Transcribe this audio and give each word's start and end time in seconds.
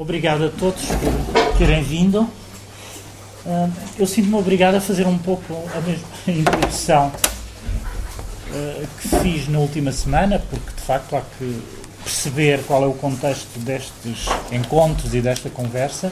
obrigado 0.00 0.46
a 0.46 0.48
todos 0.48 0.82
por 0.86 1.58
terem 1.58 1.82
vindo. 1.82 2.22
Uh, 3.44 3.70
eu 3.98 4.06
sinto-me 4.06 4.34
obrigado 4.34 4.76
a 4.76 4.80
fazer 4.80 5.06
um 5.06 5.18
pouco 5.18 5.54
a 5.76 5.80
mesma 5.82 6.06
introdução 6.40 7.08
uh, 7.08 8.86
que 8.98 9.08
fiz 9.20 9.46
na 9.46 9.58
última 9.58 9.92
semana, 9.92 10.42
porque 10.48 10.72
de 10.74 10.82
facto 10.82 11.16
há 11.16 11.20
que 11.20 11.62
perceber 12.02 12.62
qual 12.66 12.82
é 12.82 12.86
o 12.86 12.94
contexto 12.94 13.58
destes 13.58 14.26
encontros 14.50 15.14
e 15.14 15.20
desta 15.20 15.50
conversa. 15.50 16.10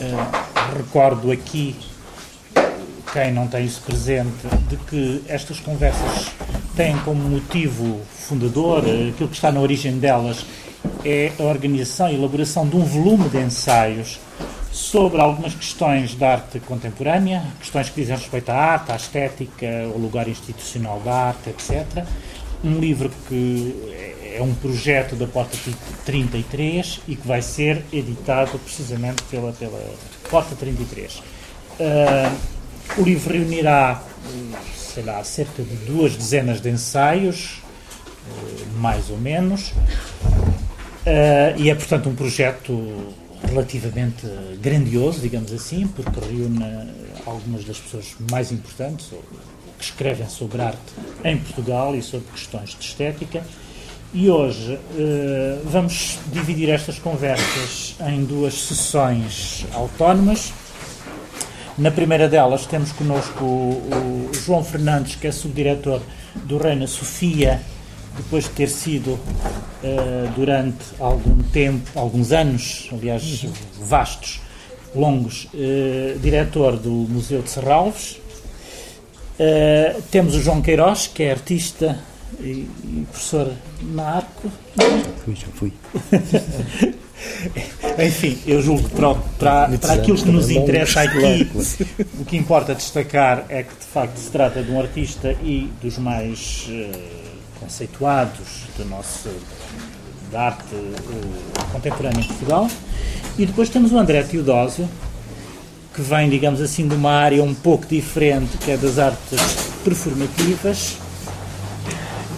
Uh, 0.00 0.76
recordo 0.76 1.30
aqui, 1.30 1.76
quem 3.12 3.32
não 3.32 3.46
tem 3.46 3.64
isso 3.64 3.80
presente, 3.82 4.44
de 4.68 4.76
que 4.76 5.22
estas 5.28 5.60
conversas 5.60 6.32
têm 6.74 6.98
como 6.98 7.22
motivo 7.22 8.00
fundador, 8.12 8.80
aquilo 8.80 9.28
que 9.28 9.36
está 9.36 9.52
na 9.52 9.60
origem 9.60 9.98
delas, 9.98 10.44
é 11.08 11.32
a 11.38 11.42
organização 11.44 12.10
e 12.10 12.14
elaboração 12.14 12.68
de 12.68 12.76
um 12.76 12.84
volume 12.84 13.28
de 13.28 13.38
ensaios 13.38 14.20
sobre 14.70 15.20
algumas 15.20 15.54
questões 15.54 16.14
da 16.14 16.32
arte 16.32 16.60
contemporânea, 16.60 17.42
questões 17.58 17.88
que 17.88 18.00
dizem 18.02 18.16
respeito 18.16 18.50
à 18.50 18.54
arte, 18.54 18.92
à 18.92 18.96
estética, 18.96 19.66
ao 19.84 19.98
lugar 19.98 20.28
institucional 20.28 21.00
da 21.00 21.14
arte, 21.14 21.50
etc. 21.50 22.04
Um 22.62 22.78
livro 22.78 23.10
que 23.28 23.74
é 24.34 24.42
um 24.42 24.54
projeto 24.54 25.16
da 25.16 25.26
Porta 25.26 25.56
33 26.04 27.00
e 27.08 27.16
que 27.16 27.26
vai 27.26 27.42
ser 27.42 27.82
editado 27.92 28.58
precisamente 28.58 29.22
pela, 29.24 29.52
pela 29.52 29.80
Porta 30.30 30.54
33. 30.54 31.16
Uh, 31.16 31.22
ah, 31.80 32.32
o 32.98 33.02
livro 33.02 33.32
reunirá, 33.32 34.02
sei 34.76 35.02
lá, 35.02 35.22
cerca 35.24 35.62
de 35.62 35.74
duas 35.86 36.16
dezenas 36.16 36.60
de 36.60 36.70
ensaios, 36.70 37.62
uh, 38.28 38.78
mais 38.78 39.10
ou 39.10 39.18
menos, 39.18 39.72
uh, 41.06 41.60
e 41.60 41.70
é, 41.70 41.74
portanto, 41.74 42.08
um 42.08 42.14
projeto 42.14 43.14
relativamente 43.44 44.26
grandioso, 44.60 45.20
digamos 45.20 45.52
assim, 45.52 45.86
porque 45.86 46.20
reúne 46.20 46.64
algumas 47.24 47.64
das 47.64 47.78
pessoas 47.78 48.16
mais 48.30 48.52
importantes 48.52 49.10
que 49.78 49.84
escrevem 49.84 50.28
sobre 50.28 50.60
arte 50.60 50.78
em 51.24 51.36
Portugal 51.36 51.94
e 51.94 52.02
sobre 52.02 52.26
questões 52.32 52.70
de 52.70 52.84
estética. 52.84 53.42
E 54.12 54.30
hoje 54.30 54.72
uh, 54.72 55.60
vamos 55.64 56.18
dividir 56.32 56.70
estas 56.70 56.98
conversas 56.98 57.94
em 58.08 58.24
duas 58.24 58.54
sessões 58.54 59.66
autónomas. 59.74 60.52
Na 61.76 61.90
primeira 61.90 62.28
delas 62.28 62.66
temos 62.66 62.90
connosco 62.90 63.44
o, 63.44 64.30
o 64.30 64.34
João 64.34 64.64
Fernandes, 64.64 65.14
que 65.14 65.26
é 65.26 65.32
subdiretor 65.32 66.00
do 66.44 66.56
Reina 66.56 66.86
Sofia, 66.86 67.60
depois 68.18 68.44
de 68.44 68.50
ter 68.50 68.68
sido 68.68 69.12
uh, 69.12 69.20
durante 70.34 70.84
algum 70.98 71.38
tempo, 71.44 71.98
alguns 71.98 72.32
anos, 72.32 72.90
aliás, 72.92 73.46
vastos, 73.80 74.40
longos, 74.94 75.48
uh, 75.54 76.18
diretor 76.18 76.76
do 76.76 76.90
Museu 76.90 77.40
de 77.40 77.50
Serralves. 77.50 78.20
Uh, 79.38 80.02
temos 80.10 80.34
o 80.34 80.42
João 80.42 80.60
Queiroz, 80.60 81.06
que 81.06 81.22
é 81.22 81.30
artista 81.30 81.98
e, 82.40 82.68
e 82.84 83.06
professor 83.10 83.52
na 83.80 84.16
Arco. 84.16 84.50
Fui, 85.24 85.34
já 85.34 85.46
fui. 85.54 85.72
Enfim, 87.98 88.38
eu 88.46 88.62
julgo 88.62 88.88
para, 88.90 89.14
para, 89.38 89.78
para 89.78 89.92
aquilo 89.94 90.16
que 90.16 90.30
nos 90.30 90.50
interessa 90.50 91.02
aqui, 91.02 91.50
o 92.20 92.24
que 92.24 92.36
importa 92.36 92.74
destacar 92.74 93.44
é 93.48 93.64
que 93.64 93.74
de 93.74 93.86
facto 93.86 94.16
se 94.16 94.30
trata 94.30 94.62
de 94.62 94.70
um 94.70 94.80
artista 94.80 95.32
e 95.42 95.68
dos 95.82 95.98
mais 95.98 96.68
uh, 96.68 97.27
conceituados 97.60 98.64
do 98.76 98.84
nosso, 98.84 99.28
da 100.30 100.42
arte 100.42 100.74
uh, 100.74 101.64
contemporânea 101.72 102.20
em 102.20 102.26
Portugal. 102.26 102.68
E 103.38 103.46
depois 103.46 103.68
temos 103.68 103.92
o 103.92 103.98
André 103.98 104.22
Teodósio, 104.22 104.88
que 105.94 106.02
vem, 106.02 106.28
digamos 106.28 106.60
assim, 106.60 106.86
de 106.86 106.94
uma 106.94 107.12
área 107.12 107.42
um 107.42 107.54
pouco 107.54 107.86
diferente, 107.86 108.56
que 108.58 108.70
é 108.70 108.76
das 108.76 108.98
artes 108.98 109.40
performativas, 109.84 110.96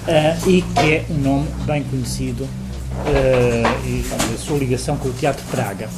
uh, 0.07 0.49
e 0.49 0.63
que 0.63 0.81
é 0.81 1.05
um 1.11 1.19
nome 1.19 1.49
bem 1.65 1.83
conhecido, 1.85 2.45
uh, 2.45 3.87
e 3.87 4.05
a 4.35 4.39
sua 4.39 4.59
ligação 4.59 4.97
com 4.97 5.09
o 5.09 5.13
Teatro 5.13 5.45
Praga. 5.51 5.89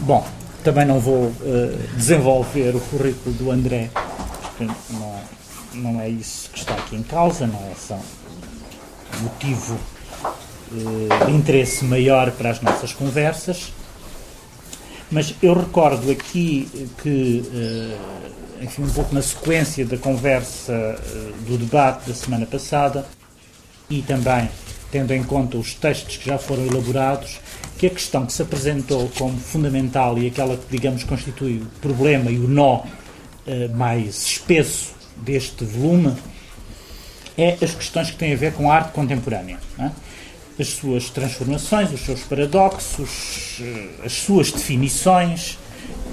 Bom, 0.00 0.26
também 0.64 0.86
não 0.86 0.98
vou 0.98 1.32
desenvolver 1.96 2.74
o 2.74 2.80
currículo 2.80 3.34
do 3.34 3.50
André, 3.50 3.90
porque 4.56 4.64
não, 4.64 5.14
não 5.74 6.00
é 6.00 6.08
isso 6.08 6.50
que 6.50 6.58
está 6.58 6.74
aqui 6.74 6.96
em 6.96 7.02
causa, 7.02 7.46
não 7.46 7.60
é 7.70 7.74
só 7.74 7.98
motivo 9.20 9.78
eh, 10.72 11.26
de 11.26 11.32
interesse 11.32 11.84
maior 11.84 12.30
para 12.32 12.50
as 12.50 12.60
nossas 12.60 12.92
conversas. 12.92 13.72
Mas 15.10 15.34
eu 15.42 15.54
recordo 15.54 16.10
aqui 16.10 16.68
que, 17.02 17.42
eh, 17.54 18.64
enfim, 18.64 18.82
um 18.82 18.90
pouco 18.90 19.14
na 19.14 19.22
sequência 19.22 19.86
da 19.86 19.96
conversa 19.96 20.72
eh, 20.72 21.32
do 21.46 21.56
debate 21.56 22.08
da 22.08 22.14
semana 22.14 22.46
passada 22.46 23.06
e 23.88 24.02
também 24.02 24.48
tendo 24.90 25.12
em 25.12 25.22
conta 25.22 25.58
os 25.58 25.74
textos 25.74 26.16
que 26.16 26.26
já 26.26 26.38
foram 26.38 26.64
elaborados, 26.66 27.40
que 27.76 27.86
a 27.86 27.90
questão 27.90 28.24
que 28.24 28.32
se 28.32 28.40
apresentou 28.40 29.08
como 29.18 29.38
fundamental 29.38 30.18
e 30.18 30.26
aquela 30.26 30.56
que, 30.56 30.64
digamos, 30.70 31.04
constitui 31.04 31.58
o 31.58 31.66
problema 31.80 32.30
e 32.30 32.38
o 32.38 32.48
nó 32.48 32.82
mais 33.74 34.26
espesso 34.26 34.97
deste 35.22 35.64
volume 35.64 36.14
é 37.36 37.56
as 37.62 37.74
questões 37.74 38.10
que 38.10 38.16
têm 38.16 38.32
a 38.32 38.36
ver 38.36 38.52
com 38.52 38.70
a 38.70 38.74
arte 38.74 38.92
contemporânea. 38.92 39.58
É? 39.78 39.90
As 40.58 40.68
suas 40.68 41.08
transformações, 41.08 41.92
os 41.92 42.00
seus 42.00 42.22
paradoxos, 42.22 43.60
as 44.04 44.12
suas 44.12 44.50
definições, 44.50 45.56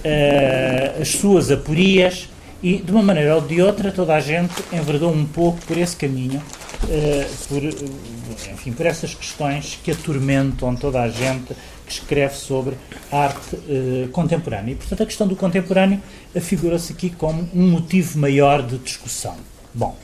eh, 0.04 0.98
as 1.02 1.10
suas 1.10 1.50
aporias 1.50 2.30
e, 2.62 2.78
de 2.78 2.92
uma 2.92 3.02
maneira 3.02 3.36
ou 3.36 3.42
de 3.42 3.60
outra, 3.60 3.92
toda 3.92 4.14
a 4.14 4.20
gente 4.20 4.54
enverdou 4.72 5.12
um 5.12 5.26
pouco 5.26 5.60
por 5.66 5.78
esse 5.78 5.96
caminho, 5.96 6.42
eh, 6.90 7.28
por, 7.48 7.64
enfim, 7.64 8.72
por 8.72 8.86
essas 8.86 9.14
questões 9.14 9.80
que 9.84 9.92
atormentam 9.92 10.76
toda 10.76 11.02
a 11.02 11.10
gente 11.10 11.56
que 11.86 11.92
escreve 11.92 12.36
sobre 12.36 12.76
arte 13.12 13.56
uh, 13.56 14.10
contemporânea. 14.12 14.74
E, 14.74 14.76
portanto, 14.76 15.04
a 15.04 15.06
questão 15.06 15.28
do 15.28 15.36
contemporâneo 15.36 16.02
afigura-se 16.36 16.94
aqui 16.94 17.12
como 17.12 17.48
um 17.54 17.70
motivo 17.70 18.18
maior 18.18 18.64
de 18.64 18.78
discussão. 18.80 19.36
Bom, 19.74 19.96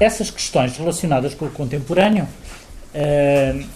essas 0.00 0.30
questões 0.30 0.76
relacionadas 0.76 1.34
com 1.34 1.46
o 1.46 1.50
contemporâneo 1.50 2.26
uh, 2.94 3.66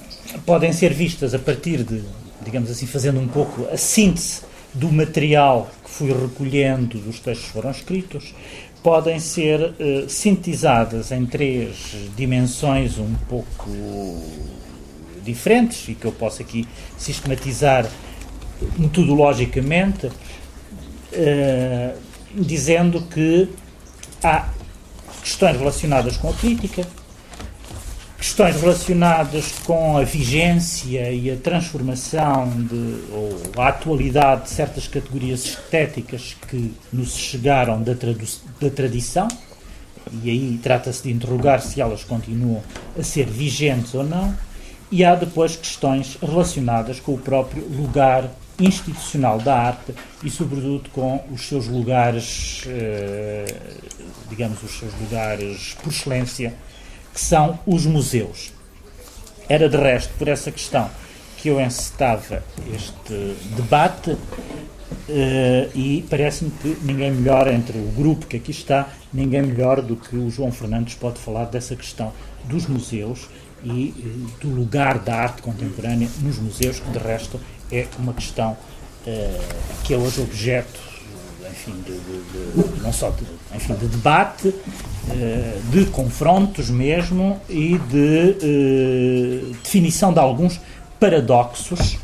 podem 0.45 0.73
ser 0.73 0.93
vistas 0.93 1.35
a 1.35 1.39
partir 1.39 1.85
de, 1.85 2.03
digamos 2.45 2.71
assim, 2.71 2.87
fazendo 2.87 3.21
um 3.21 3.29
pouco 3.29 3.69
a 3.73 3.77
síntese 3.77 4.43
do 4.75 4.91
material 4.91 5.69
que 5.85 5.91
fui 5.91 6.13
recolhendo 6.13 6.99
dos 6.99 7.19
textos 7.21 7.47
que 7.47 7.53
foram 7.53 7.71
escritos, 7.71 8.35
podem 8.83 9.19
ser 9.21 9.61
uh, 9.61 10.09
sintetizadas 10.09 11.13
em 11.13 11.27
três 11.27 11.95
dimensões 12.17 12.99
um 12.99 13.15
pouco 13.29 13.71
diferentes 15.23 15.89
e 15.89 15.95
que 15.95 16.07
eu 16.07 16.13
posso 16.13 16.41
aqui 16.43 16.67
sistematizar 16.97 17.87
metodologicamente, 18.79 20.07
uh, 20.07 21.99
dizendo 22.35 23.03
que 23.03 23.49
há 24.23 24.49
questões 25.23 25.57
relacionadas 25.59 26.17
com 26.17 26.31
a 26.31 26.33
crítica, 26.33 26.87
questões 28.21 28.61
relacionadas 28.61 29.53
com 29.65 29.97
a 29.97 30.05
vigência 30.05 31.11
e 31.11 31.31
a 31.31 31.37
transformação 31.37 32.51
de, 32.51 33.03
ou 33.11 33.41
a 33.57 33.69
atualidade 33.69 34.43
de 34.43 34.51
certas 34.51 34.87
categorias 34.87 35.47
estéticas 35.47 36.37
que 36.47 36.75
nos 36.93 37.17
chegaram 37.17 37.83
da, 37.83 37.95
da 37.95 38.71
tradição, 38.71 39.27
e 40.23 40.29
aí 40.29 40.61
trata-se 40.63 41.05
de 41.05 41.13
interrogar 41.13 41.63
se 41.63 41.81
elas 41.81 42.05
continuam 42.05 42.63
a 42.99 43.03
ser 43.03 43.27
vigentes 43.27 43.95
ou 43.95 44.05
não 44.05 44.37
e 44.93 45.03
há 45.05 45.15
depois 45.15 45.57
questões 45.57 46.19
relacionadas 46.21 47.01
com 47.01 47.15
o 47.15 47.19
próprio 47.19 47.67
lugar 47.69 48.29
institucional 48.59 49.39
da 49.39 49.57
arte 49.57 49.95
e, 50.23 50.29
sobretudo, 50.29 50.91
com 50.91 51.25
os 51.31 51.49
seus 51.49 51.67
lugares, 51.69 52.65
eh, 52.67 53.47
digamos, 54.29 54.63
os 54.63 54.79
seus 54.79 54.93
lugares 55.01 55.77
por 55.83 55.91
excelência, 55.91 56.55
que 57.21 57.27
são 57.27 57.59
os 57.67 57.85
museus. 57.85 58.51
Era, 59.47 59.69
de 59.69 59.77
resto, 59.77 60.11
por 60.19 60.27
essa 60.27 60.51
questão 60.51 60.89
que 61.37 61.49
eu 61.49 61.61
encetava 61.61 62.43
este 62.75 63.37
debate 63.55 64.17
eh, 65.07 65.69
e 65.75 66.05
parece-me 66.09 66.51
que 66.51 66.79
ninguém 66.83 67.11
melhor, 67.11 67.47
entre 67.49 67.77
o 67.77 67.93
grupo 67.93 68.27
que 68.27 68.39
aqui 68.39 68.51
está, 68.51 68.89
ninguém 69.13 69.43
melhor 69.43 69.83
do 69.83 69.97
que 69.97 70.17
o 70.17 70.31
João 70.31 70.51
Fernandes 70.51 70.95
pode 70.95 71.19
falar 71.19 71.45
dessa 71.45 71.77
questão 71.77 72.11
dos 72.45 72.67
museus 72.67 73.29
e 73.63 73.93
do 74.41 74.49
lugar 74.49 74.99
da 74.99 75.17
arte 75.17 75.43
contemporânea 75.43 76.09
nos 76.23 76.39
museus, 76.39 76.81
que 76.81 76.91
de 76.91 76.99
resto 76.99 77.39
é 77.71 77.87
uma 77.99 78.15
questão 78.15 78.53
uh, 78.53 79.85
que 79.85 79.93
é 79.93 79.97
hoje 79.99 80.23
objeto 80.23 80.90
enfim, 81.51 81.75
de, 81.85 81.93
de, 81.93 82.73
de, 82.73 82.83
não 82.83 82.93
só 82.93 83.11
de, 83.11 83.25
enfim, 83.55 83.75
de 83.75 83.87
debate, 83.87 84.49
uh, 84.49 85.71
de 85.71 85.87
confrontos 85.87 86.71
mesmo 86.71 87.41
e 87.49 87.79
de 87.79 88.37
uh, 88.43 89.55
definição 89.63 90.13
de 90.13 90.19
alguns 90.19 90.61
paradoxos, 90.99 91.99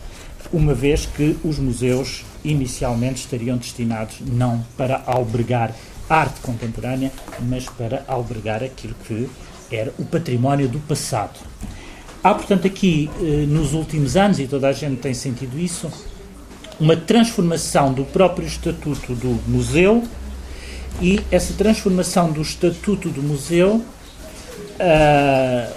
uma 0.53 0.75
vez 0.75 1.07
que 1.07 1.37
os 1.45 1.59
museus 1.59 2.25
inicialmente 2.45 3.21
estariam 3.21 3.57
destinados 3.57 4.17
não 4.21 4.65
para 4.77 5.03
albergar 5.07 5.75
arte 6.09 6.41
contemporânea, 6.41 7.11
mas 7.41 7.67
para 7.67 8.05
albergar 8.07 8.63
aquilo 8.63 8.95
que 9.07 9.29
era 9.71 9.93
o 9.99 10.05
património 10.05 10.69
do 10.69 10.79
passado. 10.79 11.39
Há, 12.23 12.35
portanto, 12.35 12.67
aqui, 12.67 13.11
eh, 13.21 13.47
nos 13.47 13.73
últimos 13.73 14.17
anos, 14.17 14.39
e 14.39 14.47
toda 14.47 14.69
a 14.69 14.73
gente 14.73 15.01
tem 15.01 15.15
sentido 15.15 15.59
isso, 15.59 15.91
uma 16.79 16.97
transformação 16.97 17.93
do 17.93 18.05
próprio 18.05 18.47
estatuto 18.47 19.15
do 19.15 19.41
museu 19.49 20.05
e 21.01 21.21
essa 21.31 21.55
transformação 21.55 22.33
do 22.33 22.41
estatuto 22.43 23.09
do 23.09 23.23
museu 23.23 23.85
uh, 24.81 25.73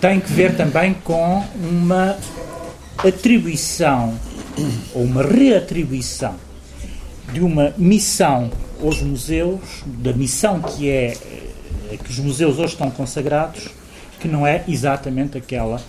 tem 0.00 0.20
que 0.20 0.32
ver 0.32 0.56
também 0.56 0.94
com 0.94 1.44
uma 1.56 2.16
atribuição 2.98 4.18
ou 4.94 5.02
uma 5.02 5.22
reatribuição 5.22 6.36
de 7.32 7.40
uma 7.40 7.74
missão 7.76 8.50
aos 8.82 9.00
museus, 9.00 9.82
da 9.86 10.12
missão 10.12 10.60
que 10.60 10.88
é 10.88 11.16
eh, 11.90 11.96
que 11.96 12.10
os 12.10 12.18
museus 12.18 12.58
hoje 12.58 12.74
estão 12.74 12.90
consagrados, 12.90 13.68
que 14.20 14.28
não 14.28 14.46
é 14.46 14.62
exatamente 14.68 15.38
aquela 15.38 15.80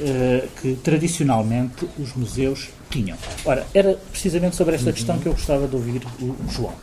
uh, 0.00 0.48
que 0.60 0.76
tradicionalmente 0.82 1.88
os 1.98 2.14
museus 2.14 2.68
tinham. 2.90 3.16
Ora, 3.44 3.66
era 3.74 3.98
precisamente 4.10 4.56
sobre 4.56 4.74
esta 4.74 4.92
questão 4.92 5.18
que 5.18 5.26
eu 5.26 5.32
gostava 5.32 5.66
de 5.66 5.74
ouvir 5.74 6.02
o 6.20 6.36
João. 6.50 6.74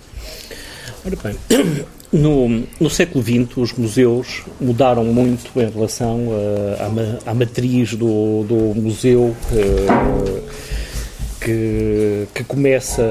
Ora 1.05 1.17
bem, 1.21 1.35
no, 2.11 2.63
no 2.79 2.89
século 2.89 3.23
XX 3.23 3.57
os 3.57 3.73
museus 3.73 4.43
mudaram 4.59 5.03
muito 5.03 5.51
em 5.59 5.69
relação 5.69 6.27
uh, 6.27 7.21
à, 7.25 7.33
matriz 7.33 7.93
do, 7.93 8.43
do 8.43 8.55
museu 8.79 9.35
uh, 9.51 10.43
que, 11.41 12.25
que, 12.33 12.43
começa 12.45 13.03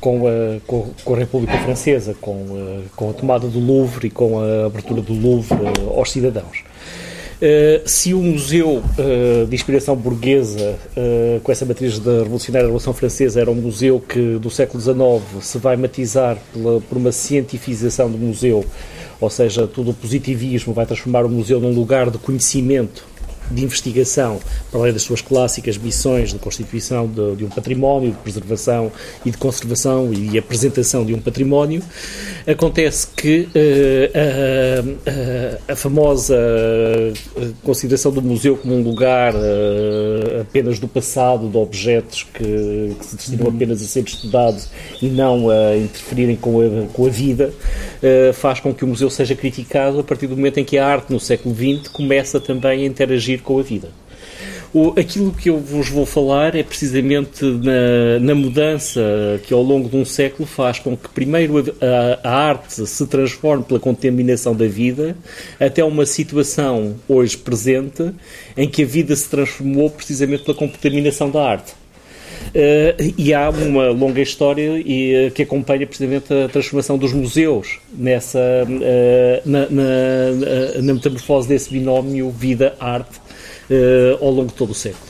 com 0.00 0.26
a, 0.26 0.60
com 0.66 1.14
a, 1.14 1.16
República 1.16 1.56
Francesa, 1.58 2.16
com 2.20 2.34
a, 2.34 2.96
com 2.96 3.10
a 3.10 3.12
tomada 3.12 3.46
do 3.46 3.60
Louvre 3.60 4.08
e 4.08 4.10
com 4.10 4.40
a 4.40 4.66
abertura 4.66 5.00
do 5.00 5.12
Louvre 5.12 5.56
aos 5.96 6.10
cidadãos. 6.10 6.64
Uh, 7.34 7.86
se 7.88 8.14
o 8.14 8.22
museu 8.22 8.76
uh, 8.76 9.46
de 9.46 9.54
inspiração 9.54 9.96
burguesa, 9.96 10.78
uh, 10.96 11.40
com 11.40 11.50
essa 11.50 11.64
matriz 11.64 11.98
da 11.98 12.18
revolucionária 12.18 12.66
Revolução 12.66 12.94
Francesa, 12.94 13.40
era 13.40 13.50
um 13.50 13.54
museu 13.54 14.00
que 14.00 14.38
do 14.38 14.48
século 14.50 14.80
XIX 14.80 15.44
se 15.44 15.58
vai 15.58 15.76
matizar 15.76 16.38
pela, 16.52 16.80
por 16.80 16.96
uma 16.96 17.10
cientifização 17.10 18.10
do 18.10 18.16
museu, 18.16 18.64
ou 19.20 19.28
seja, 19.28 19.66
todo 19.66 19.90
o 19.90 19.94
positivismo 19.94 20.72
vai 20.72 20.86
transformar 20.86 21.24
o 21.24 21.28
museu 21.28 21.60
num 21.60 21.72
lugar 21.72 22.08
de 22.08 22.18
conhecimento 22.18 23.04
de 23.50 23.64
investigação, 23.64 24.40
para 24.70 24.80
além 24.80 24.92
das 24.92 25.02
suas 25.02 25.20
clássicas 25.20 25.76
missões 25.76 26.32
de 26.32 26.38
constituição 26.38 27.06
de, 27.06 27.36
de, 27.36 27.44
um 27.44 27.48
património, 27.48 28.10
de 28.10 28.16
preservação 28.18 28.90
e 29.24 29.30
de 29.30 29.36
conservação 29.36 30.12
e 30.12 30.38
apresentação 30.38 31.04
de 31.04 31.14
um 31.14 31.20
património, 31.20 31.82
acontece 32.46 33.08
que 33.16 33.48
uh, 33.48 34.98
a, 35.66 35.70
a, 35.70 35.72
a, 35.72 35.76
famosa 35.76 36.36
eh, 36.36 37.12
consideração 37.62 38.12
do 38.12 38.22
museu 38.22 38.56
como 38.56 38.74
um 38.74 38.82
lugar 38.82 39.34
uh, 39.34 40.40
apenas 40.40 40.78
do 40.78 40.88
passado, 40.88 41.48
de 41.48 41.56
objetos 41.56 42.22
que, 42.22 42.94
que 42.98 43.06
se 43.06 43.16
destinam 43.16 43.46
uhum. 43.46 43.54
apenas 43.54 43.82
a 43.82 43.86
ser 43.86 44.04
estudados 44.04 44.68
e 45.00 45.08
não 45.08 45.50
a 45.50 45.76
interferirem 45.76 46.36
com 46.36 46.60
a, 46.60 46.86
com 46.92 47.06
a 47.06 47.08
vida, 47.08 47.52
uh, 48.02 48.32
faz 48.32 48.60
com 48.60 48.74
que 48.74 48.84
o 48.84 48.88
museu 48.88 49.10
seja 49.10 49.34
criticado 49.34 50.00
a 50.00 50.04
partir 50.04 50.26
do 50.26 50.36
momento 50.36 50.58
em 50.58 50.64
que 50.64 50.78
a 50.78 50.86
arte 50.86 51.12
no 51.12 51.20
século 51.20 51.54
XX 51.54 51.88
começa 51.88 52.40
também 52.40 52.84
a 52.84 52.86
interagir 52.86 53.33
interagir 53.34 53.42
com 53.42 53.58
a 53.58 53.62
vida. 53.62 53.88
O, 54.72 54.92
aquilo 54.98 55.32
que 55.32 55.48
eu 55.48 55.60
vos 55.60 55.88
vou 55.88 56.04
falar 56.04 56.56
é 56.56 56.62
precisamente 56.64 57.44
na, 57.44 58.18
na, 58.20 58.34
mudança 58.34 59.00
que 59.46 59.54
ao 59.54 59.62
longo 59.62 59.88
de 59.88 59.96
um 59.96 60.04
século 60.04 60.48
faz 60.48 60.80
com 60.80 60.96
que 60.96 61.08
primeiro 61.10 61.58
a, 61.80 62.28
a, 62.28 62.48
arte 62.48 62.84
se 62.84 63.06
transforme 63.06 63.62
pela 63.62 63.78
contaminação 63.78 64.52
da 64.52 64.66
vida 64.66 65.16
até 65.60 65.84
uma 65.84 66.04
situação 66.04 66.96
hoje 67.08 67.36
presente 67.36 68.10
em 68.56 68.68
que 68.68 68.82
a 68.82 68.86
vida 68.86 69.14
se 69.14 69.28
transformou 69.30 69.88
precisamente 69.90 70.42
pela 70.42 70.56
contaminação 70.56 71.30
da 71.30 71.48
arte. 71.48 71.72
Uh, 72.48 73.14
e 73.16 73.32
há 73.32 73.48
uma 73.50 73.88
longa 73.90 74.20
história 74.20 74.80
e, 74.84 75.28
uh, 75.28 75.30
que 75.30 75.42
acompanha 75.42 75.86
precisamente 75.86 76.32
a 76.32 76.48
transformação 76.48 76.98
dos 76.98 77.12
museus 77.12 77.78
nessa, 77.92 78.38
uh, 78.38 79.48
na, 79.48 79.68
na, 79.70 80.82
na 80.82 80.94
metamorfose 80.94 81.48
desse 81.48 81.70
binómio 81.70 82.30
vida-arte 82.30 83.23
ao 84.20 84.30
longo 84.30 84.48
de 84.48 84.54
todo 84.54 84.70
o 84.70 84.74
século. 84.74 85.04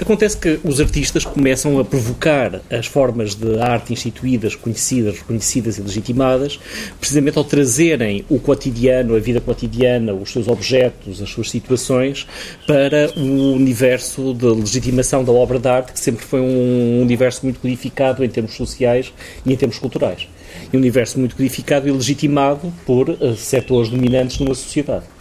Acontece 0.00 0.36
que 0.36 0.60
os 0.62 0.80
artistas 0.80 1.24
começam 1.24 1.78
a 1.78 1.84
provocar 1.84 2.60
as 2.70 2.86
formas 2.86 3.34
de 3.34 3.58
arte 3.58 3.92
instituídas, 3.92 4.54
conhecidas, 4.54 5.18
reconhecidas 5.18 5.78
e 5.78 5.82
legitimadas, 5.82 6.58
precisamente 7.00 7.38
ao 7.38 7.44
trazerem 7.44 8.24
o 8.28 8.38
cotidiano, 8.38 9.16
a 9.16 9.18
vida 9.18 9.40
cotidiana, 9.40 10.12
os 10.12 10.30
seus 10.30 10.48
objetos, 10.48 11.22
as 11.22 11.30
suas 11.30 11.50
situações, 11.50 12.26
para 12.66 13.10
o 13.16 13.52
universo 13.52 14.34
de 14.34 14.46
legitimação 14.46 15.24
da 15.24 15.32
obra 15.32 15.58
de 15.58 15.68
arte, 15.68 15.92
que 15.92 16.00
sempre 16.00 16.24
foi 16.24 16.40
um 16.40 17.00
universo 17.00 17.40
muito 17.44 17.60
codificado 17.60 18.24
em 18.24 18.28
termos 18.28 18.54
sociais 18.54 19.12
e 19.44 19.52
em 19.52 19.56
termos 19.56 19.78
culturais. 19.78 20.28
E 20.72 20.76
um 20.76 20.80
universo 20.80 21.18
muito 21.18 21.36
codificado 21.36 21.88
e 21.88 21.92
legitimado 21.92 22.72
por 22.84 23.08
uh, 23.10 23.36
setores 23.36 23.88
dominantes 23.88 24.38
numa 24.38 24.54
sociedade. 24.54 25.15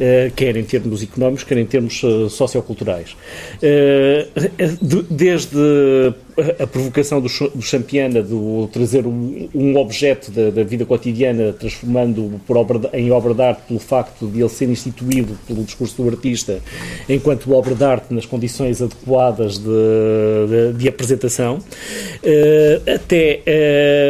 Eh, 0.00 0.32
quer 0.34 0.56
em 0.56 0.64
termos 0.64 1.02
económicos, 1.02 1.44
quer 1.44 1.58
em 1.58 1.66
termos 1.66 2.02
uh, 2.02 2.28
socioculturais. 2.28 3.16
Uh, 3.62 5.04
desde 5.10 6.14
a 6.60 6.66
provocação 6.66 7.20
do, 7.20 7.28
do 7.28 7.62
Champiana 7.62 8.22
de 8.22 8.34
trazer 8.72 9.06
um, 9.06 9.48
um 9.54 9.76
objeto 9.76 10.30
da, 10.30 10.50
da, 10.50 10.64
vida 10.64 10.84
cotidiana, 10.84 11.52
transformando 11.52 12.40
obra 12.48 12.90
em 12.92 13.10
obra 13.10 13.34
de 13.34 13.42
arte 13.42 13.62
pelo 13.68 13.78
facto 13.78 14.26
de 14.26 14.40
ele 14.40 14.48
ser 14.48 14.68
instituído 14.68 15.38
pelo 15.46 15.62
discurso 15.62 16.02
do 16.02 16.08
artista 16.08 16.60
enquanto 17.08 17.52
obra 17.52 17.74
de 17.74 17.84
arte 17.84 18.12
nas 18.12 18.26
condições 18.26 18.82
adequadas 18.82 19.58
de, 19.58 19.64
de, 19.64 20.78
de 20.78 20.88
apresentação, 20.88 21.58
uh, 21.58 22.94
até 22.94 23.42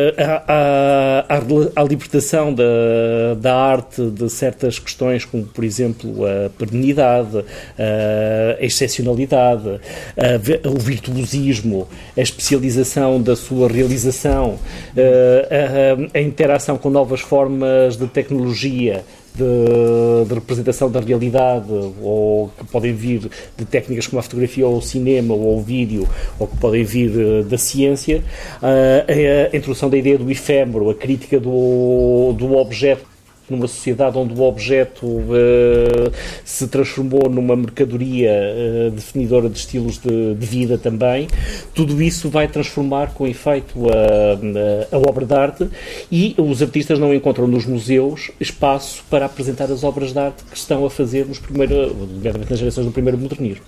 uh, 0.09 1.73
à 1.77 1.83
libertação 1.83 2.55
da, 2.55 3.35
da 3.39 3.55
arte 3.55 4.03
de 4.11 4.29
certas 4.31 4.79
questões, 4.79 5.25
como 5.25 5.45
por 5.45 5.65
exemplo 5.65 6.25
a 6.25 6.49
perenidade, 6.51 7.45
a 7.79 8.65
excepcionalidade, 8.65 9.81
a, 10.17 10.69
o 10.69 10.79
virtuosismo, 10.79 11.87
a 12.17 12.21
especialização 12.21 13.21
da 13.21 13.35
sua 13.35 13.69
realização, 13.69 14.59
eh, 14.97 15.49
a, 15.51 16.17
a, 16.17 16.19
a 16.19 16.23
interação 16.23 16.79
com 16.79 16.91
novas 16.91 17.21
formas 17.21 17.97
de 17.97 18.07
tecnologia, 18.07 19.05
de, 19.35 20.25
de, 20.29 20.35
representação 20.35 20.89
da 20.89 21.01
realidade, 21.01 21.67
ou 22.01 22.51
que 22.57 22.65
podem 22.67 22.95
vir 22.95 23.29
de 23.57 23.65
técnicas 23.65 24.07
como 24.07 24.21
a 24.21 24.23
fotografia 24.23 24.67
ou 24.67 24.79
o 24.79 24.83
cinema 24.83 25.35
ou 25.35 25.59
o 25.59 25.63
vídeo, 25.63 26.09
ou 26.39 26.47
que 26.47 26.57
podem 26.57 26.85
vir 26.85 27.11
de, 27.11 27.43
da 27.49 27.59
ciência, 27.59 28.23
a, 28.63 29.53
a, 29.53 29.57
introdução 29.57 29.91
da 29.91 29.97
ideia 29.97 30.17
do 30.17 30.31
efêmero, 30.31 30.89
a 30.89 30.95
crítica 30.95 31.41
do, 31.41 32.33
do 32.39 32.57
objeto 32.57 33.14
numa 33.49 33.67
sociedade 33.69 34.17
onde 34.17 34.35
o 34.35 34.43
objeto 34.43 35.07
uh, 35.07 36.13
se 36.45 36.67
transformou 36.69 37.29
numa 37.29 37.55
mercadoria 37.55 38.31
uh, 38.31 38.91
definidora 38.91 39.49
de 39.49 39.59
estilos 39.59 39.99
de, 39.99 40.35
de, 40.35 40.47
vida 40.47 40.79
também, 40.79 41.29
tudo 41.75 42.01
isso 42.03 42.31
vai 42.31 42.49
transformar 42.49 43.13
com 43.15 43.27
efeito 43.27 43.87
a, 43.91 44.97
a, 44.97 44.99
obra 44.99 45.27
de 45.27 45.35
arte 45.35 45.69
e 46.11 46.35
os 46.39 46.63
artistas 46.63 46.99
não 46.99 47.15
encontram 47.15 47.47
nos 47.47 47.67
museus 47.67 48.31
espaço 48.41 49.05
para 49.11 49.27
apresentar 49.27 49.71
as 49.71 49.85
obras 49.85 50.13
de 50.13 50.19
arte 50.19 50.45
que 50.45 50.57
estão 50.57 50.85
a 50.85 50.91
fazer 50.91 51.27
nos 51.27 51.39
primeiros, 51.39 51.93
nas 52.49 52.59
gerações 52.59 52.87
do 52.87 52.93
primeiro 52.93 53.19
modernismo. 53.19 53.65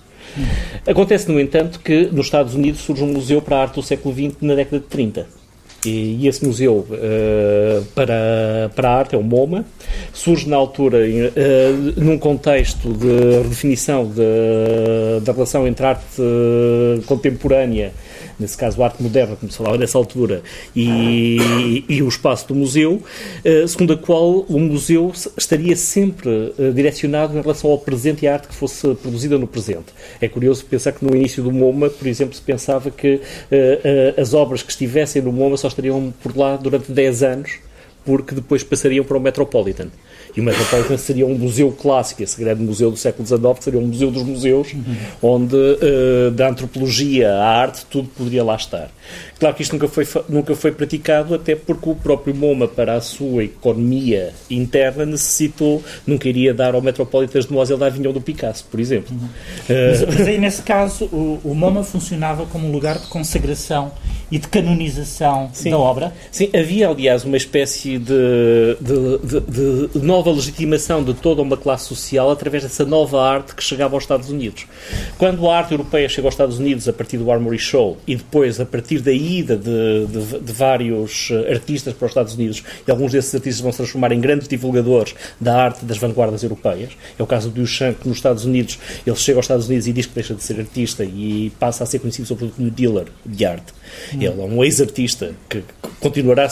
Acontece, 0.85 1.31
no 1.31 1.39
entanto, 1.39 1.79
que 1.79 2.07
nos 2.07 2.25
Estados 2.25 2.53
Unidos 2.53 2.81
surge 2.81 3.03
um 3.03 3.13
museu 3.13 3.41
para 3.41 3.57
a 3.57 3.61
arte 3.61 3.75
do 3.75 3.83
século 3.83 4.13
XX 4.13 4.35
na 4.41 4.55
década 4.55 4.79
de 4.79 4.85
30 4.85 5.36
e, 5.85 6.17
e 6.21 6.27
esse 6.27 6.45
museu 6.45 6.87
uh, 6.89 7.85
para, 7.93 8.71
para 8.75 8.89
a 8.89 8.95
arte 8.95 9.15
é 9.15 9.17
o 9.17 9.23
MoMA. 9.23 9.65
Surge 10.13 10.49
na 10.49 10.55
altura 10.55 10.99
uh, 10.99 12.01
num 12.01 12.17
contexto 12.17 12.91
de 12.93 13.41
redefinição 13.43 14.05
de, 14.05 15.21
da 15.23 15.31
relação 15.31 15.67
entre 15.67 15.85
arte 15.85 16.03
uh, 16.19 17.01
contemporânea 17.03 17.93
nesse 18.39 18.57
caso 18.57 18.81
a 18.81 18.85
arte 18.85 19.01
moderna, 19.01 19.35
como 19.35 19.51
se 19.51 19.57
falava 19.57 19.77
nessa 19.77 19.97
altura, 19.97 20.43
e, 20.75 21.83
e 21.87 22.01
o 22.01 22.07
espaço 22.07 22.47
do 22.47 22.55
museu, 22.55 23.01
eh, 23.43 23.65
segundo 23.67 23.93
a 23.93 23.97
qual 23.97 24.41
o 24.41 24.59
museu 24.59 25.11
estaria 25.37 25.75
sempre 25.75 26.53
eh, 26.57 26.71
direcionado 26.71 27.37
em 27.37 27.41
relação 27.41 27.71
ao 27.71 27.77
presente 27.77 28.23
e 28.23 28.27
à 28.27 28.33
arte 28.33 28.47
que 28.47 28.55
fosse 28.55 28.95
produzida 28.95 29.37
no 29.37 29.47
presente. 29.47 29.87
É 30.21 30.27
curioso 30.27 30.65
pensar 30.65 30.91
que 30.91 31.03
no 31.03 31.15
início 31.15 31.43
do 31.43 31.51
MoMA, 31.51 31.89
por 31.89 32.07
exemplo, 32.07 32.35
se 32.35 32.41
pensava 32.41 32.91
que 32.91 33.21
eh, 33.51 34.13
as 34.17 34.33
obras 34.33 34.61
que 34.61 34.71
estivessem 34.71 35.21
no 35.21 35.31
MoMA 35.31 35.57
só 35.57 35.67
estariam 35.67 36.13
por 36.21 36.35
lá 36.37 36.55
durante 36.55 36.91
10 36.91 37.23
anos 37.23 37.67
porque 38.07 38.33
depois 38.33 38.63
passariam 38.63 39.03
para 39.03 39.17
o 39.17 39.19
Metropolitan. 39.19 39.89
E 40.37 40.39
o 40.39 40.43
Metropolitan 40.43 40.97
seria 40.97 41.25
um 41.25 41.35
museu 41.35 41.71
clássico, 41.71 42.21
esse 42.21 42.39
grande 42.39 42.61
museu 42.61 42.91
do 42.91 42.97
século 42.97 43.27
XIX, 43.27 43.41
seria 43.59 43.79
um 43.79 43.87
museu 43.87 44.11
dos 44.11 44.21
museus, 44.21 44.71
uhum. 44.71 44.95
onde 45.19 45.55
uh, 45.55 46.29
da 46.29 46.47
antropologia 46.47 47.33
à 47.33 47.59
arte 47.59 47.83
tudo 47.89 48.07
poderia 48.09 48.43
lá 48.43 48.55
estar. 48.55 48.91
Claro 49.39 49.55
que 49.55 49.63
isto 49.63 49.73
nunca 49.73 49.87
foi, 49.87 50.05
nunca 50.29 50.55
foi 50.55 50.71
praticado, 50.71 51.33
até 51.33 51.55
porque 51.55 51.89
o 51.89 51.95
próprio 51.95 52.35
MoMA, 52.35 52.67
para 52.67 52.93
a 52.93 53.01
sua 53.01 53.45
economia 53.45 54.31
interna, 54.47 55.07
necessitou, 55.07 55.83
nunca 56.05 56.29
iria 56.29 56.53
dar 56.53 56.75
ao 56.75 56.83
Metropolitan 56.83 57.39
de 57.39 57.51
Moselle 57.51 57.79
da 57.79 57.87
Avignon 57.87 58.13
do 58.13 58.21
Picasso, 58.21 58.63
por 58.69 58.79
exemplo. 58.79 59.15
Uhum. 59.15 59.25
Uh, 59.25 59.89
mas, 59.89 60.05
mas, 60.05 60.27
aí, 60.27 60.37
nesse 60.37 60.61
caso, 60.61 61.05
o, 61.05 61.39
o 61.43 61.55
MoMA 61.55 61.83
funcionava 61.83 62.45
como 62.45 62.67
um 62.67 62.71
lugar 62.71 62.99
de 62.99 63.07
consagração 63.07 63.91
e 64.31 64.37
de 64.37 64.47
canonização 64.47 65.49
Sim. 65.53 65.71
da 65.71 65.77
obra? 65.77 66.13
Sim, 66.31 66.49
havia, 66.53 66.89
aliás, 66.89 67.23
uma 67.23 67.37
espécie 67.37 67.97
de, 67.97 68.77
de, 68.81 69.39
de, 69.41 69.87
de, 69.87 69.99
nova 69.99 70.31
legitimação 70.31 71.03
de 71.03 71.13
toda 71.13 71.41
uma 71.41 71.57
classe 71.57 71.85
social 71.85 72.29
através 72.29 72.63
dessa 72.63 72.85
nova 72.85 73.21
arte 73.21 73.55
que 73.55 73.63
chegava 73.63 73.95
aos 73.95 74.03
Estados 74.03 74.29
Unidos. 74.29 74.65
Quando 75.17 75.49
a 75.49 75.57
arte 75.57 75.71
europeia 75.71 76.09
chega 76.09 76.27
aos 76.27 76.33
Estados 76.33 76.59
Unidos 76.59 76.87
a 76.87 76.93
partir 76.93 77.17
do 77.17 77.31
Armory 77.31 77.59
Show 77.59 77.97
e 78.05 78.15
depois 78.15 78.59
a 78.59 78.65
partir 78.65 78.99
da 78.99 79.11
ida 79.11 79.57
de, 79.57 80.51
vários 80.53 81.29
eh, 81.31 81.53
artistas 81.53 81.93
para 81.93 82.05
os 82.05 82.11
Estados 82.11 82.33
Unidos, 82.33 82.63
e 82.87 82.91
alguns 82.91 83.11
desses 83.11 83.33
artistas 83.33 83.61
vão 83.61 83.71
se 83.71 83.77
transformar 83.77 84.11
em 84.11 84.19
grandes 84.19 84.47
divulgadores 84.47 85.15
da 85.39 85.55
arte 85.55 85.85
das 85.85 85.97
vanguardas 85.97 86.43
europeias, 86.43 86.91
é 87.17 87.23
o 87.23 87.27
caso 87.27 87.49
do 87.49 87.61
Duchamp, 87.61 87.99
que 87.99 88.07
nos 88.07 88.17
Estados 88.17 88.45
Unidos, 88.45 88.79
ele 89.05 89.15
chega 89.15 89.37
aos 89.37 89.45
Estados 89.45 89.67
Unidos 89.67 89.87
e 89.87 89.93
diz 89.93 90.05
que 90.05 90.15
deixa 90.15 90.33
de 90.33 90.43
ser 90.43 90.59
artista 90.59 91.03
e 91.03 91.51
passa 91.59 91.83
a 91.83 91.87
ser 91.87 91.99
conhecido 91.99 92.27
sobretudo 92.27 92.55
como 92.55 92.71
dealer 92.71 93.07
de 93.25 93.45
arte. 93.45 93.73
Ele 94.13 94.25
é 94.25 94.31
um 94.31 94.63
ex-artista 94.63 95.33
que 95.49 95.63
continuará, 95.99 96.47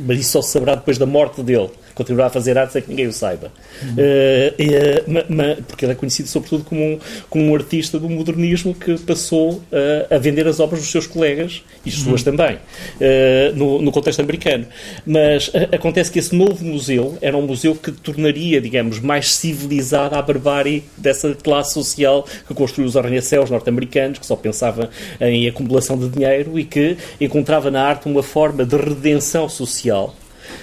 mas 0.00 0.20
isso 0.20 0.32
só 0.32 0.42
se 0.42 0.52
saberá 0.52 0.74
depois 0.74 0.98
da 0.98 1.06
morte 1.06 1.42
dele 1.42 1.70
continuará 2.00 2.28
a 2.28 2.30
fazer 2.30 2.56
arte 2.56 2.72
sem 2.72 2.82
que 2.82 2.88
ninguém 2.88 3.06
o 3.06 3.12
saiba. 3.12 3.52
Uhum. 3.82 3.92
Uh, 3.92 5.62
porque 5.66 5.84
ele 5.84 5.92
é 5.92 5.94
conhecido 5.94 6.28
sobretudo 6.28 6.64
como 6.64 6.80
um, 6.80 6.98
como 7.28 7.44
um 7.44 7.54
artista 7.54 7.98
do 7.98 8.08
modernismo 8.08 8.74
que 8.74 8.98
passou 9.00 9.52
uh, 9.52 10.14
a 10.14 10.16
vender 10.16 10.46
as 10.48 10.60
obras 10.60 10.80
dos 10.80 10.90
seus 10.90 11.06
colegas 11.06 11.62
e 11.84 11.90
as 11.90 11.96
suas 11.96 12.24
uhum. 12.24 12.36
também, 12.36 12.56
uh, 12.56 13.54
no, 13.54 13.82
no, 13.82 13.92
contexto 13.92 14.20
americano. 14.20 14.66
Mas 15.04 15.52
acontece 15.72 16.10
que 16.10 16.18
esse 16.18 16.34
novo 16.34 16.64
museu 16.64 17.18
era 17.20 17.36
um 17.36 17.42
museu 17.42 17.74
que 17.74 17.92
tornaria, 17.92 18.60
digamos, 18.60 18.98
mais 18.98 19.34
civilizada 19.34 20.16
a 20.16 20.22
barbárie 20.22 20.84
dessa 20.96 21.34
classe 21.34 21.74
social 21.74 22.26
que 22.48 22.54
construiu 22.54 22.88
os 22.88 22.96
arranha-céus 22.96 23.50
norte-americanos, 23.50 24.18
que 24.18 24.26
só 24.26 24.36
pensava 24.36 24.88
em 25.20 25.46
acumulação 25.46 25.98
de 25.98 26.08
dinheiro 26.08 26.58
e 26.58 26.64
que 26.64 26.96
encontrava 27.20 27.70
na 27.70 27.82
arte 27.82 28.08
uma 28.08 28.22
forma 28.22 28.64
de 28.64 28.76
redenção 28.76 29.48
social 29.48 30.14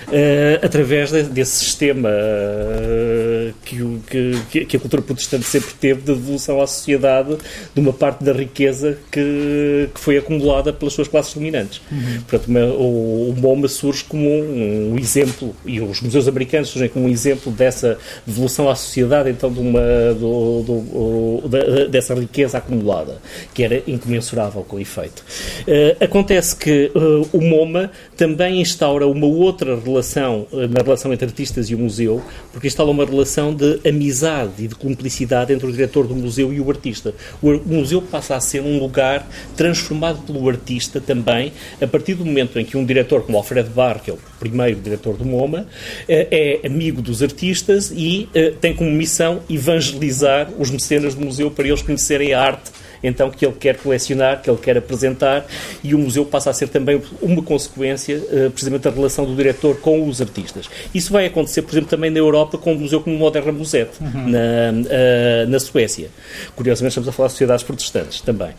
uh, 0.08 0.66
através 0.66 1.12
de, 1.12 1.24
desse 1.24 1.66
sistema 1.66 2.10
uh, 2.10 3.54
que, 3.64 4.36
que, 4.50 4.66
que, 4.66 4.78
a 4.78 4.80
cultura 4.80 5.02
protestante 5.02 5.46
sempre 5.46 5.74
teve 5.74 6.02
de 6.02 6.14
devolução 6.14 6.62
à 6.62 6.68
sociedade 6.68 7.38
de 7.74 7.82
uma 7.82 7.94
parte 7.94 8.24
da 8.24 8.34
riqueza 8.34 8.98
que, 9.12 9.90
que 9.94 10.00
foi 10.00 10.18
acumulada 10.18 10.72
pelas 10.72 10.94
suas 10.94 11.08
classes 11.08 11.34
dominantes. 11.34 11.82
Uhum. 11.92 12.22
Portanto, 12.28 12.48
uma, 12.48 12.66
o, 12.66 13.30
o 13.30 13.36
MoMA 13.38 13.68
surge 13.68 14.04
como 14.04 14.28
um, 14.28 14.94
um, 14.94 15.00
exemplo, 15.00 15.56
e 15.66 15.80
os 15.82 16.02
museus 16.02 16.28
americanos 16.28 16.70
surgem 16.70 16.90
como 16.90 17.06
um 17.06 17.10
exemplo 17.10 17.52
dessa 17.52 17.98
devolução 18.26 18.70
à 18.70 18.76
sociedade, 18.76 19.30
então, 19.30 19.52
de 19.52 19.60
uma, 19.60 20.14
do, 20.14 20.64
do, 20.64 21.48
da, 21.48 21.86
dessa 21.88 22.14
riqueza 22.14 22.58
acumulada, 22.58 23.18
que 23.54 23.64
era 23.64 23.82
incomensurável 23.88 24.64
com 24.64 24.78
o 24.78 24.80
efeito. 24.80 25.24
Uh, 25.68 26.04
acontece 26.04 26.56
que 26.56 26.92
o 27.34 27.42
MoMA 27.42 27.92
também 28.16 28.62
instaura 28.62 29.08
uma 29.08 29.26
outra 29.26 29.76
relação, 29.76 29.97
eh, 30.00 30.68
na 30.68 30.82
relação 30.82 31.14
entre 31.14 31.26
artistas 31.26 31.70
e 31.70 31.76
o 31.76 31.78
museu, 31.78 32.22
porque 32.52 32.68
instala 32.68 32.92
uma 32.92 33.06
relação 33.06 33.54
de 33.54 33.80
amizade 33.88 34.64
e 34.64 34.68
de 34.68 34.76
cumplicidade 34.76 35.54
entre 35.54 35.68
o 35.68 35.72
diretor 35.72 36.08
do 36.08 36.16
museu 36.16 36.54
e 36.54 36.60
o 36.60 36.70
artista. 36.70 37.14
O 37.42 37.60
museu 37.66 38.02
passa 38.02 38.36
a 38.36 38.40
ser 38.40 38.62
um 38.62 38.80
lugar 38.80 39.28
transformado 39.56 40.22
pelo 40.26 40.48
artista 40.48 41.00
também, 41.00 41.54
a 41.82 41.88
partir 41.88 42.16
do 42.16 42.26
momento 42.26 42.60
em 42.60 42.66
que 42.66 42.78
um 42.78 42.86
diretor 42.86 43.24
como 43.24 43.38
Alfred 43.38 43.70
Barr, 43.70 44.00
que 44.00 44.12
é 44.12 44.14
o 44.14 44.20
primeiro 44.40 44.80
diretor 44.80 45.16
do 45.16 45.26
MoMA, 45.26 45.68
eh, 46.08 46.60
é 46.64 46.68
amigo 46.68 47.02
dos 47.02 47.24
artistas 47.24 47.92
e 47.96 48.30
eh, 48.34 48.54
tem 48.60 48.74
como 48.74 48.92
missão 48.92 49.42
evangelizar 49.50 50.50
os 50.58 50.70
mecenas 50.70 51.16
do 51.16 51.26
museu 51.26 51.52
para 51.52 51.68
eles 51.68 51.82
conhecerem 51.82 52.34
a 52.34 52.42
arte 52.42 52.72
então 53.04 53.30
que 53.30 53.46
ele 53.46 53.56
quer 53.60 53.78
colecionar, 53.78 54.42
que 54.42 54.50
ele 54.50 54.60
quer 54.60 54.78
apresentar, 54.78 55.46
e 55.84 55.94
o 55.94 56.00
museu 56.00 56.26
passa 56.26 56.50
a 56.50 56.54
ser 56.54 56.68
também 56.68 57.02
uma 57.22 57.42
consequência, 57.42 58.18
uh, 58.18 58.52
precisamente, 58.52 58.84
da 58.84 58.90
relação 58.90 59.26
do 59.26 59.36
diretor 59.36 59.78
com 59.78 60.08
os 60.08 60.22
artistas. 60.22 60.70
Isso 60.94 61.12
vai 61.12 61.26
acontecer, 61.26 61.62
por 61.62 61.72
exemplo, 61.72 61.90
também 61.90 62.10
na 62.10 62.20
Europa 62.20 62.58
com 62.58 62.74
um 62.74 62.80
museu 62.80 63.02
como 63.02 63.16
o 63.16 63.20
Moderna 63.20 63.52
Musette, 63.52 64.02
uhum. 64.02 64.30
na, 64.30 64.40
uh, 64.72 65.50
na 65.50 65.60
Suécia. 65.60 66.10
Curiosamente, 66.56 66.92
estamos 66.92 67.10
a 67.10 67.12
falar 67.12 67.28
de 67.28 67.34
sociedades 67.34 67.64
protestantes 67.64 68.22
também. 68.22 68.50
Uh, 68.50 68.56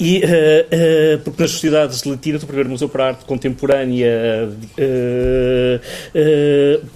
e, 0.00 0.22
porque 1.24 1.42
nas 1.42 1.50
sociedades 1.50 2.04
latinas, 2.04 2.42
o 2.42 2.46
primeiro 2.46 2.70
museu 2.70 2.88
para 2.88 3.04
a 3.04 3.08
arte 3.08 3.24
contemporânea, 3.24 4.48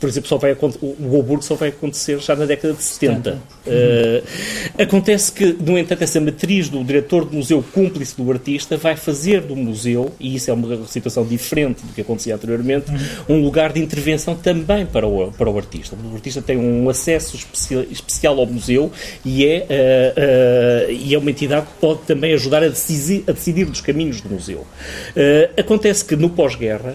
por 0.00 0.08
exemplo, 0.08 0.28
só 0.28 0.36
vai, 0.36 0.52
o 0.52 1.08
Goburg 1.08 1.44
só 1.44 1.54
vai 1.54 1.68
acontecer 1.68 2.18
já 2.18 2.34
na 2.34 2.44
década 2.44 2.74
de 2.74 2.82
70. 2.82 3.30
Uhum. 3.30 4.82
acontece 4.82 5.32
que, 5.32 5.56
no 5.60 5.78
entanto, 5.78 6.02
essa 6.02 6.20
matriz 6.20 6.67
do 6.68 6.82
diretor 6.84 7.24
do 7.24 7.36
museu 7.36 7.64
cúmplice 7.72 8.16
do 8.16 8.30
artista 8.30 8.76
vai 8.76 8.96
fazer 8.96 9.40
do 9.40 9.56
museu, 9.56 10.12
e 10.18 10.34
isso 10.34 10.50
é 10.50 10.54
uma 10.54 10.86
situação 10.86 11.24
diferente 11.24 11.84
do 11.84 11.92
que 11.92 12.00
acontecia 12.00 12.34
anteriormente, 12.34 12.90
uhum. 12.90 13.36
um 13.36 13.42
lugar 13.42 13.72
de 13.72 13.80
intervenção 13.80 14.34
também 14.34 14.86
para 14.86 15.06
o, 15.06 15.32
para 15.32 15.50
o 15.50 15.56
artista. 15.56 15.96
O 16.10 16.14
artista 16.14 16.42
tem 16.42 16.56
um 16.56 16.88
acesso 16.88 17.36
especial, 17.36 17.82
especial 17.90 18.38
ao 18.38 18.46
museu 18.46 18.90
e 19.24 19.46
é, 19.46 19.66
uh, 19.68 20.90
uh, 20.90 20.92
e 20.92 21.14
é 21.14 21.18
uma 21.18 21.30
entidade 21.30 21.66
que 21.66 21.72
pode 21.80 22.00
também 22.02 22.32
ajudar 22.34 22.62
a 22.62 22.68
decidir, 22.68 23.24
a 23.26 23.32
decidir 23.32 23.64
dos 23.66 23.80
caminhos 23.80 24.20
do 24.20 24.30
museu. 24.30 24.60
Uh, 24.60 25.60
acontece 25.60 26.04
que 26.04 26.16
no 26.16 26.30
pós-guerra 26.30 26.94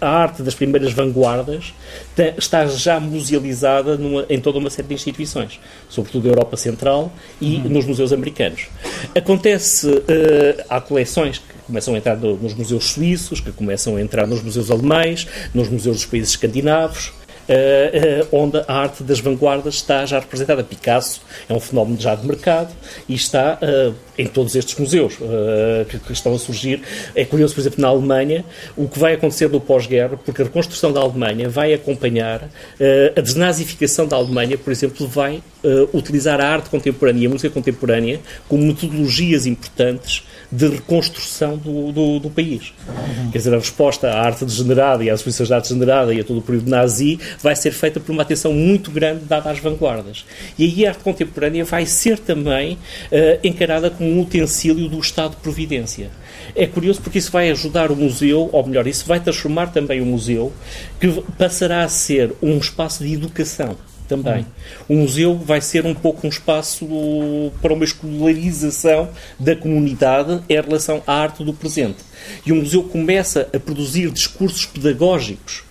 a 0.00 0.08
arte 0.08 0.42
das 0.42 0.54
primeiras 0.54 0.92
vanguardas 0.92 1.74
está 2.36 2.66
já 2.66 2.98
musealizada 3.00 3.96
numa, 3.96 4.24
em 4.28 4.40
toda 4.40 4.58
uma 4.58 4.70
série 4.70 4.88
de 4.88 4.94
instituições, 4.94 5.60
sobretudo 5.88 6.28
a 6.28 6.30
Europa 6.30 6.56
Central 6.56 7.11
e 7.40 7.56
uhum. 7.56 7.68
nos 7.68 7.84
museus 7.84 8.12
americanos. 8.12 8.68
Acontece, 9.14 9.88
uh, 9.88 10.64
há 10.68 10.80
coleções 10.80 11.38
que 11.38 11.44
começam 11.66 11.94
a 11.94 11.98
entrar 11.98 12.16
no, 12.16 12.36
nos 12.36 12.54
museus 12.54 12.90
suíços, 12.90 13.40
que 13.40 13.52
começam 13.52 13.96
a 13.96 14.00
entrar 14.00 14.26
nos 14.26 14.42
museus 14.42 14.70
alemães, 14.70 15.26
nos 15.54 15.68
museus 15.68 15.96
dos 15.96 16.06
países 16.06 16.30
escandinavos, 16.30 17.12
onde 18.30 18.58
a 18.66 18.72
arte 18.72 19.02
das 19.02 19.20
vanguardas 19.20 19.74
está 19.74 20.06
já 20.06 20.18
representada. 20.18 20.62
Picasso 20.62 21.20
é 21.48 21.52
um 21.52 21.60
fenómeno 21.60 22.00
já 22.00 22.14
de 22.14 22.26
mercado 22.26 22.72
e 23.08 23.14
está 23.14 23.58
uh, 23.60 23.94
em 24.16 24.26
todos 24.26 24.54
estes 24.54 24.78
museus 24.78 25.14
que, 26.06 26.12
estão 26.12 26.34
a 26.34 26.38
surgir. 26.38 26.82
É 27.14 27.24
curioso, 27.24 27.54
por 27.54 27.60
exemplo, 27.60 27.80
na 27.80 27.88
Alemanha, 27.88 28.44
o 28.76 28.86
que 28.88 28.98
vai 28.98 29.14
acontecer 29.14 29.48
no 29.48 29.60
pós-guerra, 29.60 30.18
porque 30.22 30.42
a 30.42 30.44
reconstrução 30.44 30.92
da 30.92 31.00
Alemanha 31.00 31.48
vai 31.48 31.72
acompanhar 31.72 32.48
a 33.16 33.20
desnazificação 33.20 34.06
da 34.06 34.16
Alemanha, 34.16 34.58
por 34.58 34.70
exemplo, 34.70 35.06
vai 35.06 35.42
utilizar 35.94 36.40
a 36.40 36.46
arte 36.46 36.68
contemporânea 36.68 37.22
e 37.22 37.26
a 37.26 37.30
música 37.30 37.50
contemporânea 37.50 38.20
como 38.48 38.64
metodologias 38.64 39.46
importantes 39.46 40.24
de 40.52 40.68
reconstrução 40.68 41.56
do, 41.56 41.90
do, 41.90 42.18
do 42.20 42.30
país. 42.30 42.74
Uhum. 42.86 43.30
Quer 43.30 43.38
dizer, 43.38 43.54
a 43.54 43.58
resposta 43.58 44.10
à 44.10 44.20
arte 44.20 44.44
degenerada 44.44 45.02
e 45.02 45.08
às 45.08 45.22
suíças 45.22 45.48
de 45.48 45.54
arte 45.54 45.68
degenerada 45.68 46.12
e 46.12 46.20
a 46.20 46.24
todo 46.24 46.38
o 46.38 46.42
período 46.42 46.68
nazi 46.68 47.18
vai 47.42 47.56
ser 47.56 47.72
feita 47.72 47.98
por 47.98 48.12
uma 48.12 48.22
atenção 48.22 48.52
muito 48.52 48.90
grande 48.90 49.24
dada 49.24 49.50
às 49.50 49.58
vanguardas. 49.58 50.26
E 50.58 50.64
aí 50.64 50.86
a 50.86 50.90
arte 50.90 51.02
contemporânea 51.02 51.64
vai 51.64 51.86
ser 51.86 52.18
também 52.18 52.74
uh, 52.74 52.78
encarada 53.42 53.88
como 53.90 54.10
um 54.10 54.20
utensílio 54.20 54.88
do 54.88 54.98
Estado 54.98 55.30
de 55.30 55.36
Providência. 55.36 56.10
É 56.54 56.66
curioso 56.66 57.00
porque 57.00 57.18
isso 57.18 57.32
vai 57.32 57.50
ajudar 57.50 57.90
o 57.90 57.96
museu, 57.96 58.50
ou 58.52 58.66
melhor, 58.66 58.86
isso 58.86 59.06
vai 59.06 59.20
transformar 59.20 59.68
também 59.68 60.02
o 60.02 60.06
museu, 60.06 60.52
que 61.00 61.08
passará 61.38 61.82
a 61.82 61.88
ser 61.88 62.34
um 62.42 62.58
espaço 62.58 63.02
de 63.02 63.14
educação 63.14 63.76
também. 64.16 64.46
O 64.88 64.94
museu 64.94 65.36
vai 65.36 65.60
ser 65.60 65.86
um 65.86 65.94
pouco 65.94 66.26
um 66.26 66.30
espaço 66.30 66.86
para 67.60 67.72
uma 67.72 67.84
escolarização 67.84 69.08
da 69.38 69.56
comunidade 69.56 70.42
em 70.48 70.54
relação 70.54 71.02
à 71.06 71.14
arte 71.14 71.42
do 71.42 71.52
presente. 71.54 71.98
E 72.44 72.52
o 72.52 72.56
museu 72.56 72.82
começa 72.82 73.48
a 73.54 73.58
produzir 73.58 74.10
discursos 74.10 74.66
pedagógicos 74.66 75.64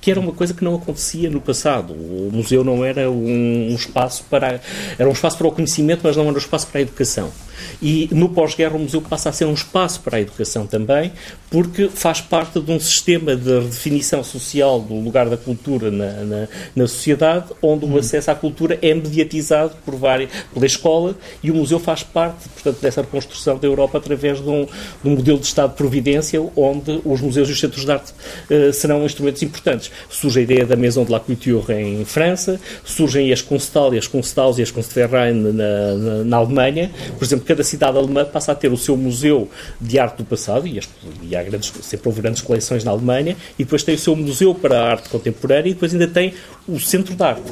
que 0.00 0.12
era 0.12 0.20
uma 0.20 0.32
coisa 0.32 0.54
que 0.54 0.62
não 0.62 0.76
acontecia 0.76 1.28
no 1.28 1.40
passado. 1.40 1.92
O 1.92 2.30
museu 2.32 2.62
não 2.62 2.84
era 2.84 3.10
um, 3.10 3.74
espaço 3.74 4.24
para 4.30 4.60
era 4.96 5.08
um 5.08 5.12
espaço 5.12 5.36
para 5.36 5.48
o 5.48 5.52
conhecimento, 5.52 6.02
mas 6.04 6.16
não 6.16 6.24
era 6.24 6.34
um 6.34 6.38
espaço 6.38 6.68
para 6.68 6.78
a 6.78 6.82
educação. 6.82 7.32
E 7.80 8.08
no 8.12 8.28
pós-guerra 8.28 8.76
o 8.76 8.78
museu 8.78 9.00
passa 9.00 9.28
a 9.28 9.32
ser 9.32 9.44
um 9.44 9.54
espaço 9.54 10.00
para 10.00 10.18
a 10.18 10.20
educação 10.20 10.66
também, 10.66 11.12
porque 11.50 11.88
faz 11.88 12.20
parte 12.20 12.60
de 12.60 12.70
um 12.70 12.78
sistema 12.78 13.34
de 13.34 13.58
redefinição 13.58 14.22
social 14.22 14.80
do 14.80 14.94
lugar 14.94 15.28
da 15.28 15.36
cultura 15.36 15.90
na, 15.90 16.12
na, 16.24 16.48
na 16.74 16.86
sociedade, 16.86 17.46
onde 17.62 17.84
o 17.84 17.88
hum. 17.88 17.98
acesso 17.98 18.30
à 18.30 18.34
cultura 18.34 18.78
é 18.82 18.94
mediatizado 18.94 19.74
por 19.84 19.94
várias, 19.94 20.30
pela 20.52 20.66
escola 20.66 21.14
e 21.42 21.50
o 21.50 21.54
museu 21.54 21.78
faz 21.78 22.02
parte, 22.02 22.48
portanto, 22.48 22.80
dessa 22.80 23.00
reconstrução 23.00 23.58
da 23.58 23.66
Europa 23.66 23.98
através 23.98 24.42
de 24.42 24.48
um, 24.48 24.64
de 24.64 25.08
um 25.08 25.10
modelo 25.10 25.38
de 25.38 25.46
Estado 25.46 25.70
de 25.70 25.76
providência, 25.76 26.40
onde 26.56 27.00
os 27.04 27.20
museus 27.20 27.48
e 27.48 27.52
os 27.52 27.60
centros 27.60 27.84
de 27.84 27.90
arte 27.90 28.12
uh, 28.50 28.72
serão 28.72 29.04
instrumentos 29.04 29.42
importantes. 29.42 29.90
Surge 30.10 30.40
a 30.40 30.42
ideia 30.42 30.66
da 30.66 30.76
Maison 30.76 31.04
de 31.04 31.10
la 31.10 31.20
Couture 31.20 31.72
em 31.72 32.04
França, 32.04 32.60
surgem 32.84 33.32
as 33.32 33.42
Constal 33.42 33.94
e 33.94 33.98
as 33.98 34.06
Constals 34.06 34.58
e 34.58 34.62
as 34.62 34.70
Kunstverein 34.70 35.34
na, 35.34 35.52
na, 35.52 36.24
na, 36.24 36.36
Alemanha. 36.36 36.90
Por 37.18 37.24
exemplo, 37.24 37.44
cada 37.48 37.64
cidade 37.64 37.96
alemã 37.96 38.26
passa 38.26 38.52
a 38.52 38.54
ter 38.54 38.70
o 38.70 38.76
seu 38.76 38.94
museu 38.94 39.50
de 39.80 39.98
arte 39.98 40.18
do 40.18 40.24
passado, 40.24 40.66
e, 40.66 40.78
as, 40.78 40.86
e 41.22 41.34
há 41.34 41.42
grandes, 41.42 41.72
sempre 41.80 42.06
houve 42.08 42.20
grandes 42.20 42.42
coleções 42.42 42.84
na 42.84 42.90
Alemanha, 42.90 43.34
e 43.58 43.64
depois 43.64 43.82
tem 43.82 43.94
o 43.94 43.98
seu 43.98 44.14
museu 44.14 44.54
para 44.54 44.78
a 44.78 44.90
arte 44.90 45.08
contemporânea, 45.08 45.70
e 45.70 45.74
depois 45.74 45.94
ainda 45.94 46.06
tem 46.06 46.34
o 46.68 46.78
Centro 46.78 47.14
de 47.14 47.22
Arte. 47.22 47.50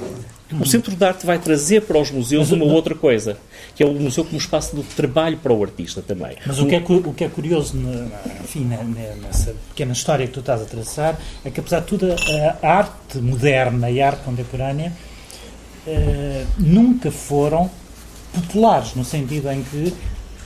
O 0.60 0.64
Centro 0.66 0.94
de 0.94 1.04
Arte 1.04 1.26
vai 1.26 1.38
trazer 1.38 1.82
para 1.82 1.98
os 1.98 2.10
museus 2.10 2.52
uma 2.52 2.66
outra 2.66 2.94
coisa, 2.94 3.36
que 3.74 3.82
é 3.82 3.86
o 3.86 3.92
museu 3.92 4.24
como 4.24 4.36
espaço 4.36 4.76
de 4.76 4.82
trabalho 4.82 5.38
para 5.38 5.52
o 5.52 5.60
artista 5.60 6.02
também. 6.02 6.36
Mas 6.46 6.60
o 6.60 6.66
que 6.66 6.76
é, 6.76 6.78
o 6.78 7.12
que 7.14 7.24
é 7.24 7.28
curioso, 7.28 7.74
enfim, 8.44 8.68
nessa 9.22 9.54
pequena 9.70 9.92
história 9.92 10.26
que 10.26 10.32
tu 10.32 10.40
estás 10.40 10.60
a 10.60 10.66
traçar, 10.66 11.18
é 11.44 11.50
que 11.50 11.58
apesar 11.58 11.80
de 11.80 11.86
tudo, 11.86 12.06
a 12.62 12.68
arte 12.68 13.18
moderna 13.18 13.90
e 13.90 14.00
a 14.00 14.08
arte 14.08 14.22
contemporânea 14.22 14.92
uh, 15.86 16.46
nunca 16.58 17.10
foram 17.10 17.68
populares, 18.40 18.94
no 18.94 19.04
sentido 19.04 19.50
em 19.50 19.62
que 19.62 19.92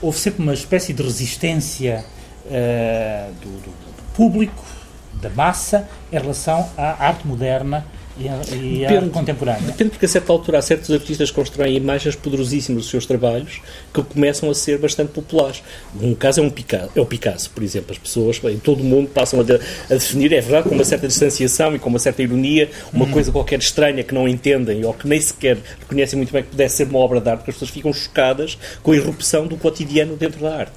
houve 0.01 0.17
sempre 0.17 0.41
uma 0.41 0.53
espécie 0.53 0.93
de 0.93 1.03
resistência 1.03 2.03
uh, 2.45 3.33
do, 3.35 3.61
do 3.61 4.03
público, 4.13 4.63
da 5.13 5.29
massa, 5.29 5.87
em 6.11 6.17
relação 6.17 6.69
à 6.77 7.05
arte 7.05 7.27
moderna 7.27 7.85
e 8.19 8.27
a, 8.27 8.41
e 8.55 8.79
depende, 8.79 9.09
contemporânea. 9.09 9.61
Depende, 9.61 9.91
porque 9.91 10.05
a 10.05 10.09
certa 10.09 10.31
altura 10.31 10.59
há 10.59 10.61
certos 10.61 10.91
artistas 10.91 11.29
que 11.29 11.35
constroem 11.35 11.75
imagens 11.75 12.15
poderosíssimas 12.15 12.83
dos 12.83 12.91
seus 12.91 13.05
trabalhos 13.05 13.61
que 13.93 14.03
começam 14.03 14.49
a 14.49 14.55
ser 14.55 14.77
bastante 14.77 15.11
populares. 15.11 15.63
Um 15.99 16.13
caso 16.13 16.41
é, 16.41 16.43
um 16.43 16.49
Picasso, 16.49 16.91
é 16.95 17.01
o 17.01 17.05
Picasso, 17.05 17.49
por 17.51 17.63
exemplo. 17.63 17.91
As 17.91 17.97
pessoas 17.97 18.41
em 18.43 18.59
todo 18.59 18.81
o 18.81 18.83
mundo 18.83 19.09
passam 19.09 19.39
a, 19.39 19.43
de, 19.43 19.55
a, 19.55 19.93
definir, 19.93 20.33
é 20.33 20.41
verdade, 20.41 20.69
com 20.69 20.75
uma 20.75 20.83
certa 20.83 21.07
distanciação 21.07 21.75
e 21.75 21.79
com 21.79 21.89
uma 21.89 21.99
certa 21.99 22.21
ironia, 22.21 22.69
uma 22.93 23.05
hum. 23.05 23.11
coisa 23.11 23.31
qualquer 23.31 23.59
estranha 23.59 24.03
que 24.03 24.13
não 24.13 24.27
entendem 24.27 24.83
ou 24.85 24.93
que 24.93 25.07
nem 25.07 25.19
sequer 25.19 25.57
reconhecem 25.79 26.17
muito 26.17 26.33
bem 26.33 26.43
que 26.43 26.49
pudesse 26.49 26.77
ser 26.77 26.87
uma 26.87 26.99
obra 26.99 27.21
de 27.21 27.29
arte, 27.29 27.39
porque 27.39 27.51
as 27.51 27.55
pessoas 27.55 27.71
ficam 27.71 27.93
chocadas 27.93 28.57
com 28.83 28.91
a 28.91 28.95
irrupção 28.95 29.47
do 29.47 29.55
cotidiano 29.57 30.15
dentro 30.15 30.41
da 30.41 30.55
arte. 30.55 30.73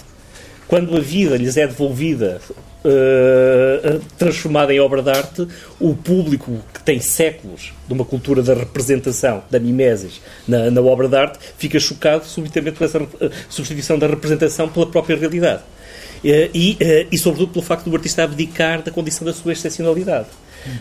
Quando 0.69 0.97
a 0.97 1.01
vida 1.01 1.37
lhes 1.37 1.57
é 1.57 1.67
devolvida 1.67 2.41
uh, 2.85 4.01
transformada 4.19 4.73
em 4.73 4.81
obra 4.81 5.03
de 5.03 5.11
arte, 5.11 5.49
o 5.81 5.95
público 5.95 6.61
que 6.73 6.83
tem 6.83 7.01
séculos 7.01 7.73
de 7.87 7.93
uma 7.95 8.05
cultura 8.05 8.43
da 8.43 8.55
representação, 8.55 9.43
da 9.51 9.59
mimesis, 9.59 10.21
na, 10.47 10.71
na 10.71 10.81
obra 10.81 11.09
de 11.09 11.17
arte, 11.17 11.39
fica 11.59 11.79
chocado 11.81 12.25
subitamente 12.25 12.79
com 12.79 12.85
essa 12.85 13.03
uh, 13.03 13.09
substituição 13.49 13.99
da 13.99 14.07
representação 14.07 14.69
pela 14.69 14.87
própria 14.87 15.17
realidade. 15.17 15.63
E, 16.25 16.79
e, 17.13 17.19
sobretudo, 17.19 17.53
pelo 17.53 17.63
facto 17.63 17.91
do 17.91 17.95
artista 17.95 18.25
abdicar 18.25 18.81
da 18.81 18.91
condição 18.91 19.27
da 19.27 19.35
sua 19.35 19.53
excepcionalidade. 19.53 20.29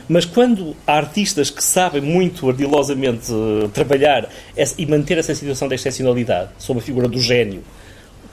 Mas 0.08 0.24
quando 0.24 0.74
há 0.88 0.94
artistas 0.96 1.50
que 1.50 1.62
sabem 1.62 2.02
muito 2.02 2.48
ardilosamente 2.48 3.28
trabalhar 3.74 4.30
e 4.78 4.86
manter 4.86 5.18
essa 5.18 5.36
situação 5.36 5.68
de 5.68 5.76
excepcionalidade, 5.76 6.52
sob 6.58 6.80
a 6.80 6.82
figura 6.82 7.10
do 7.10 7.20
gênio, 7.20 7.62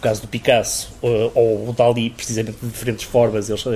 caso 0.01 0.23
do 0.23 0.29
Picasso 0.29 0.93
uh, 1.03 1.31
ou 1.35 1.69
o 1.69 1.73
Dali, 1.73 2.11
precisamente 2.11 2.59
de 2.63 2.69
diferentes 2.69 3.05
formas, 3.05 3.49
eles, 3.49 3.65
uh, 3.65 3.71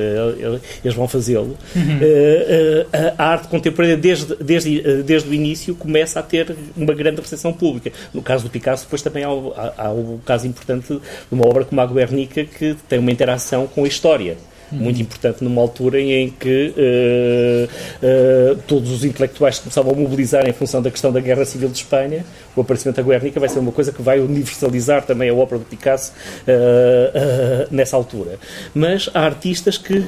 eles 0.84 0.94
vão 0.94 1.06
fazê-lo. 1.06 1.56
Uhum. 1.74 1.96
Uh, 1.98 3.14
a 3.18 3.24
arte 3.24 3.48
contemporânea, 3.48 3.96
desde, 3.96 4.34
desde, 4.36 5.02
desde 5.02 5.28
o 5.28 5.34
início, 5.34 5.74
começa 5.74 6.20
a 6.20 6.22
ter 6.22 6.56
uma 6.76 6.94
grande 6.94 7.20
recepção 7.20 7.52
pública. 7.52 7.92
No 8.12 8.22
caso 8.22 8.44
do 8.44 8.50
Picasso, 8.50 8.84
depois 8.84 9.02
também 9.02 9.24
há, 9.24 9.28
há, 9.28 9.86
há 9.86 9.92
o 9.92 10.20
caso 10.24 10.46
importante 10.46 10.94
de 10.94 11.00
uma 11.30 11.46
obra 11.46 11.64
como 11.64 11.80
a 11.80 11.86
Guernica, 11.86 12.44
que 12.44 12.76
tem 12.88 12.98
uma 12.98 13.10
interação 13.10 13.66
com 13.66 13.84
a 13.84 13.88
história 13.88 14.36
muito 14.74 15.00
importante 15.00 15.42
numa 15.42 15.60
altura 15.60 16.00
em 16.00 16.30
que 16.30 16.74
uh, 16.76 18.54
uh, 18.54 18.56
todos 18.66 18.90
os 18.90 19.04
intelectuais 19.04 19.58
começavam 19.58 19.92
a 19.92 19.96
mobilizar 19.96 20.46
em 20.48 20.52
função 20.52 20.82
da 20.82 20.90
questão 20.90 21.12
da 21.12 21.20
Guerra 21.20 21.44
Civil 21.44 21.68
de 21.68 21.78
Espanha. 21.78 22.24
O 22.56 22.60
aparecimento 22.60 22.96
da 22.96 23.02
Guernica 23.02 23.40
vai 23.40 23.48
ser 23.48 23.58
uma 23.58 23.72
coisa 23.72 23.92
que 23.92 24.02
vai 24.02 24.20
universalizar 24.20 25.04
também 25.04 25.28
a 25.28 25.34
obra 25.34 25.58
do 25.58 25.64
Picasso 25.64 26.12
uh, 26.42 27.74
nessa 27.74 27.96
altura. 27.96 28.38
Mas 28.74 29.08
há 29.14 29.20
artistas 29.20 29.78
que, 29.78 30.04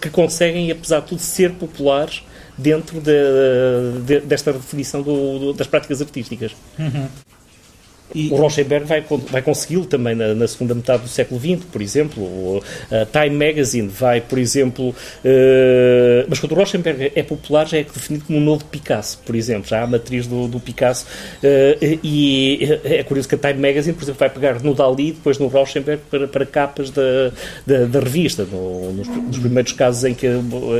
que 0.00 0.10
conseguem, 0.10 0.70
apesar 0.70 1.00
de 1.00 1.06
tudo, 1.06 1.20
ser 1.20 1.52
populares 1.52 2.22
dentro 2.56 3.00
de, 3.00 4.00
de, 4.04 4.20
desta 4.20 4.52
definição 4.52 5.02
do, 5.02 5.38
do, 5.38 5.52
das 5.52 5.66
práticas 5.66 6.00
artísticas. 6.00 6.52
Uhum. 6.78 7.08
E... 8.14 8.28
O 8.30 8.36
Rauschenberg 8.36 8.86
vai, 8.86 9.04
vai 9.30 9.42
consegui-lo 9.42 9.86
também 9.86 10.14
na, 10.14 10.34
na, 10.34 10.46
segunda 10.46 10.74
metade 10.74 11.02
do 11.02 11.08
século 11.08 11.40
XX, 11.40 11.64
por 11.70 11.82
exemplo. 11.82 12.22
O, 12.22 12.62
a 12.90 13.06
Time 13.06 13.46
Magazine 13.46 13.88
vai, 13.88 14.20
por 14.20 14.38
exemplo. 14.38 14.90
Uh, 14.90 16.26
mas 16.28 16.38
quando 16.38 16.52
o 16.52 16.54
Rauschenberg 16.54 17.12
é 17.14 17.22
popular, 17.22 17.66
já 17.66 17.78
é 17.78 17.82
definido 17.82 18.24
como 18.26 18.38
um 18.38 18.42
novo 18.42 18.64
Picasso, 18.64 19.18
por 19.24 19.34
exemplo. 19.34 19.68
Já 19.68 19.80
há 19.80 19.84
a 19.84 19.86
matriz 19.86 20.26
do, 20.26 20.48
do 20.48 20.60
Picasso. 20.60 21.06
Uh, 21.42 21.98
e 22.02 22.78
é 22.84 23.02
curioso 23.02 23.28
que 23.28 23.34
a 23.34 23.38
Time 23.38 23.60
Magazine, 23.60 23.94
por 23.94 24.04
exemplo, 24.04 24.18
vai 24.18 24.30
pegar 24.30 24.62
no 24.62 24.74
Dali 24.74 25.12
depois 25.12 25.38
no 25.38 25.48
Rauschenberg 25.48 26.02
para, 26.10 26.28
para 26.28 26.46
capas 26.46 26.90
da, 26.90 27.32
da, 27.66 27.84
da 27.86 28.00
revista. 28.00 28.44
No, 28.44 28.92
nos, 28.92 29.08
nos, 29.08 29.38
primeiros 29.38 29.72
casos 29.72 30.04
em 30.04 30.14
que, 30.14 30.26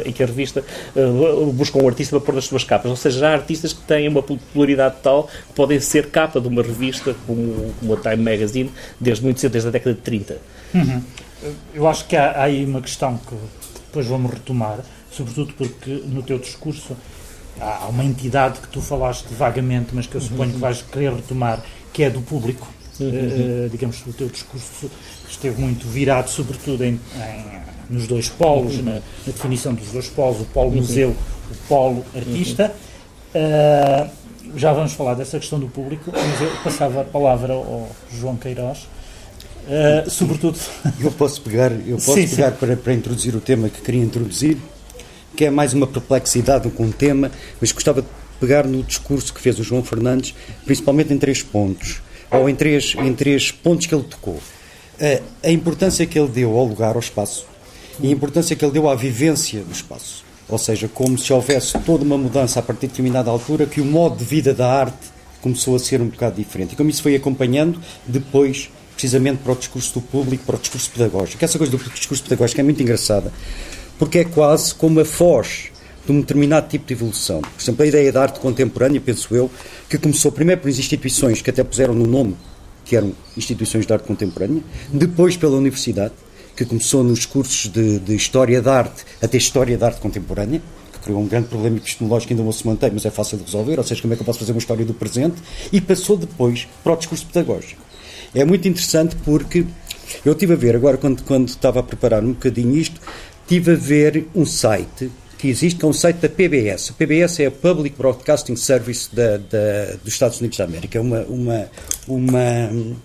em 0.04 0.12
que 0.12 0.22
a 0.22 0.26
revista 0.26 0.64
uh, 0.94 1.52
busca 1.52 1.78
um 1.78 1.88
artista 1.88 2.16
para 2.16 2.26
pôr 2.26 2.34
nas 2.34 2.44
suas 2.44 2.64
capas. 2.64 2.90
Ou 2.90 2.96
seja, 2.96 3.20
já 3.20 3.30
há 3.30 3.32
artistas 3.32 3.72
que 3.72 3.80
têm 3.82 4.08
uma 4.08 4.22
popularidade 4.22 4.96
tal 5.02 5.28
que 5.48 5.54
podem 5.54 5.80
ser 5.80 6.06
capa 6.06 6.40
de 6.40 6.48
uma 6.48 6.62
revista 6.62 7.14
como, 7.26 7.72
como 7.78 7.94
a 7.94 7.96
Time 7.96 8.16
Magazine, 8.16 8.70
desde 9.00 9.24
muito 9.24 9.40
cedo, 9.40 9.52
desde 9.52 9.68
a 9.68 9.72
década 9.72 9.94
de 9.94 10.00
30. 10.00 10.38
Uhum. 10.74 11.02
Eu 11.74 11.88
acho 11.88 12.06
que 12.06 12.16
há, 12.16 12.30
há, 12.32 12.42
aí 12.44 12.64
uma 12.64 12.80
questão 12.80 13.18
que 13.18 13.34
depois 13.86 14.06
vamos 14.06 14.32
retomar, 14.32 14.78
sobretudo 15.10 15.52
porque 15.54 16.02
no 16.06 16.22
teu 16.22 16.38
discurso 16.38 16.96
há 17.60 17.86
uma 17.88 18.04
entidade 18.04 18.60
que 18.60 18.68
tu 18.68 18.80
falaste 18.80 19.26
vagamente, 19.34 19.90
mas 19.92 20.06
que 20.06 20.14
eu 20.14 20.20
suponho 20.20 20.50
uhum. 20.50 20.54
que 20.54 20.60
vais 20.60 20.82
querer 20.82 21.12
retomar, 21.12 21.62
que 21.92 22.02
é 22.02 22.10
do 22.10 22.20
público. 22.22 22.68
Uhum. 23.00 23.08
Uh, 23.08 23.68
digamos 23.70 23.96
que 23.96 24.10
o 24.10 24.12
teu 24.12 24.28
discurso 24.28 24.90
esteve 25.28 25.60
muito 25.60 25.88
virado, 25.88 26.28
sobretudo 26.28 26.84
em, 26.84 27.00
em 27.16 27.62
nos 27.90 28.06
dois 28.06 28.28
polos, 28.28 28.76
uhum. 28.76 28.82
na, 28.82 28.92
na, 28.94 29.00
definição 29.26 29.74
dos 29.74 29.90
dois 29.90 30.08
polos, 30.08 30.40
o 30.40 30.44
polo 30.44 30.70
uhum. 30.70 30.76
museu, 30.76 31.10
o 31.50 31.68
polo 31.68 32.04
artista. 32.14 32.74
Uh, 33.34 34.21
já 34.56 34.72
vamos 34.72 34.92
falar 34.92 35.14
dessa 35.14 35.38
questão 35.38 35.58
do 35.58 35.68
público, 35.68 36.10
mas 36.12 36.40
eu 36.40 36.50
passava 36.62 37.00
a 37.00 37.04
palavra 37.04 37.52
ao 37.52 37.88
João 38.10 38.36
Queiroz. 38.36 38.86
Uh, 39.64 40.10
sobretudo. 40.10 40.58
Eu 41.00 41.12
posso 41.12 41.40
pegar, 41.40 41.70
eu 41.72 41.96
posso 41.96 42.14
sim, 42.14 42.28
pegar 42.28 42.50
sim. 42.50 42.56
Para, 42.58 42.76
para 42.76 42.92
introduzir 42.92 43.34
o 43.36 43.40
tema 43.40 43.68
que 43.68 43.80
queria 43.80 44.02
introduzir, 44.02 44.56
que 45.36 45.44
é 45.44 45.50
mais 45.50 45.72
uma 45.72 45.86
perplexidade 45.86 46.68
com 46.70 46.84
o 46.84 46.92
tema, 46.92 47.30
mas 47.60 47.70
gostava 47.70 48.02
de 48.02 48.08
pegar 48.40 48.66
no 48.66 48.82
discurso 48.82 49.32
que 49.32 49.40
fez 49.40 49.58
o 49.58 49.62
João 49.62 49.84
Fernandes, 49.84 50.34
principalmente 50.64 51.12
em 51.12 51.18
três 51.18 51.42
pontos, 51.42 52.02
ou 52.30 52.48
em 52.48 52.54
três, 52.54 52.94
em 52.98 53.14
três 53.14 53.52
pontos 53.52 53.86
que 53.86 53.94
ele 53.94 54.04
tocou. 54.04 54.34
Uh, 54.34 55.22
a 55.42 55.50
importância 55.50 56.04
que 56.06 56.18
ele 56.18 56.28
deu 56.28 56.58
ao 56.58 56.64
lugar, 56.64 56.94
ao 56.94 57.00
espaço, 57.00 57.46
e 58.00 58.08
a 58.08 58.10
importância 58.10 58.56
que 58.56 58.64
ele 58.64 58.72
deu 58.72 58.88
à 58.88 58.94
vivência 58.96 59.62
do 59.62 59.72
espaço. 59.72 60.24
Ou 60.48 60.58
seja, 60.58 60.88
como 60.88 61.16
se 61.18 61.32
houvesse 61.32 61.78
toda 61.80 62.04
uma 62.04 62.18
mudança 62.18 62.60
a 62.60 62.62
partir 62.62 62.82
de 62.82 62.88
determinada 62.88 63.30
altura, 63.30 63.66
que 63.66 63.80
o 63.80 63.84
modo 63.84 64.16
de 64.16 64.24
vida 64.24 64.52
da 64.52 64.70
arte 64.70 65.12
começou 65.40 65.74
a 65.74 65.78
ser 65.78 66.00
um 66.00 66.08
bocado 66.08 66.36
diferente. 66.36 66.72
E 66.72 66.76
como 66.76 66.90
isso 66.90 67.02
foi 67.02 67.14
acompanhando 67.16 67.80
depois, 68.06 68.70
precisamente 68.94 69.38
para 69.38 69.52
o 69.52 69.56
discurso 69.56 69.94
do 69.94 70.00
público, 70.00 70.44
para 70.44 70.56
o 70.56 70.58
discurso 70.58 70.90
pedagógico. 70.90 71.44
Essa 71.44 71.58
coisa 71.58 71.76
do 71.76 71.78
discurso 71.90 72.22
pedagógico 72.22 72.60
é 72.60 72.64
muito 72.64 72.82
engraçada, 72.82 73.32
porque 73.98 74.18
é 74.18 74.24
quase 74.24 74.74
como 74.74 75.00
a 75.00 75.04
foz 75.04 75.70
de 76.04 76.12
um 76.12 76.20
determinado 76.20 76.68
tipo 76.68 76.86
de 76.86 76.94
evolução. 76.94 77.40
Por 77.40 77.62
exemplo, 77.62 77.84
a 77.84 77.86
ideia 77.86 78.12
da 78.12 78.22
arte 78.22 78.40
contemporânea, 78.40 79.00
penso 79.00 79.34
eu, 79.34 79.50
que 79.88 79.98
começou 79.98 80.32
primeiro 80.32 80.60
por 80.60 80.68
instituições 80.68 81.40
que 81.40 81.50
até 81.50 81.62
puseram 81.62 81.94
no 81.94 82.06
nome 82.06 82.36
que 82.84 82.96
eram 82.96 83.12
instituições 83.36 83.86
de 83.86 83.92
arte 83.92 84.06
contemporânea, 84.06 84.62
depois 84.92 85.36
pela 85.36 85.56
universidade, 85.56 86.12
que 86.56 86.64
começou 86.64 87.02
nos 87.02 87.26
cursos 87.26 87.70
de, 87.70 87.98
de 87.98 88.14
História 88.14 88.60
da 88.60 88.78
Arte 88.78 89.04
até 89.20 89.36
História 89.36 89.76
da 89.78 89.86
Arte 89.86 90.00
Contemporânea, 90.00 90.62
que 90.92 90.98
criou 91.00 91.20
um 91.20 91.26
grande 91.26 91.48
problema 91.48 91.76
epistemológico 91.76 92.28
que 92.28 92.34
ainda 92.34 92.44
não 92.44 92.52
se 92.52 92.66
mantém, 92.66 92.90
mas 92.92 93.04
é 93.04 93.10
fácil 93.10 93.38
de 93.38 93.44
resolver, 93.44 93.78
ou 93.78 93.84
seja, 93.84 94.00
como 94.02 94.12
é 94.12 94.16
que 94.16 94.22
eu 94.22 94.26
posso 94.26 94.38
fazer 94.38 94.52
uma 94.52 94.58
história 94.58 94.84
do 94.84 94.94
presente, 94.94 95.36
e 95.72 95.80
passou 95.80 96.16
depois 96.16 96.68
para 96.82 96.92
o 96.92 96.96
discurso 96.96 97.26
pedagógico. 97.26 97.82
É 98.34 98.44
muito 98.44 98.66
interessante 98.66 99.16
porque 99.16 99.66
eu 100.24 100.32
estive 100.32 100.52
a 100.52 100.56
ver, 100.56 100.76
agora 100.76 100.96
quando, 100.96 101.22
quando 101.22 101.48
estava 101.48 101.80
a 101.80 101.82
preparar 101.82 102.22
um 102.22 102.32
bocadinho 102.32 102.76
isto, 102.76 103.00
estive 103.42 103.72
a 103.72 103.76
ver 103.76 104.28
um 104.34 104.44
site 104.44 105.10
que 105.42 105.48
existe, 105.48 105.80
que 105.80 105.84
é 105.84 105.88
um 105.88 105.92
site 105.92 106.18
da 106.18 106.28
PBS. 106.28 106.90
A 106.90 106.92
PBS 106.92 107.40
é 107.40 107.46
a 107.46 107.50
Public 107.50 107.96
Broadcasting 107.96 108.54
Service 108.54 109.12
da, 109.12 109.38
da, 109.38 109.96
dos 110.04 110.12
Estados 110.12 110.38
Unidos 110.38 110.56
da 110.56 110.64
América. 110.64 110.98
É 110.98 111.00
uma, 111.00 111.22
uma, 111.22 111.68
uma 112.06 112.96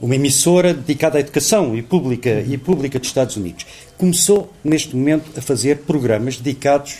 uma 0.00 0.14
emissora 0.14 0.74
dedicada 0.74 1.18
à 1.18 1.20
educação 1.20 1.76
e 1.76 1.82
pública, 1.82 2.40
e 2.40 2.58
pública 2.58 2.98
dos 2.98 3.08
Estados 3.08 3.36
Unidos. 3.36 3.66
Começou, 3.96 4.52
neste 4.62 4.94
momento, 4.94 5.30
a 5.36 5.40
fazer 5.40 5.78
programas 5.78 6.36
dedicados 6.36 6.98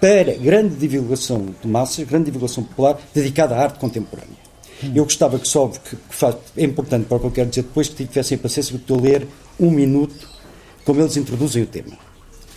para 0.00 0.34
grande 0.34 0.76
divulgação 0.76 1.54
de 1.60 1.68
massas, 1.68 2.06
grande 2.06 2.26
divulgação 2.26 2.62
popular, 2.62 2.98
dedicada 3.14 3.56
à 3.56 3.62
arte 3.62 3.78
contemporânea. 3.78 4.48
Eu 4.94 5.04
gostava 5.04 5.38
que 5.38 5.48
só, 5.48 5.68
que, 5.68 5.96
que 5.96 6.26
é 6.56 6.64
importante 6.64 7.06
para 7.06 7.16
o 7.16 7.20
que 7.20 7.26
eu 7.26 7.30
quero 7.32 7.48
dizer 7.48 7.62
depois, 7.62 7.88
que 7.88 8.06
tivessem 8.06 8.36
a 8.36 8.40
paciência 8.40 8.78
de 8.78 8.90
eu 8.90 9.00
ler 9.00 9.26
um 9.58 9.70
minuto 9.70 10.28
como 10.84 11.00
eles 11.00 11.16
introduzem 11.16 11.64
o 11.64 11.66
tema. 11.66 12.07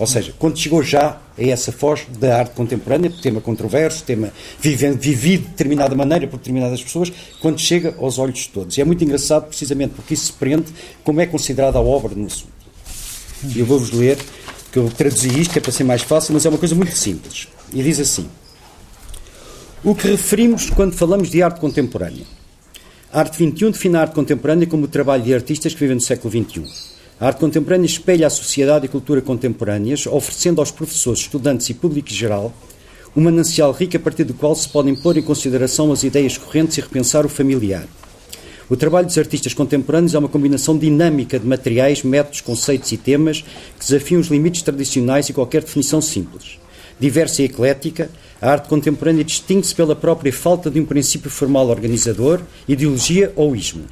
Ou 0.02 0.08
seja, 0.08 0.34
quando 0.40 0.58
chegou 0.58 0.82
já 0.82 1.22
a 1.38 1.44
essa 1.44 1.72
foz 1.72 2.08
da 2.18 2.40
arte 2.40 2.56
contemporânea, 2.56 3.14
tema 3.22 3.40
controverso, 3.40 4.04
tema 4.04 4.34
vivido, 4.60 4.98
de 4.98 5.38
determinada 5.38 5.94
maneira 5.94 6.26
por 6.26 6.38
determinadas 6.38 6.82
pessoas, 6.82 7.14
quando 7.40 7.60
chega 7.60 7.94
aos 8.00 8.18
olhos 8.18 8.40
de 8.40 8.50
todos. 8.50 8.76
E 8.76 8.82
é 8.82 8.84
muito 8.84 9.04
engraçado, 9.04 9.46
precisamente 9.46 9.94
porque 9.94 10.16
isso 10.16 10.26
se 10.26 10.34
prende 10.34 10.74
como 11.04 11.22
é 11.22 11.28
considerada 11.28 11.78
a 11.78 11.82
obra 11.82 12.16
no 12.16 12.26
assunto. 12.26 12.52
E 13.44 13.60
eu 13.60 13.66
vou-vos 13.68 13.92
ler, 13.92 14.18
que 14.72 14.80
eu 14.80 14.90
traduzi 14.90 15.40
isto, 15.40 15.56
é 15.58 15.60
para 15.62 15.72
ser 15.72 15.84
mais 15.84 16.02
fácil, 16.02 16.34
mas 16.34 16.48
é 16.48 16.50
uma 16.50 16.58
coisa 16.58 16.74
muito 16.74 16.96
simples. 16.96 17.48
E 17.72 17.84
diz 17.84 18.00
assim: 18.00 18.28
O 19.84 19.94
que 19.94 20.08
referimos 20.08 20.72
quando 20.72 20.94
falamos 20.94 21.30
de 21.30 21.44
arte 21.44 21.60
contemporânea? 21.60 22.26
A 23.14 23.20
Arte 23.20 23.38
21 23.38 23.70
define 23.70 23.98
a 23.98 24.02
arte 24.02 24.16
contemporânea 24.16 24.66
como 24.66 24.86
o 24.86 24.88
trabalho 24.88 25.22
de 25.22 25.32
artistas 25.32 25.76
que 25.76 25.80
vivem 25.80 25.94
no 25.94 26.02
século 26.02 26.32
XXI 26.32 26.92
a 27.22 27.28
arte 27.28 27.40
contemporânea 27.40 27.86
espelha 27.86 28.26
a 28.26 28.32
sociedade 28.32 28.88
e 28.88 28.90
cultura 28.90 29.22
contemporâneas, 29.22 30.08
oferecendo 30.08 30.60
aos 30.60 30.72
professores, 30.72 31.20
estudantes 31.20 31.70
e 31.70 31.74
público 31.76 32.10
geral 32.10 32.52
um 33.16 33.22
manancial 33.22 33.72
rico 33.72 33.96
a 33.96 34.00
partir 34.00 34.24
do 34.24 34.34
qual 34.34 34.56
se 34.56 34.68
podem 34.68 34.96
pôr 34.96 35.18
em 35.18 35.22
consideração 35.22 35.92
as 35.92 36.02
ideias 36.02 36.36
correntes 36.36 36.78
e 36.78 36.82
repensar 36.82 37.24
o 37.24 37.30
familiar. 37.30 37.86
O 38.68 38.76
trabalho 38.76 39.06
dos 39.06 39.20
artistas 39.20 39.54
contemporâneos 39.54 40.16
é 40.16 40.18
uma 40.18 40.30
combinação 40.30 40.76
dinâmica 40.76 41.38
de 41.38 41.46
materiais, 41.46 42.02
métodos, 42.02 42.42
conceitos 42.42 42.92
e 42.92 42.98
temas 42.98 43.42
que 43.42 43.86
desafiam 43.86 44.20
os 44.20 44.28
limites 44.28 44.64
tradicionais 44.64 45.30
e 45.30 45.34
qualquer 45.34 45.62
definição 45.62 46.02
simples. 46.02 46.58
Diversa 47.00 47.44
e 47.44 47.46
eclética, 47.46 48.10
a 48.42 48.50
arte 48.50 48.68
contemporânea 48.68 49.24
distingue-se 49.24 49.76
pela 49.76 49.96
própria 49.96 50.34
falta 50.34 50.72
de 50.72 50.80
um 50.80 50.86
princípio 50.86 51.30
formal 51.30 51.68
organizador, 51.68 52.42
ideologia 52.68 53.32
ou 53.36 53.56
ismo. 53.56 53.84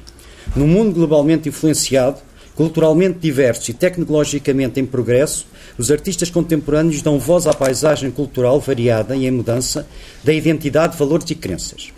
Num 0.56 0.66
mundo 0.66 0.94
globalmente 0.94 1.48
influenciado, 1.48 2.18
Culturalmente 2.60 3.20
diversos 3.20 3.70
e 3.70 3.72
tecnologicamente 3.72 4.78
em 4.78 4.84
progresso, 4.84 5.46
os 5.78 5.90
artistas 5.90 6.28
contemporâneos 6.28 7.00
dão 7.00 7.18
voz 7.18 7.46
à 7.46 7.54
paisagem 7.54 8.10
cultural 8.10 8.60
variada 8.60 9.16
e 9.16 9.24
em 9.24 9.30
mudança 9.30 9.88
da 10.22 10.30
identidade, 10.30 10.94
valores 10.94 11.30
e 11.30 11.34
crenças. 11.34 11.90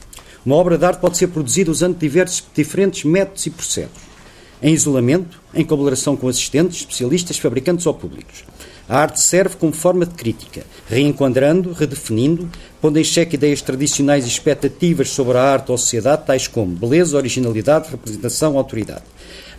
Uma 0.46 0.54
obra 0.54 0.78
de 0.78 0.84
arte 0.84 1.00
pode 1.00 1.18
ser 1.18 1.26
produzida 1.26 1.68
usando 1.68 1.98
diversos, 1.98 2.44
diferentes 2.54 3.02
métodos 3.02 3.44
e 3.44 3.50
processos. 3.50 4.02
Em 4.62 4.72
isolamento, 4.72 5.42
em 5.52 5.64
colaboração 5.64 6.16
com 6.16 6.28
assistentes, 6.28 6.78
especialistas, 6.78 7.38
fabricantes 7.38 7.84
ou 7.84 7.94
públicos. 7.94 8.44
A 8.88 8.98
arte 8.98 9.20
serve 9.20 9.56
como 9.56 9.72
forma 9.72 10.06
de 10.06 10.14
crítica, 10.14 10.62
reenquadrando, 10.88 11.72
redefinindo, 11.72 12.48
pondo 12.80 13.00
em 13.00 13.04
xeque 13.04 13.34
ideias 13.34 13.62
tradicionais 13.62 14.24
e 14.26 14.28
expectativas 14.28 15.10
sobre 15.10 15.38
a 15.38 15.42
arte 15.42 15.70
ou 15.70 15.74
a 15.74 15.78
sociedade, 15.78 16.24
tais 16.24 16.46
como 16.46 16.76
beleza, 16.76 17.16
originalidade, 17.16 17.90
representação, 17.90 18.56
autoridade. 18.56 19.02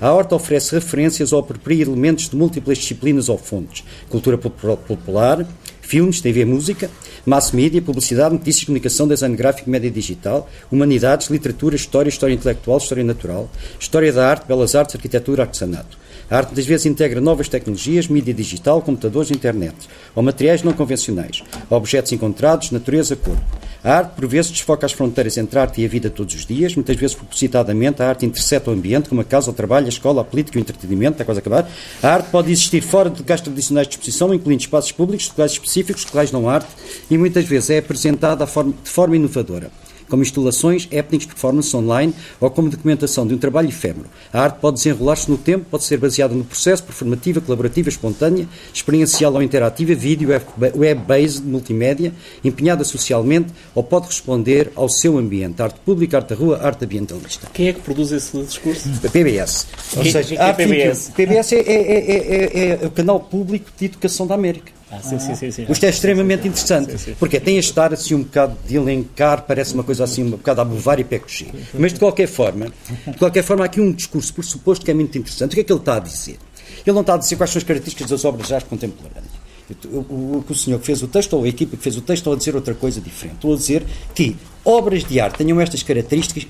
A 0.04 0.12
horta 0.12 0.36
oferece 0.36 0.76
referências 0.76 1.32
ou 1.32 1.39
apropria 1.39 1.82
elementos 1.82 2.28
de 2.28 2.36
múltiplas 2.36 2.78
disciplinas 2.78 3.30
ou 3.30 3.38
fontes. 3.38 3.86
Cultura 4.10 4.38
popular, 4.38 5.48
filmes, 5.80 6.20
TV, 6.20 6.44
música, 6.44 6.92
mass 7.26 7.54
media, 7.54 7.82
publicidade, 7.82 8.34
notícias, 8.34 8.66
comunicação, 8.66 9.08
design 9.08 9.34
gráfico, 9.34 9.70
média 9.70 9.89
digital, 9.89 10.50
humanidades, 10.70 11.30
literatura, 11.30 11.78
história, 11.78 12.10
história 12.10 12.34
intelectual, 12.34 12.80
história 12.80 13.02
natural, 13.02 13.50
história 13.80 14.12
da 14.12 14.30
arte, 14.30 14.46
belas 14.46 14.76
artes, 14.76 14.94
arquitetura, 14.94 15.44
artesanato. 15.44 15.98
A 16.30 16.36
arte 16.36 16.48
muitas 16.48 16.66
vezes 16.66 16.86
integra 16.86 17.22
novas 17.22 17.48
tecnologias, 17.48 18.10
mídia 18.10 18.34
digital, 18.34 18.82
computadores, 18.82 19.32
internet, 19.32 19.88
ou 20.13 20.22
materiais 20.22 20.63
não 20.63 20.74
convencionais, 20.74 21.42
objetos 21.70 22.12
encontrados, 22.12 22.72
natureza, 22.72 23.16
corpo. 23.16 23.62
A 23.84 23.98
arte, 23.98 24.15
por 24.15 24.26
vezes, 24.26 24.50
desfoca 24.50 24.86
as 24.86 24.93
fronteiras 24.93 25.38
entre 25.38 25.60
a 25.60 25.63
arte 25.63 25.82
e 25.82 25.86
a 25.86 25.89
vida 25.89 26.10
todos 26.10 26.34
os 26.34 26.46
dias, 26.46 26.74
muitas 26.74 26.96
vezes 26.96 27.15
propositadamente 27.15 28.02
a 28.02 28.08
arte 28.08 28.26
intercepta 28.26 28.72
o 28.72 28.74
ambiente, 28.74 29.10
como 29.10 29.19
a 29.19 29.26
casa, 29.26 29.52
o 29.52 29.54
trabalho, 29.54 29.88
a 29.88 29.89
escola, 29.89 30.22
a 30.22 30.24
política, 30.24 30.58
o 30.58 30.62
entretenimento, 30.62 31.24
quase 31.26 31.39
a 31.39 31.41
acabar. 31.41 31.69
A 32.02 32.08
arte 32.08 32.30
pode 32.30 32.50
existir 32.50 32.82
fora 32.82 33.10
de 33.10 33.19
locais 33.19 33.41
tradicionais 33.41 33.88
de 33.88 33.96
exposição, 33.96 34.34
incluindo 34.34 34.62
espaços 34.62 34.93
públicos, 34.93 35.28
locais 35.28 35.52
específicos, 35.52 36.06
locais 36.06 36.32
não 36.32 36.50
arte, 36.50 36.69
e 37.12 37.17
muitas 37.17 37.43
vezes 37.46 37.72
é 37.72 37.80
apresentada 37.80 38.46
de 38.46 38.89
forma 38.89 39.15
inovadora 39.17 39.69
como 40.10 40.22
instalações, 40.22 40.86
happenings, 40.86 41.26
performance 41.26 41.76
online 41.76 42.13
ou 42.39 42.50
como 42.50 42.70
documentação 42.70 43.26
de 43.26 43.34
um 43.34 43.38
trabalho 43.38 43.70
efêmero. 43.70 44.06
A 44.32 44.42
arte 44.42 44.60
pode 44.60 44.78
desenrolar-se 44.78 45.30
no 45.30 45.38
tempo, 45.38 45.66
pode 45.70 45.84
ser 45.84 45.98
baseada 45.98 46.34
no 46.34 46.44
processo, 46.44 46.84
performativa, 46.84 47.42
colaborativa, 47.42 47.89
espontânea, 47.89 48.48
experiencial 48.74 49.34
ou 49.34 49.42
interativa, 49.42 49.94
vídeo, 49.94 50.30
web-based, 50.76 51.44
multimédia, 51.44 52.13
empenhada 52.44 52.84
socialmente 52.84 53.54
ou 53.74 53.84
pode 53.84 54.08
responder 54.08 54.72
ao 54.76 54.89
seu 54.89 55.18
ambiente. 55.18 55.62
Arte 55.62 55.80
pública, 55.80 56.18
arte 56.18 56.30
da 56.30 56.36
rua, 56.36 56.60
arte 56.62 56.86
ambientalista. 56.86 57.48
Quem 57.54 57.68
é 57.68 57.74
que 57.74 57.82
produz 57.82 58.12
esse 58.12 58.38
discurso? 58.44 58.89
A 59.06 59.10
PBS. 59.10 59.68
Ou 59.98 60.06
seja, 60.06 60.42
a 60.42 60.54
PBS? 60.54 61.12
PBS 61.16 61.54
é, 61.54 61.60
é, 61.60 62.78
é, 62.78 62.80
é 62.84 62.86
o 62.86 62.92
canal 62.92 63.20
público 63.20 63.70
de 63.78 63.86
educação 63.86 64.28
da 64.28 64.36
América. 64.36 64.72
Ah, 64.94 65.02
sim, 65.02 65.18
sim, 65.18 65.34
sim, 65.36 65.50
sim. 65.50 65.66
Isto 65.68 65.86
é 65.86 65.90
extremamente 65.90 66.48
interessante, 66.48 67.16
porque 67.20 67.40
tem 67.40 67.58
este 67.58 67.78
ar 67.80 67.94
assim 67.94 68.14
um 68.14 68.22
bocado 68.22 68.56
de 68.68 68.76
elencar, 68.76 69.42
parece 69.42 69.74
uma 69.74 69.84
coisa 69.84 70.04
assim 70.04 70.24
um 70.24 70.32
bocado 70.32 70.62
a 70.62 70.66
bovar 70.66 71.00
e 71.00 71.04
pecochi. 71.04 71.48
Mas 71.74 71.94
de 71.94 72.00
qualquer 72.00 72.28
forma, 72.28 72.72
de 73.08 73.18
qualquer 73.18 73.44
forma, 73.44 73.64
há 73.64 73.66
aqui 73.66 73.82
um 73.82 73.92
discurso 73.92 74.32
por 74.34 74.46
suposto 74.46 74.86
que 74.86 74.92
é 74.92 74.94
muito 74.94 75.18
interessante. 75.18 75.52
O 75.52 75.56
que 75.56 75.62
é 75.62 75.64
que 75.64 75.72
ele 75.72 75.80
está 75.80 75.96
a 75.96 76.00
dizer? 76.00 76.38
Ele 76.86 76.94
não 76.94 77.02
está 77.02 77.16
a 77.16 77.18
dizer 77.18 77.36
quais 77.36 77.50
são 77.50 77.60
as 77.60 77.64
características 77.64 78.10
das 78.10 78.24
obras 78.24 78.48
de 78.48 78.54
arte 78.54 78.66
contemporâneas. 78.66 79.44
O, 79.86 79.98
o, 79.98 80.46
o, 80.48 80.56
senhor 80.56 80.80
que 80.80 80.86
fez 80.86 81.02
o 81.02 81.08
texto 81.08 81.34
ou 81.34 81.46
a 81.46 81.48
equipa 81.48 81.76
que 81.76 81.82
fez 81.82 81.98
o 81.98 82.02
texto 82.02 82.22
estão 82.22 82.34
a 82.34 82.36
dizer 82.36 82.56
outra 82.56 82.76
coisa 82.76 83.02
diferente. 83.02 83.36
Estão 83.36 83.54
a 83.54 83.56
dizer 83.56 83.84
que 84.14 84.36
obras 84.64 85.04
de 85.04 85.20
arte 85.20 85.38
tenham 85.38 85.60
estas 85.60 85.82
características 85.82 86.46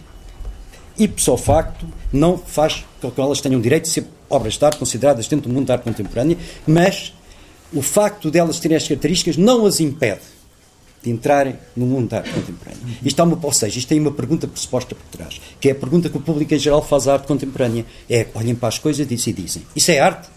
ipso 0.98 1.36
facto 1.38 1.88
não 2.12 2.38
faz 2.38 2.86
com 3.02 3.10
que 3.10 3.20
elas 3.20 3.42
tenham 3.42 3.60
direito 3.60 3.84
de 3.84 3.90
ser 3.90 4.06
obras 4.30 4.58
de 4.58 4.66
arte 4.66 4.78
consideradas 4.78 5.28
dentro 5.28 5.50
do 5.50 5.54
mundo 5.54 5.68
da 5.68 5.74
arte 5.74 5.84
contemporânea, 5.84 6.38
mas 6.68 7.14
o 7.74 7.82
facto 7.82 8.30
delas 8.32 8.60
terem 8.60 8.78
as 8.78 8.88
características 8.88 9.38
não 9.38 9.66
as 9.66 9.80
impede 9.80 10.22
de 11.04 11.10
entrarem 11.10 11.58
no 11.76 11.86
mundo 11.86 12.10
da 12.10 12.18
arte 12.18 12.32
contemporânea. 12.32 12.80
Isto 13.04 13.22
é 13.22 13.26
uma, 13.26 13.40
ou 13.42 13.52
seja, 13.52 13.78
isto 13.78 13.90
tem 13.90 14.00
uma 14.00 14.12
pergunta 14.12 14.48
pressuposta 14.48 14.96
por 14.96 15.06
trás, 15.12 15.42
que 15.60 15.68
é 15.68 15.72
a 15.74 15.76
pergunta 15.76 16.10
que 16.10 16.16
o 16.16 16.22
público 16.22 16.54
em 16.54 16.60
geral 16.60 16.82
faz 16.82 17.08
à 17.08 17.14
arte 17.14 17.28
contemporânea. 17.28 17.86
É, 18.10 18.28
olhem 18.34 18.56
para 18.56 18.70
as 18.70 18.80
coisas 18.80 19.06
e 19.12 19.34
dizem, 19.34 19.64
isso 19.76 19.92
é 19.92 20.00
arte? 20.00 20.30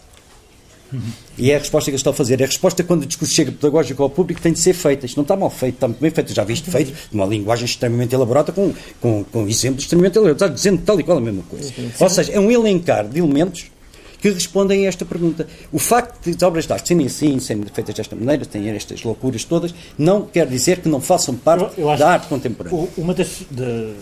E 1.36 1.50
é 1.50 1.56
a 1.56 1.58
resposta 1.58 1.90
que 1.90 1.92
eles 1.92 2.00
estão 2.00 2.12
a 2.12 2.14
fazer. 2.14 2.40
É 2.40 2.44
a 2.44 2.46
resposta 2.46 2.82
quando 2.82 3.02
o 3.02 3.06
discurso 3.06 3.34
chega 3.34 3.52
pedagógico 3.52 4.02
ao 4.02 4.08
público 4.08 4.40
tem 4.40 4.52
de 4.52 4.58
ser 4.58 4.72
feita. 4.72 5.04
Isto 5.04 5.16
não 5.16 5.22
está 5.22 5.36
mal 5.36 5.50
feito, 5.50 5.74
está 5.74 5.88
muito 5.88 6.00
bem 6.00 6.10
feito. 6.10 6.32
Já 6.32 6.44
viste 6.44 6.70
feito 6.70 6.92
de 6.92 7.14
uma 7.14 7.26
linguagem 7.26 7.64
extremamente 7.64 8.14
elaborada, 8.14 8.52
com, 8.52 8.72
com, 9.00 9.24
com 9.24 9.48
exemplos 9.48 9.84
extremamente 9.84 10.16
elaborados, 10.16 10.56
dizendo 10.56 10.82
tal 10.82 10.98
e 10.98 11.02
qual 11.02 11.18
a 11.18 11.20
mesma 11.20 11.42
coisa. 11.42 11.72
Ou 11.98 12.08
seja, 12.08 12.32
é 12.32 12.40
um 12.40 12.50
elencar 12.50 13.06
de 13.06 13.18
elementos 13.18 13.66
que 14.20 14.30
respondem 14.30 14.86
a 14.86 14.88
esta 14.88 15.04
pergunta. 15.04 15.46
O 15.72 15.78
facto 15.78 16.24
de 16.24 16.36
as 16.36 16.42
obras 16.42 16.66
de 16.66 16.72
arte 16.72 16.88
serem 16.88 17.06
assim, 17.06 17.38
serem 17.40 17.64
feitas 17.72 17.94
desta 17.94 18.16
maneira, 18.16 18.44
têm 18.44 18.68
estas 18.70 19.02
loucuras 19.02 19.44
todas, 19.44 19.74
não 19.98 20.22
quer 20.22 20.46
dizer 20.46 20.80
que 20.80 20.88
não 20.88 21.00
façam 21.00 21.34
parte 21.34 21.78
eu, 21.78 21.90
eu 21.90 21.96
da 21.96 22.10
arte 22.10 22.28
contemporânea. 22.28 22.88
Uma 22.96 23.14
das, 23.14 23.42
de, 23.50 23.94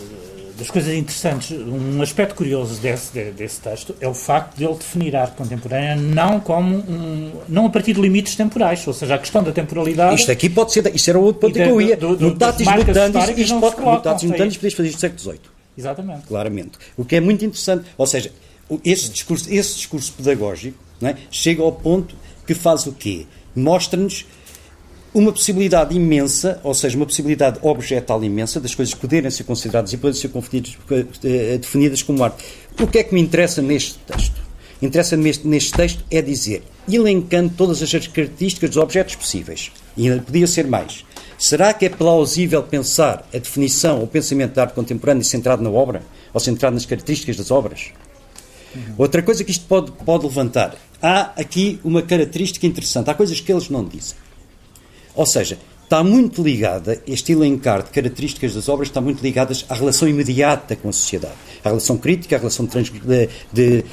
das 0.57 0.69
coisas 0.69 0.93
interessantes, 0.93 1.51
um 1.51 2.01
aspecto 2.01 2.35
curioso 2.35 2.79
desse, 2.81 3.31
desse 3.31 3.59
texto 3.59 3.95
é 3.99 4.07
o 4.07 4.13
facto 4.13 4.57
de 4.57 4.65
ele 4.65 4.75
definir 4.75 5.15
a 5.15 5.21
arte 5.21 5.35
contemporânea 5.35 5.95
não 5.95 6.39
como 6.39 6.77
um, 6.77 7.31
não 7.47 7.65
a 7.65 7.69
partir 7.69 7.93
de 7.93 8.01
limites 8.01 8.35
temporais, 8.35 8.85
ou 8.87 8.93
seja, 8.93 9.15
a 9.15 9.17
questão 9.17 9.43
da 9.43 9.51
temporalidade. 9.51 10.15
Isto 10.15 10.31
aqui 10.31 10.49
pode 10.49 10.71
ser, 10.71 10.95
isto 10.95 11.09
era 11.09 11.19
o 11.19 11.23
outro 11.23 11.41
ponto 11.41 11.53
que 11.53 11.59
eu 11.59 11.81
ia. 11.81 11.97
Mutatis 11.97 12.67
mutandis, 12.67 13.37
isto 13.37 13.59
pode, 13.59 13.81
mutatis 13.81 14.23
mutandis, 14.29 14.57
podias 14.57 14.73
fazer 14.73 14.89
isto 14.89 14.95
no 14.95 15.01
século 15.01 15.19
XVIII. 15.19 15.55
Exatamente. 15.77 16.27
Claramente. 16.27 16.71
O 16.97 17.03
que 17.03 17.17
é 17.17 17.19
muito 17.19 17.43
interessante. 17.43 17.85
Ou 17.97 18.07
seja, 18.07 18.31
esse 18.83 19.09
discurso, 19.09 19.51
esse 19.51 19.75
discurso 19.75 20.13
pedagógico 20.13 20.77
é? 21.01 21.15
chega 21.29 21.61
ao 21.61 21.71
ponto 21.71 22.15
que 22.45 22.53
faz 22.53 22.85
o 22.85 22.93
quê? 22.93 23.25
Mostra-nos 23.55 24.25
uma 25.13 25.31
possibilidade 25.31 25.95
imensa, 25.95 26.59
ou 26.61 26.73
seja, 26.73 26.97
uma 26.97 27.05
possibilidade 27.05 27.57
objetal 27.61 28.21
imensa 28.23 28.59
das 28.59 28.75
coisas 28.75 28.93
poderem 28.93 29.31
ser 29.31 29.45
consideradas 29.45 29.93
e 29.93 29.97
poderem 29.97 30.19
ser 30.19 30.31
eh, 31.23 31.57
definidas 31.57 32.03
como 32.03 32.21
arte. 32.21 32.43
O 32.79 32.85
que 32.85 32.97
é 32.97 33.03
que 33.03 33.13
me 33.13 33.21
interessa 33.21 33.61
neste 33.61 33.97
texto? 33.99 34.43
Interessa-me 34.81 35.31
neste 35.45 35.71
texto 35.71 36.03
é 36.11 36.21
dizer, 36.21 36.63
elencando 36.91 37.53
todas 37.55 37.81
as 37.81 37.89
características 37.89 38.71
dos 38.71 38.77
objetos 38.77 39.15
possíveis, 39.15 39.71
e 39.95 40.09
podia 40.19 40.47
ser 40.47 40.67
mais. 40.67 41.05
Será 41.37 41.73
que 41.73 41.85
é 41.85 41.89
plausível 41.89 42.61
pensar 42.63 43.27
a 43.33 43.37
definição, 43.37 44.03
o 44.03 44.07
pensamento 44.07 44.53
da 44.53 44.63
arte 44.63 44.73
contemporânea 44.73 45.23
centrado 45.23 45.63
na 45.63 45.69
obra, 45.69 46.03
ou 46.33 46.41
centrado 46.41 46.73
nas 46.73 46.85
características 46.85 47.37
das 47.37 47.51
obras? 47.51 47.91
Uhum. 48.75 48.95
Outra 48.97 49.21
coisa 49.21 49.43
que 49.43 49.51
isto 49.51 49.65
pode, 49.65 49.91
pode 49.91 50.25
levantar. 50.25 50.75
Há 51.01 51.31
aqui 51.39 51.79
uma 51.83 52.01
característica 52.01 52.65
interessante. 52.65 53.09
Há 53.09 53.13
coisas 53.13 53.39
que 53.39 53.51
eles 53.51 53.69
não 53.69 53.83
dizem. 53.85 54.17
Ou 55.15 55.25
seja, 55.25 55.57
está 55.85 56.03
muito 56.03 56.41
ligada, 56.43 57.01
este 57.07 57.31
elencar 57.31 57.83
de 57.83 57.91
características 57.91 58.55
das 58.55 58.67
obras 58.67 58.89
está 58.89 58.99
muito 58.99 59.21
ligadas 59.21 59.65
à 59.69 59.75
relação 59.75 60.07
imediata 60.07 60.75
com 60.75 60.89
a 60.89 60.91
sociedade. 60.91 61.35
a 61.63 61.69
relação 61.69 61.97
crítica, 61.97 62.35
a 62.35 62.39
relação 62.39 62.65
de, 62.65 62.91
de, 62.91 63.29
de, 63.53 63.85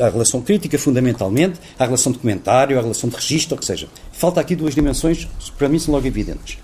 a 0.00 0.08
relação 0.08 0.42
crítica 0.42 0.78
fundamentalmente, 0.78 1.58
a 1.78 1.84
relação 1.84 2.12
de 2.12 2.18
comentário, 2.18 2.78
a 2.78 2.82
relação 2.82 3.08
de 3.08 3.16
registro, 3.16 3.56
ou 3.56 3.62
seja, 3.62 3.88
falta 4.12 4.40
aqui 4.40 4.54
duas 4.54 4.74
dimensões, 4.74 5.26
para 5.56 5.68
mim 5.68 5.78
são 5.78 5.94
logo 5.94 6.06
evidentes. 6.06 6.58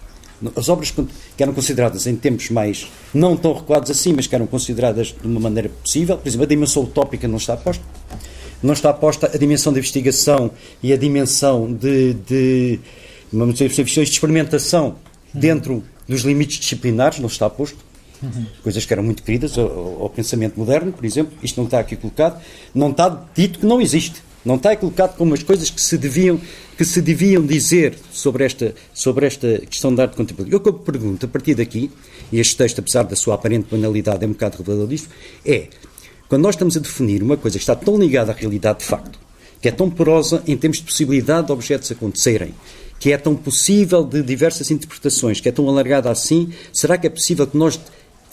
As 0.55 0.68
obras 0.68 0.90
que 0.90 1.42
eram 1.42 1.55
consideradas 1.55 2.07
em 2.07 2.14
tempos 2.14 2.51
mais 2.51 2.87
não 3.14 3.37
tão 3.37 3.55
recuados 3.55 3.90
assim, 3.90 4.12
mas 4.12 4.27
que 4.27 4.35
eram 4.35 4.46
consideradas 4.46 5.14
de 5.18 5.27
uma 5.27 5.40
maneira 5.40 5.68
possível, 5.68 6.18
por 6.18 6.29
exemplo, 6.29 6.44
a 6.44 6.49
dimensão 6.49 6.83
utópica 6.83 7.27
não 7.27 7.38
está 7.38 7.57
posta. 7.57 7.85
Não 8.62 8.72
está 8.72 8.92
posta 8.92 9.31
a 9.33 9.38
dimensão 9.38 9.72
de 9.72 9.79
investigação 9.79 10.51
e 10.83 10.92
a 10.92 10.96
dimensão 10.96 11.72
de, 11.72 12.14
de 12.14 12.81
vamos 13.33 13.55
dizer, 13.55 13.68
de 13.68 14.03
experimentação 14.03 14.96
dentro 15.33 15.83
dos 16.09 16.22
limites 16.22 16.59
disciplinares, 16.59 17.18
não 17.18 17.27
está 17.27 17.49
posto. 17.51 17.79
Coisas 18.62 18.85
que 18.87 18.92
eram 18.92 19.03
muito 19.03 19.22
queridas 19.22 19.59
ao, 19.59 20.03
ao, 20.03 20.11
pensamento 20.11 20.59
moderno, 20.59 20.90
por 20.90 21.05
exemplo, 21.05 21.37
isto 21.42 21.59
não 21.59 21.66
está 21.66 21.81
aqui 21.81 21.96
colocado, 21.96 22.42
não 22.75 22.90
está 22.90 23.27
dito 23.35 23.59
que 23.59 23.66
não 23.66 23.81
existe. 23.81 24.22
Não 24.46 24.54
está 24.54 24.76
colocado 24.76 25.16
como 25.16 25.35
as 25.35 25.42
coisas 25.42 25.68
que 25.70 25.82
se 25.82 25.98
deviam, 25.98 26.40
que 26.78 26.85
se 26.85 27.02
deviam 27.02 27.44
dizer 27.44 27.98
sobre 28.12 28.44
esta, 28.44 28.76
sobre 28.94 29.26
esta 29.26 29.59
questão 29.68 29.92
da 29.92 30.04
arte 30.04 30.14
contemporânea. 30.14 30.56
O 30.56 30.61
que 30.61 30.68
eu 30.68 30.74
pergunto, 30.74 31.26
a 31.26 31.28
partir 31.28 31.56
daqui, 31.56 31.90
e 32.30 32.38
este 32.38 32.56
texto, 32.56 32.78
apesar 32.78 33.02
da 33.02 33.16
sua 33.16 33.35
aparente 33.35 33.66
banalidade, 33.68 34.24
é 34.24 34.28
um 34.28 34.30
bocado 34.30 34.59
revelador 34.59 34.87
disso, 34.87 35.09
é, 35.44 35.66
quando 36.28 36.42
nós 36.42 36.54
estamos 36.54 36.76
a 36.76 36.80
definir 36.80 37.24
uma 37.24 37.37
coisa 37.37 37.59
que 37.59 37.62
está 37.64 37.74
tão 37.74 37.98
ligada 37.98 38.30
à 38.30 38.35
realidade 38.37 38.78
de 38.78 38.85
facto, 38.85 39.18
que 39.61 39.66
é 39.66 39.72
tão 39.72 39.90
porosa 39.90 40.40
em 40.46 40.56
termos 40.56 40.78
de 40.78 40.85
possibilidade 40.85 41.48
de 41.48 41.52
objetos 41.52 41.90
acontecerem, 41.90 42.54
que 43.00 43.12
é 43.12 43.18
tão 43.18 43.35
possível 43.35 44.04
de 44.04 44.22
diversas 44.22 44.70
interpretações, 44.70 45.40
que 45.40 45.48
é 45.48 45.52
tão 45.52 45.68
alargada 45.68 46.09
assim, 46.09 46.52
será 46.72 46.96
que 46.96 47.09
é 47.09 47.11
possível 47.11 47.48
que 47.48 47.56
nós 47.56 47.80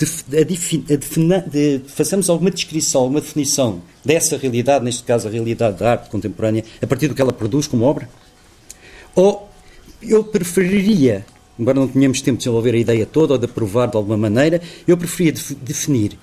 de, 0.05 1.81
façamos 1.87 2.29
alguma 2.29 2.51
descrição, 2.51 3.01
alguma 3.01 3.21
definição 3.21 3.81
dessa 4.03 4.37
realidade, 4.37 4.83
neste 4.83 5.03
caso 5.03 5.27
a 5.27 5.31
realidade 5.31 5.77
da 5.77 5.91
arte 5.91 6.09
contemporânea, 6.09 6.63
a 6.81 6.87
partir 6.87 7.07
do 7.07 7.15
que 7.15 7.21
ela 7.21 7.33
produz 7.33 7.67
como 7.67 7.85
obra? 7.85 8.09
Ou 9.15 9.49
eu 10.01 10.23
preferiria, 10.23 11.25
embora 11.57 11.79
não 11.79 11.87
tenhamos 11.87 12.21
tempo 12.21 12.37
de 12.37 12.43
desenvolver 12.43 12.73
a 12.75 12.77
ideia 12.77 13.05
toda 13.05 13.33
ou 13.33 13.39
de 13.39 13.45
aprovar 13.45 13.87
de 13.87 13.97
alguma 13.97 14.17
maneira, 14.17 14.61
eu 14.87 14.97
preferia 14.97 15.33
definir 15.61 16.17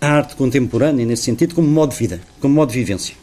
a 0.00 0.08
arte 0.08 0.36
contemporânea, 0.36 1.06
nesse 1.06 1.22
sentido, 1.22 1.54
como 1.54 1.66
modo 1.66 1.90
de 1.90 1.96
vida, 1.96 2.20
como 2.40 2.54
modo 2.54 2.72
de 2.72 2.78
vivência. 2.78 3.14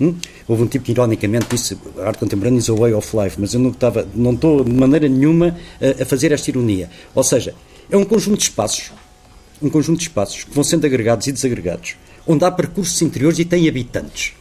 Hum? 0.00 0.14
Houve 0.46 0.62
um 0.62 0.66
tipo 0.66 0.84
que 0.84 0.92
ironicamente 0.92 1.46
disse 1.50 1.76
a 1.98 2.06
arte 2.06 2.18
contemporânea 2.18 2.58
is 2.58 2.70
a 2.70 2.74
way 2.74 2.92
of 2.94 3.16
life, 3.16 3.36
mas 3.38 3.52
eu 3.52 3.60
não, 3.60 3.70
estava, 3.70 4.06
não 4.14 4.32
estou 4.32 4.62
de 4.62 4.72
maneira 4.72 5.08
nenhuma 5.08 5.56
a, 5.80 6.02
a 6.02 6.06
fazer 6.06 6.32
esta 6.32 6.50
ironia. 6.50 6.88
Ou 7.14 7.24
seja, 7.24 7.54
é 7.90 7.96
um 7.96 8.04
conjunto 8.04 8.38
de 8.38 8.44
espaços, 8.44 8.92
um 9.62 9.70
conjunto 9.70 9.98
de 9.98 10.04
espaços 10.04 10.44
que 10.44 10.54
vão 10.54 10.64
sendo 10.64 10.84
agregados 10.86 11.26
e 11.26 11.32
desagregados, 11.32 11.96
onde 12.26 12.44
há 12.44 12.50
percursos 12.50 13.00
interiores 13.02 13.38
e 13.38 13.44
tem 13.44 13.68
habitantes. 13.68 14.32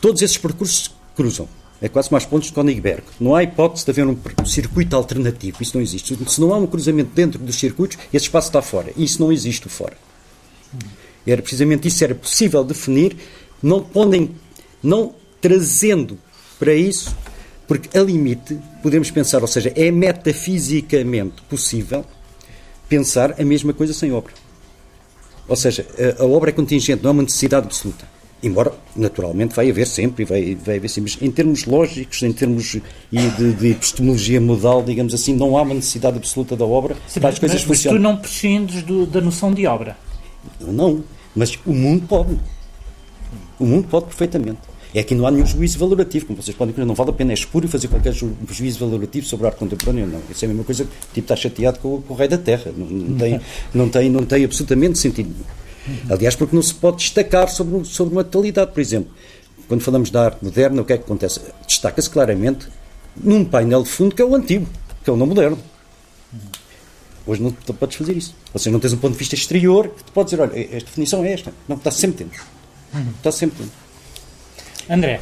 Todos 0.00 0.22
esses 0.22 0.38
percursos 0.38 0.94
cruzam. 1.14 1.48
É 1.80 1.88
quase 1.88 2.10
mais 2.10 2.24
pontos 2.24 2.48
de 2.48 2.54
Königsberg. 2.54 3.02
Não 3.20 3.34
há 3.34 3.42
hipótese 3.42 3.84
de 3.84 3.90
haver 3.90 4.06
um 4.06 4.46
circuito 4.46 4.96
alternativo. 4.96 5.62
Isso 5.62 5.76
não 5.76 5.82
existe. 5.82 6.16
Se 6.26 6.40
não 6.40 6.54
há 6.54 6.56
um 6.56 6.66
cruzamento 6.66 7.10
dentro 7.14 7.38
dos 7.38 7.56
circuitos, 7.56 7.98
esse 8.12 8.24
espaço 8.24 8.48
está 8.48 8.62
fora. 8.62 8.92
Isso 8.96 9.20
não 9.20 9.30
existe 9.30 9.68
fora. 9.68 9.96
Era 11.26 11.42
precisamente 11.42 11.88
isso 11.88 12.02
era 12.02 12.14
possível 12.14 12.62
definir, 12.64 13.16
não 13.62 13.82
podem, 13.82 14.30
não 14.82 15.14
trazendo 15.40 16.18
para 16.58 16.72
isso, 16.72 17.14
porque 17.66 17.98
a 17.98 18.02
limite 18.02 18.58
podemos 18.82 19.10
pensar, 19.10 19.42
ou 19.42 19.48
seja, 19.48 19.72
é 19.74 19.90
metafisicamente 19.90 21.42
possível 21.42 22.04
pensar 22.88 23.34
a 23.40 23.44
mesma 23.44 23.72
coisa 23.72 23.92
sem 23.92 24.12
obra. 24.12 24.32
Ou 25.48 25.56
seja, 25.56 25.86
a, 26.18 26.22
a 26.22 26.26
obra 26.26 26.50
é 26.50 26.52
contingente, 26.52 27.02
não 27.02 27.10
é 27.10 27.12
uma 27.12 27.22
necessidade 27.22 27.66
absoluta. 27.66 28.16
Embora, 28.42 28.72
naturalmente, 28.94 29.54
vai 29.54 29.70
haver 29.70 29.86
sempre, 29.86 30.24
vai, 30.24 30.54
vai 30.54 30.76
haver 30.76 30.88
sempre, 30.88 31.12
mas 31.12 31.22
em 31.22 31.30
termos 31.30 31.64
lógicos, 31.64 32.22
em 32.22 32.32
termos 32.32 32.76
de, 33.10 33.54
de, 33.54 33.68
epistemologia 33.70 34.40
modal, 34.40 34.82
digamos 34.82 35.14
assim, 35.14 35.34
não 35.34 35.56
há 35.56 35.62
uma 35.62 35.74
necessidade 35.74 36.18
absoluta 36.18 36.54
da 36.54 36.64
obra 36.64 36.96
Sim, 37.08 37.20
para 37.20 37.30
as 37.30 37.38
coisas 37.38 37.60
mas, 37.60 37.66
funcionem. 37.66 38.00
Mas 38.00 38.10
tu 38.10 38.12
não 38.12 38.20
prescindes 38.20 38.82
do, 38.82 39.06
da 39.06 39.20
noção 39.22 39.52
de 39.52 39.66
obra? 39.66 39.96
Não, 40.60 41.02
mas 41.34 41.58
o 41.64 41.72
mundo 41.72 42.06
pode. 42.06 42.38
O 43.58 43.64
mundo 43.64 43.88
pode 43.88 44.06
perfeitamente. 44.06 44.58
É 44.96 45.02
que 45.02 45.14
não 45.14 45.26
há 45.26 45.30
nenhum 45.30 45.44
juízo 45.44 45.78
valorativo, 45.78 46.24
como 46.24 46.42
vocês 46.42 46.56
podem 46.56 46.74
ver, 46.74 46.86
não 46.86 46.94
vale 46.94 47.10
a 47.10 47.12
pena, 47.12 47.30
é 47.30 47.34
espúrio 47.34 47.68
fazer 47.68 47.86
qualquer 47.86 48.14
ju 48.14 48.32
juízo 48.50 48.78
valorativo 48.78 49.26
sobre 49.26 49.44
a 49.44 49.50
arte 49.50 49.58
contemporânea, 49.58 50.06
não. 50.06 50.22
Isso 50.30 50.42
é 50.42 50.46
a 50.46 50.48
mesma 50.48 50.64
coisa 50.64 50.84
que 50.84 50.90
tipo, 51.12 51.20
está 51.20 51.36
chateado 51.36 51.78
com, 51.80 52.00
com 52.00 52.14
o 52.14 52.16
rei 52.16 52.26
da 52.26 52.38
terra. 52.38 52.72
Não, 52.74 52.86
não, 52.86 53.18
tem, 53.18 53.40
não, 53.74 53.88
tem, 53.90 54.08
não 54.08 54.24
tem 54.24 54.42
absolutamente 54.46 54.98
sentido. 54.98 55.34
Aliás, 56.08 56.34
porque 56.34 56.56
não 56.56 56.62
se 56.62 56.72
pode 56.72 56.96
destacar 56.96 57.46
sobre, 57.50 57.84
sobre 57.84 58.14
uma 58.14 58.24
totalidade, 58.24 58.72
por 58.72 58.80
exemplo. 58.80 59.12
Quando 59.68 59.82
falamos 59.82 60.08
da 60.08 60.24
arte 60.24 60.42
moderna, 60.42 60.80
o 60.80 60.84
que 60.86 60.94
é 60.94 60.96
que 60.96 61.04
acontece? 61.04 61.42
Destaca-se 61.68 62.08
claramente 62.08 62.66
num 63.14 63.44
painel 63.44 63.82
de 63.82 63.90
fundo 63.90 64.14
que 64.14 64.22
é 64.22 64.24
o 64.24 64.34
antigo, 64.34 64.66
que 65.04 65.10
é 65.10 65.12
o 65.12 65.16
não 65.16 65.26
moderno. 65.26 65.58
Hoje 67.26 67.42
não 67.42 67.50
podes 67.50 67.98
fazer 67.98 68.16
isso. 68.16 68.34
Ou 68.54 68.58
seja, 68.58 68.70
não 68.70 68.80
tens 68.80 68.94
um 68.94 68.96
ponto 68.96 69.12
de 69.12 69.18
vista 69.18 69.34
exterior 69.34 69.88
que 69.88 70.04
te 70.04 70.10
pode 70.10 70.30
dizer, 70.30 70.40
olha, 70.40 70.58
esta 70.58 70.86
definição 70.86 71.22
é 71.22 71.32
esta. 71.32 71.52
Não, 71.68 71.76
está 71.76 71.90
sempre 71.90 72.24
dentro. 72.24 72.42
Está 73.18 73.30
sempre 73.30 73.58
dentro. 73.58 73.85
André. 74.88 75.20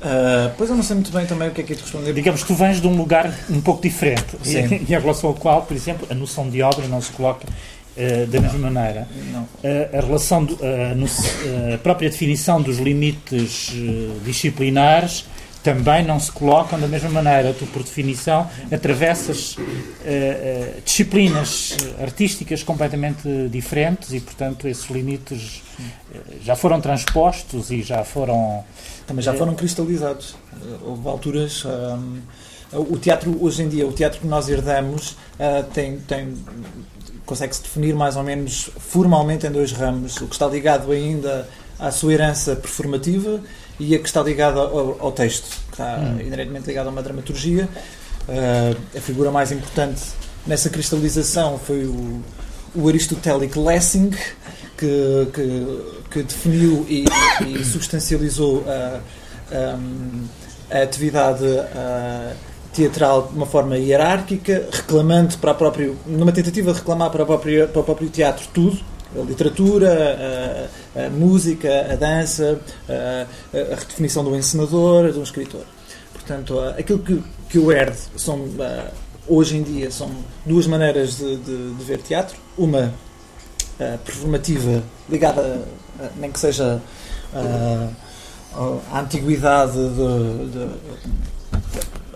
Uh, 0.00 0.50
pois 0.56 0.70
eu 0.70 0.76
não 0.76 0.82
sei 0.82 0.96
muito 0.96 1.12
bem 1.12 1.26
também 1.26 1.48
o 1.48 1.50
que 1.50 1.60
é 1.60 1.64
que 1.64 1.72
é 1.74 1.76
de 1.76 1.82
responder. 1.82 2.14
Digamos, 2.14 2.42
tu 2.42 2.54
vens 2.54 2.80
de 2.80 2.86
um 2.86 2.96
lugar 2.96 3.32
um 3.50 3.60
pouco 3.60 3.82
diferente, 3.82 4.36
Sim. 4.42 4.64
em 4.80 4.84
relação 4.84 5.28
ao 5.28 5.36
qual, 5.36 5.62
por 5.62 5.76
exemplo, 5.76 6.06
a 6.10 6.14
noção 6.14 6.48
de 6.48 6.62
obra 6.62 6.88
não 6.88 7.02
se 7.02 7.10
coloca 7.12 7.46
uh, 7.46 8.26
da 8.26 8.40
mesma 8.40 8.70
maneira. 8.70 9.06
Não. 9.30 9.42
Uh, 9.42 9.98
a 9.98 10.00
relação, 10.00 10.44
do, 10.44 10.58
a 11.74 11.78
própria 11.78 12.08
definição 12.08 12.62
dos 12.62 12.78
limites 12.78 13.72
disciplinares 14.24 15.26
também 15.62 16.04
não 16.04 16.18
se 16.18 16.32
colocam 16.32 16.78
da 16.80 16.88
mesma 16.88 17.10
maneira. 17.10 17.52
Tu, 17.52 17.66
por 17.66 17.82
definição, 17.82 18.48
atravessas 18.72 19.56
uh, 19.56 19.60
uh, 19.60 20.80
disciplinas 20.84 21.76
artísticas 22.00 22.62
completamente 22.62 23.28
diferentes 23.50 24.12
e, 24.12 24.20
portanto, 24.20 24.66
esses 24.66 24.88
limites 24.90 25.62
uh, 25.78 26.42
já 26.42 26.56
foram 26.56 26.80
transpostos 26.80 27.70
e 27.70 27.82
já 27.82 28.04
foram. 28.04 28.64
Também 29.06 29.22
já 29.22 29.34
foram 29.34 29.54
cristalizados. 29.54 30.36
Houve 30.82 31.08
alturas. 31.08 31.64
Um, 31.64 32.20
o 32.72 32.96
teatro, 32.96 33.36
hoje 33.40 33.64
em 33.64 33.68
dia, 33.68 33.84
o 33.84 33.92
teatro 33.92 34.20
que 34.20 34.26
nós 34.28 34.48
herdamos 34.48 35.16
tem, 35.74 35.98
tem 35.98 36.36
consegue-se 37.26 37.62
definir 37.62 37.94
mais 37.94 38.16
ou 38.16 38.22
menos 38.22 38.70
formalmente 38.78 39.44
em 39.44 39.50
dois 39.50 39.72
ramos. 39.72 40.16
O 40.18 40.28
que 40.28 40.34
está 40.34 40.46
ligado 40.46 40.92
ainda 40.92 41.48
à 41.80 41.90
sua 41.90 42.12
herança 42.12 42.54
performativa 42.54 43.40
e 43.80 43.94
a 43.94 43.98
que 43.98 44.06
está 44.06 44.22
ligada 44.22 44.60
ao, 44.60 44.96
ao 45.00 45.10
texto, 45.10 45.48
que 45.66 45.72
está 45.72 45.96
hum. 45.98 46.20
inerentemente 46.20 46.66
ligada 46.66 46.90
a 46.90 46.92
uma 46.92 47.02
dramaturgia. 47.02 47.68
Uh, 48.28 48.76
a 48.96 49.00
figura 49.00 49.30
mais 49.30 49.50
importante 49.50 50.02
nessa 50.46 50.68
cristalização 50.68 51.58
foi 51.58 51.84
o, 51.86 52.22
o 52.74 52.88
Aristotélico 52.88 53.60
Lessing, 53.64 54.10
que, 54.76 55.28
que, 55.32 55.82
que 56.10 56.22
definiu 56.22 56.86
e, 56.88 57.04
e 57.46 57.64
substancializou 57.64 58.64
a, 58.68 59.00
a, 59.54 60.78
a 60.78 60.82
atividade 60.82 61.44
a, 61.58 62.34
teatral 62.72 63.28
de 63.28 63.36
uma 63.36 63.46
forma 63.46 63.76
hierárquica, 63.76 64.68
reclamando 64.70 65.36
para 65.38 65.50
a 65.50 65.54
própria, 65.54 65.92
numa 66.06 66.32
tentativa 66.32 66.72
de 66.72 66.78
reclamar 66.78 67.10
para, 67.10 67.22
a 67.22 67.26
própria, 67.26 67.66
para 67.66 67.80
o 67.80 67.84
próprio 67.84 68.08
teatro 68.10 68.46
tudo, 68.52 68.78
a 69.16 69.22
literatura, 69.22 70.70
a, 70.94 71.06
a 71.06 71.10
música, 71.10 71.92
a 71.92 71.96
dança, 71.96 72.60
a, 72.88 73.26
a, 73.56 73.74
redefinição 73.76 74.24
do 74.24 74.36
encenador, 74.36 75.12
de 75.12 75.18
um 75.18 75.22
escritor. 75.22 75.64
Portanto, 76.12 76.60
aquilo 76.60 76.98
que, 77.00 77.22
que 77.48 77.58
o 77.58 77.72
herde 77.72 77.98
são, 78.16 78.48
hoje 79.26 79.56
em 79.56 79.62
dia, 79.62 79.90
são 79.90 80.10
duas 80.44 80.66
maneiras 80.66 81.16
de, 81.16 81.36
de, 81.36 81.74
de 81.74 81.84
ver 81.84 81.98
teatro. 81.98 82.36
Uma 82.56 82.92
performativa, 84.04 84.82
ligada, 85.08 85.62
nem 86.16 86.30
que 86.30 86.38
seja 86.38 86.80
à 88.92 89.00
antiguidade 89.00 89.72
de, 89.72 90.50
de 90.50 90.68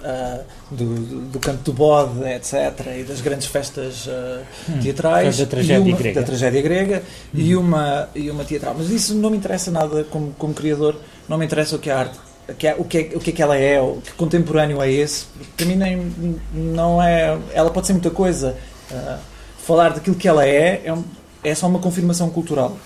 uh, 0.04 0.44
do, 0.70 0.94
do, 0.94 1.20
do, 1.32 1.38
canto 1.40 1.62
do 1.62 1.72
bode, 1.72 2.22
etc., 2.24 2.98
e 2.98 3.02
das 3.02 3.20
grandes 3.20 3.46
festas 3.46 4.06
uh, 4.06 4.44
hum, 4.68 4.80
teatrais. 4.80 5.38
Da 5.38 5.46
tragédia 5.46 5.92
uma, 5.92 5.96
grega. 5.96 6.20
Da 6.20 6.26
tragédia 6.26 6.62
grega 6.62 7.02
hum. 7.34 7.38
e, 7.38 7.56
uma, 7.56 8.08
e 8.14 8.30
uma 8.30 8.44
teatral. 8.44 8.74
Mas 8.76 8.90
isso 8.90 9.14
não 9.14 9.30
me 9.30 9.36
interessa 9.36 9.70
nada 9.70 10.04
como, 10.04 10.32
como 10.38 10.52
criador, 10.52 10.96
não 11.28 11.38
me 11.38 11.46
interessa 11.46 11.76
o 11.76 11.78
que 11.78 11.90
a 11.90 11.98
arte. 11.98 12.18
Que 12.58 12.66
é, 12.66 12.74
o, 12.76 12.84
que 12.84 12.98
é, 12.98 13.00
o 13.14 13.20
que 13.20 13.30
é 13.30 13.32
que 13.32 13.42
ela 13.42 13.56
é, 13.56 13.80
o 13.80 14.02
que 14.04 14.12
contemporâneo 14.12 14.82
é 14.82 14.92
esse, 14.92 15.24
para 15.56 15.64
mim 15.64 15.76
nem, 15.76 16.12
não 16.52 17.02
é. 17.02 17.38
Ela 17.54 17.70
pode 17.70 17.86
ser 17.86 17.94
muita 17.94 18.10
coisa. 18.10 18.54
Uh, 18.90 19.18
falar 19.56 19.94
daquilo 19.94 20.14
que 20.14 20.28
ela 20.28 20.46
é 20.46 20.82
é, 20.84 20.92
um, 20.92 21.02
é 21.42 21.54
só 21.54 21.66
uma 21.66 21.78
confirmação 21.78 22.28
cultural. 22.28 22.76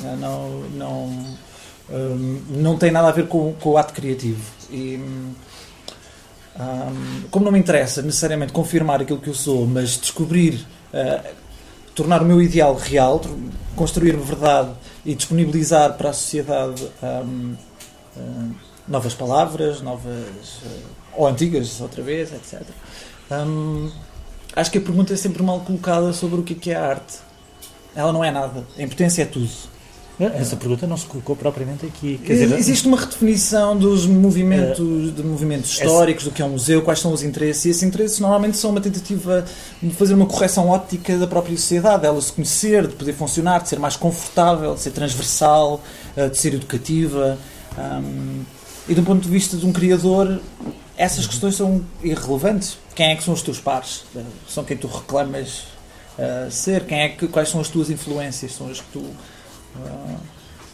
Uh, 0.00 0.16
não, 0.16 0.60
não, 0.70 1.36
não 2.48 2.78
tem 2.78 2.90
nada 2.90 3.08
a 3.08 3.12
ver 3.12 3.26
com, 3.26 3.52
com 3.60 3.70
o 3.72 3.76
ato 3.76 3.92
criativo. 3.92 4.40
E, 4.70 4.98
um, 6.58 7.28
como 7.30 7.44
não 7.44 7.52
me 7.52 7.58
interessa 7.58 8.02
necessariamente 8.02 8.52
confirmar 8.52 9.02
aquilo 9.02 9.20
que 9.20 9.28
eu 9.28 9.34
sou, 9.34 9.66
mas 9.66 9.98
descobrir 9.98 10.66
uh, 10.92 11.34
tornar 11.94 12.22
o 12.22 12.24
meu 12.24 12.40
ideal 12.40 12.74
real, 12.74 13.20
construir 13.74 14.16
verdade 14.16 14.70
e 15.04 15.14
disponibilizar 15.14 15.94
para 15.94 16.10
a 16.10 16.12
sociedade 16.12 16.86
um, 17.02 17.56
um, 18.16 18.54
novas 18.88 19.14
palavras, 19.14 19.80
novas 19.80 20.58
uh, 20.64 20.82
ou 21.14 21.26
antigas 21.26 21.80
outra 21.80 22.02
vez, 22.02 22.32
etc. 22.32 22.62
Um, 23.30 23.90
acho 24.54 24.70
que 24.70 24.78
a 24.78 24.80
pergunta 24.80 25.12
é 25.12 25.16
sempre 25.16 25.42
mal 25.42 25.60
colocada 25.60 26.12
sobre 26.12 26.40
o 26.40 26.42
que 26.42 26.70
é, 26.70 26.74
é 26.74 26.76
a 26.76 26.86
arte. 26.86 27.18
Ela 27.94 28.12
não 28.12 28.22
é 28.22 28.30
nada. 28.30 28.66
A 28.78 28.82
impotência 28.82 29.22
é 29.22 29.26
tudo. 29.26 29.50
Essa 30.18 30.56
pergunta 30.56 30.86
não 30.86 30.96
se 30.96 31.04
colocou 31.04 31.36
propriamente 31.36 31.84
aqui. 31.84 32.18
Dizer, 32.24 32.50
Existe 32.52 32.88
uma 32.88 32.98
redefinição 32.98 33.76
dos 33.76 34.06
movimentos, 34.06 34.78
uh, 34.78 35.12
de 35.12 35.22
movimentos 35.22 35.70
históricos, 35.72 36.24
essa... 36.24 36.30
do 36.30 36.34
que 36.34 36.40
é 36.40 36.44
um 36.44 36.50
museu, 36.50 36.80
quais 36.80 37.00
são 37.00 37.12
os 37.12 37.22
interesses, 37.22 37.66
e 37.66 37.68
esses 37.68 37.82
interesses 37.82 38.18
normalmente 38.18 38.56
são 38.56 38.70
uma 38.70 38.80
tentativa 38.80 39.44
de 39.82 39.90
fazer 39.90 40.14
uma 40.14 40.24
correção 40.24 40.70
óptica 40.70 41.18
da 41.18 41.26
própria 41.26 41.54
sociedade, 41.56 42.02
dela 42.02 42.20
se 42.20 42.32
conhecer, 42.32 42.86
de 42.86 42.94
poder 42.94 43.12
funcionar, 43.12 43.62
de 43.62 43.68
ser 43.68 43.78
mais 43.78 43.94
confortável, 43.96 44.74
de 44.74 44.80
ser 44.80 44.92
transversal, 44.92 45.82
uh, 46.16 46.30
de 46.30 46.38
ser 46.38 46.54
educativa. 46.54 47.38
Um, 47.78 48.42
e 48.88 48.94
do 48.94 49.02
ponto 49.02 49.20
de 49.20 49.28
vista 49.28 49.56
de 49.56 49.66
um 49.66 49.72
criador, 49.72 50.40
essas 50.96 51.26
questões 51.26 51.56
são 51.56 51.84
irrelevantes. 52.02 52.78
Quem 52.94 53.10
é 53.10 53.16
que 53.16 53.22
são 53.22 53.34
os 53.34 53.42
teus 53.42 53.60
pares? 53.60 54.04
São 54.48 54.64
quem 54.64 54.78
tu 54.78 54.86
reclamas 54.86 55.64
uh, 56.18 56.50
ser? 56.50 56.84
Quem 56.84 57.00
é 57.00 57.08
que, 57.10 57.28
quais 57.28 57.50
são 57.50 57.60
as 57.60 57.68
tuas 57.68 57.90
influências? 57.90 58.52
São 58.52 58.70
as 58.70 58.80
que 58.80 58.92
tu 58.94 59.04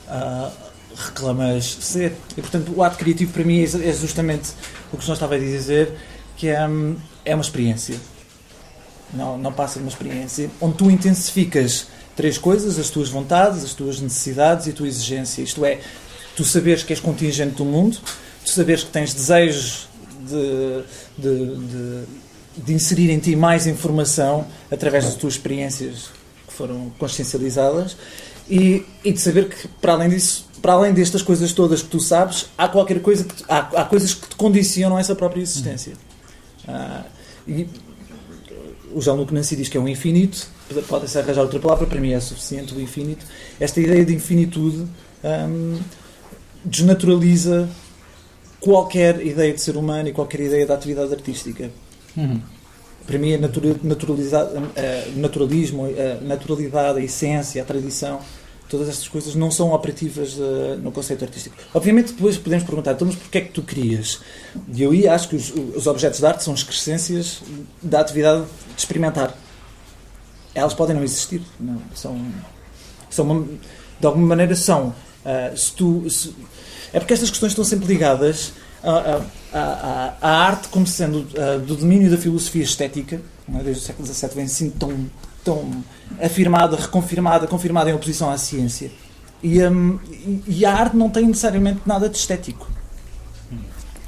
uh, 0.08 0.52
reclamas 0.94 1.78
ser. 1.80 2.14
E, 2.36 2.40
portanto, 2.40 2.72
o 2.74 2.82
ato 2.82 2.96
criativo 2.96 3.32
para 3.32 3.44
mim 3.44 3.60
é, 3.60 3.64
é 3.64 3.92
justamente 3.92 4.50
o 4.92 4.96
que 4.96 5.06
nós 5.08 5.16
estava 5.16 5.34
a 5.34 5.38
dizer, 5.38 5.92
que 6.36 6.48
é, 6.48 6.66
hum, 6.66 6.96
é 7.24 7.34
uma 7.34 7.42
experiência. 7.42 7.96
Não, 9.12 9.36
não 9.36 9.52
passa 9.52 9.74
de 9.74 9.84
uma 9.84 9.90
experiência 9.90 10.50
onde 10.60 10.76
tu 10.76 10.90
intensificas 10.90 11.86
três 12.16 12.38
coisas: 12.38 12.78
as 12.78 12.90
tuas 12.90 13.08
vontades, 13.08 13.64
as 13.64 13.74
tuas 13.74 14.00
necessidades 14.00 14.66
e 14.66 14.70
a 14.70 14.72
tua 14.72 14.88
exigência. 14.88 15.42
Isto 15.42 15.64
é, 15.64 15.80
tu 16.36 16.44
saberes 16.44 16.82
que 16.82 16.92
és 16.92 17.00
contingente 17.00 17.56
do 17.56 17.64
mundo, 17.64 17.98
tu 18.44 18.50
saberes 18.50 18.84
que 18.84 18.90
tens 18.90 19.12
desejos 19.12 19.88
de, 20.20 20.84
de, 21.18 21.56
de, 21.56 22.04
de 22.56 22.72
inserir 22.72 23.10
em 23.10 23.18
ti 23.18 23.36
mais 23.36 23.66
informação 23.66 24.46
através 24.70 25.04
das 25.04 25.14
tuas 25.14 25.34
experiências 25.34 26.10
que 26.46 26.52
foram 26.52 26.90
consciencializadas 26.98 27.96
e, 28.48 28.84
e 29.04 29.12
de 29.12 29.20
saber 29.20 29.48
que, 29.48 29.68
para 29.68 29.92
além 29.92 30.08
disso, 30.08 30.48
para 30.60 30.74
além 30.74 30.92
destas 30.92 31.22
coisas 31.22 31.52
todas 31.52 31.82
que 31.82 31.88
tu 31.88 32.00
sabes, 32.00 32.46
há 32.56 32.68
qualquer 32.68 33.00
coisa 33.00 33.24
que 33.24 33.44
há, 33.48 33.58
há, 33.58 33.84
coisas 33.84 34.14
que 34.14 34.28
te 34.28 34.36
condicionam 34.36 34.98
essa 34.98 35.14
própria 35.14 35.40
existência. 35.40 35.94
Ah, 36.68 37.04
e 37.46 37.66
o 38.94 39.00
Jean-Luc 39.00 39.32
Nancy 39.32 39.56
diz 39.56 39.68
que 39.68 39.76
é 39.76 39.80
um 39.80 39.88
infinito, 39.88 40.46
pode-se 40.88 41.18
arranjar 41.18 41.42
outra 41.42 41.58
palavra, 41.58 41.86
para 41.86 42.00
mim 42.00 42.12
é 42.12 42.20
suficiente 42.20 42.74
o 42.74 42.80
infinito. 42.80 43.24
Esta 43.58 43.80
ideia 43.80 44.04
de 44.04 44.14
infinitude 44.14 44.86
hum, 45.24 45.80
desnaturaliza 46.64 47.68
qualquer 48.60 49.24
ideia 49.26 49.52
de 49.52 49.60
ser 49.60 49.76
humano 49.76 50.08
e 50.08 50.12
qualquer 50.12 50.40
ideia 50.40 50.64
de 50.64 50.72
atividade 50.72 51.12
artística. 51.12 51.70
Uhum. 52.16 52.40
Para 53.06 53.18
mim, 53.18 53.34
a 53.34 53.38
naturalismo, 55.14 55.86
a 55.86 56.24
naturalidade, 56.24 56.98
a 56.98 57.02
essência, 57.02 57.62
a 57.62 57.64
tradição, 57.64 58.20
todas 58.68 58.88
estas 58.88 59.06
coisas 59.06 59.34
não 59.34 59.50
são 59.50 59.72
operativas 59.72 60.34
uh, 60.38 60.78
no 60.82 60.90
conceito 60.90 61.24
artístico. 61.24 61.54
Obviamente, 61.74 62.12
depois 62.12 62.38
podemos 62.38 62.64
perguntar, 62.64 62.92
então, 62.92 63.06
mas 63.06 63.16
porquê 63.16 63.38
é 63.38 63.40
que 63.42 63.50
tu 63.50 63.62
crias? 63.62 64.20
E 64.74 64.82
eu 64.82 65.12
acho 65.12 65.28
que 65.28 65.36
os, 65.36 65.52
os 65.74 65.86
objetos 65.86 66.20
de 66.20 66.26
arte 66.26 66.42
são 66.42 66.54
excrescências 66.54 67.42
da 67.82 68.00
atividade 68.00 68.42
de 68.42 68.78
experimentar. 68.78 69.36
Elas 70.54 70.72
podem 70.72 70.96
não 70.96 71.02
existir. 71.02 71.42
Não, 71.60 71.82
são, 71.94 72.18
são 73.10 73.24
uma, 73.26 73.46
de 74.00 74.06
alguma 74.06 74.26
maneira, 74.26 74.54
são. 74.54 74.94
Uh, 75.24 75.56
se 75.56 75.72
tu, 75.72 76.08
se, 76.08 76.34
é 76.92 76.98
porque 76.98 77.12
estas 77.12 77.30
questões 77.30 77.52
estão 77.52 77.64
sempre 77.64 77.86
ligadas 77.86 78.52
à, 79.52 80.14
à, 80.20 80.28
à 80.28 80.46
arte 80.46 80.68
como 80.68 80.86
sendo 80.86 81.20
uh, 81.20 81.58
do 81.60 81.76
domínio 81.76 82.10
da 82.10 82.16
filosofia 82.16 82.62
estética, 82.62 83.20
é? 83.48 83.62
desde 83.62 83.82
o 83.82 83.84
século 83.84 84.06
XVII 84.06 84.30
vem 84.34 84.44
assim 84.44 84.70
tão, 84.70 85.06
tão 85.44 85.84
afirmada, 86.20 86.76
reconfirmada, 86.76 87.46
confirmada 87.46 87.90
em 87.90 87.94
oposição 87.94 88.30
à 88.30 88.38
ciência. 88.38 88.90
E, 89.42 89.62
um, 89.64 89.98
e 90.46 90.64
a 90.64 90.72
arte 90.72 90.96
não 90.96 91.10
tem 91.10 91.26
necessariamente 91.26 91.80
nada 91.84 92.08
de 92.08 92.16
estético. 92.16 92.70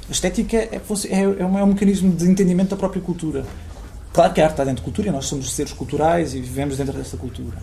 A 0.07 0.11
estética 0.11 0.55
é, 0.57 0.81
é, 1.09 1.21
é, 1.21 1.27
um, 1.27 1.57
é 1.57 1.63
um 1.63 1.67
mecanismo 1.67 2.11
de 2.11 2.29
entendimento 2.29 2.69
da 2.69 2.77
própria 2.77 3.01
cultura. 3.01 3.45
Claro 4.13 4.33
que 4.33 4.39
a 4.39 4.45
arte 4.45 4.53
está 4.53 4.63
dentro 4.63 4.77
de 4.77 4.83
cultura 4.83 5.09
e 5.09 5.11
nós 5.11 5.25
somos 5.25 5.51
seres 5.51 5.73
culturais 5.73 6.33
e 6.33 6.39
vivemos 6.39 6.77
dentro 6.77 6.93
dessa 6.93 7.17
cultura. 7.17 7.57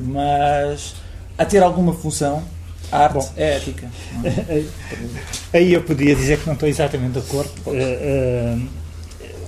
Mas 0.00 0.94
a 1.36 1.44
ter 1.44 1.62
alguma 1.62 1.92
função, 1.94 2.36
a 2.36 2.59
arte 2.92 3.14
Bom, 3.14 3.32
é 3.36 3.56
ética. 3.56 3.88
Aí 5.52 5.72
eu 5.72 5.82
podia 5.82 6.14
dizer 6.14 6.38
que 6.38 6.46
não 6.46 6.54
estou 6.54 6.68
exatamente 6.68 7.12
de 7.12 7.18
acordo, 7.20 7.52
uh, 7.66 7.70
uh, 7.70 8.68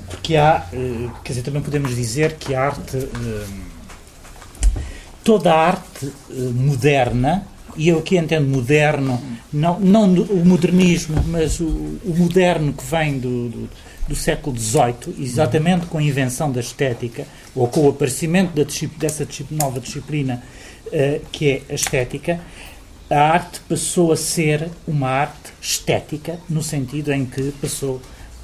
porque 0.09 0.37
há, 0.37 0.67
uh, 0.73 1.11
quer 1.25 1.33
dizer, 1.33 1.43
também 1.43 1.63
podemos 1.63 1.95
dizer 1.95 2.35
que 2.35 2.55
a 2.55 2.63
arte, 2.63 3.09
toda 5.25 5.53
a 5.53 5.69
arte 5.69 6.13
moderna, 6.55 7.47
e 7.77 7.89
eu 7.89 7.99
aqui 7.99 8.17
entendo 8.17 8.49
moderno, 8.49 9.21
não, 9.53 9.81
não 9.81 10.05
o 10.13 10.45
modernismo, 10.45 11.23
mas 11.27 11.59
o, 11.59 11.67
o 11.67 12.15
moderno 12.17 12.73
que 12.73 12.85
vem 12.85 13.19
do, 13.19 13.49
do, 13.49 13.71
do 14.09 14.15
século 14.15 14.57
XVIII, 14.59 15.17
exatamente 15.19 15.87
com 15.87 15.99
a 15.99 16.03
invenção 16.03 16.53
da 16.53 16.61
estética, 16.61 17.27
ou 17.55 17.67
com 17.67 17.87
o 17.87 17.91
aparecimento 17.91 18.55
da, 18.55 18.65
dessa 18.99 19.27
nova 19.51 19.81
disciplina 19.81 20.43
que 21.31 21.49
é 21.49 21.63
a 21.71 21.75
estética, 21.75 22.39
a 23.13 23.21
arte 23.21 23.61
passou 23.69 24.11
a 24.11 24.17
ser 24.17 24.71
uma 24.87 25.09
arte 25.09 25.53
estética, 25.61 26.39
no 26.49 26.63
sentido 26.63 27.13
em 27.13 27.27
que 27.27 27.53
passou 27.61 28.01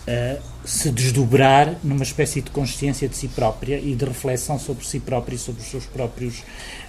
a 0.07 0.39
se 0.65 0.91
desdobrar 0.91 1.77
numa 1.83 2.03
espécie 2.03 2.43
de 2.43 2.51
consciência 2.51 3.09
de 3.09 3.17
si 3.17 3.29
própria 3.29 3.79
e 3.79 3.95
de 3.95 4.05
reflexão 4.05 4.59
sobre 4.59 4.85
si 4.85 5.01
própria 5.01 5.37
e 5.37 5.39
sobre 5.39 5.63
os 5.63 5.69
seus 5.69 5.87
próprios 5.87 6.43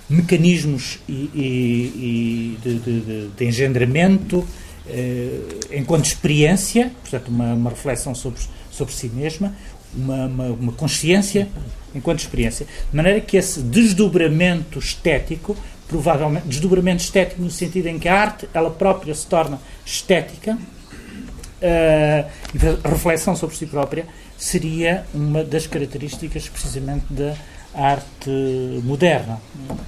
mecanismos 0.10 1.00
e, 1.08 1.30
e, 1.34 2.58
e 2.58 2.58
de, 2.62 2.80
de, 2.80 3.28
de, 3.30 3.46
engendramento 3.46 4.46
eh, 4.88 5.42
enquanto 5.72 6.06
experiência, 6.06 6.92
portanto, 7.02 7.30
uma, 7.30 7.54
uma, 7.54 7.70
reflexão 7.70 8.13
sobre, 8.13 8.42
sobre 8.70 8.94
si 8.94 9.08
mesma, 9.08 9.56
uma, 9.96 10.26
uma, 10.26 10.46
uma 10.48 10.72
consciência 10.74 11.48
enquanto 11.96 12.20
experiência. 12.20 12.65
De 12.89 12.96
maneira 12.96 13.22
que 13.22 13.38
esse 13.38 13.62
desdobramento 13.62 14.80
estético 14.80 15.56
provavelmente, 15.89 16.47
desdobramento 16.47 17.04
estético 17.04 17.41
no 17.41 17.49
sentido 17.49 17.88
em 17.88 17.99
que 17.99 18.08
a 18.08 18.21
arte, 18.21 18.47
ela 18.54 18.69
própria 18.69 19.13
se 19.13 19.25
torna 19.25 19.60
estética, 19.86 20.58
uh, 21.62 22.88
reflexão 22.88 23.36
sobre 23.36 23.56
si 23.56 23.65
própria 23.65 24.06
seria 24.38 25.06
uma 25.13 25.43
das 25.43 25.67
características 25.67 26.47
precisamente 26.47 27.06
da 27.10 27.36
arte 27.73 28.82
moderna. 28.84 29.39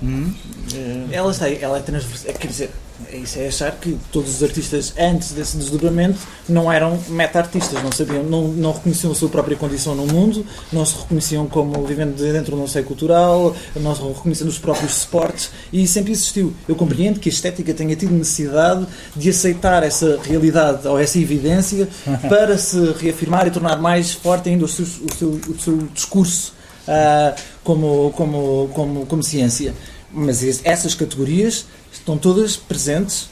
Hum? 0.03 0.33
Uh, 0.73 1.09
ela, 1.11 1.31
está, 1.31 1.49
ela 1.49 1.77
é 1.77 1.81
transversal, 1.81 2.33
quer 2.33 2.47
dizer, 2.47 2.71
é 3.11 3.17
isso 3.17 3.39
é 3.39 3.47
achar 3.47 3.71
que 3.71 3.97
todos 4.11 4.35
os 4.35 4.43
artistas 4.43 4.93
antes 4.97 5.31
desse 5.31 5.57
desdobramento 5.57 6.19
não 6.47 6.71
eram 6.71 6.99
meta-artistas, 7.09 7.81
não 7.81 7.91
sabiam, 7.91 8.23
não, 8.23 8.47
não 8.49 8.71
reconheciam 8.71 9.11
a 9.11 9.15
sua 9.15 9.29
própria 9.29 9.57
condição 9.57 9.95
no 9.95 10.05
mundo, 10.05 10.45
não 10.71 10.85
se 10.85 10.95
reconheciam 10.97 11.47
como 11.47 11.85
vivendo 11.85 12.15
dentro 12.15 12.55
de 12.55 12.61
um 12.61 12.67
seio 12.67 12.85
cultural, 12.85 13.55
não 13.75 13.95
se 13.95 14.01
reconheciam 14.01 14.45
nos 14.45 14.59
próprios 14.59 14.93
suportes 14.93 15.51
e 15.71 15.87
sempre 15.87 16.11
existiu. 16.11 16.53
Eu 16.67 16.75
compreendo 16.75 17.19
que 17.19 17.29
a 17.29 17.31
estética 17.31 17.73
tenha 17.73 17.95
tido 17.95 18.13
necessidade 18.13 18.85
de 19.15 19.29
aceitar 19.29 19.83
essa 19.83 20.19
realidade 20.23 20.87
ou 20.87 20.99
essa 20.99 21.17
evidência 21.17 21.87
para 22.29 22.57
se 22.57 22.77
reafirmar 22.99 23.47
e 23.47 23.51
tornar 23.51 23.77
mais 23.77 24.13
forte 24.13 24.49
ainda 24.49 24.65
o 24.65 24.67
seu, 24.67 24.85
o 24.85 25.13
seu, 25.17 25.29
o 25.29 25.59
seu 25.59 25.77
discurso 25.93 26.60
uh, 26.87 27.41
como, 27.63 28.11
como, 28.11 28.69
como, 28.73 29.05
como 29.05 29.23
ciência. 29.23 29.73
Mas 30.11 30.43
essas 30.65 30.93
categorias 30.93 31.65
estão 31.91 32.17
todas 32.17 32.57
presentes 32.57 33.29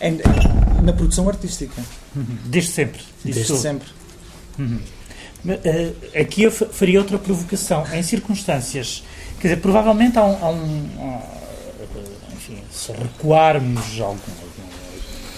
em, 0.00 0.18
na 0.82 0.92
produção 0.92 1.28
artística. 1.28 1.82
Desde 2.44 2.70
sempre. 2.70 3.02
Desde 3.24 3.56
sempre. 3.56 3.88
Uhum. 4.58 4.80
Uh, 5.44 6.20
aqui 6.20 6.42
eu 6.42 6.50
faria 6.50 6.98
outra 6.98 7.18
provocação. 7.18 7.84
Em 7.92 8.02
circunstâncias. 8.02 9.04
Quer 9.40 9.48
dizer, 9.48 9.60
provavelmente 9.60 10.18
há 10.18 10.24
um. 10.24 10.44
Há 10.44 10.50
um 10.50 11.38
enfim, 12.32 12.62
se 12.70 12.92
recuarmos 12.92 14.00
algum, 14.00 14.08
algum, 14.08 14.62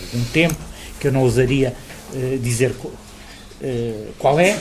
algum, 0.05 0.25
tempo, 0.33 0.57
que 1.01 1.09
eu 1.09 1.13
não 1.13 1.23
ousaria 1.23 1.75
uh, 2.13 2.39
dizer 2.39 2.71
uh, 2.71 4.13
qual 4.19 4.39
é, 4.39 4.59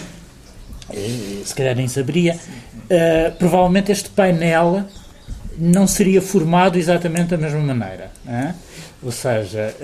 se 1.46 1.54
calhar 1.54 1.76
nem 1.76 1.88
saberia, 1.88 2.40
provavelmente 3.38 3.92
este 3.92 4.10
painel 4.10 4.84
não 5.58 5.86
seria 5.86 6.22
formado 6.22 6.78
exatamente 6.78 7.30
da 7.30 7.38
mesma 7.38 7.60
maneira. 7.60 8.12
Ou 9.02 9.12
seja, 9.12 9.76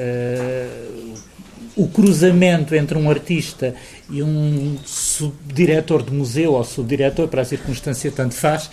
o 1.76 1.88
cruzamento 1.88 2.74
entre 2.74 2.98
um 2.98 3.10
artista 3.10 3.76
e 4.10 4.24
um 4.24 4.78
subdiretor 4.86 6.04
de 6.04 6.14
museu 6.14 6.54
ou 6.54 6.64
subdiretor, 6.64 7.28
para 7.28 7.42
a 7.42 7.46
circunstância 7.46 8.12
tanto 8.12 8.34
faz, 8.34 8.68
uh, 8.68 8.70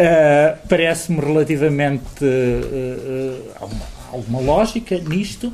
parece-me 0.68 1.20
relativamente 1.20 2.24
uh, 2.24 3.52
alguma, 3.60 3.86
alguma 4.12 4.40
lógica 4.40 4.96
nisto. 4.98 5.52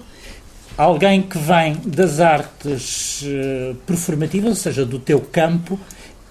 Alguém 0.79 1.23
que 1.23 1.39
vem 1.39 1.75
das 1.87 2.21
artes 2.21 3.23
uh, 3.23 3.75
performativas, 3.87 4.51
ou 4.51 4.57
seja, 4.57 4.85
do 4.85 4.99
teu 4.99 5.21
campo, 5.21 5.81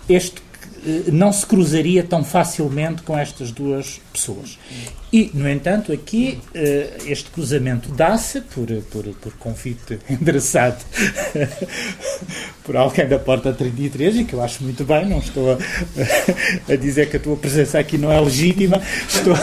este 0.08 0.40
não 1.12 1.32
se 1.32 1.46
cruzaria 1.46 2.04
tão 2.04 2.24
facilmente 2.24 3.02
com 3.02 3.18
estas 3.18 3.52
duas 3.52 4.00
pessoas. 4.14 4.58
E, 5.12 5.32
no 5.34 5.50
entanto, 5.50 5.94
aqui 5.94 6.40
uh, 6.54 7.10
este 7.10 7.30
cruzamento 7.30 7.90
dá-se 7.90 8.42
por, 8.42 8.68
por, 8.92 9.06
por 9.16 9.34
convite 9.38 9.98
endereçado 10.10 10.84
por 12.66 12.76
alguém 12.76 13.08
da 13.08 13.18
Porta 13.18 13.54
33, 13.54 14.18
e 14.18 14.24
que 14.26 14.34
eu 14.34 14.44
acho 14.44 14.64
muito 14.64 14.84
bem, 14.84 15.06
não 15.06 15.20
estou 15.20 15.54
a, 15.54 15.58
a 16.74 16.76
dizer 16.76 17.10
que 17.10 17.16
a 17.16 17.20
tua 17.20 17.38
presença 17.38 17.80
aqui 17.80 17.98
não 17.98 18.12
é 18.12 18.20
legítima, 18.20 18.82
estou, 19.08 19.34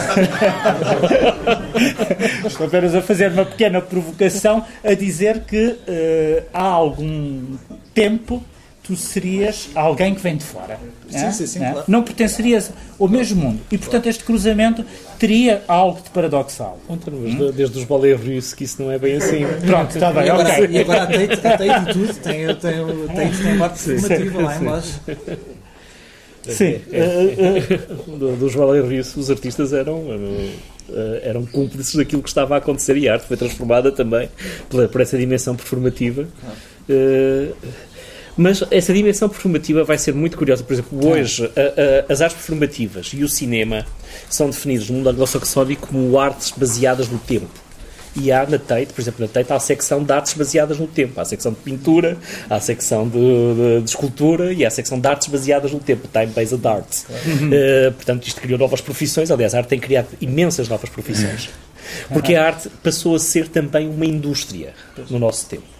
estou 2.45 2.67
apenas 2.67 2.93
a 2.93 3.01
fazer 3.01 3.31
uma 3.31 3.45
pequena 3.45 3.81
provocação 3.81 4.63
a 4.83 4.93
dizer 4.93 5.41
que 5.41 5.65
uh, 5.65 6.43
há 6.53 6.61
algum 6.61 7.57
tempo 7.95 8.43
tu 8.83 8.97
serias 8.97 9.69
alguém 9.73 10.13
que 10.13 10.21
vem 10.21 10.35
de 10.35 10.43
fora. 10.43 10.77
Sim, 11.09 11.17
é? 11.17 11.31
sim, 11.31 11.47
sim, 11.47 11.63
é? 11.63 11.71
claro. 11.71 11.85
Não 11.87 12.03
pertencerias 12.03 12.71
ao 12.99 13.07
mesmo 13.07 13.41
mundo. 13.41 13.61
E, 13.71 13.77
portanto, 13.77 14.07
este 14.07 14.25
cruzamento 14.25 14.85
teria 15.17 15.63
algo 15.69 16.01
de 16.01 16.09
paradoxal. 16.09 16.77
Hum? 16.89 17.51
Desde 17.55 17.79
os 17.79 17.85
Ballet 17.85 18.17
que 18.53 18.65
isso 18.65 18.81
não 18.81 18.91
é 18.91 18.99
bem 18.99 19.15
assim. 19.15 19.45
Pronto, 19.65 19.95
está 19.95 20.11
bem, 20.11 20.25
e 20.25 20.29
agora, 20.29 20.49
ok. 20.49 20.67
E 20.69 20.79
agora 20.79 21.03
a 21.03 21.07
Tate, 21.07 21.47
a 21.47 21.57
Tate 21.57 21.93
tudo 21.93 22.13
tem, 22.15 22.45
tem, 22.47 22.55
tem, 22.55 23.07
tem, 23.15 23.43
tem 23.43 23.57
parte 23.57 23.79
formativa 23.79 24.41
lá 24.41 24.57
embaixo. 24.57 24.99
Sim. 26.41 26.81
É, 26.91 26.99
é, 26.99 27.57
é. 27.73 28.35
dos 28.35 28.53
Ballet 28.53 28.99
os 29.15 29.31
artistas 29.31 29.71
eram, 29.71 30.11
eram, 30.11 31.19
eram 31.23 31.45
cúmplices 31.45 31.95
daquilo 31.95 32.21
que 32.21 32.27
estava 32.27 32.55
a 32.55 32.57
acontecer 32.57 32.97
e 32.97 33.07
a 33.07 33.13
arte 33.13 33.27
foi 33.27 33.37
transformada 33.37 33.93
também 33.93 34.29
por, 34.69 34.85
por 34.89 34.99
essa 34.99 35.17
dimensão 35.17 35.55
performativa. 35.55 36.27
Uh, 36.89 37.55
mas 38.37 38.63
essa 38.71 38.93
dimensão 38.93 39.29
performativa 39.29 39.83
vai 39.83 39.97
ser 39.97 40.13
muito 40.13 40.37
curiosa. 40.37 40.63
Por 40.63 40.73
exemplo, 40.73 41.07
hoje 41.07 41.45
a, 41.55 42.09
a, 42.09 42.13
as 42.13 42.21
artes 42.21 42.37
performativas 42.37 43.11
e 43.13 43.23
o 43.23 43.29
cinema 43.29 43.85
são 44.29 44.49
definidos 44.49 44.89
no 44.89 44.97
mundo 44.97 45.09
anglo-saxónico 45.09 45.87
como 45.87 46.19
artes 46.19 46.53
baseadas 46.55 47.09
no 47.09 47.19
tempo. 47.19 47.63
E 48.15 48.31
há 48.31 48.45
na 48.45 48.59
Tate, 48.59 48.93
por 48.93 49.01
exemplo, 49.01 49.21
na 49.21 49.27
Tate 49.27 49.51
há 49.51 49.55
a 49.55 49.59
secção 49.59 50.03
de 50.03 50.11
artes 50.11 50.33
baseadas 50.33 50.77
no 50.77 50.85
tempo. 50.85 51.19
Há 51.19 51.23
a 51.23 51.25
secção 51.25 51.51
de 51.51 51.57
pintura, 51.59 52.17
há 52.47 52.55
a 52.55 52.59
secção 52.59 53.07
de, 53.07 53.17
de, 53.17 53.81
de 53.81 53.89
escultura 53.89 54.53
e 54.53 54.63
há 54.63 54.67
a 54.67 54.71
secção 54.71 54.99
de 54.99 55.07
artes 55.07 55.27
baseadas 55.27 55.71
no 55.71 55.79
tempo, 55.79 56.07
Time-Based 56.07 56.67
Arts. 56.67 57.07
Uhum. 57.25 57.47
Uh, 57.47 57.91
portanto, 57.93 58.27
isto 58.27 58.39
criou 58.39 58.59
novas 58.59 58.81
profissões. 58.81 59.31
Aliás, 59.31 59.55
a 59.55 59.59
arte 59.59 59.69
tem 59.69 59.79
criado 59.79 60.09
imensas 60.21 60.69
novas 60.69 60.89
profissões. 60.89 61.49
Porque 62.09 62.35
a 62.35 62.45
arte 62.45 62.69
passou 62.81 63.15
a 63.15 63.19
ser 63.19 63.47
também 63.47 63.89
uma 63.89 64.05
indústria 64.05 64.73
no 65.09 65.19
nosso 65.19 65.47
tempo. 65.47 65.72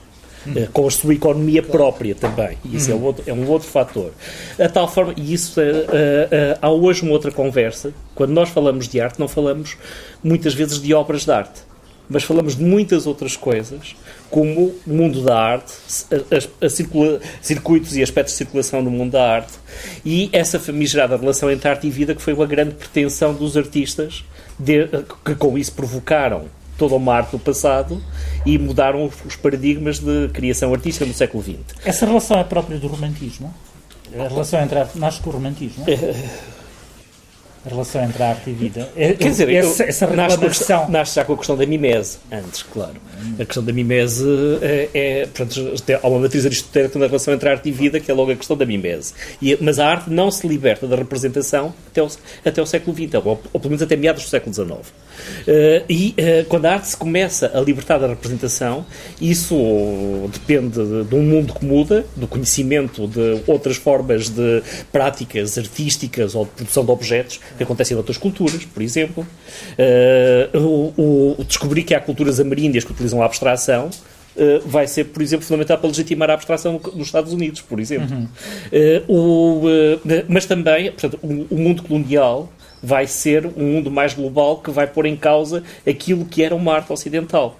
Eh, 0.55 0.67
com 0.73 0.87
a 0.87 0.91
sua 0.91 1.13
economia 1.13 1.63
própria 1.63 2.13
também. 2.13 2.57
E 2.65 2.75
isso 2.75 2.91
é, 2.91 2.95
um 2.95 3.03
outro, 3.03 3.23
é 3.25 3.33
um 3.33 3.47
outro 3.47 3.67
fator. 3.67 4.11
A 4.59 4.67
tal 4.67 4.87
forma, 4.87 5.13
e 5.15 5.33
isso 5.33 5.61
uh, 5.61 6.57
há 6.61 6.69
hoje 6.69 7.03
uma 7.03 7.11
outra 7.11 7.31
conversa. 7.31 7.93
Quando 8.13 8.31
nós 8.31 8.49
falamos 8.49 8.87
de 8.87 8.99
arte, 8.99 9.19
não 9.19 9.27
falamos 9.27 9.77
muitas 10.23 10.53
vezes 10.53 10.81
de 10.81 10.93
obras 10.93 11.23
de 11.23 11.31
arte, 11.31 11.61
mas 12.09 12.23
falamos 12.23 12.57
de 12.57 12.63
muitas 12.63 13.07
outras 13.07 13.37
coisas, 13.37 13.95
como 14.29 14.75
o 14.85 14.93
mundo 14.93 15.21
da 15.21 15.39
arte, 15.39 15.73
a, 16.11 16.15
a, 16.15 16.65
a 16.65 16.69
circula, 16.69 17.21
circuitos 17.41 17.95
e 17.95 18.03
aspectos 18.03 18.33
de 18.33 18.37
circulação 18.39 18.81
no 18.81 18.91
mundo 18.91 19.11
da 19.11 19.23
arte, 19.23 19.53
e 20.05 20.29
essa 20.33 20.59
famigerada 20.59 21.15
relação 21.15 21.49
entre 21.49 21.69
arte 21.69 21.87
e 21.87 21.89
vida, 21.89 22.13
que 22.13 22.21
foi 22.21 22.33
uma 22.33 22.45
grande 22.45 22.75
pretensão 22.75 23.33
dos 23.33 23.55
artistas, 23.55 24.25
de, 24.59 24.87
que 25.23 25.35
com 25.35 25.57
isso 25.57 25.71
provocaram 25.71 26.45
toda 26.78 26.95
uma 26.95 27.13
arte 27.13 27.32
do 27.32 27.39
passado 27.39 28.01
e 28.45 28.57
mudaram 28.57 29.09
os 29.26 29.36
paradigmas 29.36 29.99
de 29.99 30.30
criação 30.30 30.74
artística 30.74 31.05
no 31.05 31.13
século 31.13 31.43
XX. 31.43 31.57
Essa 31.86 32.05
relação 32.05 32.39
é 32.39 32.43
própria 32.43 32.78
do 32.78 32.88
romantismo? 32.88 33.53
A 34.17 34.28
relação 34.28 34.61
entre 34.61 34.78
a 34.78 34.82
arte 34.82 34.97
nasce 34.99 35.21
com 35.21 35.30
o 35.30 35.34
romantismo? 35.34 35.86
A 37.66 37.70
relação 37.70 38.03
entre 38.03 38.22
a 38.22 38.30
arte 38.30 38.49
e 38.49 38.53
vida. 38.53 38.89
É, 38.95 39.14
Quer 39.14 39.30
dizer, 39.30 39.49
essa, 39.49 39.84
essa 39.84 40.05
reclamação... 40.05 40.89
Nasce 40.89 41.16
já 41.16 41.24
com 41.24 41.34
a 41.34 41.38
questão 41.38 41.55
da 41.55 41.66
mimese, 41.66 42.18
antes, 42.32 42.64
claro. 42.64 42.95
A 43.39 43.45
questão 43.45 43.64
da 43.64 43.72
mimese 43.72 44.26
é, 44.61 44.89
é 44.93 45.26
portanto, 45.28 45.74
há 46.01 46.07
uma 46.07 46.20
matriz 46.20 46.45
aristotélica 46.45 46.99
na 46.99 47.07
relação 47.07 47.34
entre 47.34 47.49
arte 47.49 47.70
e 47.70 47.72
vida, 47.72 47.99
que 47.99 48.11
é 48.11 48.14
logo 48.14 48.32
a 48.32 48.36
questão 48.36 48.57
da 48.57 48.66
mimese. 48.66 49.14
E, 49.41 49.57
mas 49.61 49.80
a 49.80 49.88
arte 49.88 50.09
não 50.09 50.30
se 50.30 50.47
liberta 50.47 50.86
da 50.88 50.95
representação 50.95 51.74
até 51.89 52.03
o, 52.03 52.09
até 52.45 52.61
o 52.61 52.66
século 52.66 52.95
XX, 52.95 53.14
ou, 53.16 53.41
ou 53.53 53.59
pelo 53.59 53.70
menos 53.70 53.82
até 53.82 53.95
meados 53.95 54.24
do 54.24 54.30
século 54.30 54.53
XIX. 54.53 54.72
Uh, 54.72 54.84
e 55.89 56.16
uh, 56.18 56.45
quando 56.49 56.66
a 56.66 56.74
arte 56.74 56.88
se 56.89 56.97
começa 56.97 57.51
a 57.53 57.61
libertar 57.61 57.97
da 57.97 58.07
representação, 58.07 58.86
isso 59.22 59.55
depende 60.34 60.84
de, 60.84 61.03
de, 61.05 61.16
um 61.16 61.22
mundo 61.22 61.53
que 61.53 61.66
muda, 61.66 62.05
do 62.16 62.28
conhecimento 62.28 63.07
de 63.07 63.41
outras 63.47 63.78
formas 63.78 64.30
de 64.30 64.61
práticas 64.91 65.57
artísticas 65.57 66.36
ou 66.36 66.45
de 66.45 66.51
produção 66.51 66.84
de 66.84 66.91
objetos 66.91 67.39
que 67.57 67.63
acontecem 67.63 67.95
em 67.95 67.97
outras 67.97 68.17
culturas, 68.17 68.65
por 68.65 68.81
exemplo. 68.81 69.25
Uh, 70.53 70.57
o, 70.97 71.35
o, 71.39 71.43
descobrir 71.43 71.83
que 71.83 71.93
há 71.93 71.99
culturas 71.99 72.39
ameríndias 72.39 72.83
que 72.83 72.91
utilizam 72.91 73.21
a 73.21 73.25
abstração 73.25 73.89
Uh, 74.35 74.67
vai 74.67 74.87
ser, 74.87 75.03
por 75.05 75.21
exemplo, 75.21 75.45
fundamental 75.45 75.77
para 75.77 75.87
legitimar 75.89 76.27
a 76.31 76.33
abstração 76.33 76.81
nos 76.95 77.05
Estados 77.05 77.31
Unidos, 77.31 77.61
por 77.61 77.79
exemplo. 77.79 78.15
Uhum. 78.15 78.27
Uh, 79.07 79.13
o, 79.13 79.67
uh, 79.67 80.25
mas 80.27 80.47
também, 80.47 80.91
portanto, 80.91 81.19
o, 81.21 81.53
o, 81.53 81.55
mundo 81.55 81.83
colonial 81.83 82.51
vai 82.81 83.05
ser 83.05 83.45
um 83.45 83.73
mundo 83.73 83.91
mais 83.91 84.15
global 84.15 84.57
que 84.57 84.71
vai 84.71 84.87
pôr 84.87 85.05
em 85.05 85.15
causa 85.15 85.61
aquilo 85.87 86.25
que 86.25 86.41
era 86.41 86.55
uma 86.55 86.73
arte 86.73 86.91
ocidental. 86.91 87.59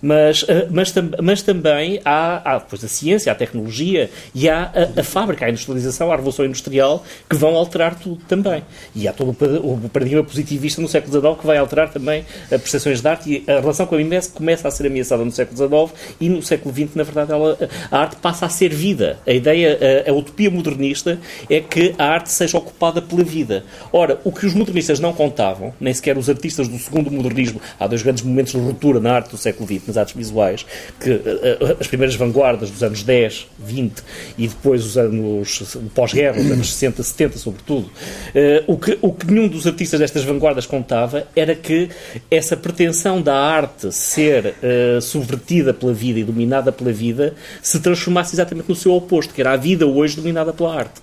Mas, 0.00 0.44
eh, 0.48 0.68
mas, 0.70 0.94
mas 1.20 1.42
também 1.42 2.00
há, 2.04 2.54
há 2.54 2.58
depois 2.58 2.84
a 2.84 2.88
ciência, 2.88 3.32
a 3.32 3.34
tecnologia 3.34 4.10
e 4.34 4.48
há 4.48 4.70
a, 4.74 5.00
a, 5.00 5.04
fábrica, 5.04 5.44
a 5.44 5.50
industrialização, 5.50 6.12
a 6.12 6.16
revolução 6.16 6.44
industrial 6.44 7.04
que 7.28 7.36
vão 7.36 7.56
alterar 7.56 7.96
tudo 7.96 8.20
também. 8.28 8.62
E 8.94 9.08
há 9.08 9.12
todo 9.12 9.30
o 9.30 9.88
paradigma 9.88 10.22
positivista 10.22 10.80
no 10.80 10.88
século 10.88 11.20
XIX 11.20 11.40
que 11.40 11.46
vai 11.46 11.58
alterar 11.58 11.90
também 11.90 12.24
as 12.44 12.60
percepções 12.60 13.00
de 13.00 13.08
arte 13.08 13.44
e 13.46 13.50
a 13.50 13.60
relação 13.60 13.86
com 13.86 13.96
a 13.96 14.00
IMES 14.00 14.28
começa 14.28 14.68
a 14.68 14.70
ser 14.70 14.86
ameaçada 14.86 15.24
no 15.24 15.32
século 15.32 15.90
XIX 15.90 16.16
e 16.20 16.28
no 16.28 16.42
século 16.42 16.74
XX, 16.74 16.94
na 16.94 17.02
verdade, 17.02 17.32
ela, 17.32 17.58
a 17.90 17.98
arte 17.98 18.16
passa 18.16 18.46
a 18.46 18.48
ser 18.48 18.72
vida. 18.72 19.18
A 19.26 19.32
ideia, 19.32 19.78
a, 20.06 20.10
a 20.10 20.14
utopia 20.14 20.50
modernista 20.50 21.18
é 21.50 21.60
que 21.60 21.94
a 21.98 22.04
arte 22.04 22.30
seja 22.30 22.56
ocupada 22.56 23.02
pela 23.02 23.24
vida. 23.24 23.64
Ora, 23.92 24.20
o 24.24 24.32
que 24.32 24.46
os 24.46 24.54
modernistas 24.54 25.00
não 25.00 25.12
contavam, 25.12 25.74
nem 25.80 25.92
sequer 25.92 26.16
os 26.16 26.28
artistas 26.28 26.68
do 26.68 26.78
segundo 26.78 27.10
modernismo, 27.10 27.60
há 27.78 27.86
dois 27.86 28.02
grandes 28.02 28.22
momentos 28.22 28.52
de 28.52 28.58
ruptura 28.58 29.00
na 29.00 29.12
arte 29.12 29.30
do 29.30 29.36
século 29.36 29.66
XX, 29.66 29.87
nas 29.88 29.96
artes 29.96 30.14
visuais, 30.14 30.64
que 31.00 31.10
uh, 31.10 31.76
as 31.80 31.86
primeiras 31.86 32.14
vanguardas 32.14 32.70
dos 32.70 32.82
anos 32.82 33.02
10, 33.02 33.46
20 33.58 34.02
e 34.36 34.46
depois 34.48 34.84
os 34.84 34.96
anos 34.96 35.62
pós-guerra, 35.94 36.40
os 36.40 36.50
anos 36.50 36.72
60, 36.72 37.02
70 37.02 37.38
sobretudo, 37.38 37.86
uh, 37.86 37.90
o, 38.66 38.78
que, 38.78 38.98
o 39.02 39.12
que 39.12 39.26
nenhum 39.26 39.48
dos 39.48 39.66
artistas 39.66 40.00
destas 40.00 40.24
vanguardas 40.24 40.66
contava 40.66 41.26
era 41.34 41.54
que 41.54 41.88
essa 42.30 42.56
pretensão 42.56 43.20
da 43.20 43.34
arte 43.34 43.92
ser 43.92 44.54
uh, 44.62 45.00
subvertida 45.00 45.72
pela 45.74 45.92
vida 45.92 46.20
e 46.20 46.24
dominada 46.24 46.70
pela 46.70 46.92
vida 46.92 47.34
se 47.62 47.80
transformasse 47.80 48.34
exatamente 48.34 48.68
no 48.68 48.76
seu 48.76 48.92
oposto, 48.92 49.34
que 49.34 49.40
era 49.40 49.52
a 49.52 49.56
vida 49.56 49.86
hoje 49.86 50.16
dominada 50.16 50.52
pela 50.52 50.74
arte. 50.74 51.00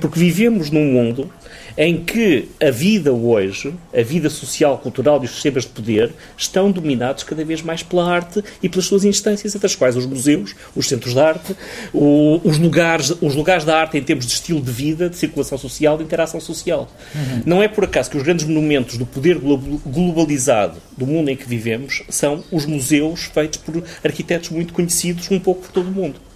Porque 0.00 0.18
vivemos 0.18 0.70
num 0.70 0.84
mundo 0.84 1.30
em 1.76 2.02
que 2.02 2.48
a 2.60 2.70
vida 2.70 3.12
hoje, 3.12 3.74
a 3.96 4.02
vida 4.02 4.28
social, 4.28 4.78
cultural 4.78 5.20
e 5.22 5.26
os 5.26 5.32
sistemas 5.32 5.64
de 5.64 5.70
poder 5.70 6.12
estão 6.36 6.70
dominados 6.70 7.22
cada 7.24 7.44
vez 7.44 7.62
mais 7.62 7.82
pela 7.82 8.08
arte 8.10 8.42
e 8.62 8.68
pelas 8.68 8.86
suas 8.86 9.04
instâncias, 9.04 9.54
entre 9.54 9.66
as 9.66 9.74
quais 9.74 9.96
os 9.96 10.06
museus, 10.06 10.54
os 10.74 10.88
centros 10.88 11.14
de 11.14 11.20
arte, 11.20 11.56
o, 11.92 12.40
os, 12.44 12.58
lugares, 12.58 13.10
os 13.20 13.34
lugares 13.34 13.64
da 13.64 13.78
arte 13.78 13.96
em 13.96 14.02
termos 14.02 14.26
de 14.26 14.32
estilo 14.32 14.60
de 14.60 14.70
vida, 14.70 15.08
de 15.08 15.16
circulação 15.16 15.58
social, 15.58 15.96
de 15.96 16.04
interação 16.04 16.40
social. 16.40 16.88
Uhum. 17.14 17.42
Não 17.44 17.62
é 17.62 17.68
por 17.68 17.84
acaso 17.84 18.10
que 18.10 18.16
os 18.16 18.22
grandes 18.22 18.46
monumentos 18.46 18.96
do 18.96 19.06
poder 19.06 19.38
globalizado 19.38 20.78
do 20.96 21.06
mundo 21.06 21.30
em 21.30 21.36
que 21.36 21.48
vivemos 21.48 22.02
são 22.08 22.44
os 22.50 22.66
museus 22.66 23.24
feitos 23.24 23.58
por 23.58 23.82
arquitetos 24.04 24.50
muito 24.50 24.72
conhecidos 24.72 25.30
um 25.30 25.38
pouco 25.38 25.62
por 25.62 25.70
todo 25.70 25.88
o 25.88 25.92
mundo. 25.92 26.31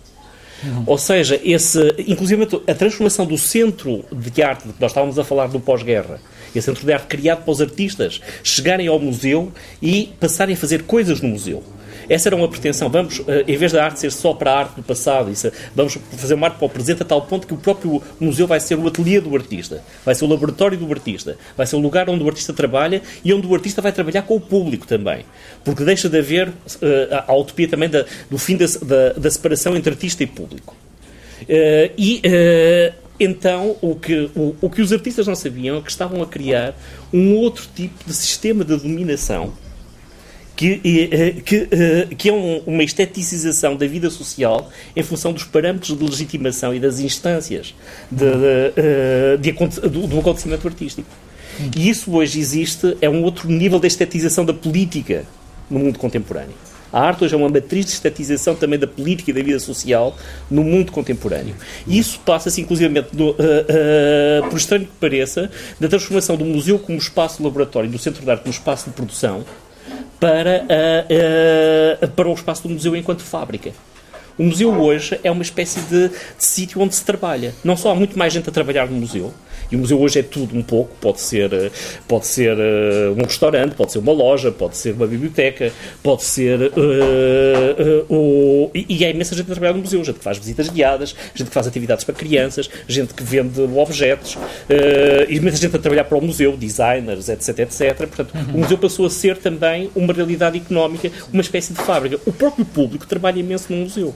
Uhum. 0.62 0.84
Ou 0.86 0.98
seja, 0.98 1.40
esse, 1.44 1.94
inclusive 2.06 2.48
a 2.66 2.74
transformação 2.74 3.26
do 3.26 3.36
centro 3.36 4.04
de 4.10 4.42
arte, 4.42 4.62
que 4.62 4.80
nós 4.80 4.90
estávamos 4.90 5.18
a 5.18 5.24
falar 5.24 5.48
do 5.48 5.60
pós-guerra, 5.60 6.20
Esse 6.54 6.66
centro 6.66 6.86
de 6.86 6.92
arte 6.92 7.06
criado 7.06 7.42
para 7.44 7.52
os 7.52 7.60
artistas 7.60 8.20
chegarem 8.42 8.86
ao 8.88 8.98
museu 8.98 9.52
e 9.80 10.14
passarem 10.18 10.54
a 10.54 10.58
fazer 10.58 10.84
coisas 10.84 11.20
no 11.20 11.28
museu. 11.28 11.62
Essa 12.08 12.28
era 12.28 12.36
uma 12.36 12.48
pretensão. 12.48 12.88
Vamos, 12.88 13.22
eh, 13.26 13.44
em 13.48 13.56
vez 13.56 13.72
da 13.72 13.84
arte 13.84 14.00
ser 14.00 14.12
só 14.12 14.32
para 14.32 14.52
a 14.52 14.58
arte 14.58 14.76
do 14.76 14.82
passado, 14.82 15.30
isso, 15.30 15.50
vamos 15.74 15.98
fazer 16.16 16.34
uma 16.34 16.46
arte 16.46 16.58
para 16.58 16.66
o 16.66 16.68
presente 16.68 17.02
a 17.02 17.04
tal 17.04 17.22
ponto 17.22 17.46
que 17.46 17.54
o 17.54 17.56
próprio 17.56 18.02
museu 18.18 18.46
vai 18.46 18.60
ser 18.60 18.78
o 18.78 18.86
ateliê 18.86 19.20
do 19.20 19.34
artista, 19.34 19.82
vai 20.04 20.14
ser 20.14 20.24
o 20.24 20.28
laboratório 20.28 20.78
do 20.78 20.90
artista, 20.90 21.36
vai 21.56 21.66
ser 21.66 21.76
o 21.76 21.78
lugar 21.78 22.08
onde 22.08 22.22
o 22.22 22.28
artista 22.28 22.52
trabalha 22.52 23.02
e 23.24 23.32
onde 23.32 23.46
o 23.46 23.54
artista 23.54 23.82
vai 23.82 23.92
trabalhar 23.92 24.22
com 24.22 24.36
o 24.36 24.40
público 24.40 24.86
também. 24.86 25.24
Porque 25.64 25.84
deixa 25.84 26.08
de 26.08 26.18
haver 26.18 26.48
uh, 26.48 26.52
a 27.26 27.34
utopia 27.34 27.68
também 27.68 27.88
da, 27.88 28.04
do 28.30 28.38
fim 28.38 28.56
da, 28.56 28.66
da, 28.82 29.12
da, 29.14 29.30
separação 29.30 29.76
entre 29.76 29.90
artista 29.90 30.22
e 30.22 30.26
público. 30.26 30.76
Uh, 31.42 31.92
e. 31.96 32.22
Uh, 32.24 33.06
então, 33.18 33.76
o 33.80 33.94
que, 33.94 34.30
o, 34.36 34.54
o 34.60 34.68
que 34.68 34.82
os 34.82 34.92
artistas 34.92 35.26
não 35.26 35.34
sabiam 35.34 35.78
é 35.78 35.80
que 35.80 35.90
estavam 35.90 36.22
a 36.22 36.26
criar 36.26 36.74
um 37.10 37.34
outro 37.36 37.66
tipo 37.74 38.04
de 38.06 38.12
sistema 38.12 38.62
de 38.62 38.76
dominação 38.76 39.54
que, 40.56 40.80
eh, 40.84 41.34
que, 41.44 41.68
eh, 41.70 42.08
que 42.16 42.30
é 42.30 42.32
uma 42.66 42.82
esteticização 42.82 43.76
da 43.76 43.86
vida 43.86 44.08
social 44.08 44.70
em 44.96 45.02
função 45.02 45.32
dos 45.32 45.44
parâmetros 45.44 45.96
de 45.96 46.02
legitimação 46.02 46.74
e 46.74 46.80
das 46.80 46.98
instâncias 46.98 47.74
de, 48.10 48.24
de, 48.24 48.72
eh, 48.76 49.36
de, 49.38 49.52
do, 49.52 50.06
do 50.06 50.18
acontecimento 50.18 50.66
artístico. 50.66 51.08
E 51.76 51.88
isso 51.88 52.14
hoje 52.16 52.40
existe, 52.40 52.96
é 53.00 53.08
um 53.08 53.22
outro 53.22 53.48
nível 53.48 53.78
de 53.78 53.86
estetização 53.86 54.44
da 54.44 54.54
política 54.54 55.24
no 55.70 55.78
mundo 55.78 55.98
contemporâneo. 55.98 56.54
A 56.92 57.00
arte 57.00 57.24
hoje 57.24 57.34
é 57.34 57.36
uma 57.36 57.48
matriz 57.48 57.84
de 57.84 57.92
estetização 57.92 58.54
também 58.54 58.78
da 58.78 58.86
política 58.86 59.30
e 59.30 59.34
da 59.34 59.42
vida 59.42 59.58
social 59.58 60.16
no 60.50 60.62
mundo 60.62 60.92
contemporâneo. 60.92 61.54
E 61.86 61.98
isso 61.98 62.20
passa-se, 62.20 62.60
inclusivamente, 62.60 63.08
uh, 63.14 63.30
uh, 63.30 64.48
por 64.48 64.56
estranho 64.56 64.86
que 64.86 64.92
pareça, 65.00 65.50
da 65.80 65.88
transformação 65.88 66.36
do 66.36 66.44
museu 66.44 66.78
como 66.78 66.96
espaço 66.96 67.42
laboratório, 67.42 67.90
do 67.90 67.98
centro 67.98 68.24
de 68.24 68.30
arte 68.30 68.42
como 68.42 68.52
espaço 68.52 68.86
de 68.86 68.92
produção, 68.92 69.44
para, 70.18 70.64
uh, 70.64 72.04
uh, 72.04 72.08
para 72.08 72.28
o 72.28 72.34
espaço 72.34 72.62
do 72.62 72.70
museu 72.70 72.96
enquanto 72.96 73.22
fábrica. 73.22 73.72
O 74.38 74.42
museu 74.42 74.70
hoje 74.70 75.18
é 75.24 75.30
uma 75.30 75.42
espécie 75.42 75.80
de, 75.80 76.08
de 76.08 76.14
sítio 76.38 76.80
onde 76.80 76.94
se 76.94 77.02
trabalha. 77.04 77.54
Não 77.64 77.76
só 77.76 77.92
há 77.92 77.94
muito 77.94 78.18
mais 78.18 78.32
gente 78.32 78.48
a 78.48 78.52
trabalhar 78.52 78.86
no 78.86 78.96
museu, 78.96 79.32
e 79.70 79.76
o 79.76 79.78
museu 79.78 79.98
hoje 80.00 80.18
é 80.18 80.22
tudo 80.22 80.56
um 80.56 80.62
pouco, 80.62 80.94
pode 81.00 81.20
ser, 81.20 81.52
eh, 81.52 81.70
pode 82.06 82.26
ser 82.26 82.56
uh, 82.56 83.12
um 83.18 83.24
restaurante, 83.24 83.74
pode 83.74 83.92
ser 83.92 83.98
uma 83.98 84.12
loja, 84.12 84.52
pode 84.52 84.76
ser 84.76 84.94
uma 84.94 85.06
biblioteca, 85.06 85.72
pode 86.02 86.22
ser. 86.22 86.70
Uh, 86.76 88.12
uh, 88.12 88.70
e, 88.74 88.86
e 89.00 89.04
há 89.04 89.10
imensa 89.10 89.34
gente 89.34 89.50
a 89.50 89.54
trabalhar 89.54 89.72
no 89.72 89.80
museu, 89.80 90.04
gente 90.04 90.18
que 90.18 90.24
faz 90.24 90.38
visitas 90.38 90.68
guiadas, 90.68 91.16
gente 91.34 91.48
que 91.48 91.54
faz 91.54 91.66
atividades 91.66 92.04
para 92.04 92.14
crianças, 92.14 92.70
gente 92.86 93.14
que 93.14 93.22
vende 93.24 93.60
objetos, 93.60 94.38
e 95.28 95.34
imensa 95.34 95.56
gente 95.56 95.74
a 95.74 95.78
trabalhar 95.78 96.04
para 96.04 96.18
o 96.18 96.22
museu, 96.22 96.56
designers, 96.56 97.28
etc, 97.28 97.60
etc. 97.60 97.96
Portanto, 97.96 98.34
o 98.54 98.58
museu 98.58 98.78
passou 98.78 99.06
a 99.06 99.10
ser 99.10 99.36
também 99.38 99.90
uma 99.96 100.12
realidade 100.12 100.58
económica, 100.58 101.10
uma 101.32 101.42
espécie 101.42 101.72
de 101.72 101.80
fábrica. 101.80 102.20
O 102.26 102.32
próprio 102.32 102.64
público 102.64 103.06
trabalha 103.06 103.40
imenso 103.40 103.72
no 103.72 103.78
museu 103.78 104.14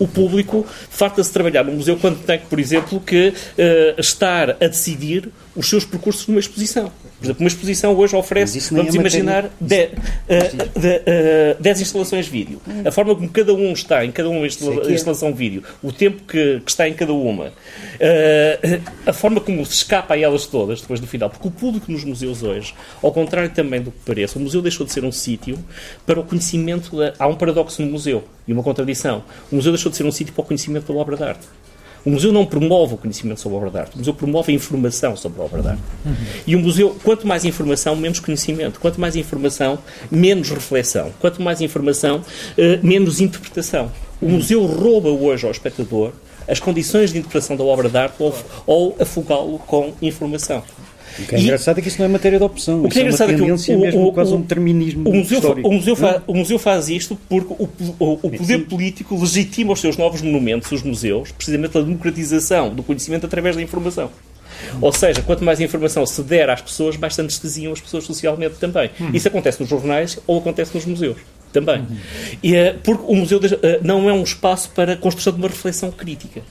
o 0.00 0.08
público 0.08 0.66
farta-se 0.88 1.30
trabalhar 1.30 1.62
no 1.62 1.72
museu 1.72 1.96
quando 1.96 2.24
tem, 2.24 2.40
por 2.40 2.58
exemplo, 2.58 2.98
que 2.98 3.28
uh, 3.28 4.00
estar 4.00 4.50
a 4.50 4.66
decidir 4.66 5.28
os 5.54 5.68
seus 5.68 5.84
percursos 5.84 6.26
numa 6.26 6.40
exposição. 6.40 6.90
Por 7.20 7.26
exemplo, 7.26 7.44
uma 7.44 7.48
exposição 7.48 7.94
hoje 7.94 8.16
oferece, 8.16 8.58
vamos 8.74 8.94
é 8.94 8.98
imaginar, 8.98 9.50
10 9.60 9.92
uh, 9.92 9.96
uh, 11.60 11.80
instalações 11.82 12.26
vídeo. 12.26 12.62
Hum. 12.66 12.82
A 12.86 12.90
forma 12.90 13.14
como 13.14 13.28
cada 13.28 13.52
um 13.52 13.72
está 13.72 14.02
em 14.06 14.10
cada 14.10 14.30
uma 14.30 14.46
instala 14.46 14.90
é. 14.90 14.94
instalação 14.94 15.34
vídeo, 15.34 15.62
o 15.82 15.92
tempo 15.92 16.22
que, 16.22 16.60
que, 16.60 16.70
está 16.70 16.88
em 16.88 16.94
cada 16.94 17.12
uma, 17.12 17.48
uh, 17.48 17.52
a 19.04 19.12
forma 19.12 19.38
como 19.38 19.66
se 19.66 19.74
escapa 19.74 20.14
a 20.14 20.18
elas 20.18 20.46
todas 20.46 20.80
depois 20.80 20.98
do 20.98 21.06
final. 21.06 21.28
Porque 21.28 21.46
o 21.46 21.50
público 21.50 21.92
nos 21.92 22.04
museus 22.04 22.42
hoje, 22.42 22.74
ao 23.02 23.12
contrário 23.12 23.50
também 23.50 23.82
do 23.82 23.90
que 23.90 23.98
parece, 24.06 24.38
o 24.38 24.40
museu 24.40 24.62
deixou 24.62 24.86
de 24.86 24.92
ser 24.92 25.04
um 25.04 25.12
sítio 25.12 25.58
para 26.06 26.18
o 26.18 26.24
conhecimento. 26.24 26.96
Da... 26.96 27.12
Há 27.18 27.26
um 27.26 27.36
paradoxo 27.36 27.82
no 27.82 27.90
museu 27.90 28.24
e 28.48 28.52
uma 28.54 28.62
contradição. 28.62 29.22
O 29.52 29.56
museu 29.56 29.72
deixou 29.72 29.90
de 29.90 29.98
ser 29.98 30.06
um 30.06 30.12
sítio 30.12 30.32
para 30.32 30.40
o 30.40 30.44
conhecimento 30.46 30.90
da 30.90 30.98
obra 30.98 31.18
de 31.18 31.22
arte. 31.22 31.46
O 32.04 32.10
museu 32.10 32.32
não 32.32 32.46
promove 32.46 32.94
o 32.94 32.96
conhecimento 32.96 33.40
sobre 33.40 33.56
a 33.56 33.58
obra 33.58 33.70
de 33.70 33.78
arte, 33.78 33.94
o 33.94 33.98
museu 33.98 34.14
promove 34.14 34.52
a 34.52 34.54
informação 34.54 35.16
sobre 35.16 35.40
a 35.40 35.44
obra 35.44 35.62
de 35.62 35.68
arte. 35.68 35.82
Uhum. 36.04 36.14
E 36.46 36.56
o 36.56 36.60
museu, 36.60 36.96
quanto 37.02 37.26
mais 37.26 37.44
informação, 37.44 37.94
menos 37.96 38.20
conhecimento. 38.20 38.80
Quanto 38.80 39.00
mais 39.00 39.16
informação, 39.16 39.78
menos 40.10 40.50
reflexão. 40.50 41.12
Quanto 41.20 41.42
mais 41.42 41.60
informação, 41.60 42.24
eh, 42.56 42.78
menos 42.82 43.20
interpretação. 43.20 43.90
O 44.20 44.28
museu 44.28 44.64
rouba 44.66 45.08
hoje 45.08 45.44
ao 45.46 45.50
espectador 45.50 46.12
as 46.48 46.58
condições 46.58 47.12
de 47.12 47.18
interpretação 47.18 47.56
da 47.56 47.62
obra 47.62 47.88
de 47.88 47.96
arte 47.96 48.16
ou, 48.18 48.34
ou 48.66 48.96
afogá-lo 48.98 49.58
com 49.60 49.92
informação. 50.02 50.62
O 51.18 51.26
que 51.26 51.34
é 51.34 51.38
e, 51.38 51.42
engraçado 51.42 51.78
é 51.78 51.82
que 51.82 51.88
isso 51.88 51.98
não 51.98 52.06
é 52.06 52.08
matéria 52.08 52.38
de 52.38 52.44
opção. 52.44 52.84
O 52.84 52.88
que 52.88 52.98
é, 52.98 53.02
é 53.02 53.04
engraçado 53.04 53.32
é 53.32 53.34
que 53.34 53.42
o, 53.42 53.80
mesmo 53.80 54.08
o, 54.08 54.12
quase 54.12 54.34
um 54.34 54.40
determinismo 54.40 55.08
o 55.08 55.14
museu, 55.14 55.38
histórico. 55.38 55.68
O 55.68 55.72
museu, 55.72 55.96
fa, 55.96 56.22
o 56.26 56.34
museu 56.34 56.58
faz 56.58 56.88
isto 56.88 57.18
porque 57.28 57.52
o, 57.52 57.68
o, 57.98 58.12
o 58.12 58.30
poder 58.30 58.58
Sim. 58.58 58.64
político 58.64 59.18
legitima 59.18 59.72
os 59.72 59.80
seus 59.80 59.96
novos 59.96 60.22
monumentos, 60.22 60.70
os 60.72 60.82
museus, 60.82 61.32
precisamente 61.32 61.76
a 61.76 61.80
democratização 61.80 62.74
do 62.74 62.82
conhecimento 62.82 63.26
através 63.26 63.56
da 63.56 63.62
informação. 63.62 64.10
Ou 64.80 64.92
seja, 64.92 65.22
quanto 65.22 65.44
mais 65.44 65.60
informação 65.60 66.04
se 66.04 66.22
der 66.22 66.50
às 66.50 66.60
pessoas, 66.60 66.96
mais 66.96 67.14
se 67.14 67.20
anestesiam 67.20 67.72
as 67.72 67.80
pessoas 67.80 68.04
socialmente 68.04 68.56
também. 68.56 68.90
Uhum. 69.00 69.10
Isso 69.14 69.28
acontece 69.28 69.60
nos 69.60 69.68
jornais 69.68 70.18
ou 70.26 70.38
acontece 70.38 70.74
nos 70.74 70.84
museus 70.84 71.16
também. 71.52 71.80
Uhum. 71.80 71.96
E, 72.42 72.54
eh, 72.54 72.76
porque 72.82 73.04
o 73.06 73.14
museu 73.14 73.40
eh, 73.62 73.80
não 73.82 74.08
é 74.08 74.12
um 74.12 74.22
espaço 74.22 74.70
para 74.70 74.92
a 74.92 74.96
construção 74.96 75.32
de 75.32 75.38
uma 75.38 75.48
reflexão 75.48 75.90
crítica. 75.90 76.42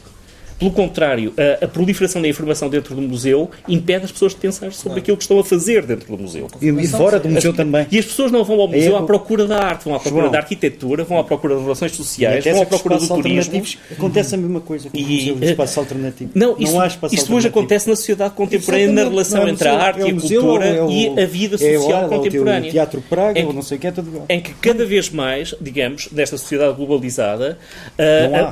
Pelo 0.60 0.72
contrário, 0.72 1.34
a, 1.38 1.64
a, 1.64 1.68
proliferação 1.68 2.22
da 2.22 2.28
informação 2.28 2.70
dentro 2.70 2.94
do 2.94 3.02
museu 3.02 3.50
impede 3.66 4.06
as 4.06 4.12
pessoas 4.12 4.34
de 4.34 4.40
pensar 4.40 4.74
sobre 4.74 5.00
aquilo 5.00 5.16
que 5.16 5.24
estão 5.24 5.40
a 5.40 5.44
fazer 5.44 5.86
dentro 5.86 6.18
do 6.18 6.22
museu. 6.22 6.48
E, 6.62 6.68
e 6.68 6.88
fora 6.88 7.18
do 7.18 7.30
museu 7.30 7.52
as, 7.52 7.58
também. 7.58 7.88
E 7.90 7.98
as 7.98 8.06
pessoas 8.06 8.30
não 8.30 8.44
vão 8.44 8.60
ao 8.60 8.68
museu 8.68 8.98
é, 8.98 9.00
à 9.00 9.04
procura 9.04 9.48
da 9.48 9.58
arte, 9.58 9.86
vão 9.86 9.96
à 9.96 10.00
procura 10.00 10.24
João. 10.24 10.32
da 10.34 10.40
arquitetura, 10.40 11.06
vão 11.06 11.18
à 11.18 11.24
procura 11.24 11.56
das 11.56 11.64
relações 11.64 11.94
sociais, 11.94 12.44
vão 12.44 12.62
à 12.62 12.66
procura 12.66 12.98
do 12.98 13.08
turismo. 13.08 13.64
Acontece 13.90 14.36
a 14.36 14.38
mesma 14.38 14.60
coisa 14.60 14.90
com 14.90 14.98
o 14.98 15.02
museu 15.02 15.36
de 15.36 15.46
espaço 15.46 15.80
alternativo. 15.80 16.32
Não, 16.36 16.56
isso, 16.60 16.74
não 16.74 16.82
há 16.82 16.88
espaço 16.88 17.16
isto 17.16 17.34
hoje 17.34 17.48
acontece 17.48 17.88
na 17.88 17.96
sociedade 17.96 18.34
contemporânea, 18.34 18.92
na 18.92 19.04
relação 19.04 19.48
é 19.48 19.52
entre 19.52 19.68
a 19.68 19.78
arte 19.78 20.02
e 20.02 20.10
a 20.10 20.14
cultura 20.14 20.86
e 20.90 21.22
a 21.22 21.26
vida 21.26 21.58
social 21.58 22.10
contemporânea. 22.10 22.70
O 22.70 22.72
Teatro 22.74 23.02
Praga, 23.10 23.46
ou 23.46 23.54
não 23.54 23.62
sei 23.62 23.78
o 23.78 23.82
que 23.82 23.88
é 23.88 23.92
tudo 23.92 24.24
Em 24.28 24.42
que 24.42 24.54
cada 24.56 24.86
vez 24.86 25.10
mais, 25.10 25.56
digamos, 25.62 26.10
nesta 26.12 26.38
sociedade 26.38 26.76
globalizada, 26.76 27.58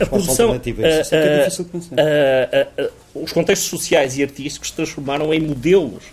a 0.01 0.05
produção... 0.05 0.55
É 0.55 1.39
difícil 1.43 1.65
de 1.65 1.71
pensar 1.71 1.96
os 3.13 3.31
contextos 3.31 3.69
sociais 3.69 4.17
e 4.17 4.23
artísticos 4.23 4.69
se 4.69 4.75
transformaram 4.75 5.33
em 5.33 5.39
modelos 5.39 6.03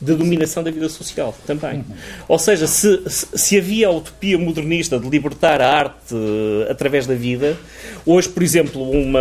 de 0.00 0.14
dominação 0.14 0.62
da 0.62 0.70
vida 0.70 0.88
social 0.88 1.34
também. 1.46 1.78
Uhum. 1.78 1.84
Ou 2.28 2.38
seja, 2.38 2.66
se, 2.66 3.02
se, 3.08 3.56
havia 3.56 3.88
a 3.88 3.90
utopia 3.90 4.38
modernista 4.38 4.98
de 4.98 5.08
libertar 5.08 5.62
a 5.62 5.72
arte 5.72 6.14
uh, 6.14 6.70
através 6.70 7.06
da 7.06 7.14
vida, 7.14 7.56
hoje, 8.04 8.28
por 8.28 8.42
exemplo, 8.42 8.90
uma, 8.90 9.20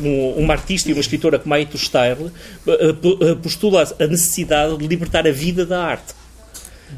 um, 0.00 0.30
uma 0.38 0.54
artista 0.54 0.88
e 0.88 0.92
uma 0.92 1.00
escritora 1.00 1.38
como 1.38 1.54
a 1.54 1.60
Ito 1.60 1.76
uh, 1.76 3.36
postula 3.42 3.86
a 3.98 4.06
necessidade 4.06 4.78
de 4.78 4.86
libertar 4.86 5.26
a 5.26 5.32
vida 5.32 5.66
da 5.66 5.84
arte. 5.84 6.14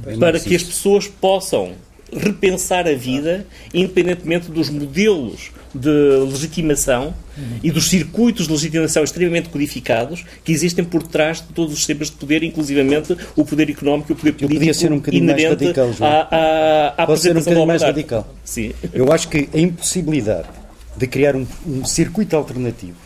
Bem, 0.05 0.18
para 0.18 0.38
que 0.38 0.55
as 0.55 0.62
pessoas 0.62 1.09
possam 1.09 1.72
repensar 2.12 2.86
a 2.86 2.94
vida 2.94 3.46
independentemente 3.74 4.51
dos 4.51 4.70
modelos 4.70 5.51
de 5.74 5.90
legitimação 6.30 7.14
uhum. 7.39 7.61
e 7.62 7.70
dos 7.70 7.89
circuitos 7.89 8.47
de 8.47 8.53
legitimação 8.53 9.05
extremamente 9.05 9.49
codificados 9.49 10.24
que 10.45 10.53
existem 10.53 10.84
por 10.84 11.03
trás 11.03 11.39
de 11.39 11.53
todos 11.55 11.72
os 11.72 11.78
sistemas 11.78 12.11
de 12.11 12.16
poder, 12.16 12.43
inclusivamente 12.43 13.16
o 13.36 13.45
poder 13.45 13.70
económico 13.70 14.11
e 14.11 14.14
o 14.14 14.16
poder 14.16 14.32
político 14.32 14.53
Eu 14.53 14.59
podia 14.59 14.74
ser 14.74 14.93
um 14.93 14.97
bocadinho 14.97 15.24
mais 15.24 15.45
radical, 15.45 15.93
João. 15.93 16.11
à, 16.11 16.28
à, 16.30 17.03
à 17.03 17.07
Pode 17.07 17.20
ser 17.20 17.36
um 17.36 17.41
bocadinho 17.41 17.66
mais 17.66 17.82
radical. 17.82 18.34
Sim. 18.45 18.72
Eu 18.93 19.12
acho 19.12 19.28
que 19.28 19.49
a 19.55 19.59
impossibilidade 19.59 20.49
de 20.97 21.07
criar 21.07 21.36
um, 21.36 21.47
um 21.66 21.84
circuito 21.84 22.36
alternativo, 22.36 22.97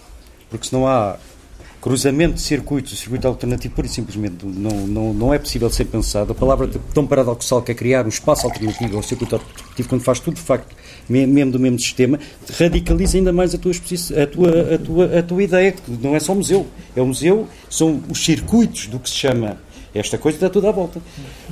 porque 0.48 0.66
se 0.66 0.72
não 0.72 0.86
há 0.86 1.16
cruzamento 1.82 2.34
de 2.34 2.40
circuitos, 2.40 2.92
o 2.92 2.96
circuito 2.96 3.26
alternativo 3.26 3.74
pura 3.74 3.88
e 3.88 3.90
simplesmente 3.90 4.46
não, 4.46 4.86
não, 4.86 5.12
não 5.12 5.34
é 5.34 5.38
possível 5.38 5.68
ser 5.68 5.84
pensado. 5.86 6.30
A 6.30 6.34
palavra 6.34 6.70
tão 6.94 7.04
paradoxal 7.04 7.60
que 7.60 7.72
é 7.72 7.74
criar 7.74 8.06
um 8.06 8.08
espaço 8.08 8.46
alternativo 8.46 8.96
ao 8.96 9.02
circuito 9.02 9.34
alternativo, 9.34 9.88
quando 9.88 10.02
faz 10.02 10.20
tudo 10.20 10.36
de 10.36 10.42
facto 10.42 10.74
mesmo 11.08 11.50
do 11.50 11.58
mesmo 11.58 11.80
sistema, 11.80 12.20
radicaliza 12.56 13.18
ainda 13.18 13.32
mais 13.32 13.52
a 13.52 13.58
tua, 13.58 13.72
a 13.72 14.26
tua, 14.28 14.74
a 14.74 14.78
tua, 14.78 15.18
a 15.18 15.22
tua 15.24 15.42
ideia, 15.42 15.72
que 15.72 15.90
não 16.00 16.14
é 16.14 16.20
só 16.20 16.32
museu. 16.36 16.64
É 16.94 17.02
o 17.02 17.06
museu, 17.06 17.48
são 17.68 18.00
os 18.08 18.24
circuitos 18.24 18.86
do 18.86 19.00
que 19.00 19.10
se 19.10 19.16
chama 19.16 19.58
esta 19.94 20.16
coisa 20.16 20.36
está 20.36 20.48
tudo 20.48 20.68
à 20.68 20.72
volta. 20.72 21.02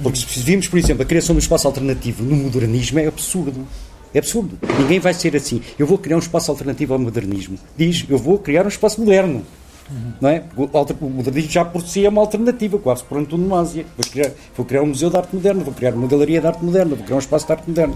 Porque 0.02 0.18
se 0.18 0.40
vimos, 0.40 0.66
por 0.66 0.78
exemplo, 0.78 1.02
a 1.02 1.04
criação 1.04 1.34
do 1.34 1.38
espaço 1.40 1.66
alternativo 1.66 2.24
no 2.24 2.36
modernismo 2.36 2.98
é 2.98 3.06
absurdo. 3.06 3.66
É 4.14 4.18
absurdo. 4.18 4.58
Ninguém 4.78 4.98
vai 4.98 5.12
ser 5.12 5.36
assim. 5.36 5.60
Eu 5.78 5.86
vou 5.86 5.98
criar 5.98 6.16
um 6.16 6.20
espaço 6.20 6.50
alternativo 6.50 6.94
ao 6.94 6.98
modernismo. 6.98 7.58
Diz, 7.76 8.06
eu 8.08 8.16
vou 8.16 8.38
criar 8.38 8.64
um 8.64 8.68
espaço 8.68 8.98
moderno. 8.98 9.44
Uhum. 9.90 10.12
Não 10.20 10.28
é? 10.28 10.44
O 10.56 11.08
modernismo 11.08 11.50
já 11.50 11.64
por 11.64 11.82
si 11.82 12.04
é 12.04 12.08
uma 12.08 12.20
alternativa, 12.20 12.78
quase 12.78 13.02
por 13.02 13.18
antonomasia. 13.18 13.84
Vou 13.96 14.10
criar, 14.10 14.30
vou 14.56 14.66
criar 14.66 14.82
um 14.82 14.86
museu 14.86 15.10
de 15.10 15.16
arte 15.16 15.34
moderna, 15.34 15.64
vou 15.64 15.74
criar 15.74 15.94
uma 15.94 16.06
galeria 16.06 16.40
de 16.40 16.46
arte 16.46 16.64
moderna, 16.64 16.94
vou 16.94 17.04
criar 17.04 17.16
um 17.16 17.20
espaço 17.20 17.46
de 17.46 17.52
arte 17.52 17.68
moderna. 17.68 17.94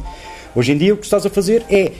Hoje 0.55 0.73
em 0.73 0.79
dia 0.79 0.95
o 0.95 0.97
que 0.97 1.05
estás 1.05 1.25
a 1.25 1.31
fazer 1.31 1.65
é 1.71 1.93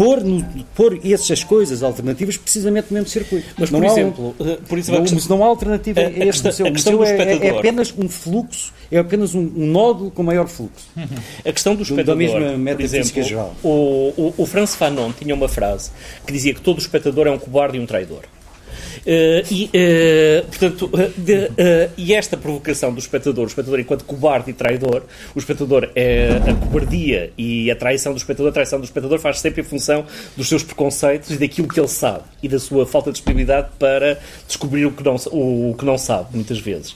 pôr, 0.00 0.22
no, 0.22 0.42
pôr 0.74 0.98
essas 1.04 1.44
coisas 1.44 1.82
alternativas 1.82 2.38
precisamente 2.38 2.86
no 2.90 2.94
mesmo 2.94 3.10
circuito. 3.10 3.48
Mas, 3.58 3.68
por 3.68 3.80
não 3.80 3.86
exemplo, 3.86 4.34
há 4.38 4.42
um, 4.42 4.56
por 4.56 4.78
exemplo 4.78 5.00
não, 5.00 5.06
questão, 5.06 5.36
não 5.36 5.44
há 5.44 5.48
alternativa 5.48 6.00
a, 6.00 6.04
a 6.04 6.08
este 6.08 6.42
questão, 6.42 6.66
a 6.66 6.70
questão 6.70 6.96
do 6.96 7.04
é, 7.04 7.10
é, 7.10 7.46
é, 7.46 7.58
apenas 7.58 7.94
um 7.96 8.08
fluxo, 8.08 8.72
é 8.90 8.98
apenas 8.98 9.34
um, 9.34 9.40
um 9.40 9.66
nódulo 9.66 10.10
com 10.10 10.22
maior 10.22 10.48
fluxo. 10.48 10.88
A 11.44 11.52
questão 11.52 11.74
do 11.74 11.82
espectador, 11.82 12.14
da 12.14 12.16
mesma 12.16 12.74
por 12.74 12.80
exemplo, 12.80 13.22
geral. 13.22 13.54
O, 13.62 13.68
o, 13.68 14.34
o 14.38 14.46
Franz 14.46 14.74
Fanon 14.74 15.12
tinha 15.12 15.34
uma 15.34 15.48
frase 15.48 15.90
que 16.26 16.32
dizia 16.32 16.54
que 16.54 16.60
todo 16.60 16.78
espectador 16.78 17.26
é 17.26 17.30
um 17.30 17.38
cobarde 17.38 17.76
e 17.76 17.80
um 17.80 17.86
traidor. 17.86 18.22
Uh, 19.00 19.42
e, 19.50 19.64
uh, 19.66 20.46
portanto, 20.46 20.90
uh, 20.92 21.20
de, 21.20 21.50
e 21.96 22.14
esta 22.14 22.36
provocação 22.36 22.92
do 22.92 22.98
espectador, 22.98 23.44
o 23.44 23.46
espectador 23.46 23.80
enquanto 23.80 24.04
cobarde 24.04 24.50
e 24.50 24.52
traidor, 24.52 25.02
o 25.34 25.38
espectador 25.38 25.88
é 25.94 26.28
a 26.46 26.54
cobardia 26.54 27.32
e 27.36 27.70
a 27.70 27.76
traição 27.76 28.12
do 28.12 28.18
espectador, 28.18 28.50
a 28.50 28.52
traição 28.52 28.78
do 28.78 28.84
espectador 28.84 29.18
faz 29.18 29.40
sempre 29.40 29.62
em 29.62 29.64
função 29.64 30.04
dos 30.36 30.48
seus 30.48 30.62
preconceitos 30.62 31.30
e 31.30 31.38
daquilo 31.38 31.66
que 31.68 31.80
ele 31.80 31.88
sabe 31.88 32.24
e 32.42 32.48
da 32.48 32.58
sua 32.58 32.86
falta 32.86 33.10
de 33.10 33.14
disponibilidade 33.14 33.68
para 33.78 34.18
descobrir 34.46 34.84
o 34.86 34.92
que 34.92 35.02
não, 35.02 35.16
o, 35.30 35.70
o 35.70 35.74
que 35.74 35.84
não 35.84 35.96
sabe, 35.96 36.28
muitas 36.34 36.58
vezes. 36.58 36.94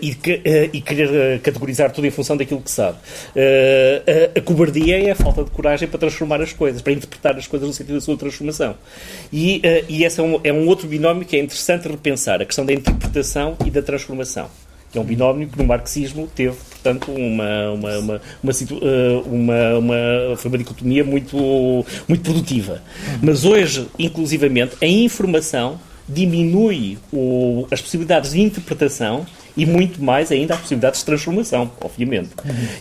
E, 0.00 0.14
que, 0.14 0.40
e 0.72 0.80
querer 0.80 1.40
categorizar 1.40 1.92
tudo 1.92 2.06
em 2.06 2.10
função 2.10 2.36
daquilo 2.36 2.60
que 2.60 2.70
sabe. 2.70 2.98
a 4.36 4.40
cobardia 4.40 5.00
é 5.00 5.10
a 5.10 5.14
falta 5.14 5.44
de 5.44 5.50
coragem 5.50 5.88
para 5.88 5.98
transformar 5.98 6.40
as 6.40 6.52
coisas, 6.52 6.80
para 6.80 6.92
interpretar 6.92 7.36
as 7.36 7.46
coisas 7.46 7.68
no 7.68 7.74
sentido 7.74 7.94
da 7.94 8.00
sua 8.00 8.16
transformação. 8.16 8.76
E, 9.32 9.60
e 9.88 10.04
esse 10.04 10.20
é 10.20 10.22
um, 10.22 10.40
é 10.42 10.52
um 10.52 10.66
outro 10.66 10.86
binómio 10.86 11.24
que 11.28 11.36
é 11.36 11.40
interessante 11.40 11.86
repensar 11.86 12.40
a 12.40 12.44
questão 12.44 12.64
da 12.64 12.72
interpretação 12.72 13.56
e 13.64 13.70
da 13.70 13.82
transformação. 13.82 14.48
É 14.94 14.98
um 14.98 15.04
binómio 15.04 15.48
que 15.48 15.58
no 15.58 15.64
marxismo 15.64 16.26
teve, 16.34 16.56
portanto, 16.56 17.12
uma, 17.12 17.70
uma, 17.72 17.98
uma, 17.98 18.20
uma, 18.42 18.52
eh, 18.52 19.22
uma, 19.26 19.78
uma 19.78 20.36
foi 20.36 20.50
uma 20.50 20.56
dicotomia 20.56 21.04
muito, 21.04 21.36
muito 22.08 22.22
produtiva. 22.22 22.82
Mas 23.22 23.44
hoje, 23.44 23.86
inclusivamente, 23.98 24.76
a 24.80 24.86
informação 24.86 25.78
diminui 26.08 26.96
o, 27.12 27.66
as 27.70 27.82
possibilidades 27.82 28.30
de 28.32 28.40
interpretação 28.40 29.26
e 29.54 29.66
muito 29.66 30.02
mais 30.02 30.32
ainda 30.32 30.54
as 30.54 30.60
possibilidades 30.60 31.00
de 31.00 31.06
transformação, 31.06 31.70
obviamente. 31.82 32.30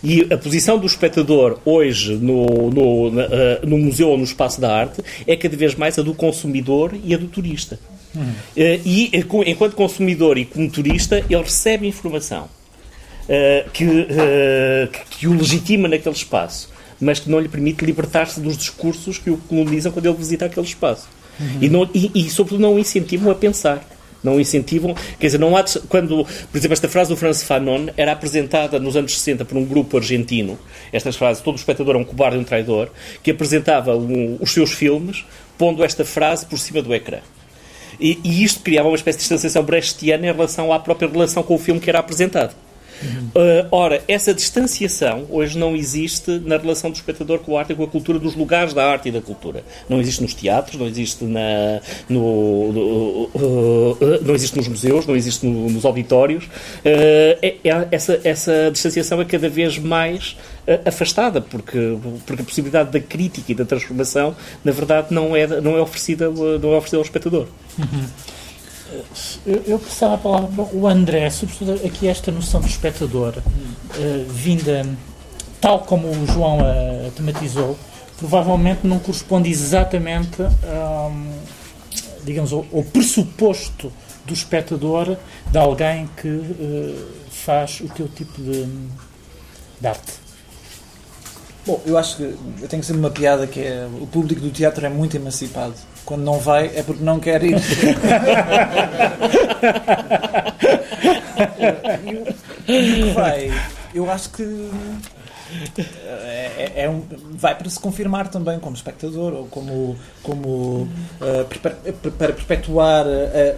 E 0.01 0.31
a 0.31 0.37
posição 0.37 0.77
do 0.77 0.85
espectador 0.85 1.59
hoje 1.65 2.13
no, 2.13 2.69
no, 2.69 3.11
na, 3.11 3.25
uh, 3.25 3.29
no 3.67 3.77
museu 3.79 4.09
ou 4.09 4.17
no 4.17 4.23
espaço 4.23 4.61
da 4.61 4.73
arte 4.73 5.03
é 5.25 5.35
cada 5.35 5.57
vez 5.57 5.75
mais 5.75 5.99
a 5.99 6.01
do 6.01 6.13
consumidor 6.13 6.93
e 7.03 7.13
a 7.13 7.17
do 7.17 7.27
turista. 7.27 7.77
Uhum. 8.17 8.33
E, 8.55 9.11
enquanto 9.45 9.75
consumidor 9.75 10.37
e 10.37 10.45
como 10.45 10.69
turista, 10.69 11.23
ele 11.29 11.43
recebe 11.43 11.87
informação 11.87 12.45
uh, 12.45 13.69
que, 13.71 13.85
que 15.11 15.27
o 15.27 15.33
legitima 15.33 15.87
naquele 15.87 16.15
espaço, 16.15 16.69
mas 16.99 17.19
que 17.19 17.29
não 17.29 17.39
lhe 17.39 17.47
permite 17.47 17.85
libertar-se 17.85 18.39
dos 18.39 18.57
discursos 18.57 19.17
que 19.17 19.29
o 19.29 19.37
colonizam 19.37 19.91
quando 19.91 20.07
ele 20.07 20.17
visita 20.17 20.45
aquele 20.45 20.65
espaço. 20.65 21.07
Uhum. 21.39 21.57
E, 21.61 21.69
não, 21.69 21.89
e, 21.93 22.11
e, 22.15 22.29
sobretudo, 22.29 22.61
não 22.61 22.75
o 22.75 22.79
incentivam 22.79 23.31
a 23.31 23.35
pensar. 23.35 23.85
Não 24.23 24.39
incentivam, 24.39 24.95
quer 25.19 25.27
dizer, 25.27 25.37
não 25.37 25.55
há, 25.55 25.63
quando, 25.87 26.25
por 26.25 26.57
exemplo, 26.57 26.73
esta 26.73 26.89
frase 26.89 27.09
do 27.09 27.15
Franz 27.15 27.43
Fanon 27.43 27.87
era 27.95 28.11
apresentada 28.11 28.79
nos 28.79 28.95
anos 28.95 29.17
60 29.17 29.45
por 29.45 29.55
um 29.55 29.63
grupo 29.63 29.95
argentino, 29.95 30.57
estas 30.91 31.15
frases, 31.15 31.41
todo 31.43 31.53
o 31.53 31.57
espectador 31.57 31.95
é 31.95 31.99
um 31.99 32.03
cobarde 32.03 32.35
e 32.35 32.39
um 32.39 32.43
traidor, 32.43 32.89
que 33.21 33.29
apresentava 33.29 33.95
um, 33.95 34.37
os 34.41 34.51
seus 34.51 34.71
filmes 34.71 35.23
pondo 35.55 35.83
esta 35.83 36.03
frase 36.03 36.45
por 36.47 36.57
cima 36.57 36.81
do 36.81 36.93
ecrã. 36.93 37.19
E, 37.99 38.19
e 38.23 38.43
isto 38.43 38.61
criava 38.61 38.87
uma 38.87 38.95
espécie 38.95 39.17
de 39.17 39.21
distanciação 39.21 39.63
brechtiana 39.63 40.27
em 40.27 40.31
relação 40.31 40.71
à 40.71 40.79
própria 40.79 41.09
relação 41.09 41.43
com 41.43 41.55
o 41.55 41.59
filme 41.59 41.79
que 41.79 41.89
era 41.89 41.99
apresentado. 41.99 42.55
Uhum. 43.01 43.27
Uh, 43.27 43.67
ora, 43.71 44.01
essa 44.07 44.33
distanciação 44.33 45.25
hoje 45.29 45.57
não 45.57 45.75
existe 45.75 46.39
na 46.45 46.57
relação 46.57 46.89
do 46.89 46.95
espectador 46.95 47.39
com 47.39 47.55
a 47.55 47.59
arte 47.59 47.73
e 47.73 47.75
com 47.75 47.83
a 47.83 47.87
cultura, 47.87 48.19
dos 48.19 48.35
lugares 48.35 48.73
da 48.73 48.85
arte 48.85 49.09
e 49.09 49.11
da 49.11 49.21
cultura. 49.21 49.63
Não 49.87 49.99
existe 49.99 50.21
nos 50.21 50.33
teatros, 50.33 50.79
não 50.79 50.87
existe, 50.87 51.23
na, 51.23 51.81
no, 52.09 52.19
uh, 52.19 53.97
não 54.23 54.33
existe 54.33 54.55
nos 54.57 54.67
museus, 54.67 55.05
não 55.05 55.15
existe 55.15 55.45
no, 55.45 55.69
nos 55.69 55.85
auditórios. 55.85 56.45
Uh, 56.45 57.37
é, 57.41 57.55
é, 57.63 57.87
essa, 57.91 58.19
essa 58.23 58.69
distanciação 58.71 59.21
é 59.21 59.25
cada 59.25 59.49
vez 59.49 59.77
mais 59.77 60.35
afastada, 60.85 61.39
porque, 61.39 61.97
porque 62.25 62.41
a 62.41 62.45
possibilidade 62.45 62.91
da 62.91 62.99
crítica 62.99 63.51
e 63.51 63.55
da 63.55 63.63
transformação, 63.63 64.35
na 64.65 64.71
verdade, 64.73 65.07
não 65.11 65.33
é, 65.35 65.47
não 65.61 65.77
é, 65.77 65.81
oferecida, 65.81 66.29
não 66.29 66.73
é 66.73 66.77
oferecida 66.77 66.97
ao 66.97 67.03
espectador. 67.03 67.47
Uhum. 67.77 68.05
Eu, 69.45 69.79
passava 69.79 70.15
a 70.15 70.17
palavra 70.17 70.63
o 70.73 70.87
André, 70.87 71.29
sobretudo 71.29 71.73
aqui 71.85 72.07
esta 72.07 72.31
noção 72.31 72.61
do 72.61 72.67
espectador, 72.67 73.35
uh, 73.37 74.25
vinda, 74.29 74.85
tal 75.59 75.79
como 75.79 76.07
o 76.07 76.25
João 76.27 76.59
a, 76.59 77.09
tematizou, 77.11 77.77
provavelmente 78.17 78.87
não 78.87 78.99
corresponde 78.99 79.49
exatamente, 79.49 80.41
um, 80.41 81.31
digamos, 82.23 82.53
ao, 82.53 82.65
ao, 82.73 82.83
pressuposto 82.83 83.91
do 84.25 84.33
espectador 84.33 85.17
de 85.51 85.57
alguém 85.57 86.09
que 86.15 86.27
uh, 86.29 87.07
faz 87.29 87.81
o 87.81 87.89
teu 87.89 88.07
tipo 88.07 88.41
de, 88.41 88.65
de 89.79 89.87
arte. 89.87 90.13
Bom, 91.65 91.81
eu 91.85 91.97
acho 91.97 92.15
que 92.15 92.23
eu 92.23 92.67
tenho 92.69 92.81
sempre 92.81 93.01
uma 93.01 93.09
piada 93.09 93.45
que 93.45 93.59
é 93.59 93.87
o 93.99 94.07
público 94.07 94.39
do 94.39 94.49
teatro 94.49 94.85
é 94.85 94.89
muito 94.89 95.17
emancipado. 95.17 95.75
Quando 96.07 96.23
não 96.23 96.39
vai 96.39 96.71
é 96.73 96.81
porque 96.81 97.03
não 97.03 97.19
quer 97.19 97.43
ir. 97.43 97.57
e 102.65 102.93
que 102.93 103.11
vai, 103.13 103.51
eu 103.93 104.09
acho 104.09 104.29
que 104.29 104.71
é, 105.77 106.51
é, 106.57 106.83
é 106.83 106.89
um, 106.89 107.03
vai 107.33 107.53
para 107.55 107.69
se 107.69 107.77
confirmar 107.77 108.29
também 108.29 108.57
como 108.57 108.73
espectador 108.73 109.33
ou 109.33 109.47
como, 109.47 109.97
como 110.23 110.87
uh, 111.19 111.45
para 112.17 112.31
perpetuar 112.31 113.05
a, 113.05 113.55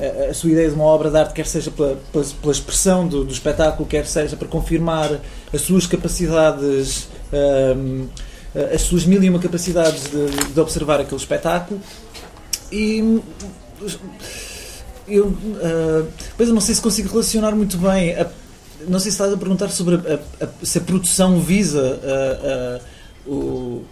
a, 0.00 0.30
a, 0.30 0.34
sua 0.34 0.52
ideia 0.52 0.68
de 0.68 0.76
uma 0.76 0.84
obra 0.84 1.10
de 1.10 1.18
arte, 1.18 1.34
quer 1.34 1.46
seja 1.46 1.72
pela, 1.72 1.98
pela, 2.12 2.24
pela 2.40 2.52
expressão 2.52 3.08
do, 3.08 3.24
do, 3.24 3.32
espetáculo, 3.32 3.88
quer 3.88 4.06
seja 4.06 4.36
para 4.36 4.46
confirmar 4.46 5.18
as 5.52 5.62
suas 5.62 5.84
capacidades 5.84 7.08
um, 7.32 8.06
as 8.74 8.82
suas 8.82 9.04
mil 9.04 9.22
e 9.22 9.30
uma 9.30 9.38
capacidades 9.38 10.04
de, 10.04 10.52
de 10.52 10.60
observar 10.60 11.00
aquele 11.00 11.20
espetáculo. 11.20 11.80
E 12.70 13.20
eu, 15.08 15.26
uh, 15.26 16.06
pois 16.36 16.48
eu 16.48 16.54
não 16.54 16.60
sei 16.60 16.74
se 16.74 16.82
consigo 16.82 17.08
relacionar 17.08 17.54
muito 17.54 17.78
bem 17.78 18.14
a, 18.14 18.26
não 18.86 18.98
sei 18.98 19.10
se 19.10 19.16
estás 19.16 19.32
a 19.32 19.36
perguntar 19.36 19.70
sobre 19.70 19.96
a, 19.96 20.44
a, 20.44 20.48
se 20.62 20.78
a 20.78 20.80
produção 20.80 21.40
visa 21.40 22.82
uh, 23.26 23.30
uh, 23.30 23.34
o, 23.34 23.84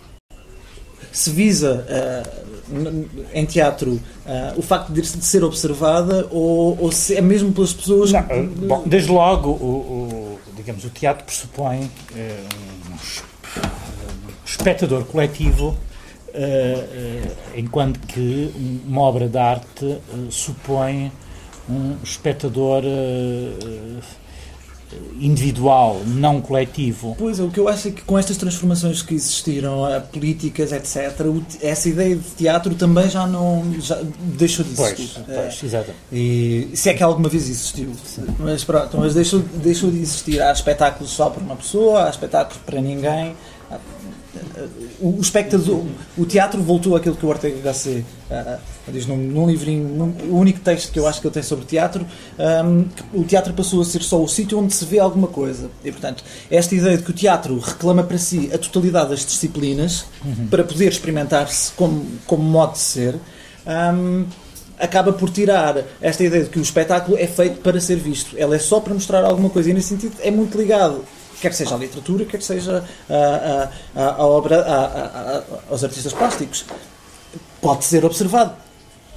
se 1.10 1.30
visa 1.30 1.86
em 3.32 3.46
teatro 3.46 3.98
o 4.56 4.60
facto 4.60 4.92
de 4.92 5.06
ser 5.06 5.42
observada 5.42 6.26
ou, 6.30 6.76
ou, 6.78 6.92
se 6.92 7.14
é 7.14 7.22
mesmo 7.22 7.52
pelas 7.52 7.72
pessoas 7.72 8.12
não, 8.12 8.46
bom, 8.46 8.82
desde 8.84 9.10
logo 9.10 9.50
o, 9.50 9.54
o, 9.54 10.38
digamos 10.54 10.84
o 10.84 10.90
teatro 10.90 11.24
pressupõe 11.24 11.78
um 11.78 11.88
espectador 14.46 15.04
coletivo, 15.04 15.68
uh, 15.68 15.74
uh, 15.74 17.32
enquanto 17.56 17.98
que 18.06 18.82
uma 18.86 19.02
obra 19.02 19.28
de 19.28 19.38
arte 19.38 19.84
uh, 19.84 20.00
supõe 20.30 21.10
um 21.68 21.96
espectador 22.04 22.84
individual, 25.20 26.00
não 26.06 26.40
coletivo. 26.40 27.16
Pois, 27.18 27.40
o 27.40 27.50
que 27.50 27.58
eu 27.58 27.68
acho 27.68 27.88
é 27.88 27.90
que 27.90 28.02
com 28.02 28.16
estas 28.16 28.36
transformações 28.36 29.02
que 29.02 29.16
existiram, 29.16 29.82
políticas, 30.12 30.70
etc., 30.70 31.26
essa 31.60 31.88
ideia 31.88 32.14
de 32.14 32.22
teatro 32.22 32.72
também 32.76 33.10
já 33.10 33.26
não 33.26 33.74
já 33.80 34.00
deixou 34.38 34.64
de 34.64 34.80
existir. 34.80 35.24
Pois, 35.26 35.36
pois 35.36 35.62
é. 35.62 35.66
exato. 35.66 35.90
E 36.12 36.70
se 36.72 36.88
é 36.88 36.94
que 36.94 37.02
alguma 37.02 37.28
vez 37.28 37.50
existiu. 37.50 37.92
Sim. 38.04 38.26
Mas 38.38 38.62
pronto, 38.62 38.96
mas 38.96 39.12
deixou, 39.12 39.40
deixou 39.40 39.90
de 39.90 39.98
existir. 39.98 40.40
Há 40.40 40.52
espetáculos 40.52 41.10
só 41.10 41.30
para 41.30 41.42
uma 41.42 41.56
pessoa, 41.56 42.06
há 42.06 42.10
espetáculos 42.10 42.62
para 42.64 42.80
ninguém 42.80 43.34
o, 45.00 45.20
espectador, 45.20 45.84
o 46.16 46.24
teatro 46.24 46.62
voltou 46.62 46.96
àquilo 46.96 47.16
que 47.16 47.24
o 47.24 47.28
Ortega 47.28 47.60
Gasset 47.60 48.04
uh, 48.30 48.58
diz 48.88 49.06
num, 49.06 49.16
num 49.16 49.48
livrinho, 49.48 49.88
num, 49.88 50.14
o 50.30 50.38
único 50.38 50.60
texto 50.60 50.92
que 50.92 50.98
eu 50.98 51.06
acho 51.06 51.20
que 51.20 51.26
ele 51.26 51.34
tem 51.34 51.42
sobre 51.42 51.64
teatro, 51.64 52.06
um, 52.64 52.84
o 53.12 53.24
teatro 53.24 53.52
passou 53.52 53.80
a 53.80 53.84
ser 53.84 54.02
só 54.02 54.22
o 54.22 54.28
sítio 54.28 54.58
onde 54.58 54.74
se 54.74 54.84
vê 54.84 54.98
alguma 54.98 55.28
coisa. 55.28 55.70
E, 55.84 55.90
portanto, 55.90 56.24
esta 56.50 56.74
ideia 56.74 56.96
de 56.96 57.02
que 57.02 57.10
o 57.10 57.14
teatro 57.14 57.58
reclama 57.58 58.02
para 58.02 58.18
si 58.18 58.50
a 58.52 58.58
totalidade 58.58 59.10
das 59.10 59.24
disciplinas 59.24 60.06
uhum. 60.24 60.46
para 60.48 60.64
poder 60.64 60.88
experimentar-se 60.88 61.72
como, 61.72 62.06
como 62.26 62.42
modo 62.42 62.72
de 62.72 62.78
ser. 62.78 63.16
Um, 63.66 64.24
acaba 64.78 65.12
por 65.12 65.30
tirar 65.30 65.82
esta 66.00 66.22
ideia 66.22 66.44
de 66.44 66.50
que 66.50 66.58
o 66.58 66.62
espetáculo 66.62 67.16
é 67.18 67.26
feito 67.26 67.60
para 67.60 67.80
ser 67.80 67.96
visto. 67.96 68.36
Ela 68.38 68.56
é 68.56 68.58
só 68.58 68.80
para 68.80 68.94
mostrar 68.94 69.24
alguma 69.24 69.50
coisa. 69.50 69.70
E 69.70 69.72
nesse 69.72 69.88
sentido 69.88 70.16
é 70.20 70.30
muito 70.30 70.56
ligado 70.56 71.02
quer 71.40 71.52
seja 71.52 71.74
a 71.74 71.78
literatura, 71.78 72.24
quer 72.24 72.42
seja 72.42 72.84
a, 73.08 73.68
a, 73.94 74.14
a, 74.16 74.26
obra, 74.26 74.60
a, 74.62 75.42
aos 75.70 75.84
artistas 75.84 76.12
plásticos. 76.12 76.64
Pode 77.60 77.84
ser 77.84 78.04
observado, 78.04 78.54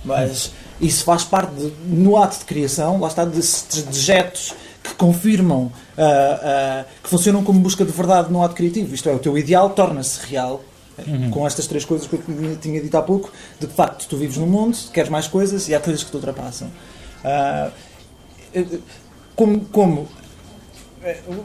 mas 0.03 0.51
isso 0.79 1.03
faz 1.03 1.23
parte, 1.23 1.53
de, 1.53 1.73
no 1.85 2.17
ato 2.17 2.39
de 2.39 2.45
criação, 2.45 2.99
lá 2.99 3.07
está, 3.07 3.25
de 3.25 3.81
dejetos 3.83 4.53
que 4.83 4.93
confirmam, 4.95 5.63
uh, 5.63 5.69
uh, 5.69 6.85
que 7.03 7.09
funcionam 7.09 7.43
como 7.43 7.59
busca 7.59 7.83
de 7.83 7.91
verdade 7.91 8.31
no 8.31 8.43
ato 8.43 8.55
criativo. 8.55 8.93
Isto 8.95 9.09
é, 9.09 9.13
o 9.13 9.19
teu 9.19 9.37
ideal 9.37 9.69
torna-se 9.71 10.25
real 10.25 10.63
Uhum. 11.07 11.31
Com 11.31 11.47
estas 11.47 11.67
três 11.67 11.85
coisas 11.85 12.07
que 12.07 12.15
eu 12.15 12.57
tinha 12.59 12.81
dito 12.81 12.95
há 12.97 13.01
pouco, 13.01 13.31
de 13.59 13.67
facto 13.67 14.07
tu 14.07 14.17
vives 14.17 14.37
no 14.37 14.47
mundo, 14.47 14.77
queres 14.91 15.09
mais 15.09 15.27
coisas 15.27 15.69
e 15.69 15.75
há 15.75 15.79
coisas 15.79 16.03
que 16.03 16.09
te 16.11 16.15
ultrapassam. 16.15 16.69
Uh, 17.23 17.71
como, 19.35 19.61
como 19.65 20.07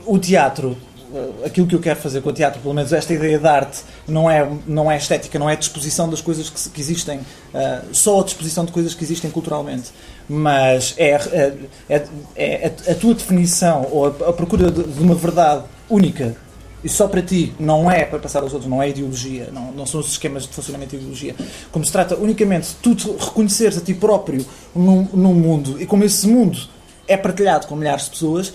o 0.07 0.19
teatro 0.19 0.77
eh, 1.15 1.47
aquilo 1.47 1.67
que 1.67 1.75
eu 1.75 1.81
quero 1.81 2.01
fazer 2.01 2.21
com 2.23 2.31
o 2.31 2.33
teatro, 2.33 2.61
pelo 2.61 2.75
menos 2.75 2.93
esta 2.93 3.13
ideia 3.13 3.39
de 3.39 3.47
arte, 3.47 3.83
não 4.09 4.29
é, 4.29 4.49
não 4.67 4.91
é 4.91 4.97
estética, 4.97 5.39
não 5.39 5.49
é 5.49 5.53
a 5.53 5.57
disposição 5.57 6.09
das 6.09 6.21
coisas 6.21 6.51
que, 6.51 6.71
que 6.71 6.81
existem, 6.81 7.19
uh, 7.19 7.85
só 7.93 8.21
a 8.21 8.25
disposição 8.25 8.65
de 8.65 8.73
coisas 8.73 8.95
que 8.95 9.05
existem 9.05 9.31
culturalmente, 9.31 9.93
mas 10.29 10.95
é, 10.97 11.11
é, 11.11 11.55
é, 11.89 12.09
é 12.35 12.75
a, 12.91 12.95
tua 12.95 13.15
definição 13.15 13.87
ou 13.93 14.07
a, 14.07 14.09
a 14.09 14.33
procura 14.33 14.71
de, 14.71 14.83
de, 14.83 15.01
uma 15.01 15.15
verdade 15.15 15.65
única 15.89 16.35
e 16.83 16.89
só 16.89 17.07
para 17.07 17.23
ti, 17.23 17.55
não 17.61 17.91
é 17.91 18.05
para 18.05 18.19
passar 18.19 18.43
aos 18.43 18.53
outros, 18.53 18.69
não 18.69 18.83
é 18.83 18.89
ideologia, 18.89 19.49
não, 19.53 19.71
não 19.73 19.87
são 19.87 20.01
os 20.01 20.09
esquemas 20.09 20.43
de 20.43 20.49
funcionamento 20.49 20.91
de 20.91 20.97
ideologia. 20.97 21.35
Como 21.71 21.85
se 21.85 21.93
trata 21.93 22.17
unicamente 22.17 22.71
de 22.83 22.95
tu 22.95 23.17
reconheceres 23.17 23.79
a 23.79 23.81
ti 23.81 23.95
próprio 23.95 24.45
num, 24.75 25.09
num 25.15 25.33
mundo 25.33 25.81
e 25.81 25.87
como 25.87 26.03
esse 26.05 26.27
mundo 26.27 26.59
é 27.07 27.17
partilhado 27.17 27.67
com 27.67 27.77
milhares 27.77 28.05
de 28.05 28.11
pessoas, 28.11 28.53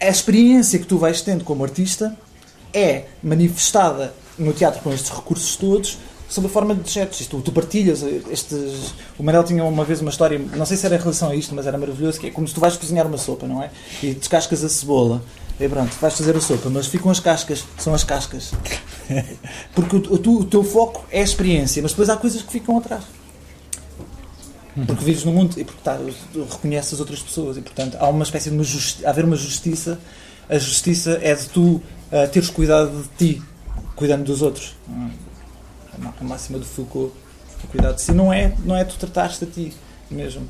a 0.00 0.08
experiência 0.08 0.78
que 0.78 0.86
tu 0.86 0.98
vais 0.98 1.20
tendo 1.22 1.44
como 1.44 1.64
artista 1.64 2.16
é 2.72 3.04
manifestada 3.22 4.14
no 4.38 4.52
teatro 4.52 4.80
com 4.82 4.92
estes 4.92 5.10
recursos 5.10 5.56
todos 5.56 5.98
sob 6.28 6.46
a 6.46 6.50
forma 6.50 6.74
de 6.74 6.90
gestos. 6.90 7.20
Isto, 7.20 7.40
tu 7.40 7.50
partilhas 7.50 8.02
estes. 8.30 8.94
O 9.18 9.22
Manel 9.22 9.42
tinha 9.44 9.64
uma 9.64 9.84
vez 9.84 10.00
uma 10.00 10.10
história, 10.10 10.38
não 10.38 10.66
sei 10.66 10.76
se 10.76 10.86
era 10.86 10.96
em 10.96 10.98
relação 10.98 11.30
a 11.30 11.34
isto, 11.34 11.54
mas 11.54 11.66
era 11.66 11.78
maravilhoso, 11.78 12.20
que 12.20 12.26
é 12.26 12.30
como 12.30 12.46
se 12.46 12.54
tu 12.54 12.60
vais 12.60 12.76
cozinhar 12.76 13.06
uma 13.06 13.18
sopa, 13.18 13.46
não 13.46 13.62
é? 13.62 13.70
E 14.02 14.14
descascas 14.14 14.62
a 14.62 14.68
cebola. 14.68 15.22
E 15.58 15.68
pronto, 15.68 15.92
vais 16.00 16.14
fazer 16.14 16.36
a 16.36 16.40
sopa, 16.40 16.70
mas 16.70 16.86
ficam 16.86 17.10
as 17.10 17.18
cascas, 17.18 17.64
são 17.78 17.92
as 17.92 18.04
cascas. 18.04 18.52
Porque 19.74 19.96
o, 19.96 20.14
o, 20.14 20.40
o 20.40 20.44
teu 20.44 20.62
foco 20.62 21.04
é 21.10 21.20
a 21.20 21.24
experiência, 21.24 21.82
mas 21.82 21.90
depois 21.92 22.08
há 22.08 22.16
coisas 22.16 22.42
que 22.42 22.52
ficam 22.52 22.78
atrás. 22.78 23.02
Porque 24.86 25.04
vives 25.04 25.24
no 25.24 25.32
mundo 25.32 25.58
e 25.58 25.64
porque 25.64 25.80
tá, 25.82 25.98
reconheces 26.50 26.94
as 26.94 27.00
outras 27.00 27.20
pessoas 27.20 27.56
e, 27.56 27.60
portanto, 27.60 27.96
há 28.00 28.08
uma 28.08 28.22
espécie 28.22 28.50
de 28.50 28.56
uma 28.56 28.64
justi 28.64 29.04
haver 29.04 29.24
uma 29.24 29.36
justiça. 29.36 29.98
A 30.48 30.58
justiça 30.58 31.18
é 31.22 31.34
de 31.34 31.46
tu 31.46 31.62
uh, 31.62 31.82
teres 32.32 32.50
cuidado 32.50 33.02
de 33.02 33.32
ti, 33.34 33.42
cuidando 33.96 34.24
dos 34.24 34.42
outros. 34.42 34.74
A 36.20 36.24
máxima 36.24 36.58
do 36.58 36.64
Foucault, 36.64 37.12
o 37.64 37.66
cuidado 37.68 37.96
de 37.96 38.02
si. 38.02 38.12
Não 38.12 38.32
é, 38.32 38.54
não 38.64 38.76
é 38.76 38.84
tu 38.84 38.96
tratares-te 38.96 39.44
a 39.44 39.46
ti 39.46 39.72
mesmo. 40.10 40.48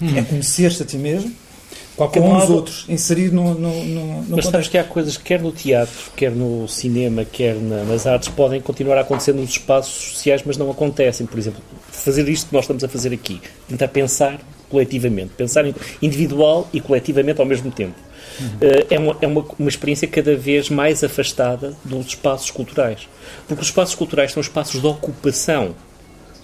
Hum. 0.00 0.16
É 0.16 0.22
conhecer-te 0.22 0.82
a 0.82 0.86
ti 0.86 0.96
mesmo 0.98 1.34
Qualquer 1.96 2.20
com 2.20 2.28
modo, 2.28 2.44
os 2.44 2.50
outros, 2.50 2.84
inserido 2.90 3.34
no, 3.34 3.54
no, 3.54 3.84
no, 3.84 4.22
no 4.22 4.36
Mas 4.36 4.46
sabes 4.46 4.68
que 4.68 4.76
há 4.76 4.84
coisas, 4.84 5.16
quer 5.16 5.40
no 5.40 5.50
teatro, 5.50 6.10
quer 6.14 6.30
no 6.30 6.68
cinema, 6.68 7.24
quer 7.24 7.54
na, 7.54 7.84
nas 7.84 8.06
artes, 8.06 8.28
podem 8.28 8.60
continuar 8.60 8.98
a 8.98 9.00
acontecer 9.00 9.32
nos 9.32 9.48
espaços 9.48 10.12
sociais, 10.12 10.42
mas 10.44 10.58
não 10.58 10.70
acontecem. 10.70 11.26
Por 11.26 11.38
exemplo, 11.38 11.62
fazer 11.90 12.28
isto 12.28 12.48
que 12.48 12.54
nós 12.54 12.64
estamos 12.64 12.84
a 12.84 12.88
fazer 12.88 13.14
aqui. 13.14 13.40
Tentar 13.66 13.88
pensar 13.88 14.38
coletivamente. 14.68 15.30
Pensar 15.38 15.64
individual 16.02 16.68
e 16.70 16.82
coletivamente 16.82 17.40
ao 17.40 17.46
mesmo 17.46 17.70
tempo. 17.70 17.94
Uhum. 18.38 18.58
é, 18.90 18.98
uma, 18.98 19.16
é 19.22 19.26
uma, 19.26 19.46
uma 19.58 19.68
experiência 19.68 20.06
cada 20.06 20.36
vez 20.36 20.68
mais 20.68 21.02
afastada 21.02 21.74
dos 21.82 22.08
espaços 22.08 22.50
culturais. 22.50 23.08
Porque 23.48 23.62
os 23.62 23.68
espaços 23.68 23.94
culturais 23.94 24.32
são 24.32 24.42
espaços 24.42 24.78
de 24.78 24.86
ocupação 24.86 25.74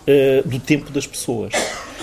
uh, 0.07 0.49
do 0.49 0.59
tempo 0.59 0.91
das 0.91 1.07
pessoas 1.07 1.53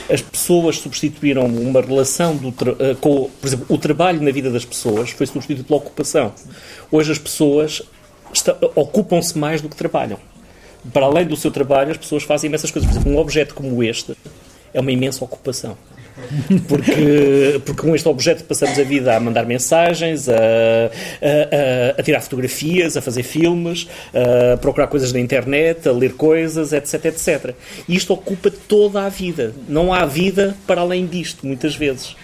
as 0.09 0.21
pessoas 0.21 0.77
substituíram 0.77 1.45
uma 1.45 1.81
relação 1.81 2.35
do 2.35 2.49
uh, 2.49 2.95
com, 2.99 3.29
por 3.29 3.47
exemplo, 3.47 3.65
o 3.69 3.77
trabalho 3.77 4.21
na 4.21 4.31
vida 4.31 4.49
das 4.49 4.65
pessoas 4.65 5.11
foi 5.11 5.27
substituído 5.27 5.63
pela 5.63 5.77
ocupação. 5.77 6.33
Hoje 6.91 7.11
as 7.11 7.19
pessoas 7.19 7.81
ocupam-se 8.75 9.37
mais 9.37 9.61
do 9.61 9.69
que 9.69 9.75
trabalham. 9.75 10.17
Para 10.93 11.05
além 11.05 11.25
do 11.25 11.35
seu 11.35 11.51
trabalho, 11.51 11.91
as 11.91 11.97
pessoas 11.97 12.23
fazem 12.23 12.47
imensas 12.47 12.71
coisas. 12.71 12.89
Por 12.89 12.95
exemplo, 12.95 13.11
um 13.13 13.17
objeto 13.19 13.53
como 13.53 13.83
este 13.83 14.15
é 14.73 14.79
uma 14.79 14.91
imensa 14.91 15.23
ocupação. 15.23 15.77
Porque, 16.67 17.61
porque 17.65 17.81
com 17.81 17.95
este 17.95 18.07
objeto 18.07 18.43
passamos 18.43 18.77
a 18.77 18.83
vida 18.83 19.15
a 19.15 19.19
mandar 19.19 19.45
mensagens, 19.45 20.29
a, 20.29 20.33
a, 20.33 21.99
a, 21.99 22.03
tirar 22.03 22.21
fotografias, 22.21 22.95
a 22.97 23.01
fazer 23.01 23.23
filmes, 23.23 23.87
a 24.13 24.57
procurar 24.57 24.87
coisas 24.87 25.11
na 25.11 25.19
internet, 25.19 25.87
a 25.87 25.91
ler 25.91 26.13
coisas, 26.13 26.73
etc, 26.73 27.05
etc. 27.05 27.55
E 27.87 27.95
isto 27.95 28.13
ocupa 28.13 28.51
toda 28.67 29.03
a 29.03 29.09
vida. 29.09 29.53
Não 29.67 29.93
há 29.93 30.05
vida 30.05 30.55
para 30.67 30.81
além 30.81 31.05
disto, 31.05 31.45
muitas 31.45 31.75
vezes, 31.75 32.15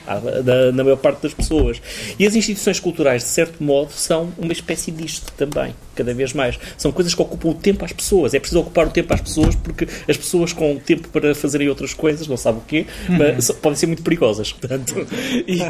na, 0.43 0.71
na 0.71 0.83
maior 0.83 0.97
parte 0.97 1.23
das 1.23 1.33
pessoas. 1.33 1.81
E 2.19 2.25
as 2.25 2.35
instituições 2.35 2.79
culturais, 2.79 3.23
de 3.23 3.29
certo 3.29 3.63
modo, 3.63 3.91
são 3.91 4.31
uma 4.37 4.53
espécie 4.53 4.91
disto 4.91 5.31
também 5.33 5.73
cada 5.95 6.13
vez 6.13 6.33
mais. 6.33 6.59
São 6.77 6.91
coisas 6.91 7.13
que 7.13 7.21
ocupam 7.21 7.49
o 7.49 7.53
tempo 7.53 7.83
às 7.83 7.91
pessoas. 7.91 8.33
É 8.33 8.39
preciso 8.39 8.61
ocupar 8.61 8.87
o 8.87 8.91
tempo 8.91 9.13
às 9.13 9.21
pessoas 9.21 9.55
porque 9.55 9.87
as 10.07 10.17
pessoas 10.17 10.53
com 10.53 10.77
tempo 10.77 11.09
para 11.09 11.33
fazerem 11.33 11.67
outras 11.69 11.93
coisas, 11.93 12.27
não 12.27 12.37
sabem 12.37 12.61
o 12.61 12.65
quê, 12.65 12.85
uhum. 13.09 13.17
mas 13.17 13.51
podem 13.51 13.77
ser 13.77 13.87
muito 13.87 14.03
perigosas. 14.03 14.51
Portanto, 14.51 14.93
e, 15.47 15.61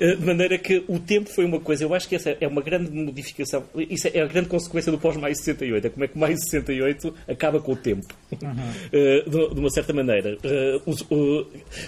eh, 0.00 0.16
de 0.16 0.24
maneira 0.24 0.58
que 0.58 0.84
o 0.88 0.98
tempo 0.98 1.28
foi 1.30 1.44
uma 1.44 1.60
coisa. 1.60 1.84
Eu 1.84 1.94
acho 1.94 2.08
que 2.08 2.14
essa 2.14 2.36
é 2.40 2.46
uma 2.46 2.62
grande 2.62 2.90
modificação. 2.90 3.64
Isso 3.76 4.08
é 4.12 4.20
a 4.20 4.26
grande 4.26 4.48
consequência 4.48 4.92
do 4.92 4.98
pós-maio 4.98 5.34
68. 5.34 5.86
É 5.86 5.90
como 5.90 6.04
é 6.04 6.08
que 6.08 6.18
maio 6.18 6.36
68 6.36 7.14
acaba 7.28 7.60
com 7.60 7.72
o 7.72 7.76
tempo. 7.76 8.06
Uhum. 8.40 8.52
Uh, 8.92 9.54
de, 9.54 9.60
uma 9.60 9.70
certa 9.70 9.92
maneira. 9.92 10.36
Uh, 10.44 10.90
o, 11.10 11.14
o, 11.14 11.46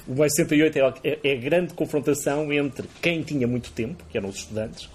o 0.08 0.16
maio 0.16 0.30
68 0.30 0.78
é, 0.78 0.94
é, 1.04 1.18
é 1.22 1.32
a 1.32 1.36
grande 1.36 1.74
confrontação 1.74 2.52
entre 2.52 2.86
quem 3.02 3.22
tinha 3.22 3.46
muito 3.46 3.70
tempo, 3.72 4.04
que 4.10 4.16
eram 4.16 4.28
os 4.28 4.36
estudantes, 4.36 4.88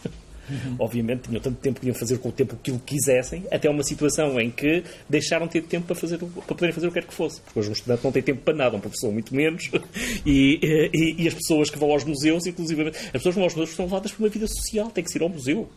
Uhum. 0.49 0.75
Obviamente 0.79 1.27
tinham 1.27 1.41
tanto 1.41 1.57
tempo 1.57 1.75
que 1.75 1.81
podiam 1.81 1.95
fazer 1.95 2.17
com 2.17 2.29
o 2.29 2.31
tempo 2.31 2.55
aquilo 2.55 2.79
que 2.79 2.95
quisessem, 2.95 3.43
até 3.51 3.69
uma 3.69 3.83
situação 3.83 4.39
em 4.39 4.49
que 4.49 4.83
deixaram 5.07 5.45
de 5.45 5.53
ter 5.53 5.63
tempo 5.63 5.87
para, 5.87 5.95
fazer, 5.95 6.17
para 6.17 6.27
poderem 6.27 6.73
fazer 6.73 6.87
o 6.87 6.91
que 6.91 6.99
quer 6.99 7.07
que 7.07 7.13
fosse. 7.13 7.41
Porque 7.41 7.59
hoje 7.59 7.69
um 7.69 7.73
estudante 7.73 8.03
não 8.03 8.11
tem 8.11 8.21
tempo 8.21 8.41
para 8.41 8.53
nada, 8.53 8.75
um 8.75 8.79
professor 8.79 9.11
muito 9.11 9.33
menos, 9.35 9.69
e, 10.25 10.59
e, 10.93 11.23
e 11.23 11.27
as 11.27 11.33
pessoas 11.33 11.69
que 11.69 11.77
vão 11.77 11.91
aos 11.91 12.03
museus, 12.03 12.45
inclusive, 12.45 12.87
as 12.87 13.11
pessoas 13.11 13.35
que 13.35 13.39
vão 13.39 13.43
aos 13.43 13.55
museus 13.55 13.75
são 13.75 13.85
levadas 13.85 14.11
por 14.11 14.23
uma 14.23 14.29
vida 14.29 14.47
social, 14.47 14.89
têm 14.89 15.03
que 15.03 15.17
ir 15.17 15.21
ao 15.21 15.29
museu. 15.29 15.69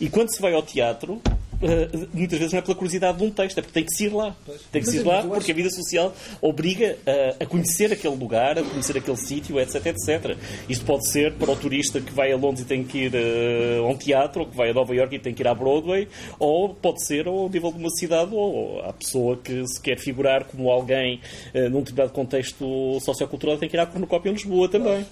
E 0.00 0.08
quando 0.08 0.34
se 0.34 0.40
vai 0.40 0.52
ao 0.52 0.62
teatro, 0.62 1.20
uh, 1.62 2.08
muitas 2.12 2.38
vezes 2.38 2.52
não 2.52 2.58
é 2.58 2.62
pela 2.62 2.74
curiosidade 2.74 3.18
de 3.18 3.24
um 3.24 3.30
texto, 3.30 3.58
é 3.58 3.62
porque 3.62 3.74
tem 3.74 3.84
que 3.84 3.94
se 3.94 4.04
ir 4.04 4.12
lá. 4.12 4.36
Pois. 4.44 4.60
Tem 4.70 4.82
que 4.82 4.88
se 4.88 4.98
ir 4.98 5.02
lá 5.02 5.22
porque 5.22 5.52
a 5.52 5.54
vida 5.54 5.70
social 5.70 6.14
obriga 6.40 6.96
a, 7.06 7.44
a 7.44 7.46
conhecer 7.46 7.92
aquele 7.92 8.16
lugar, 8.16 8.58
a 8.58 8.62
conhecer 8.62 8.96
aquele 8.96 9.16
sítio, 9.16 9.58
etc, 9.60 9.86
etc. 9.86 10.36
Isto 10.68 10.84
pode 10.84 11.08
ser 11.08 11.34
para 11.34 11.50
o 11.50 11.56
turista 11.56 12.00
que 12.00 12.12
vai 12.12 12.32
a 12.32 12.36
Londres 12.36 12.64
e 12.64 12.64
tem 12.64 12.84
que 12.84 13.06
ir 13.06 13.14
uh, 13.14 13.84
a 13.84 13.88
um 13.88 13.96
teatro, 13.96 14.42
ou 14.42 14.48
que 14.48 14.56
vai 14.56 14.70
a 14.70 14.74
Nova 14.74 14.94
York 14.94 15.14
e 15.14 15.18
tem 15.18 15.34
que 15.34 15.42
ir 15.42 15.48
à 15.48 15.54
Broadway, 15.54 16.08
ou 16.38 16.74
pode 16.74 17.04
ser 17.06 17.26
ao 17.26 17.48
nível 17.48 17.72
de 17.72 17.78
uma 17.78 17.90
cidade, 17.90 18.34
ou 18.34 18.80
a 18.80 18.92
pessoa 18.92 19.36
que 19.36 19.66
se 19.66 19.80
quer 19.80 19.98
figurar 19.98 20.44
como 20.44 20.70
alguém 20.70 21.20
uh, 21.54 21.68
num 21.68 21.80
determinado 21.80 22.12
contexto 22.12 22.98
sociocultural 23.00 23.56
tem 23.58 23.68
que 23.68 23.76
ir 23.76 23.80
à 23.80 23.86
cornucópia 23.86 24.30
em 24.30 24.32
Lisboa 24.32 24.68
também. 24.68 25.06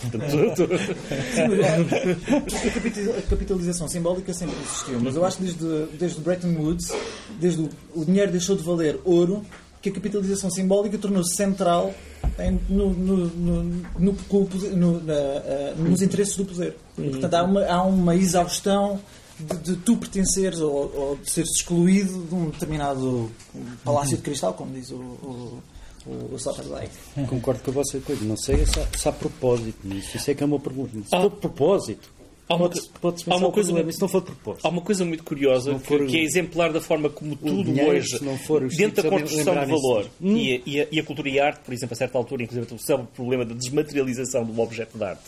a 3.18 3.22
capitalização 3.28 3.88
simbólica 3.88 4.32
sempre 4.32 4.56
existiu, 4.62 5.00
mas 5.00 5.16
eu 5.16 5.24
acho 5.24 5.38
que 5.38 5.44
desde, 5.44 5.86
desde 5.96 6.20
Bretton 6.40 6.60
Woods, 6.60 6.92
desde 7.38 7.62
o, 7.62 7.70
o 7.94 8.04
dinheiro 8.04 8.30
deixou 8.30 8.56
de 8.56 8.62
valer 8.62 8.98
ouro, 9.04 9.44
que 9.82 9.88
a 9.88 9.92
capitalização 9.92 10.50
simbólica 10.50 10.98
tornou-se 10.98 11.34
central 11.34 11.94
em, 12.38 12.60
no, 12.68 12.90
no, 12.90 13.16
no, 13.28 13.62
no 13.98 14.12
na, 14.76 14.86
uh, 14.86 15.76
nos 15.78 16.02
interesses 16.02 16.36
do 16.36 16.44
poder. 16.44 16.76
E, 16.98 17.10
portanto, 17.10 17.34
há 17.34 17.42
uma, 17.42 17.66
há 17.66 17.82
uma 17.82 18.14
exaustão 18.14 19.00
de, 19.38 19.56
de 19.56 19.76
tu 19.76 19.96
pertenceres 19.96 20.60
ou, 20.60 20.92
ou, 20.94 21.16
de 21.16 21.30
seres 21.30 21.50
excluído 21.56 22.24
de 22.24 22.34
um 22.34 22.50
determinado 22.50 23.30
palácio 23.84 24.16
de 24.16 24.22
cristal, 24.22 24.52
como 24.54 24.72
diz 24.74 24.90
o, 24.90 24.96
o 24.96 25.62
o, 26.06 26.34
o 26.34 26.38
Concordo 27.26 27.60
com 27.62 27.72
coisa. 28.00 28.24
Não 28.24 28.36
sei 28.36 28.64
se 28.64 28.80
há, 28.80 28.86
se 28.96 29.08
há 29.08 29.12
propósito 29.12 29.86
nisso. 29.86 30.16
Isso 30.16 30.30
é 30.30 30.34
que 30.34 30.42
é 30.42 30.46
uma 30.46 30.58
pergunta. 30.58 30.92
Se 31.04 31.10
for 31.10 31.30
propósito, 31.30 32.10
Há 32.50 32.54
uma, 32.56 32.68
pode, 32.68 32.80
pode 33.00 33.24
há 33.28 33.36
uma 33.36 33.52
coisa, 33.52 33.72
problema, 33.72 33.96
não 34.00 34.08
propósito. 34.22 34.66
Há 34.66 34.68
uma 34.68 34.82
coisa 34.82 35.04
muito 35.04 35.22
curiosa 35.22 35.78
for, 35.78 36.04
que, 36.04 36.18
é 36.18 36.24
exemplar 36.24 36.72
da 36.72 36.80
forma 36.80 37.08
como 37.08 37.36
tudo 37.36 37.62
dinheiro, 37.62 37.92
hoje, 37.92 38.18
dentro 38.76 39.04
da 39.04 39.08
construção 39.08 39.54
de 39.54 39.66
valor, 39.66 40.10
hum. 40.20 40.36
e, 40.36 40.56
a, 40.56 40.60
e, 40.66 40.80
a, 40.80 40.86
e, 40.90 40.98
a, 40.98 41.04
cultura 41.04 41.28
e 41.28 41.38
a 41.38 41.46
arte, 41.46 41.60
por 41.60 41.72
exemplo, 41.72 41.94
a 41.94 41.96
certa 41.96 42.18
altura, 42.18 42.42
inclusive, 42.42 42.66
o 42.74 43.06
problema 43.06 43.44
da 43.44 43.54
desmaterialização 43.54 44.44
do 44.44 44.60
objeto 44.60 44.98
de 44.98 45.04
arte 45.04 45.22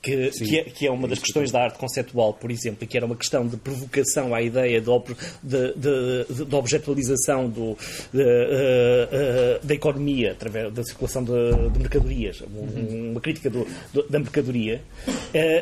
que, 0.00 0.30
que 0.30 0.58
é, 0.58 0.64
que, 0.64 0.86
é, 0.86 0.90
uma 0.90 1.08
das 1.08 1.18
questões 1.18 1.50
da 1.50 1.62
arte 1.64 1.78
conceptual, 1.78 2.32
por 2.32 2.50
exemplo, 2.50 2.84
e 2.84 2.86
que 2.86 2.96
era 2.96 3.06
uma 3.06 3.16
questão 3.16 3.46
de 3.46 3.56
provocação 3.56 4.34
à 4.34 4.42
ideia 4.42 4.80
de, 4.80 4.90
de, 5.42 5.74
de, 5.74 6.44
de 6.44 6.54
objetivação 6.54 7.48
do, 7.48 7.76
de, 8.12 8.22
uh, 8.22 9.60
uh, 9.62 9.66
da 9.66 9.74
economia 9.74 10.32
através 10.32 10.72
da 10.72 10.82
circulação 10.84 11.24
de, 11.24 11.78
mercadorias, 11.78 12.40
uhum. 12.40 13.10
uma 13.12 13.20
crítica 13.20 13.50
do, 13.50 13.66
do, 13.92 14.08
da 14.08 14.18
mercadoria. 14.18 14.82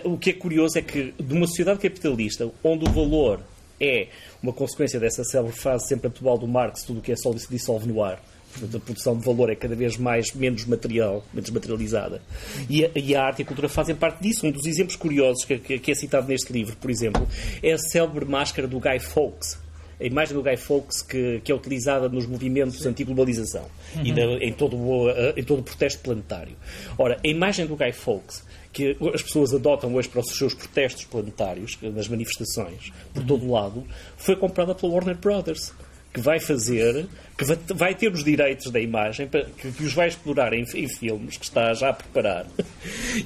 Uh, 0.04 0.12
o 0.12 0.18
que 0.18 0.30
é 0.30 0.32
curioso 0.32 0.78
é 0.78 0.82
que, 0.82 1.14
de 1.18 1.34
uma 1.34 1.46
sociedade 1.46 1.80
capitalista, 1.80 2.50
onde 2.62 2.84
o 2.84 2.92
valor 2.92 3.40
é 3.80 4.08
uma 4.42 4.52
consequência 4.52 4.98
dessa 4.98 5.24
célebre 5.24 5.56
fase 5.56 5.88
sempre 5.88 6.08
atual 6.08 6.38
do 6.38 6.46
Marx, 6.46 6.82
tudo 6.84 7.00
o 7.00 7.02
que 7.02 7.12
é 7.12 7.16
sólido 7.16 7.40
se 7.40 7.50
dissolve 7.50 7.86
no 7.88 8.02
ar, 8.02 8.22
a 8.62 8.78
produção 8.78 9.16
de 9.16 9.24
valor 9.24 9.50
é 9.50 9.54
cada 9.54 9.74
vez 9.74 9.96
mais 9.96 10.32
menos 10.32 10.64
material, 10.64 11.24
menos 11.32 11.50
materializada. 11.50 12.22
E 12.68 12.84
a, 12.84 12.90
e 12.94 13.14
a 13.14 13.22
arte 13.22 13.40
e 13.40 13.42
a 13.42 13.46
cultura 13.46 13.68
fazem 13.68 13.94
parte 13.94 14.22
disso. 14.22 14.46
Um 14.46 14.50
dos 14.50 14.66
exemplos 14.66 14.96
curiosos 14.96 15.44
que, 15.44 15.58
que, 15.58 15.78
que, 15.78 15.90
é 15.90 15.94
citado 15.94 16.28
neste 16.28 16.52
livro, 16.52 16.76
por 16.76 16.90
exemplo, 16.90 17.26
é 17.62 17.72
a 17.72 17.78
célebre 17.78 18.24
máscara 18.24 18.66
do 18.66 18.78
Guy 18.80 18.98
Fawkes, 18.98 19.58
a 19.98 20.04
imagem 20.04 20.34
do 20.34 20.42
Guy 20.42 20.56
Fawkes 20.56 21.02
que, 21.02 21.40
que 21.42 21.50
é 21.50 21.54
utilizada 21.54 22.08
nos 22.08 22.26
movimentos 22.26 22.84
anti-globalização 22.84 23.64
uhum. 23.96 24.02
e 24.04 24.46
em, 24.46 24.52
todo 24.52 24.76
o, 24.76 25.10
em 25.36 25.42
todo 25.42 25.60
o 25.60 25.62
protesto 25.62 26.02
planetário. 26.02 26.54
Ora, 26.98 27.18
a 27.24 27.28
imagem 27.28 27.66
do 27.66 27.76
Guy 27.76 27.92
Fawkes 27.92 28.44
que 28.76 28.94
as 29.14 29.22
pessoas 29.22 29.54
adotam 29.54 29.94
hoje 29.94 30.06
para 30.06 30.20
os 30.20 30.36
seus 30.36 30.52
protestos 30.52 31.06
planetários, 31.06 31.78
nas 31.80 32.08
manifestações, 32.08 32.92
por 33.14 33.24
todo 33.24 33.46
o 33.46 33.52
lado, 33.52 33.86
foi 34.18 34.36
comprada 34.36 34.74
pela 34.74 34.92
Warner 34.92 35.16
Brothers 35.16 35.72
que 36.16 36.20
vai 36.22 36.40
fazer, 36.40 37.06
que 37.36 37.74
vai 37.74 37.94
ter 37.94 38.10
os 38.10 38.24
direitos 38.24 38.72
da 38.72 38.80
imagem, 38.80 39.28
que, 39.28 39.84
os 39.84 39.92
vai 39.92 40.08
explorar 40.08 40.54
em, 40.54 40.62
em, 40.62 40.88
filmes, 40.88 41.36
que 41.36 41.44
está 41.44 41.74
já 41.74 41.90
a 41.90 41.92
preparar. 41.92 42.46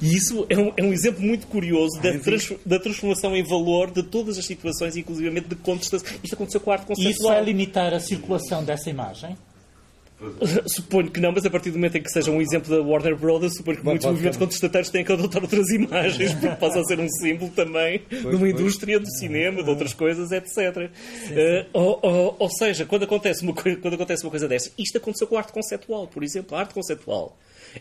E 0.00 0.16
isso 0.16 0.46
é 0.48 0.56
um, 0.56 0.72
é 0.76 0.82
um 0.82 0.92
exemplo 0.92 1.20
muito 1.20 1.46
curioso 1.46 2.00
da, 2.00 2.18
trans, 2.18 2.52
da, 2.64 2.78
transformação 2.78 3.36
em 3.36 3.42
valor 3.42 3.90
de 3.90 4.02
todas 4.02 4.38
as 4.38 4.46
situações, 4.46 4.96
inclusivamente 4.96 5.48
de 5.48 5.54
contestação. 5.56 6.08
Isto 6.22 6.34
aconteceu 6.34 6.60
com 6.60 6.70
a 6.70 6.74
arte 6.74 6.86
conceptual. 6.86 7.12
Isso 7.12 7.22
vai 7.22 7.44
limitar 7.44 7.92
a 7.92 8.00
circulação 8.00 8.64
dessa 8.64 8.88
imagem? 8.88 9.36
Suponho 10.66 11.10
que 11.10 11.20
não, 11.20 11.32
mas 11.32 11.44
a 11.44 11.50
partir 11.50 11.70
do 11.70 11.76
momento 11.76 11.96
em 11.96 12.02
que 12.02 12.10
seja 12.10 12.30
um 12.30 12.40
exemplo 12.40 12.74
da 12.74 12.82
Warner 12.82 13.16
Brothers, 13.16 13.56
suponho 13.56 13.78
que 13.78 13.84
muitos 13.84 14.06
movimentos 14.06 14.38
contestatários 14.38 14.90
têm 14.90 15.04
que 15.04 15.12
adotar 15.12 15.42
outras 15.42 15.68
imagens, 15.70 16.34
porque 16.34 16.56
possa 16.56 16.82
ser 16.84 17.00
um 17.00 17.08
símbolo 17.08 17.50
também 17.52 18.02
pois, 18.08 18.22
de 18.22 18.28
uma 18.28 18.38
pois. 18.38 18.52
indústria 18.52 19.00
do 19.00 19.10
cinema, 19.18 19.62
de 19.62 19.70
outras 19.70 19.94
coisas, 19.94 20.30
etc. 20.30 20.48
Sim, 20.54 20.90
sim. 21.28 21.34
Uh, 21.34 21.66
ou, 21.72 22.00
ou, 22.02 22.36
ou, 22.38 22.50
seja, 22.50 22.84
quando 22.84 23.04
acontece, 23.04 23.42
uma, 23.42 23.54
quando 23.54 23.94
acontece 23.94 24.24
uma 24.24 24.30
coisa 24.30 24.46
dessa, 24.46 24.70
isto 24.78 24.98
aconteceu 24.98 25.26
com 25.26 25.36
a 25.36 25.38
arte 25.38 25.52
conceptual, 25.52 26.06
por 26.06 26.22
exemplo. 26.22 26.56
A 26.56 26.60
arte 26.60 26.74
conceptual 26.74 27.36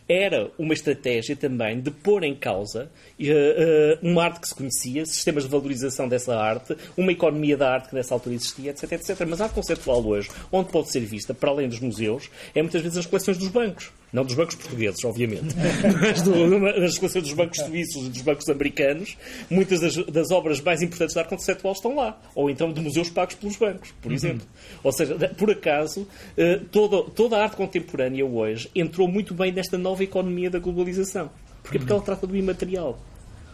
era 0.08 0.52
uma 0.58 0.74
estratégia 0.74 1.36
também 1.36 1.80
de 1.80 1.92
pôr 1.92 2.24
em 2.24 2.36
causa 2.36 2.90
uh, 3.20 3.24
uh, 3.24 4.10
uma 4.10 4.24
arte 4.24 4.40
que 4.42 4.48
se 4.48 4.56
conhecia, 4.56 5.06
sistemas 5.06 5.44
de 5.44 5.50
valorização 5.50 6.08
dessa 6.08 6.36
arte, 6.36 6.76
uma 6.98 7.12
economia 7.12 7.58
da 7.58 7.74
arte 7.74 7.90
que 7.90 7.96
nessa 7.96 8.14
altura 8.14 8.36
existia, 8.36 8.72
etc, 8.72 8.92
etc. 8.94 9.26
Mas 9.28 9.42
a 9.42 9.46
arte 9.46 9.54
conceptual 9.54 10.06
hoje, 10.06 10.30
onde 10.52 10.72
pode 10.72 10.92
ser 10.92 11.02
vista, 11.02 11.34
para 11.34 11.50
além 11.50 11.68
dos 11.68 11.80
museus, 11.80 12.30
é 12.54 12.62
muitas 12.62 12.82
vezes 12.82 12.98
as 12.98 13.06
coleções 13.06 13.38
dos 13.38 13.48
bancos. 13.48 13.92
Não 14.12 14.26
dos 14.26 14.34
bancos 14.34 14.56
portugueses, 14.56 15.04
obviamente, 15.06 15.56
mas 16.02 16.22
do, 16.24 16.60
das 16.60 16.98
coleções 16.98 17.24
dos 17.24 17.34
bancos 17.34 17.60
suíços 17.60 18.08
e 18.08 18.10
dos 18.10 18.22
bancos 18.22 18.50
americanos. 18.50 19.16
Muitas 19.50 19.82
das, 19.82 19.96
das, 20.08 20.32
obras 20.32 20.60
mais 20.62 20.82
importantes 20.82 21.14
da 21.14 21.22
arte 21.22 21.30
conceptual 21.30 21.74
estão 21.74 21.96
lá. 21.96 22.20
Ou 22.34 22.50
então 22.50 22.74
de 22.74 22.82
museus 22.82 23.10
pagos 23.10 23.36
pelos 23.36 23.56
bancos, 23.56 23.92
por 24.02 24.10
uhum. 24.10 24.16
exemplo. 24.16 24.48
Ou 24.84 24.92
seja, 24.92 25.16
por 25.38 25.52
acaso, 25.52 26.02
uh, 26.02 26.66
toda, 26.72 27.04
toda 27.12 27.38
a 27.38 27.44
arte 27.44 27.56
contemporânea 27.56 28.26
hoje 28.26 28.70
entrou 28.74 29.08
muito 29.08 29.34
bem 29.34 29.52
nesta 29.52 29.78
nova 29.78 30.04
economia 30.04 30.50
da 30.50 30.58
globalização. 30.58 31.30
Porquê? 31.62 31.78
Porque 31.78 31.92
ela 31.92 32.02
trata 32.02 32.26
do 32.26 32.36
imaterial. 32.36 33.00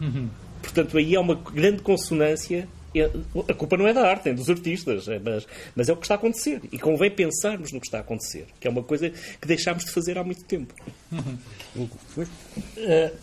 Uhum. 0.00 0.28
Portanto, 0.62 0.96
aí 0.96 1.14
há 1.14 1.20
uma 1.20 1.34
grande 1.34 1.82
consonância. 1.82 2.66
A 3.02 3.54
culpa 3.54 3.76
não 3.76 3.86
é 3.86 3.92
da 3.92 4.08
arte, 4.08 4.28
é 4.28 4.34
dos 4.34 4.48
artistas, 4.48 5.08
é, 5.08 5.18
mas, 5.18 5.46
mas 5.74 5.88
é 5.88 5.92
o 5.92 5.96
que 5.96 6.04
está 6.04 6.14
a 6.14 6.18
acontecer. 6.18 6.60
E 6.72 6.78
convém 6.78 7.10
pensarmos 7.10 7.72
no 7.72 7.80
que 7.80 7.86
está 7.86 7.98
a 7.98 8.00
acontecer, 8.00 8.46
que 8.60 8.66
é 8.66 8.70
uma 8.70 8.82
coisa 8.82 9.10
que 9.10 9.46
deixámos 9.46 9.84
de 9.84 9.90
fazer 9.90 10.18
há 10.18 10.24
muito 10.24 10.44
tempo. 10.44 10.74
Uhum. 11.12 11.88
Uh, 12.16 13.16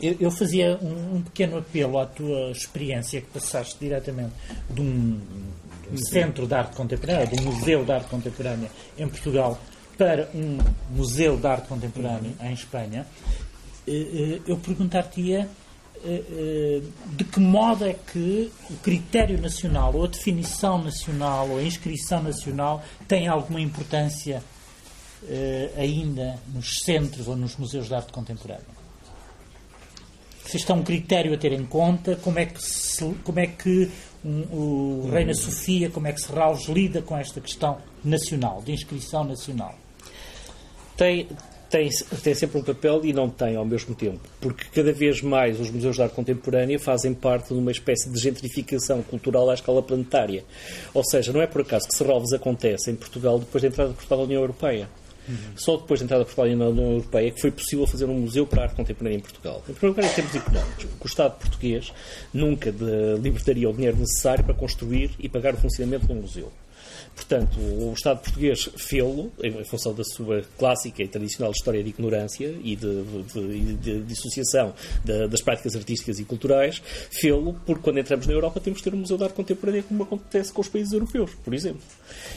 eu, 0.00 0.16
eu, 0.20 0.30
fazia 0.30 0.78
um, 0.82 1.16
um, 1.16 1.22
pequeno 1.22 1.58
apelo 1.58 1.98
à 1.98 2.06
tua 2.06 2.50
experiência 2.50 3.20
que 3.20 3.28
passaste 3.28 3.76
diretamente 3.80 4.32
de 4.70 4.80
um, 4.80 5.18
de 5.90 5.94
um 5.94 5.96
centro 5.96 6.46
de 6.46 6.54
arte 6.54 6.76
contemporânea, 6.76 7.26
de 7.26 7.40
um 7.40 7.44
museu 7.44 7.84
de 7.84 7.92
arte 7.92 8.08
contemporânea 8.08 8.70
em 8.98 9.08
Portugal 9.08 9.58
para 9.96 10.28
um 10.34 10.58
museu 10.90 11.36
de 11.36 11.46
arte 11.46 11.68
contemporânea 11.68 12.32
em 12.42 12.52
Espanha, 12.52 13.06
eh, 13.88 13.92
eh, 13.92 14.40
eu 14.46 14.56
perguntar-te-ia 14.58 15.48
de 17.12 17.24
que 17.24 17.40
modo 17.40 17.84
é 17.84 17.94
que 17.94 18.50
o 18.70 18.76
critério 18.76 19.40
nacional, 19.40 19.94
ou 19.94 20.04
a 20.04 20.08
definição 20.08 20.82
nacional, 20.82 21.50
ou 21.50 21.58
a 21.58 21.62
inscrição 21.62 22.22
nacional 22.22 22.82
tem 23.08 23.28
alguma 23.28 23.60
importância 23.60 24.42
ainda 25.76 26.38
nos 26.54 26.80
centros 26.80 27.26
ou 27.26 27.36
nos 27.36 27.56
museus 27.56 27.86
de 27.86 27.94
arte 27.94 28.12
contemporânea? 28.12 28.76
Se 30.44 30.58
isto 30.58 30.70
é 30.70 30.74
um 30.74 30.82
critério 30.84 31.34
a 31.34 31.36
ter 31.36 31.52
em 31.52 31.66
conta, 31.66 32.14
como 32.16 32.38
é 32.38 32.46
que, 32.46 32.62
se, 32.62 33.04
como 33.24 33.40
é 33.40 33.48
que 33.48 33.90
um, 34.24 34.42
o 34.52 35.10
Reina 35.10 35.34
Sofia, 35.34 35.90
como 35.90 36.06
é 36.06 36.12
que 36.12 36.20
Serralves 36.20 36.68
lida 36.68 37.02
com 37.02 37.16
esta 37.16 37.40
questão 37.40 37.78
nacional, 38.04 38.62
de 38.62 38.72
inscrição 38.72 39.24
nacional? 39.24 39.74
tem, 40.96 41.28
tem, 41.68 41.88
tem 42.22 42.34
sempre 42.34 42.58
um 42.58 42.62
papel 42.62 43.00
e 43.04 43.12
não 43.12 43.28
tem 43.28 43.56
ao 43.56 43.64
mesmo 43.64 43.94
tempo, 43.94 44.20
porque 44.40 44.64
cada 44.72 44.92
vez 44.92 45.20
mais 45.22 45.60
os 45.60 45.70
museus 45.70 45.96
de 45.96 46.02
arte 46.02 46.14
contemporânea 46.14 46.78
fazem 46.78 47.12
parte 47.12 47.52
de 47.52 47.58
uma 47.58 47.70
espécie 47.70 48.10
de 48.10 48.18
gentrificação 48.18 49.02
cultural 49.02 49.50
à 49.50 49.54
escala 49.54 49.82
planetária. 49.82 50.44
Ou 50.94 51.04
seja, 51.04 51.32
não 51.32 51.40
é 51.40 51.46
por 51.46 51.62
acaso 51.62 51.86
que 51.88 51.96
Serralves 51.96 52.32
acontece 52.32 52.90
em 52.90 52.94
Portugal 52.94 53.38
depois 53.38 53.62
da 53.62 53.68
entrada 53.68 53.90
de 53.90 53.96
Portugal 53.96 54.18
na 54.18 54.24
União 54.24 54.40
Europeia. 54.40 54.88
Uhum. 55.28 55.36
Só 55.56 55.76
depois 55.76 56.00
da 56.00 56.04
entrada 56.04 56.24
de 56.24 56.32
Portugal 56.32 56.56
na 56.56 56.68
União 56.68 56.92
Europeia 56.92 57.28
é 57.28 57.30
que 57.32 57.40
foi 57.40 57.50
possível 57.50 57.86
fazer 57.86 58.04
um 58.04 58.14
museu 58.14 58.46
para 58.46 58.62
a 58.62 58.64
arte 58.66 58.76
contemporânea 58.76 59.18
em 59.18 59.20
Portugal. 59.20 59.62
Em 59.68 59.72
primeiro 59.72 59.96
lugar, 59.96 60.10
em 60.10 60.14
termos 60.14 60.34
económicos, 60.34 60.84
porque 60.84 61.04
o 61.04 61.06
Estado 61.06 61.38
português 61.38 61.92
nunca 62.32 62.72
libertaria 63.20 63.68
o 63.68 63.72
dinheiro 63.72 63.96
necessário 63.96 64.44
para 64.44 64.54
construir 64.54 65.10
e 65.18 65.28
pagar 65.28 65.54
o 65.54 65.56
funcionamento 65.56 66.06
de 66.06 66.12
um 66.12 66.16
museu. 66.16 66.52
Portanto, 67.14 67.58
o 67.58 67.92
Estado 67.94 68.20
português 68.20 68.68
fê-lo, 68.76 69.32
em 69.42 69.64
função 69.64 69.94
da 69.94 70.04
sua 70.04 70.42
clássica 70.58 71.02
e 71.02 71.08
tradicional 71.08 71.50
história 71.50 71.82
de 71.82 71.88
ignorância 71.88 72.54
e 72.62 72.76
de, 72.76 73.02
de, 73.32 73.74
de 73.76 74.00
dissociação 74.02 74.74
de, 75.04 75.26
das 75.28 75.40
práticas 75.40 75.74
artísticas 75.74 76.18
e 76.18 76.24
culturais, 76.24 76.82
fê-lo 77.10 77.54
porque 77.64 77.82
quando 77.82 77.98
entramos 77.98 78.26
na 78.26 78.32
Europa 78.32 78.60
temos 78.60 78.80
que 78.80 78.90
ter 78.90 78.94
um 78.94 79.00
Museu 79.00 79.16
de 79.16 79.24
Arte 79.24 79.34
Contemporânea 79.34 79.82
como 79.82 80.02
acontece 80.02 80.52
com 80.52 80.60
os 80.60 80.68
países 80.68 80.92
europeus, 80.92 81.30
por 81.44 81.54
exemplo. 81.54 81.80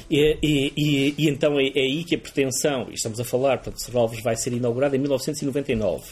E, 0.09 0.37
e, 0.41 0.73
e, 0.77 1.15
e 1.17 1.29
então 1.29 1.59
é, 1.59 1.67
é, 1.67 1.81
aí 1.81 2.03
que 2.03 2.15
a 2.15 2.19
pretensão, 2.19 2.87
e 2.89 2.93
estamos 2.93 3.19
a 3.19 3.23
falar, 3.23 3.57
portanto, 3.57 3.79
Serralves 3.81 4.21
vai 4.21 4.35
ser 4.35 4.53
inaugurado 4.53 4.95
em 4.95 4.99
1999, 4.99 6.03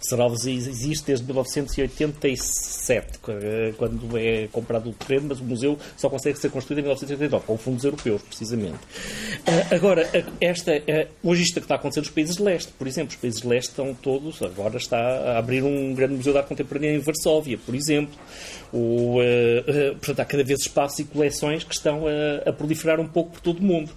Serralves 0.00 0.46
existe 0.46 1.06
desde 1.06 1.24
1987, 1.26 3.18
quando 3.76 4.16
é 4.16 4.48
comprado 4.50 4.90
o 4.90 4.92
terreno, 4.92 5.26
mas 5.28 5.40
o 5.40 5.44
museu 5.44 5.78
só 5.96 6.08
consegue 6.08 6.38
ser 6.38 6.50
construído 6.50 6.78
em 6.78 6.82
1989, 6.82 7.46
com 7.46 7.58
fundos 7.58 7.84
europeus, 7.84 8.22
precisamente. 8.22 8.78
Ah, 9.46 9.74
agora, 9.74 10.08
esta, 10.40 10.72
ah, 10.72 11.06
hoje 11.22 11.42
isto 11.42 11.54
que 11.54 11.60
está 11.60 11.74
a 11.74 11.78
acontecer 11.78 12.00
nos 12.00 12.10
países 12.10 12.36
de 12.36 12.42
leste, 12.42 12.72
por 12.72 12.86
exemplo, 12.86 13.10
os 13.14 13.20
países 13.20 13.40
de 13.42 13.48
leste 13.48 13.68
estão 13.70 13.94
todos, 13.94 14.42
agora 14.42 14.78
está 14.78 14.98
a 14.98 15.38
abrir 15.38 15.62
um 15.62 15.94
grande 15.94 16.14
museu 16.14 16.32
de 16.32 16.38
arte 16.38 16.48
contemporânea 16.48 16.94
em 16.94 16.98
Varsóvia, 16.98 17.58
por 17.58 17.74
exemplo. 17.74 18.18
O, 18.72 19.18
portanto, 20.00 20.20
há 20.20 20.24
cada 20.24 20.44
vez 20.44 20.60
espaços 20.60 21.00
e 21.00 21.04
coleções 21.04 21.64
que 21.64 21.74
estão 21.74 22.04
a, 22.06 22.48
a, 22.48 22.52
proliferar 22.52 23.00
um 23.00 23.08
pouco 23.08 23.32
por 23.32 23.40
todo 23.40 23.58
o 23.58 23.62
mundo. 23.62 23.90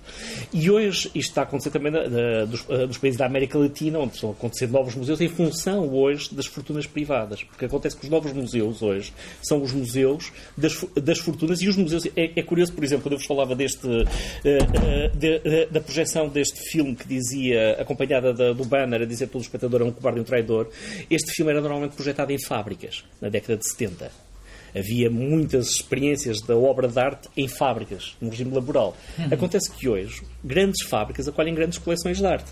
E 0.52 0.70
hoje 0.70 1.12
isto 1.14 1.30
está 1.30 1.42
a 1.42 1.44
acontecer 1.44 1.70
também 1.70 1.92
na, 1.92 2.10
na, 2.10 2.46
dos, 2.46 2.64
dos 2.64 2.98
países 2.98 3.18
da 3.18 3.28
América 3.28 3.58
Latina, 3.58 4.00
onde 4.00 4.16
estão 4.16 4.30
a 4.30 4.34
acontecer 4.34 4.68
novos 4.68 4.96
museus 4.96 5.22
em 5.22 5.28
função 5.28 5.93
hoje 5.96 6.34
das 6.34 6.46
fortunas 6.46 6.86
privadas. 6.86 7.44
Porque 7.44 7.66
acontece 7.66 7.96
que 7.96 8.04
os 8.04 8.10
novos 8.10 8.34
museus 8.34 8.82
hoje 8.82 9.14
são 9.42 9.62
os 9.62 9.72
museus 9.72 10.32
das, 10.58 10.84
das 11.02 11.20
fortunas 11.20 11.62
e 11.62 11.68
os 11.68 11.76
museus. 11.76 12.06
É, 12.16 12.40
é 12.40 12.44
curioso, 12.44 12.74
por 12.74 12.84
exemplo, 12.84 13.04
quando 13.04 13.14
eu 13.14 13.18
vos 13.20 13.28
falava 13.28 13.56
deste, 13.56 13.88
uh, 13.88 14.02
uh, 14.02 15.18
de, 15.18 15.40
de, 15.40 15.66
da 15.68 15.82
projeção 15.82 16.28
deste 16.28 16.60
filme 16.72 16.96
que 16.96 17.08
dizia, 17.08 17.74
acompanhada 17.80 18.34
da, 18.34 18.54
do 18.54 18.66
banner, 18.66 19.02
a 19.02 19.06
dizer 19.06 19.28
todo 19.28 19.42
o 19.42 19.44
espectador 19.44 19.82
é 19.82 19.84
um 19.84 19.92
cobarde 19.92 20.20
e 20.20 20.22
um 20.22 20.26
traidor, 20.26 20.70
este 21.10 21.32
filme 21.34 21.52
era 21.52 21.62
normalmente 21.62 21.96
projetado 21.96 22.32
em 22.32 22.40
fábricas, 22.40 23.04
na 23.22 23.30
década 23.30 23.58
de 23.58 23.70
70 23.70 24.34
havia 24.76 25.10
muitas 25.10 25.70
experiências 25.70 26.42
da 26.42 26.58
obra 26.58 26.88
de 26.88 27.00
arte 27.00 27.30
em 27.38 27.48
fábricas, 27.48 28.16
no 28.20 28.30
regime 28.30 28.52
laboral. 28.54 28.98
Uhum. 29.18 29.28
Acontece 29.32 29.72
que 29.72 29.88
hoje 29.88 30.24
grandes 30.44 30.88
fábricas 30.88 31.28
acolhem 31.28 31.54
grandes 31.54 31.78
coleções 31.78 32.18
de 32.18 32.26
arte. 32.26 32.52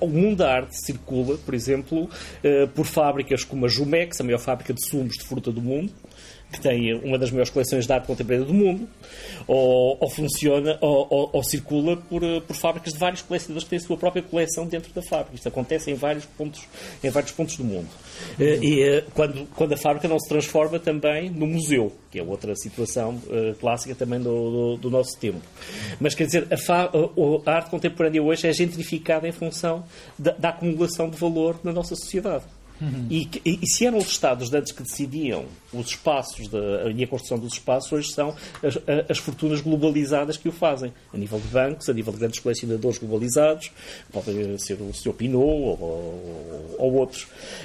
O 0.00 0.06
mundo 0.06 0.36
da 0.36 0.52
arte 0.52 0.76
circula, 0.84 1.38
por 1.38 1.54
exemplo, 1.54 2.10
eh, 2.42 2.66
por 2.74 2.84
fábricas 2.84 3.44
como 3.44 3.66
a 3.66 3.68
Jumex, 3.68 4.20
a 4.20 4.24
maior 4.24 4.38
fábrica 4.38 4.74
de 4.74 4.84
sumos 4.86 5.16
de 5.16 5.24
fruta 5.24 5.50
do 5.50 5.62
mundo, 5.62 5.92
que 6.56 6.62
tem 6.62 6.94
uma 6.94 7.18
das 7.18 7.30
maiores 7.30 7.50
coleções 7.50 7.86
de 7.86 7.92
arte 7.92 8.06
contemporânea 8.06 8.46
do 8.46 8.54
mundo, 8.54 8.88
ou, 9.46 9.96
ou 10.00 10.10
funciona, 10.10 10.78
ou, 10.80 11.06
ou, 11.08 11.30
ou, 11.32 11.42
circula 11.42 11.96
por, 11.96 12.22
eh, 12.22 12.40
por 12.40 12.56
fábricas 12.56 12.92
de 12.94 12.98
vários 12.98 13.22
colecionadores 13.22 13.64
que 13.64 13.70
têm 13.70 13.78
a 13.78 13.82
sua 13.82 13.96
própria 13.96 14.22
coleção 14.22 14.66
dentro 14.66 14.92
da 14.92 15.02
fábrica. 15.02 15.34
Isto 15.34 15.48
acontece 15.48 15.90
em 15.90 15.94
vários 15.94 16.24
pontos, 16.24 16.62
em 17.04 17.10
vários 17.10 17.32
pontos 17.32 17.56
do 17.56 17.64
mundo. 17.64 17.88
Uhum. 18.38 18.46
E 18.46 19.04
quando, 19.14 19.46
quando 19.54 19.72
a 19.74 19.76
fábrica 19.76 20.08
não 20.08 20.18
se 20.18 20.28
transforma 20.28 20.78
também 20.78 21.30
no 21.30 21.46
museu, 21.46 21.92
que 22.10 22.18
é 22.18 22.22
outra 22.22 22.54
situação 22.56 23.20
clássica 23.60 23.94
também 23.94 24.18
do, 24.18 24.50
do, 24.50 24.76
do, 24.78 24.90
nosso 24.90 25.18
tempo. 25.18 25.40
Mas 26.00 26.14
quer 26.14 26.24
dizer, 26.24 26.48
a, 26.50 27.50
a, 27.50 27.54
arte 27.54 27.70
contemporânea 27.70 28.22
hoje 28.22 28.48
é 28.48 28.52
gentrificada 28.52 29.28
em 29.28 29.32
função 29.32 29.84
da, 30.18 30.32
da 30.32 30.48
acumulação 30.48 31.10
de 31.10 31.16
valor 31.16 31.60
na 31.62 31.72
nossa 31.72 31.94
sociedade. 31.94 32.44
Uhum. 32.80 33.06
E, 33.10 33.28
e, 33.44 33.58
e, 33.62 33.66
se 33.66 33.86
eram 33.86 33.98
os 33.98 34.06
Estados 34.06 34.52
antes 34.52 34.72
que 34.72 34.82
decidiam 34.82 35.46
os 35.72 35.88
espaços 35.88 36.48
de, 36.48 36.58
e 36.94 37.04
a 37.04 37.06
construção 37.06 37.38
dos 37.38 37.54
espaços, 37.54 37.90
hoje 37.90 38.12
são 38.12 38.34
as, 38.62 38.78
as, 39.08 39.18
fortunas 39.18 39.60
globalizadas 39.60 40.36
que 40.36 40.48
o 40.48 40.52
fazem, 40.52 40.92
a 41.12 41.16
nível 41.16 41.38
de 41.38 41.48
bancos, 41.48 41.88
a 41.88 41.92
nível 41.92 42.12
de 42.12 42.18
grandes 42.18 42.40
colecionadores 42.40 42.98
globalizados, 42.98 43.70
pode 44.12 44.62
ser 44.62 44.74
o 44.80 44.92
Sr. 44.92 45.12
Pinot 45.14 45.38
ou, 45.38 45.80
ou, 45.80 46.76
ou 46.78 46.94
outros. 46.94 47.22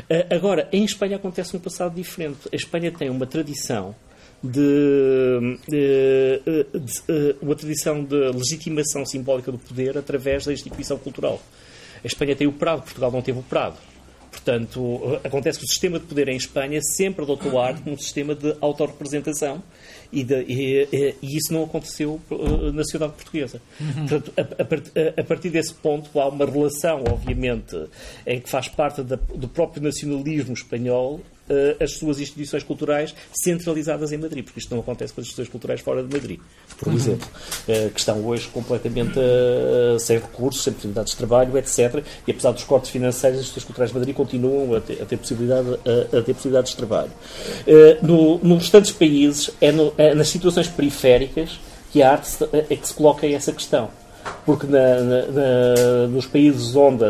Uh, 0.09 0.33
agora, 0.33 0.69
em 0.71 0.83
Espanha 0.83 1.17
acontece 1.17 1.55
um 1.55 1.59
passado 1.59 1.93
diferente. 1.93 2.39
A 2.51 2.55
Espanha 2.55 2.91
tem 2.91 3.09
uma 3.09 3.25
tradição 3.25 3.95
de, 4.43 5.59
de, 5.67 6.41
de, 6.45 6.79
de, 6.79 7.35
uma 7.41 7.55
tradição 7.55 8.03
de 8.03 8.31
legitimação 8.31 9.05
simbólica 9.05 9.51
do 9.51 9.59
poder 9.59 9.97
através 9.97 10.45
da 10.45 10.53
instituição 10.53 10.97
cultural. 10.97 11.41
A 12.03 12.07
Espanha 12.07 12.35
tem 12.35 12.47
o 12.47 12.53
Prado, 12.53 12.81
Portugal 12.81 13.11
não 13.11 13.21
teve 13.21 13.39
o 13.39 13.43
Prado. 13.43 13.77
Portanto, 14.43 15.19
acontece 15.23 15.59
que 15.59 15.65
o 15.65 15.67
sistema 15.67 15.99
de 15.99 16.05
poder 16.05 16.27
em 16.27 16.35
Espanha 16.35 16.79
sempre 16.81 17.23
adotou 17.23 17.59
a 17.59 17.67
arte 17.67 17.83
como 17.83 17.97
sistema 17.99 18.33
de 18.33 18.55
autorrepresentação 18.59 19.61
e, 20.11 20.23
de, 20.23 20.41
e, 20.47 21.15
e, 21.21 21.37
isso 21.37 21.53
não 21.53 21.63
aconteceu 21.63 22.19
uh, 22.31 22.71
na 22.73 22.83
sociedade 22.83 23.13
portuguesa. 23.13 23.61
Uhum. 23.79 24.07
Portanto, 24.07 24.33
a, 24.35 24.41
a, 24.41 25.21
a, 25.21 25.23
partir 25.23 25.51
desse 25.51 25.75
ponto 25.75 26.19
há 26.19 26.27
uma 26.27 26.45
relação, 26.45 27.03
obviamente, 27.07 27.75
em 28.25 28.41
que 28.41 28.49
faz 28.49 28.67
parte 28.67 29.03
da, 29.03 29.15
do 29.15 29.47
próprio 29.47 29.83
nacionalismo 29.83 30.53
espanhol 30.53 31.21
as 31.79 31.93
suas 31.93 32.19
instituições 32.19 32.63
culturais 32.63 33.13
centralizadas 33.31 34.11
em 34.11 34.17
Madrid, 34.17 34.43
porque 34.43 34.59
isto 34.59 34.73
não 34.73 34.81
acontece 34.81 35.13
com 35.13 35.21
as 35.21 35.27
instituições 35.27 35.51
culturais 35.51 35.81
fora 35.81 36.03
de 36.03 36.13
Madrid, 36.13 36.39
por 36.77 36.89
uhum. 36.89 36.95
exemplo, 36.95 37.27
uh, 37.27 37.89
que 37.89 37.99
estão 37.99 38.25
hoje 38.25 38.47
completamente 38.47 39.19
uh, 39.19 39.99
sem 39.99 40.17
recursos, 40.17 40.63
sem 40.63 40.73
possibilidades 40.73 41.11
de 41.11 41.17
trabalho, 41.17 41.57
etc. 41.57 42.03
E 42.27 42.31
apesar 42.31 42.51
dos 42.51 42.63
cortes 42.63 42.91
financeiros, 42.91 43.39
as 43.39 43.45
instituições 43.45 43.65
culturais 43.65 43.91
de 43.91 43.97
Madrid 43.97 44.15
continuam 44.15 44.75
a 44.75 44.81
ter, 44.81 45.01
a 45.01 45.05
ter, 45.05 45.17
possibilidade, 45.17 45.69
a, 45.69 46.17
a 46.17 46.21
ter 46.21 46.33
possibilidades 46.33 46.71
de 46.71 46.77
trabalho. 46.77 47.11
No, 48.01 48.37
nos 48.39 48.59
restantes 48.59 48.91
países, 48.91 49.51
é, 49.59 49.71
no, 49.71 49.93
é 49.97 50.13
nas 50.13 50.29
situações 50.29 50.67
periféricas 50.67 51.59
que 51.91 52.01
a 52.01 52.11
arte 52.11 52.29
é 52.69 52.75
que 52.75 52.87
se 52.87 52.93
coloca 52.93 53.27
essa 53.27 53.51
questão 53.51 53.89
porque 54.45 54.65
na, 54.65 54.99
na, 54.99 55.25
na, 55.27 56.07
nos 56.09 56.25
países 56.25 56.75
onde 56.75 57.03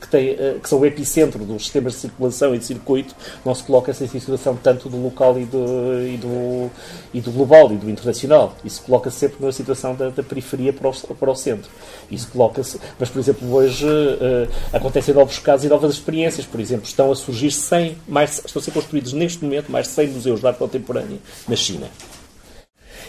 que, 0.00 0.08
tem, 0.08 0.30
eh, 0.30 0.56
que, 0.62 0.68
são 0.68 0.80
o 0.80 0.86
epicentro 0.86 1.44
dos 1.44 1.62
sistemas 1.62 1.94
de 1.94 2.00
circulação 2.00 2.54
e 2.54 2.58
de 2.58 2.64
circuito, 2.64 3.14
não 3.44 3.54
se 3.54 3.62
coloca 3.62 3.90
essa 3.90 4.06
situação 4.06 4.56
tanto 4.56 4.88
do 4.88 5.00
local 5.02 5.38
e 5.38 5.44
do, 5.44 5.66
e 6.06 6.16
do, 6.16 6.70
e 7.14 7.20
do 7.20 7.30
global 7.30 7.72
e 7.72 7.76
do 7.76 7.90
internacional. 7.90 8.54
Isso 8.64 8.82
coloca 8.82 9.10
-se 9.10 9.18
sempre 9.18 9.44
na 9.44 9.52
situação 9.52 9.94
da, 9.94 10.10
da, 10.10 10.22
periferia 10.22 10.72
para 10.72 10.88
o, 10.88 10.92
para 10.92 11.30
o 11.30 11.34
centro. 11.34 11.70
Isso 12.10 12.28
coloca-se, 12.28 12.78
mas 12.98 13.08
por 13.08 13.18
exemplo, 13.18 13.52
hoje 13.52 13.86
uh, 13.86 14.48
acontecem 14.72 15.14
novos 15.14 15.38
casos 15.38 15.64
e 15.64 15.68
novas 15.68 15.94
experiências. 15.94 16.44
Por 16.44 16.60
exemplo, 16.60 16.86
estão 16.86 17.10
a 17.10 17.16
surgir 17.16 17.50
100, 17.50 17.96
mais, 18.06 18.42
estão 18.44 18.60
a 18.60 18.64
ser 18.64 18.72
construídos 18.72 19.12
neste 19.12 19.42
momento 19.42 19.70
mais 19.70 19.86
de 19.86 19.92
100 19.92 20.08
museus 20.08 20.40
de 20.40 20.46
arte 20.46 20.58
contemporânea 20.58 21.18
na 21.48 21.56
China. 21.56 21.86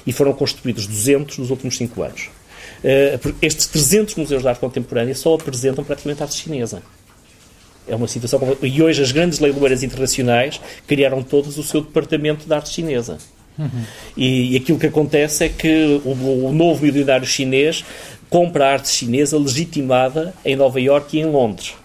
E 0.05 0.11
foram 0.11 0.34
construídos 0.34 0.86
200 0.88 1.38
nos 1.38 1.49
últimos 1.49 1.78
5 1.78 2.03
anos. 2.03 2.30
Eh, 2.84 3.19
estes 3.41 3.67
300 3.67 4.15
museus 4.15 4.41
de 4.41 4.47
arte 4.47 4.59
contemporânea 4.59 5.15
só 5.15 5.36
apresentam 5.36 5.84
praticamente 5.84 6.21
arte 6.21 6.36
chinesa. 6.36 6.81
É 7.88 7.95
uma 7.95 8.07
situação. 8.07 8.39
E 8.61 8.81
hoje 8.81 9.01
as 9.01 9.11
grandes 9.11 9.39
leiloeiras 9.39 9.84
internacionais 9.84 10.59
criaram 10.88 11.21
todos 11.21 11.57
o 11.57 11.63
seu 11.63 11.81
departamento 11.81 12.45
de 12.45 12.53
arte 12.53 12.69
chinesa. 12.69 13.17
Uhum. 13.57 13.69
E, 14.17 14.53
e, 14.53 14.57
aquilo 14.57 14.79
que 14.79 14.88
acontece 14.88 15.43
é 15.43 15.49
que 15.49 16.01
o, 16.03 16.47
o 16.47 16.51
novo 16.51 16.84
milionário 16.84 17.25
chinês 17.25 17.86
compra 18.29 18.73
arte 18.73 18.89
chinesa 18.89 19.38
legitimada 19.38 20.34
em 20.43 20.55
Nova 20.55 20.81
Iorque 20.81 21.17
e 21.17 21.21
em 21.21 21.25
Londres 21.25 21.75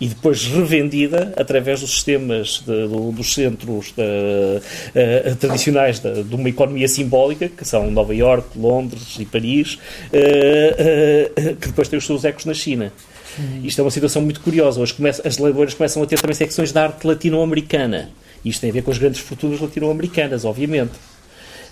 e 0.00 0.08
depois 0.08 0.46
revendida 0.46 1.34
através 1.36 1.80
dos 1.80 1.90
sistemas 1.90 2.62
de, 2.66 2.88
do, 2.88 3.12
dos 3.12 3.34
centros 3.34 3.92
de, 3.92 4.02
uh, 4.02 5.36
tradicionais 5.36 5.98
de, 5.98 6.22
de, 6.22 6.34
uma 6.34 6.48
economia 6.48 6.88
simbólica, 6.88 7.48
que 7.48 7.64
são 7.64 7.90
Nova 7.90 8.14
Iorque, 8.14 8.58
Londres 8.58 9.16
e 9.18 9.26
Paris, 9.26 9.74
uh, 9.74 11.50
uh, 11.50 11.56
que 11.56 11.68
depois 11.68 11.88
têm 11.88 11.98
os 11.98 12.06
seus 12.06 12.24
ecos 12.24 12.46
na 12.46 12.54
China. 12.54 12.90
Uhum. 13.38 13.60
Isto 13.64 13.80
é 13.80 13.84
uma 13.84 13.90
situação 13.90 14.22
muito 14.22 14.40
curiosa. 14.40 14.80
Hoje 14.80 14.94
começa, 14.94 15.26
as 15.26 15.38
leiloeiras 15.38 15.74
começam 15.74 16.02
a 16.02 16.06
ter 16.06 16.18
também 16.18 16.34
secções 16.34 16.72
de 16.72 16.78
arte 16.78 17.06
latino-americana. 17.06 18.10
Isto 18.44 18.62
tem 18.62 18.70
a 18.70 18.72
ver 18.72 18.82
com 18.82 18.90
as 18.90 18.98
grandes 18.98 19.20
fortunas 19.20 19.60
latino-americanas, 19.60 20.44
obviamente. 20.44 20.92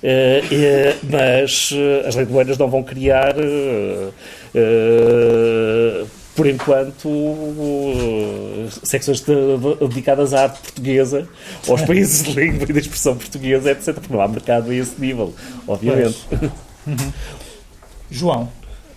Uh, 0.02 0.44
uh, 0.44 0.98
mas 1.10 1.72
uh, 1.72 2.06
as 2.06 2.14
leiloeiras 2.14 2.56
não 2.56 2.68
vão 2.68 2.84
criar 2.84 3.34
por 6.38 6.46
enquanto, 6.46 7.10
secções 8.84 9.24
dedicadas 9.80 10.32
à 10.32 10.44
arte 10.44 10.60
portuguesa, 10.60 11.28
aos 11.68 11.82
países 11.82 12.22
de 12.22 12.30
língua 12.30 12.64
e 12.68 12.72
da 12.72 12.78
expressão 12.78 13.16
portuguesa, 13.16 13.72
etc. 13.72 13.94
Porque 13.94 14.12
não 14.12 14.20
há 14.20 14.28
mercado 14.28 14.70
a 14.70 14.74
esse 14.74 15.00
nível, 15.00 15.34
obviamente. 15.66 16.16
Uhum. 16.86 17.12
João, 18.08 18.52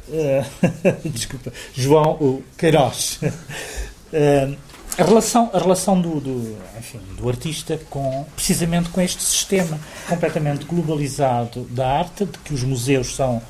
uh, 0.08 1.10
desculpa, 1.10 1.52
João 1.74 2.12
o 2.12 2.44
Queiroz. 2.56 3.20
Uh, 3.24 4.56
a 4.96 5.04
relação, 5.04 5.50
a 5.52 5.58
relação 5.58 6.00
do, 6.00 6.20
do, 6.20 6.58
enfim, 6.78 7.00
do 7.18 7.28
artista 7.28 7.80
com, 7.90 8.24
precisamente 8.36 8.90
com 8.90 9.02
este 9.02 9.24
sistema 9.24 9.80
completamente 10.08 10.64
globalizado 10.66 11.62
da 11.72 11.88
arte, 11.88 12.24
de 12.24 12.38
que 12.38 12.54
os 12.54 12.62
museus 12.62 13.16
são 13.16 13.42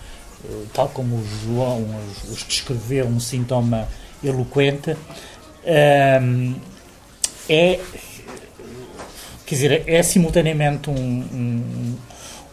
tal 0.74 0.90
como 0.90 1.18
o 1.18 1.26
João 1.44 1.86
os, 2.30 2.44
descreveu, 2.44 3.06
um 3.06 3.20
sintoma 3.20 3.88
eloquente, 4.24 4.96
ehm, 5.66 6.56
é, 7.50 7.80
quer 9.46 9.56
dizer, 9.56 9.84
é 9.88 10.04
simultaneamente 10.04 10.90
um, 10.90 10.94
um, 10.94 11.96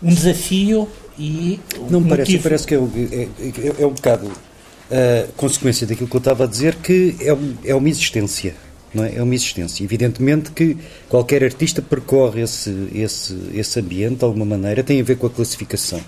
um 0.02 0.08
desafio 0.08 0.88
e. 1.18 1.60
Não 1.90 2.00
me 2.00 2.08
parece, 2.08 2.38
parece 2.38 2.66
que 2.66 2.74
é, 2.74 2.78
é, 2.78 3.82
é, 3.82 3.86
um 3.86 3.92
bocado 3.92 4.26
uh, 4.26 5.32
consequência 5.36 5.86
daquilo 5.86 6.08
que 6.08 6.16
eu 6.16 6.18
estava 6.18 6.44
a 6.44 6.46
dizer, 6.46 6.76
que 6.76 7.16
é, 7.20 7.70
é 7.70 7.74
uma 7.74 7.88
existência. 7.88 8.54
Não 8.92 9.04
é? 9.04 9.16
é 9.16 9.22
uma 9.22 9.34
existência. 9.34 9.84
Evidentemente 9.84 10.50
que 10.50 10.76
qualquer 11.10 11.44
artista 11.44 11.82
percorre 11.82 12.40
esse, 12.40 12.88
esse, 12.94 13.38
esse 13.52 13.78
ambiente 13.78 14.16
de 14.16 14.24
alguma 14.24 14.46
maneira, 14.46 14.82
tem 14.82 14.98
a 14.98 15.04
ver 15.04 15.16
com 15.16 15.26
a 15.26 15.30
classificação 15.30 16.00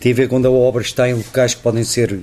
tem 0.00 0.12
a 0.12 0.14
ver 0.14 0.28
quando 0.28 0.46
a 0.46 0.50
obra 0.50 0.82
está 0.82 1.08
em 1.08 1.14
locais 1.14 1.54
que 1.54 1.62
podem 1.62 1.84
ser 1.84 2.20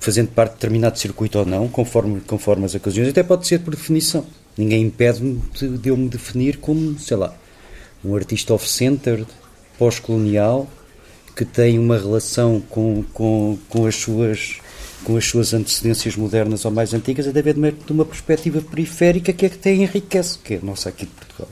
fazendo 0.00 0.28
parte 0.28 0.52
de 0.52 0.56
determinado 0.56 0.98
circuito 0.98 1.38
ou 1.38 1.46
não, 1.46 1.68
conforme, 1.68 2.20
conforme 2.20 2.64
as 2.64 2.74
ocasiões, 2.74 3.08
até 3.08 3.22
pode 3.22 3.46
ser 3.46 3.60
por 3.60 3.74
definição. 3.74 4.24
Ninguém 4.56 4.82
impede-me 4.82 5.40
de, 5.54 5.78
de 5.78 5.88
eu 5.88 5.96
me 5.96 6.08
definir 6.08 6.58
como, 6.58 6.98
sei 6.98 7.16
lá, 7.16 7.34
um 8.04 8.14
artista 8.14 8.54
off-centered, 8.54 9.26
pós-colonial, 9.78 10.68
que 11.36 11.44
tem 11.44 11.78
uma 11.78 11.96
relação 11.96 12.60
com, 12.68 13.04
com, 13.12 13.58
com, 13.68 13.86
as 13.86 13.94
suas, 13.94 14.56
com 15.04 15.16
as 15.16 15.24
suas 15.24 15.54
antecedências 15.54 16.16
modernas 16.16 16.64
ou 16.64 16.70
mais 16.70 16.92
antigas, 16.94 17.26
até 17.28 17.40
ver 17.42 17.54
de 17.54 17.92
uma 17.92 18.04
perspectiva 18.04 18.60
periférica 18.60 19.32
que 19.32 19.46
é 19.46 19.48
que 19.48 19.58
tem 19.58 19.82
enriquece, 19.82 20.38
que 20.38 20.54
é 20.54 20.56
a 20.58 20.64
nossa 20.64 20.88
aqui 20.88 21.06
de 21.06 21.12
Portugal. 21.12 21.48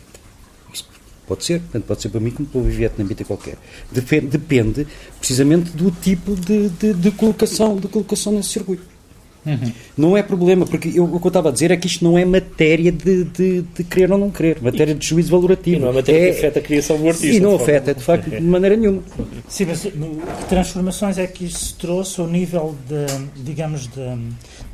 Pode 1.26 1.44
ser, 1.44 1.60
tanto 1.72 1.86
pode 1.86 2.02
ser 2.02 2.08
para 2.08 2.20
mim 2.20 2.30
como 2.30 2.48
para 2.48 2.60
o 2.60 2.64
vietnamita 2.64 3.24
qualquer. 3.24 3.56
Depende, 3.90 4.26
depende 4.26 4.86
precisamente 5.18 5.70
do 5.70 5.90
tipo 5.90 6.36
de, 6.36 6.68
de, 6.68 6.94
de, 6.94 7.10
colocação, 7.10 7.76
de 7.76 7.88
colocação 7.88 8.32
nesse 8.32 8.50
circuito. 8.50 8.96
Uhum. 9.44 9.72
Não 9.96 10.16
é 10.16 10.22
problema, 10.22 10.66
porque 10.66 10.90
eu, 10.94 11.04
o 11.04 11.20
que 11.20 11.26
eu 11.26 11.28
estava 11.28 11.50
a 11.50 11.52
dizer 11.52 11.70
é 11.70 11.76
que 11.76 11.86
isto 11.86 12.04
não 12.04 12.18
é 12.18 12.24
matéria 12.24 12.90
de, 12.90 13.24
de, 13.24 13.62
de 13.62 13.84
querer 13.84 14.10
ou 14.10 14.18
não 14.18 14.30
querer, 14.30 14.60
matéria 14.60 14.92
de 14.92 15.06
juízo 15.06 15.30
valorativo. 15.30 15.76
E 15.76 15.80
não 15.80 15.88
é 15.88 15.92
matéria 15.92 16.18
é, 16.18 16.32
que 16.32 16.38
afeta 16.38 16.58
a 16.58 16.62
criação 16.62 16.98
do 16.98 17.06
artista. 17.06 17.36
E 17.36 17.40
não 17.40 17.54
afeta, 17.54 17.94
de 17.94 18.02
facto, 18.02 18.28
de 18.28 18.40
maneira 18.40 18.76
nenhuma. 18.76 19.02
Sim, 19.48 19.66
mas 19.66 19.82
que 19.82 20.44
transformações 20.48 21.16
é 21.18 21.26
que 21.28 21.44
isso 21.44 21.76
trouxe 21.78 22.20
ao 22.20 22.26
nível, 22.26 22.74
de, 22.88 23.42
digamos, 23.42 23.86
de, 23.86 24.18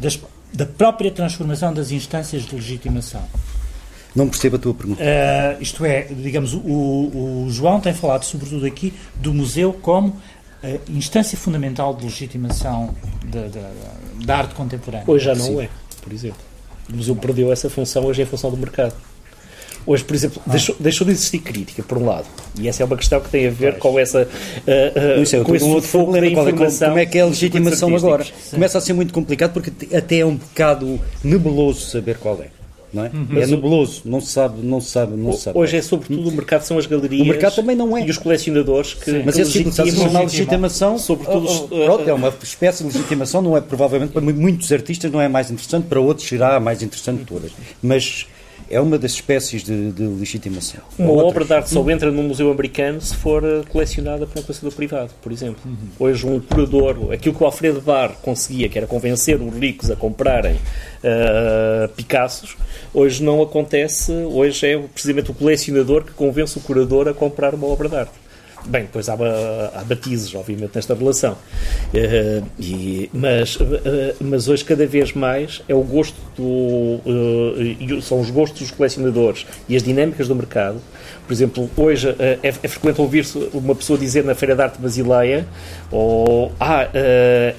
das, 0.00 0.18
da 0.54 0.64
própria 0.64 1.10
transformação 1.10 1.72
das 1.74 1.90
instâncias 1.90 2.44
de 2.44 2.54
legitimação? 2.54 3.22
Não 4.14 4.28
percebo 4.28 4.56
a 4.56 4.58
tua 4.58 4.74
pergunta. 4.74 5.02
Uh, 5.02 5.62
isto 5.62 5.84
é, 5.84 6.02
digamos, 6.02 6.52
o, 6.52 6.58
o, 6.58 7.46
João 7.50 7.80
tem 7.80 7.94
falado 7.94 8.24
sobretudo 8.24 8.66
aqui 8.66 8.92
do 9.16 9.32
museu 9.32 9.72
como 9.72 10.16
a 10.62 10.90
instância 10.90 11.36
fundamental 11.36 11.94
de 11.94 12.04
legitimação 12.04 12.94
da, 13.24 13.48
da, 13.48 13.70
da 14.24 14.36
arte 14.36 14.54
contemporânea. 14.54 15.04
Hoje 15.06 15.24
já 15.24 15.34
não 15.34 15.46
Sim. 15.46 15.62
é, 15.62 15.68
por 16.00 16.12
exemplo. 16.12 16.38
O 16.92 16.96
museu 16.96 17.16
perdeu 17.16 17.52
essa 17.52 17.70
função 17.70 18.04
hoje 18.04 18.22
em 18.22 18.26
função 18.26 18.50
do 18.50 18.56
mercado. 18.56 18.94
Hoje, 19.84 20.04
por 20.04 20.14
exemplo, 20.14 20.40
ah. 20.46 20.50
deixou, 20.50 20.76
deixou, 20.78 21.04
de 21.04 21.12
existir 21.12 21.40
crítica, 21.40 21.82
por 21.82 21.98
um 21.98 22.06
lado. 22.06 22.26
E 22.56 22.68
essa 22.68 22.84
é 22.84 22.86
uma 22.86 22.96
questão 22.96 23.20
que 23.20 23.28
tem 23.28 23.48
a 23.48 23.50
ver 23.50 23.72
pois. 23.72 23.82
com 23.82 23.98
essa. 23.98 24.22
Uh, 24.22 25.18
uh, 25.18 25.22
Isso 25.22 25.34
é, 25.34 25.40
com 25.40 25.56
esse 25.56 25.64
um 25.64 25.70
outro 25.70 25.90
problema. 25.90 26.30
Qual 26.30 26.48
é, 26.48 26.52
como 26.52 26.98
é 26.98 27.06
que 27.06 27.18
é 27.18 27.22
a 27.22 27.26
legitimação 27.26 27.96
agora? 27.96 28.24
Sim. 28.24 28.30
Começa 28.52 28.78
a 28.78 28.80
ser 28.80 28.92
muito 28.92 29.12
complicado 29.12 29.52
porque 29.52 29.96
até 29.96 30.18
é 30.18 30.26
um 30.26 30.36
bocado 30.36 31.00
nebuloso 31.24 31.80
saber 31.80 32.18
qual 32.18 32.40
é 32.40 32.61
não 32.92 33.04
é? 33.04 33.10
Uhum. 33.12 33.42
É 33.42 33.46
nebuloso, 33.46 34.02
não 34.04 34.20
se 34.20 34.32
sabe, 34.32 34.60
não 34.62 34.80
se 34.80 34.90
sabe, 34.90 35.16
não 35.16 35.32
se 35.32 35.42
sabe. 35.42 35.58
Hoje 35.58 35.76
é 35.76 35.82
sobretudo 35.82 36.28
o 36.28 36.32
mercado, 36.32 36.62
são 36.62 36.78
as 36.78 36.86
galerias. 36.86 37.22
O 37.22 37.24
mercado 37.24 37.54
também 37.54 37.74
não 37.74 37.96
é. 37.96 38.06
E 38.06 38.10
os 38.10 38.18
colecionadores 38.18 38.94
que. 38.94 39.10
Sim. 39.10 39.22
Mas 39.24 39.38
é 39.38 39.44
simples, 39.44 39.78
a 39.78 39.86
chamar 39.86 40.22
legitimação, 40.22 40.98
sobretudo. 40.98 41.46
Oh, 41.48 41.68
oh, 41.70 41.84
pronto, 41.84 42.08
é 42.08 42.12
uma 42.12 42.32
espécie 42.42 42.84
de 42.84 42.92
legitimação, 42.92 43.40
não 43.40 43.56
é 43.56 43.60
provavelmente 43.60 44.12
para 44.12 44.20
muitos 44.20 44.70
artistas 44.72 45.10
não 45.10 45.20
é 45.20 45.28
mais 45.28 45.50
interessante, 45.50 45.86
para 45.86 46.00
outros 46.00 46.28
será 46.28 46.56
a 46.56 46.60
mais 46.60 46.82
interessante 46.82 47.20
de 47.20 47.24
todas. 47.24 47.52
Mas 47.82 48.26
é 48.72 48.80
uma 48.80 48.98
das 48.98 49.12
espécies 49.12 49.62
de, 49.62 49.92
de 49.92 50.02
legitimação. 50.02 50.80
Uma 50.98 51.10
Outras. 51.10 51.28
obra 51.28 51.44
de 51.44 51.52
arte 51.52 51.70
só 51.70 51.90
entra 51.90 52.10
num 52.10 52.22
museu 52.22 52.50
americano 52.50 53.00
se 53.02 53.14
for 53.14 53.44
eh, 53.44 53.60
colecionada 53.68 54.26
por 54.26 54.40
um 54.40 54.42
colecionador 54.42 54.74
privado, 54.74 55.10
por 55.20 55.30
exemplo. 55.30 55.60
Uhum. 55.64 55.76
Hoje 56.00 56.26
um 56.26 56.40
curador, 56.40 57.12
aquilo 57.12 57.34
que 57.34 57.42
o 57.42 57.46
Alfredo 57.46 57.82
Bar 57.82 58.14
conseguia, 58.22 58.70
que 58.70 58.78
era 58.78 58.86
convencer 58.86 59.40
os 59.40 59.54
ricos 59.54 59.90
a 59.90 59.96
comprarem 59.96 60.54
uh, 60.54 61.88
Picassos, 61.94 62.56
hoje 62.94 63.22
não 63.22 63.42
acontece, 63.42 64.10
hoje 64.10 64.66
é 64.66 64.78
precisamente 64.78 65.30
o 65.30 65.34
colecionador 65.34 66.04
que 66.04 66.12
convence 66.12 66.56
o 66.56 66.60
curador 66.62 67.08
a 67.08 67.14
comprar 67.14 67.54
uma 67.54 67.66
obra 67.66 67.90
de 67.90 67.96
arte. 67.96 68.22
Bem, 68.66 68.82
depois 68.82 69.08
há, 69.08 69.14
há 69.14 69.84
batizes, 69.84 70.34
obviamente, 70.34 70.72
nesta 70.74 70.94
relação. 70.94 71.32
Uh, 71.32 72.46
e, 72.58 73.10
mas, 73.12 73.56
uh, 73.56 73.66
mas 74.20 74.48
hoje, 74.48 74.64
cada 74.64 74.86
vez 74.86 75.12
mais, 75.12 75.62
é 75.68 75.74
o 75.74 75.82
gosto 75.82 76.16
do. 76.36 77.00
Uh, 77.04 78.02
são 78.02 78.20
os 78.20 78.30
gostos 78.30 78.60
dos 78.60 78.70
colecionadores 78.70 79.46
e 79.68 79.74
as 79.74 79.82
dinâmicas 79.82 80.28
do 80.28 80.34
mercado. 80.34 80.80
Por 81.26 81.32
exemplo, 81.32 81.70
hoje 81.76 82.14
é, 82.18 82.38
é, 82.42 82.68
frequente 82.68 83.00
ouvir-se 83.00 83.36
uma 83.52 83.74
pessoa 83.74 83.98
dizer 83.98 84.24
na 84.24 84.34
Feira 84.34 84.54
de 84.54 84.62
Arte 84.62 84.80
Basileia: 84.80 85.46
ou, 85.90 86.52
Ah, 86.60 86.88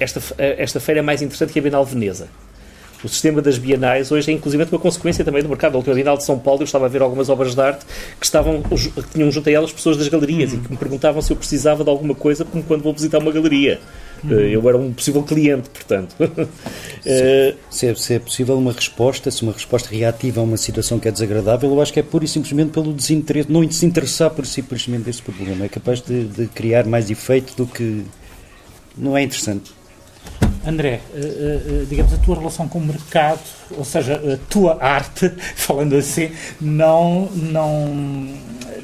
esta, 0.00 0.20
esta 0.38 0.80
feira 0.80 1.00
é 1.00 1.02
mais 1.02 1.22
interessante 1.22 1.52
que 1.52 1.58
a 1.58 1.62
Bienal 1.62 1.84
Veneza 1.84 2.28
o 3.04 3.08
sistema 3.08 3.42
das 3.42 3.58
bienais 3.58 4.10
hoje 4.10 4.30
é 4.30 4.34
inclusive 4.34 4.64
uma 4.64 4.78
consequência 4.78 5.24
também 5.24 5.42
do 5.42 5.48
mercado. 5.48 5.74
A 5.74 5.76
última 5.76 5.94
Bienal 5.94 6.16
de 6.16 6.24
São 6.24 6.38
Paulo 6.38 6.62
eu 6.62 6.64
estava 6.64 6.86
a 6.86 6.88
ver 6.88 7.02
algumas 7.02 7.28
obras 7.28 7.54
de 7.54 7.60
arte 7.60 7.84
que 8.18 8.24
estavam, 8.24 8.62
que 8.62 9.10
tinham 9.12 9.30
junto 9.30 9.48
a 9.48 9.52
elas 9.52 9.72
pessoas 9.72 9.96
das 9.96 10.08
galerias 10.08 10.52
uhum. 10.52 10.58
e 10.58 10.62
que 10.62 10.70
me 10.72 10.76
perguntavam 10.76 11.20
se 11.20 11.32
eu 11.32 11.36
precisava 11.36 11.84
de 11.84 11.90
alguma 11.90 12.14
coisa 12.14 12.44
como 12.44 12.62
quando 12.62 12.82
vou 12.82 12.92
visitar 12.92 13.18
uma 13.18 13.30
galeria. 13.30 13.80
Uhum. 14.22 14.32
Eu 14.32 14.68
era 14.68 14.78
um 14.78 14.92
possível 14.92 15.22
cliente, 15.22 15.68
portanto. 15.68 16.16
Se, 17.02 17.54
se, 17.68 17.86
é, 17.86 17.94
se, 17.94 18.14
é, 18.14 18.18
possível 18.18 18.56
uma 18.56 18.72
resposta, 18.72 19.30
se 19.30 19.42
uma 19.42 19.52
resposta 19.52 19.90
reativa 19.94 20.40
a 20.40 20.44
uma 20.44 20.56
situação 20.56 20.98
que 20.98 21.06
é 21.06 21.10
desagradável, 21.10 21.70
eu 21.70 21.82
acho 21.82 21.92
que 21.92 22.00
é 22.00 22.02
pura 22.02 22.24
e 22.24 22.28
simplesmente 22.28 22.70
pelo 22.70 22.94
desinteresse, 22.94 23.52
não 23.52 23.70
se 23.70 23.84
interessar 23.84 24.30
por 24.30 24.46
simplesmente 24.46 25.02
desse 25.02 25.20
problema. 25.20 25.66
É 25.66 25.68
capaz 25.68 26.00
de, 26.00 26.24
de 26.24 26.46
criar 26.46 26.86
mais 26.86 27.10
efeito 27.10 27.54
do 27.56 27.66
que. 27.66 28.04
Não 28.96 29.14
é 29.14 29.22
interessante. 29.22 29.70
André, 30.66 31.00
uh, 31.12 31.82
uh, 31.82 31.86
digamos, 31.86 32.12
a 32.12 32.16
tua 32.18 32.36
relação 32.36 32.68
com 32.68 32.78
o 32.78 32.84
mercado, 32.84 33.40
ou 33.76 33.84
seja, 33.84 34.14
a 34.14 34.36
tua 34.48 34.82
arte, 34.82 35.32
falando 35.56 35.94
assim, 35.96 36.30
não, 36.60 37.28
não, 37.32 38.28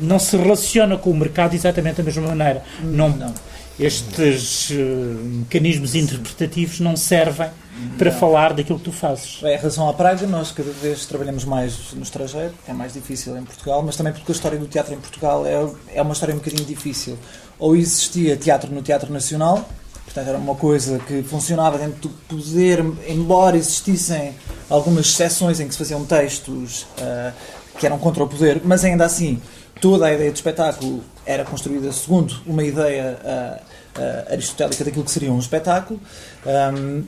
não 0.01 0.19
se 0.19 0.37
relaciona 0.37 0.97
com 0.97 1.11
o 1.11 1.17
mercado 1.17 1.55
exatamente 1.55 1.97
da 1.97 2.03
mesma 2.03 2.29
maneira. 2.29 2.63
Não, 2.83 3.09
não. 3.09 3.33
Estes 3.79 4.71
mecanismos 4.71 5.95
interpretativos 5.95 6.81
não 6.81 6.97
servem 6.97 7.49
para 7.97 8.11
não. 8.11 8.19
falar 8.19 8.53
daquilo 8.53 8.79
que 8.79 8.85
tu 8.85 8.93
fazes. 8.93 9.41
É, 9.43 9.55
em 9.55 9.57
relação 9.57 9.89
à 9.89 9.95
Praga, 9.95 10.27
nós 10.27 10.53
cada 10.53 10.71
vez 10.71 11.07
trabalhamos 11.07 11.45
mais 11.45 11.93
no 11.95 12.03
estrangeiro, 12.03 12.53
é 12.69 12.73
mais 12.73 12.93
difícil 12.93 13.37
em 13.37 13.43
Portugal, 13.43 13.83
mas 13.83 13.97
também 13.97 14.13
porque 14.13 14.31
a 14.31 14.35
história 14.35 14.59
do 14.59 14.67
teatro 14.67 14.95
em 14.95 14.99
Portugal 14.99 15.47
é, 15.47 15.55
é 15.95 16.03
uma 16.03 16.13
história 16.13 16.35
um 16.35 16.39
bocadinho 16.39 16.65
difícil. 16.65 17.19
Ou 17.59 17.77
existia 17.77 18.37
teatro 18.37 18.73
no 18.73 18.83
Teatro 18.83 19.13
Nacional, 19.13 19.69
Portanto, 20.13 20.29
era 20.29 20.39
uma 20.39 20.57
coisa 20.57 20.99
que 20.99 21.23
funcionava 21.23 21.79
dentro 21.79 22.09
do 22.09 22.09
poder, 22.09 22.85
embora 23.07 23.57
existissem 23.57 24.35
algumas 24.69 25.07
exceções 25.07 25.61
em 25.61 25.69
que 25.69 25.73
se 25.73 25.79
faziam 25.79 26.05
textos 26.05 26.83
uh, 26.99 27.33
que 27.79 27.87
eram 27.87 27.97
contra 27.97 28.25
o 28.25 28.29
poder, 28.29 28.61
mas 28.65 28.85
ainda 28.85 29.05
assim 29.05 29.41
toda 29.81 30.07
a 30.07 30.13
ideia 30.13 30.33
do 30.33 30.35
espetáculo 30.35 31.05
era 31.25 31.45
construída 31.45 31.93
segundo 31.93 32.35
uma 32.45 32.65
ideia 32.65 33.19
uh, 33.23 34.01
uh, 34.01 34.33
aristotélica 34.33 34.85
daquilo 34.85 35.05
que 35.05 35.13
seria 35.13 35.33
um 35.33 35.39
espetáculo. 35.39 36.01
Um, 36.45 37.05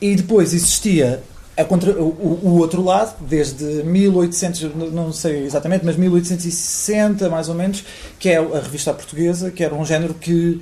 e 0.00 0.16
depois 0.16 0.54
existia 0.54 1.22
contra, 1.64 1.90
o, 1.92 2.40
o, 2.42 2.58
outro 2.58 2.82
lado, 2.82 3.16
desde 3.20 3.64
1800, 3.64 4.74
não 4.92 5.10
sei 5.10 5.44
exatamente, 5.44 5.86
mas 5.86 5.96
1860 5.96 7.30
mais 7.30 7.48
ou 7.48 7.54
menos, 7.54 7.82
que 8.18 8.28
é 8.28 8.36
a 8.36 8.60
revista 8.60 8.92
portuguesa, 8.92 9.50
que 9.50 9.64
era 9.64 9.74
um 9.74 9.84
género 9.84 10.12
que 10.12 10.60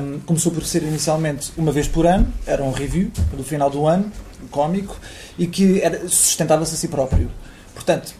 um, 0.00 0.20
começou 0.20 0.50
por 0.50 0.64
ser 0.64 0.82
inicialmente 0.82 1.52
uma 1.58 1.70
vez 1.70 1.86
por 1.86 2.06
ano, 2.06 2.32
era 2.46 2.64
um 2.64 2.72
review 2.72 3.10
do 3.36 3.44
final 3.44 3.68
do 3.68 3.86
ano, 3.86 4.10
cómico, 4.50 4.96
e 5.38 5.46
que 5.46 5.82
sustentava-se 6.08 6.74
a 6.74 6.78
si 6.78 6.88
próprio. 6.88 7.30
Portanto, 7.74 8.14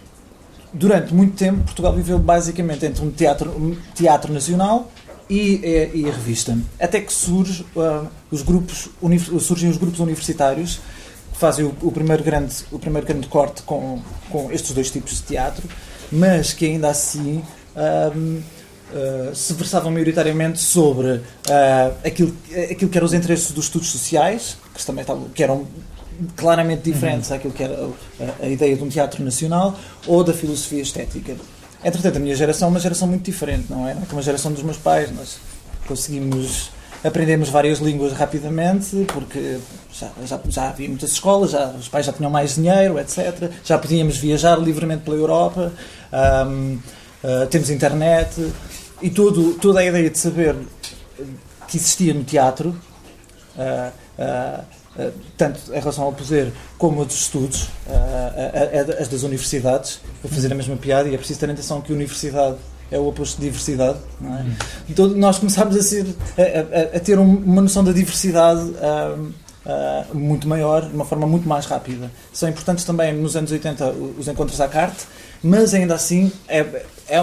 durante 0.74 1.14
muito 1.14 1.36
tempo, 1.36 1.62
Portugal 1.62 1.94
viveu 1.94 2.18
basicamente 2.18 2.84
entre 2.84 3.02
um 3.02 3.10
teatro, 3.10 3.50
um 3.50 3.76
teatro 3.94 4.30
nacional 4.30 4.90
e, 5.30 5.60
e, 5.64 6.02
e 6.02 6.08
a 6.08 6.12
revista. 6.12 6.58
Até 6.78 7.00
que 7.00 7.12
surge, 7.12 7.64
uh, 7.74 8.06
os 8.30 8.42
grupos, 8.42 8.90
surgem 9.40 9.70
os 9.70 9.78
grupos 9.78 10.00
universitários 10.00 10.80
fazem 11.44 11.66
o, 11.66 11.76
o, 11.82 11.92
primeiro 11.92 12.24
grande, 12.24 12.54
o 12.72 12.78
primeiro 12.78 13.06
grande 13.06 13.26
corte 13.26 13.62
com, 13.64 14.00
com 14.30 14.50
estes 14.50 14.72
dois 14.72 14.90
tipos 14.90 15.16
de 15.16 15.24
teatro, 15.24 15.68
mas 16.10 16.54
que 16.54 16.64
ainda 16.64 16.88
assim 16.88 17.42
um, 18.16 18.40
uh, 18.90 19.34
se 19.34 19.52
versavam 19.52 19.92
maioritariamente 19.92 20.58
sobre 20.58 21.08
uh, 21.08 21.22
aquilo, 22.02 22.34
aquilo 22.70 22.90
que 22.90 22.96
eram 22.96 23.04
os 23.04 23.12
interesses 23.12 23.50
dos 23.52 23.66
estudos 23.66 23.90
sociais, 23.90 24.56
que, 24.74 24.86
também 24.86 25.02
estavam, 25.02 25.24
que 25.28 25.42
eram 25.42 25.66
claramente 26.34 26.90
diferentes 26.90 27.30
uhum. 27.30 27.50
que 27.50 27.62
era 27.62 27.90
a, 28.20 28.46
a, 28.46 28.48
ideia 28.48 28.74
de 28.74 28.82
um 28.82 28.88
teatro 28.88 29.22
nacional, 29.22 29.78
ou 30.06 30.24
da 30.24 30.32
filosofia 30.32 30.80
estética. 30.80 31.36
Entretanto, 31.84 32.16
a 32.16 32.20
minha 32.20 32.34
geração 32.34 32.68
é 32.68 32.70
uma 32.70 32.80
geração 32.80 33.06
muito 33.06 33.22
diferente, 33.22 33.66
não 33.68 33.86
é? 33.86 33.92
É 33.92 34.06
como 34.08 34.18
a 34.18 34.22
geração 34.22 34.50
dos 34.50 34.62
meus 34.62 34.78
pais, 34.78 35.14
nós 35.14 35.36
conseguimos 35.86 36.70
aprendemos 37.04 37.50
várias 37.50 37.78
línguas 37.80 38.12
rapidamente, 38.14 39.04
porque 39.12 39.58
já, 39.92 40.10
já, 40.24 40.40
já 40.48 40.68
havia 40.70 40.88
muitas 40.88 41.12
escolas, 41.12 41.50
já, 41.50 41.66
os 41.68 41.86
pais 41.86 42.06
já 42.06 42.12
tinham 42.12 42.30
mais 42.30 42.54
dinheiro, 42.54 42.98
etc. 42.98 43.50
Já 43.62 43.78
podíamos 43.78 44.16
viajar 44.16 44.58
livremente 44.58 45.04
pela 45.04 45.16
Europa, 45.16 45.70
um, 46.48 46.74
uh, 46.74 46.80
ah, 47.22 47.46
temos 47.46 47.68
internet 47.68 48.52
e 49.02 49.10
todo, 49.10 49.54
toda 49.54 49.80
a 49.80 49.84
ideia 49.84 50.08
de 50.08 50.18
saber 50.18 50.56
que 51.68 51.76
existia 51.76 52.14
no 52.14 52.24
teatro, 52.24 52.70
uh, 53.56 53.92
uh, 54.18 55.12
tanto 55.36 55.60
em 55.74 55.78
relação 55.78 56.04
ao 56.04 56.12
poder 56.12 56.52
como 56.78 57.02
a 57.02 57.04
dos 57.04 57.16
estudos, 57.16 57.68
as 59.00 59.08
das 59.08 59.24
universidades, 59.24 60.00
para 60.22 60.30
fazer 60.30 60.52
a 60.52 60.54
mesma 60.54 60.76
piada, 60.76 61.08
e 61.08 61.14
é 61.14 61.18
preciso 61.18 61.40
ter 61.40 61.50
atenção 61.50 61.80
que 61.80 61.92
a 61.92 61.96
universidade 61.96 62.56
é 62.90 62.98
o 62.98 63.06
oposto 63.06 63.38
de 63.38 63.46
diversidade. 63.46 63.98
É? 64.22 64.44
Então 64.88 65.08
nós 65.08 65.38
começámos 65.38 65.76
a, 65.76 65.82
ser, 65.82 66.06
a, 66.36 66.42
a, 66.42 66.96
a 66.96 67.00
ter 67.00 67.18
uma 67.18 67.62
noção 67.62 67.82
da 67.82 67.92
diversidade 67.92 68.60
uh, 68.60 69.32
uh, 69.64 70.16
muito 70.16 70.46
maior, 70.48 70.82
de 70.82 70.94
uma 70.94 71.04
forma 71.04 71.26
muito 71.26 71.48
mais 71.48 71.66
rápida. 71.66 72.10
São 72.32 72.48
importantes 72.48 72.84
também 72.84 73.12
nos 73.12 73.36
anos 73.36 73.50
80 73.50 73.90
os 74.18 74.28
encontros 74.28 74.60
à 74.60 74.68
carte, 74.68 75.06
mas 75.42 75.74
ainda 75.74 75.94
assim 75.94 76.32
é, 76.48 76.84
é 77.08 77.18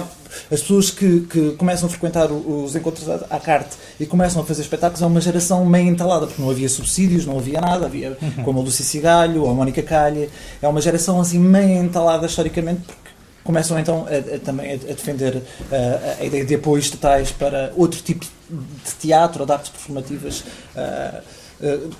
as 0.49 0.61
pessoas 0.61 0.89
que, 0.89 1.21
que, 1.21 1.51
começam 1.51 1.87
a 1.87 1.89
frequentar 1.89 2.31
os 2.31 2.75
encontros 2.75 3.09
à 3.09 3.39
carte 3.39 3.75
e 3.99 4.05
começam 4.05 4.41
a 4.41 4.45
fazer 4.45 4.61
espetáculos 4.61 5.01
é 5.01 5.05
uma 5.05 5.19
geração 5.19 5.65
meio 5.65 5.89
entalada, 5.89 6.27
porque 6.27 6.41
não 6.41 6.49
havia 6.49 6.69
subsídios, 6.69 7.25
não 7.25 7.37
havia 7.37 7.59
nada, 7.59 7.85
havia 7.85 8.17
uhum. 8.21 8.43
como 8.43 8.59
a 8.59 8.63
Lucia 8.63 8.85
Cigalho 8.85 9.43
ou 9.43 9.49
a 9.49 9.53
Mónica 9.53 9.81
Calha, 9.81 10.29
é 10.61 10.67
uma 10.67 10.79
geração 10.79 11.19
assim 11.19 11.39
meio 11.39 11.83
entalada 11.83 12.25
historicamente, 12.25 12.81
porque 12.81 13.00
começam 13.43 13.79
então 13.79 14.07
a, 14.07 14.35
a, 14.35 14.39
também 14.39 14.73
a, 14.73 14.77
defender 14.77 15.41
a, 15.71 16.21
a, 16.21 16.25
ideia 16.25 16.45
de 16.45 16.55
apoios 16.55 16.85
estatais 16.85 17.31
para 17.31 17.71
outro 17.75 18.01
tipo 18.01 18.25
de 18.49 18.93
teatro 18.99 19.41
ou 19.41 19.45
de 19.45 19.53
artes 19.53 19.69
performativas 19.69 20.43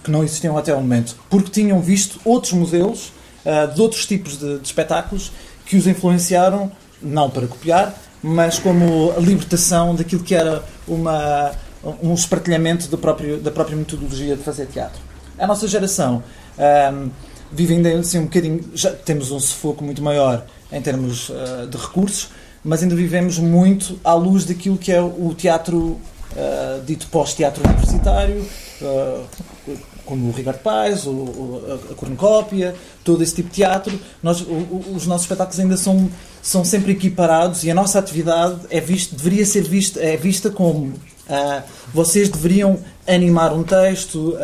que 0.04 0.10
não 0.10 0.24
existiam 0.24 0.58
até 0.58 0.74
o 0.74 0.78
momento, 0.78 1.16
porque 1.30 1.52
tinham 1.52 1.80
visto 1.80 2.20
outros 2.26 2.52
modelos 2.54 3.14
de 3.76 3.82
outros 3.82 4.08
tipos 4.08 4.38
de, 4.38 4.58
de 4.58 4.66
espetáculos 4.66 5.32
que 5.66 5.78
os 5.78 5.86
influenciaram, 5.86 6.72
não 7.02 7.30
para 7.30 7.46
copiar, 7.46 7.96
mas 8.22 8.60
como 8.60 9.14
a 9.16 9.20
libertação 9.20 9.96
daquilo 9.96 10.24
que 10.24 10.36
era 10.36 10.64
uma, 10.88 11.52
um 12.02 12.14
espartilhamento 12.14 12.88
do 12.88 12.98
próprio, 12.98 13.38
da 13.40 13.52
própria 13.52 13.76
metodologia 13.76 14.36
de 14.36 14.44
fazer 14.44 14.68
teatro. 14.68 15.02
A 15.38 15.48
nossa 15.48 15.68
geração 15.68 16.24
um, 16.94 17.10
vive 17.52 17.74
ainda 17.74 17.90
assim 17.98 18.20
um 18.20 18.26
bocadinho. 18.26 18.64
Já 18.74 18.92
temos 18.92 19.32
um 19.32 19.40
sufoco 19.40 19.84
muito 19.84 20.02
maior 20.02 20.46
em 20.72 20.82
termos 20.82 21.30
uh, 21.30 21.68
de 21.70 21.78
recursos, 21.78 22.30
mas 22.64 22.82
ainda 22.82 22.96
vivemos 22.96 23.38
muito 23.38 24.00
à 24.04 24.14
luz 24.14 24.46
daquilo 24.46 24.78
que 24.78 24.92
é 24.92 25.02
o 25.02 25.34
teatro 25.36 25.78
uh, 25.78 26.82
dito 26.86 27.08
pós-teatro 27.08 27.64
universitário, 27.68 28.46
uh, 28.82 29.26
como 30.06 30.30
o 30.30 30.32
Ricardo 30.32 30.60
Paes, 30.60 31.06
o, 31.06 31.12
o, 31.12 31.80
a 31.92 31.96
cornucópia, 31.96 32.76
todo 33.04 33.24
esse 33.24 33.36
tipo 33.36 33.50
de 33.50 33.56
teatro. 33.56 34.00
Nós, 34.22 34.42
o, 34.42 34.84
os 34.96 35.08
nossos 35.08 35.24
espetáculos 35.24 35.60
ainda 35.60 35.78
são, 35.78 36.10
são 36.42 36.64
sempre 36.64 36.94
equiparados 36.94 37.64
e 37.64 37.72
a 37.72 37.76
nossa 37.76 38.00
atividade 38.00 38.60
é 38.70 38.80
visto, 38.80 39.16
deveria 39.16 39.46
ser 39.46 39.64
vista, 39.64 40.00
é 40.00 40.18
vista 40.18 40.50
como 40.50 40.94
vocês 41.94 42.28
deveriam 42.28 42.78
animar 43.08 43.54
um 43.54 43.64
texto, 43.64 44.36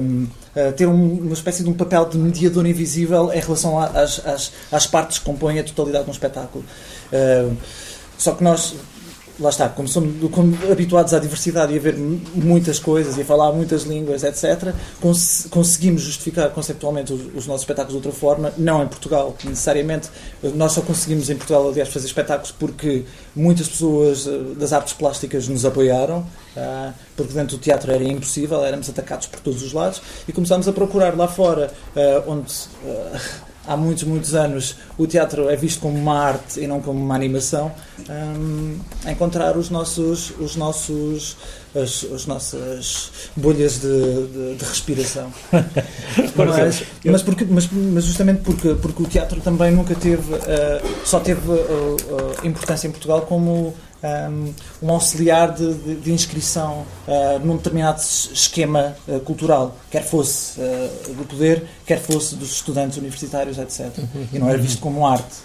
um, 0.00 0.26
eh, 0.54 0.72
ter 0.72 0.86
um, 0.86 1.18
uma 1.18 1.32
espécie 1.32 1.62
de 1.62 1.68
um 1.68 1.74
papel 1.74 2.06
de 2.06 2.18
mediador 2.18 2.66
invisível 2.66 3.32
em 3.32 3.40
relação 3.40 3.78
às, 3.78 4.26
às, 4.26 4.52
às 4.72 4.86
partes 4.86 5.18
que 5.18 5.24
compõem 5.24 5.60
a 5.60 5.64
totalidade 5.64 6.04
de 6.04 6.10
um 6.10 6.12
espetáculo. 6.12 6.64
Uh, 7.12 7.56
só 8.18 8.32
que 8.32 8.42
nós 8.42 8.74
lá 9.40 9.48
está, 9.48 9.68
como 9.68 9.88
somos 9.88 10.30
como 10.30 10.56
habituados 10.70 11.14
à 11.14 11.18
diversidade 11.18 11.72
e 11.72 11.78
a 11.78 11.80
ver 11.80 11.96
muitas 11.96 12.78
coisas 12.78 13.16
e 13.16 13.22
a 13.22 13.24
falar 13.24 13.52
muitas 13.52 13.82
línguas, 13.82 14.22
etc., 14.22 14.74
cons 15.00 15.46
conseguimos 15.50 16.02
justificar 16.02 16.50
conceptualmente 16.50 17.12
os, 17.12 17.20
os, 17.34 17.46
nossos 17.46 17.62
espetáculos 17.62 18.00
de 18.00 18.06
outra 18.06 18.12
forma, 18.12 18.52
não 18.58 18.82
em 18.82 18.86
Portugal, 18.86 19.34
necessariamente. 19.44 20.10
Nós 20.54 20.72
só 20.72 20.82
conseguimos 20.82 21.30
em 21.30 21.36
Portugal, 21.36 21.68
aliás, 21.68 21.88
fazer 21.88 22.06
espetáculos 22.06 22.52
porque 22.52 23.04
muitas 23.34 23.68
pessoas 23.68 24.26
eh, 24.26 24.30
das 24.56 24.72
artes 24.72 24.92
plásticas 24.92 25.48
nos 25.48 25.64
apoiaram, 25.64 26.18
uh, 26.20 26.92
porque 27.16 27.32
dentro 27.32 27.56
do 27.56 27.60
teatro 27.60 27.90
era 27.90 28.04
impossível, 28.04 28.62
éramos 28.64 28.88
atacados 28.88 29.26
por 29.26 29.40
todos 29.40 29.62
os 29.62 29.72
lados, 29.72 30.02
e 30.28 30.32
começámos 30.32 30.68
a 30.68 30.72
procurar 30.72 31.16
lá 31.16 31.26
fora, 31.26 31.72
uh, 31.96 32.30
onde. 32.30 32.52
Há 33.70 33.76
muitos, 33.76 34.02
muitos 34.02 34.34
anos 34.34 34.74
o 34.98 35.06
teatro 35.06 35.48
é 35.48 35.54
visto 35.54 35.80
como 35.80 35.96
uma 35.96 36.18
arte 36.18 36.58
e 36.58 36.66
não 36.66 36.80
como 36.80 36.98
uma 36.98 37.14
animação, 37.14 37.70
um, 38.08 38.76
encontrar 39.08 39.56
os 39.56 39.70
nossos, 39.70 40.32
os 40.40 40.56
nossos, 40.56 41.36
as, 41.72 42.04
as 42.12 42.26
nossas 42.26 43.12
bolhas 43.36 43.78
de, 43.78 44.26
de, 44.26 44.54
de 44.56 44.64
respiração. 44.64 45.32
mas, 46.34 46.82
mas, 47.04 47.22
porque, 47.22 47.44
mas, 47.48 47.68
mas, 47.70 48.04
justamente 48.04 48.40
porque, 48.40 48.74
porque 48.74 49.02
o 49.04 49.06
teatro 49.06 49.40
também 49.40 49.70
nunca 49.70 49.94
teve, 49.94 50.34
uh, 50.34 50.38
só 51.04 51.20
teve 51.20 51.48
uh, 51.48 51.54
uh, 51.54 52.46
importância 52.46 52.88
em 52.88 52.90
Portugal 52.90 53.22
como 53.22 53.72
um, 54.02 54.54
um 54.82 54.90
auxiliar 54.90 55.52
de, 55.52 55.74
de, 55.74 55.94
de 55.96 56.12
inscrição 56.12 56.86
uh, 57.06 57.38
num 57.44 57.56
determinado 57.56 58.00
esquema 58.00 58.96
uh, 59.06 59.20
cultural, 59.20 59.76
quer 59.90 60.04
fosse 60.04 60.60
uh, 60.60 61.14
do 61.14 61.24
poder, 61.24 61.64
quer 61.84 62.00
fosse 62.00 62.34
dos 62.34 62.52
estudantes 62.52 62.98
universitários, 62.98 63.58
etc. 63.58 63.90
E 64.32 64.38
não 64.38 64.48
era 64.48 64.58
visto 64.58 64.80
como 64.80 65.06
arte. 65.06 65.36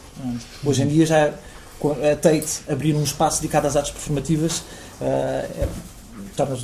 Hoje 0.64 0.84
em 0.84 0.88
dia 0.88 1.06
já 1.06 1.28
a 1.28 2.16
Tate 2.16 2.62
abrir 2.70 2.96
um 2.96 3.04
espaço 3.04 3.42
dedicado 3.42 3.68
às 3.68 3.76
artes 3.76 3.92
performativas 3.92 4.64
é 5.02 5.68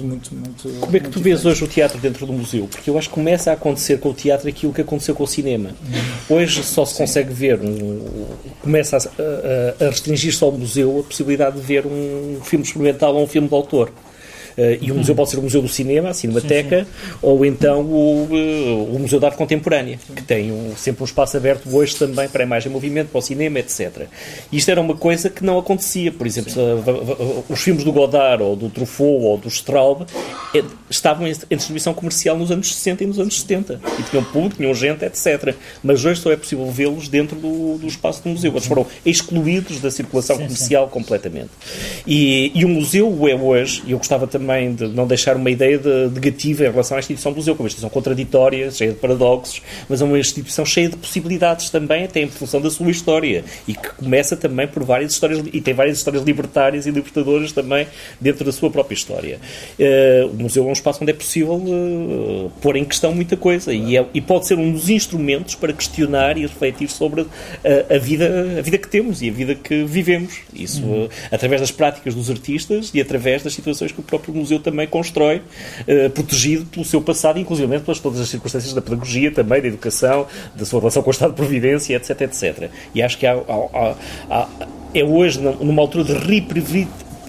muito, 0.02 0.34
muito. 0.34 0.80
Como 0.80 0.98
é 0.98 0.99
que 0.99 1.10
tu 1.10 1.19
vês 1.19 1.45
hoje 1.45 1.64
o 1.64 1.68
teatro 1.68 1.98
dentro 1.99 2.26
do 2.26 2.34
museu? 2.34 2.68
Porque 2.69 2.89
eu 2.89 2.98
acho 2.98 3.07
que 3.10 3.15
começa 3.15 3.52
a 3.52 3.53
acontecer 3.53 3.99
com 3.99 4.10
o 4.10 4.14
teatro 4.14 4.49
aquilo 4.49 4.73
que 4.73 4.81
aconteceu 4.81 5.15
com 5.15 5.23
o 5.23 5.27
cinema. 5.27 5.69
Uhum. 5.69 6.38
Hoje 6.38 6.64
só 6.64 6.85
se 6.85 6.95
consegue 6.95 7.34
ver, 7.34 7.60
um, 7.61 8.27
começa 8.61 8.98
a, 8.98 9.84
a, 9.84 9.85
a 9.85 9.89
restringir-se 9.89 10.43
ao 10.43 10.52
museu 10.52 10.99
a 10.99 11.03
possibilidade 11.03 11.56
de 11.56 11.61
ver 11.61 11.85
um 11.85 12.39
filme 12.43 12.65
experimental 12.65 13.15
ou 13.15 13.23
um 13.23 13.27
filme 13.27 13.48
de 13.48 13.53
autor. 13.53 13.91
Uh, 14.57 14.77
e 14.81 14.91
o 14.91 14.95
museu 14.95 15.15
pode 15.15 15.29
ser 15.29 15.37
o 15.37 15.41
Museu 15.41 15.61
do 15.61 15.67
Cinema, 15.67 16.09
a 16.09 16.13
Cinemateca, 16.13 16.79
sim, 16.79 16.85
sim. 16.85 17.17
ou 17.21 17.45
então 17.45 17.81
o, 17.81 18.27
uh, 18.29 18.95
o, 18.95 18.99
Museu 18.99 19.19
de 19.19 19.25
Arte 19.25 19.37
Contemporânea, 19.37 19.99
que 20.15 20.23
tem 20.23 20.51
um, 20.51 20.75
sempre 20.75 21.03
um 21.03 21.05
espaço 21.05 21.37
aberto 21.37 21.73
hoje 21.75 21.95
também 21.95 22.27
para 22.27 22.43
a 22.43 22.45
imagem 22.45 22.69
em 22.69 22.73
movimento, 22.73 23.09
para 23.09 23.19
o 23.19 23.21
cinema, 23.21 23.59
etc. 23.59 24.07
Isto 24.51 24.71
era 24.71 24.81
uma 24.81 24.95
coisa 24.95 25.29
que 25.29 25.43
não 25.43 25.57
acontecia. 25.57 26.11
Por 26.11 26.27
exemplo, 26.27 26.51
os 27.49 27.61
filmes 27.61 27.83
do 27.83 27.91
Godard, 27.91 28.43
ou 28.43 28.55
do 28.55 28.69
Truffaut, 28.69 29.23
ou 29.23 29.37
do 29.37 29.47
Straub, 29.47 30.05
eh, 30.53 30.63
estavam 30.89 31.27
em, 31.27 31.31
distribuição 31.31 31.93
comercial 31.93 32.37
nos 32.37 32.51
anos 32.51 32.73
60 32.73 33.03
e 33.03 33.07
nos 33.07 33.19
anos 33.19 33.39
70. 33.39 33.79
E 33.99 34.03
tinham 34.03 34.23
público, 34.23 34.57
tinham 34.57 34.73
gente, 34.73 35.05
etc. 35.05 35.55
Mas 35.83 36.03
hoje 36.03 36.21
só 36.21 36.31
é 36.31 36.35
possível 36.35 36.69
vê-los 36.69 37.07
dentro 37.07 37.35
do, 37.37 37.77
do, 37.77 37.87
espaço 37.87 38.23
do 38.23 38.29
museu. 38.29 38.51
Eles 38.51 38.65
foram 38.65 38.85
excluídos 39.05 39.79
da 39.79 39.89
circulação 39.89 40.35
sim, 40.35 40.43
comercial 40.43 40.87
completamente. 40.87 41.51
E, 42.05 42.51
e 42.53 42.65
o 42.65 42.69
museu 42.69 43.27
é 43.27 43.35
hoje, 43.35 43.83
e 43.85 43.91
eu 43.91 43.97
gostava 43.97 44.27
também 44.27 44.40
também 44.41 44.73
de 44.73 44.88
não 44.88 45.05
deixar 45.05 45.35
uma 45.35 45.49
ideia 45.49 45.77
de, 45.77 46.09
negativa 46.09 46.65
em 46.65 46.72
relação 46.72 46.97
à 46.97 46.99
instituição 46.99 47.31
do 47.31 47.35
museu, 47.35 47.55
como 47.55 47.63
uma 47.63 47.68
instituição 47.68 47.89
contraditória, 47.89 48.72
cheia 48.72 48.91
de 48.91 48.97
paradoxos, 48.97 49.61
mas 49.88 50.01
é 50.01 50.05
uma 50.05 50.18
instituição 50.18 50.65
cheia 50.65 50.89
de 50.89 50.97
possibilidades 50.97 51.69
também, 51.69 52.03
até 52.03 52.22
em 52.22 52.27
função 52.27 52.59
da 52.59 52.69
sua 52.72 52.89
história, 52.89 53.43
e 53.68 53.73
que 53.73 53.89
começa 53.95 54.35
também 54.35 54.68
por 54.68 54.84
várias 54.84 55.13
histórias, 55.13 55.43
e 55.53 55.61
tem 55.61 55.73
várias 55.73 55.97
histórias 55.97 56.23
libertárias 56.23 56.88
e 56.88 56.91
libertadoras 56.91 57.51
também 57.51 57.88
dentro 58.19 58.43
da 58.43 58.51
sua 58.51 58.72
própria 58.72 58.95
história. 58.95 59.39
Uh, 59.80 60.27
o 60.27 60.43
museu 60.43 60.65
é 60.65 60.68
um 60.68 60.73
espaço 60.73 60.99
onde 61.01 61.11
é 61.11 61.15
possível 61.15 61.55
uh, 61.55 62.51
pôr 62.61 62.76
em 62.76 62.84
questão 62.84 63.13
muita 63.13 63.38
coisa, 63.38 63.72
e, 63.72 63.95
é, 63.95 64.05
e, 64.13 64.22
pode 64.22 64.47
ser 64.47 64.57
um 64.57 64.72
dos 64.72 64.89
instrumentos 64.89 65.55
para 65.55 65.72
questionar 65.72 66.38
e 66.38 66.41
refletir 66.41 66.89
sobre 66.89 67.22
a, 67.22 67.95
a, 67.95 67.97
vida, 67.99 68.57
a 68.57 68.61
vida 68.61 68.77
que 68.77 68.88
temos 68.88 69.22
e 69.22 69.30
a 69.30 69.31
vida 69.31 69.53
que 69.53 69.84
vivemos. 69.84 70.39
Isso 70.53 70.81
uhum. 70.84 71.05
uh, 71.05 71.09
através 71.31 71.61
das 71.61 71.72
práticas 71.72 72.15
dos 72.15 72.30
artistas 72.30 72.91
e 72.93 72.99
através 72.99 73.43
das 73.43 73.53
situações 73.53 73.91
que 73.91 73.99
o 73.99 74.03
próprio 74.03 74.30
que 74.31 74.37
o 74.37 74.41
museu 74.41 74.59
também 74.59 74.87
constrói, 74.87 75.41
eh, 75.87 76.09
protegido 76.09 76.65
pelo 76.65 76.85
seu 76.85 77.01
passado, 77.01 77.39
inclusive 77.39 77.79
pelas 77.79 77.99
todas 77.99 78.19
as 78.19 78.29
circunstâncias 78.29 78.73
da 78.73 78.81
pedagogia 78.81 79.31
também, 79.31 79.61
da 79.61 79.67
educação, 79.67 80.27
da 80.55 80.65
sua 80.65 80.79
relação 80.79 81.03
com 81.03 81.09
o 81.09 81.11
Estado 81.11 81.31
de 81.31 81.35
Providência, 81.35 81.95
etc, 81.95 82.21
etc. 82.21 82.69
E 82.93 83.01
acho 83.01 83.17
que 83.17 83.25
há, 83.25 83.33
há, 83.33 83.95
há, 84.29 84.47
é 84.93 85.03
hoje, 85.03 85.39
numa 85.39 85.81
altura 85.81 86.03
de 86.03 86.13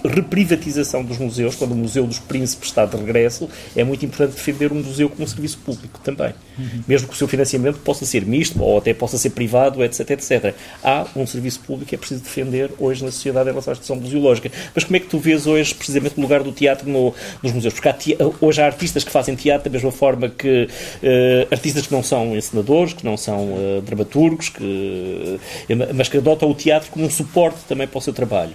reprivatização 0.07 1.03
dos 1.03 1.17
museus, 1.17 1.55
quando 1.55 1.71
o 1.71 1.75
Museu 1.75 2.05
dos 2.05 2.19
Príncipes 2.19 2.69
está 2.69 2.85
de 2.85 2.97
regresso, 2.97 3.49
é 3.75 3.83
muito 3.83 4.05
importante 4.05 4.35
defender 4.35 4.71
o 4.71 4.75
museu 4.75 5.09
como 5.09 5.23
um 5.23 5.27
serviço 5.27 5.57
público 5.59 5.99
também. 6.03 6.33
Uhum. 6.57 6.83
Mesmo 6.87 7.07
que 7.07 7.13
o 7.13 7.17
seu 7.17 7.27
financiamento 7.27 7.79
possa 7.79 8.05
ser 8.05 8.25
misto 8.25 8.61
ou 8.61 8.77
até 8.77 8.93
possa 8.93 9.17
ser 9.17 9.31
privado, 9.31 9.83
etc, 9.83 10.11
etc. 10.11 10.53
Há 10.83 11.07
um 11.15 11.25
serviço 11.25 11.59
público 11.61 11.89
que 11.89 11.95
é 11.95 11.97
preciso 11.97 12.21
defender 12.21 12.71
hoje 12.79 13.03
na 13.03 13.11
sociedade 13.11 13.49
em 13.49 13.51
relação 13.51 13.71
à 13.71 13.73
instituição 13.73 13.95
museológica. 13.95 14.51
Mas 14.73 14.83
como 14.83 14.95
é 14.95 14.99
que 14.99 15.07
tu 15.07 15.19
vês 15.19 15.47
hoje, 15.47 15.73
precisamente, 15.73 16.17
o 16.17 16.21
lugar 16.21 16.43
do 16.43 16.51
teatro 16.51 16.89
no, 16.89 17.13
nos 17.41 17.51
museus? 17.51 17.73
Porque 17.73 17.89
há 17.89 17.95
hoje 18.41 18.61
há 18.61 18.65
artistas 18.65 19.03
que 19.03 19.11
fazem 19.11 19.35
teatro 19.35 19.69
da 19.69 19.73
mesma 19.73 19.91
forma 19.91 20.29
que 20.29 20.67
uh, 20.67 21.47
artistas 21.51 21.87
que 21.87 21.93
não 21.93 22.03
são 22.03 22.35
encenadores, 22.35 22.93
que 22.93 23.05
não 23.05 23.17
são 23.17 23.53
uh, 23.53 23.81
dramaturgos, 23.81 24.49
que, 24.49 25.39
uh, 25.69 25.93
mas 25.93 26.09
que 26.09 26.17
adotam 26.17 26.49
o 26.49 26.53
teatro 26.53 26.91
como 26.91 27.05
um 27.05 27.09
suporte 27.09 27.59
também 27.67 27.87
para 27.87 27.97
o 27.97 28.01
seu 28.01 28.13
trabalho. 28.13 28.53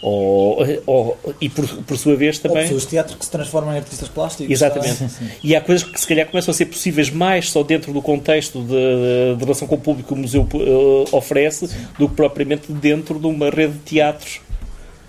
Ou, 0.00 0.64
ou, 0.86 1.18
e 1.40 1.48
por, 1.48 1.66
por 1.66 1.98
sua 1.98 2.14
vez 2.14 2.38
também. 2.38 2.58
Ou 2.58 2.62
pessoas 2.62 2.82
de 2.82 2.88
teatro 2.88 3.16
que 3.16 3.24
se 3.24 3.30
transformam 3.30 3.74
em 3.74 3.78
artistas 3.78 4.08
plásticos. 4.08 4.52
Exatamente. 4.52 5.08
E 5.42 5.56
há 5.56 5.60
coisas 5.60 5.86
que 5.88 6.00
se 6.00 6.06
calhar 6.06 6.26
começam 6.26 6.52
a 6.52 6.54
ser 6.54 6.66
possíveis 6.66 7.10
mais 7.10 7.50
só 7.50 7.64
dentro 7.64 7.92
do 7.92 8.00
contexto 8.00 8.62
de, 8.62 9.34
de 9.36 9.44
relação 9.44 9.66
com 9.66 9.74
o 9.74 9.78
público 9.78 10.08
que 10.08 10.14
o 10.14 10.16
museu 10.16 10.42
uh, 10.42 11.16
oferece 11.16 11.66
sim. 11.66 11.76
do 11.98 12.08
que 12.08 12.14
propriamente 12.14 12.72
dentro 12.72 13.18
de 13.18 13.26
uma 13.26 13.50
rede 13.50 13.72
de 13.72 13.80
teatros 13.80 14.40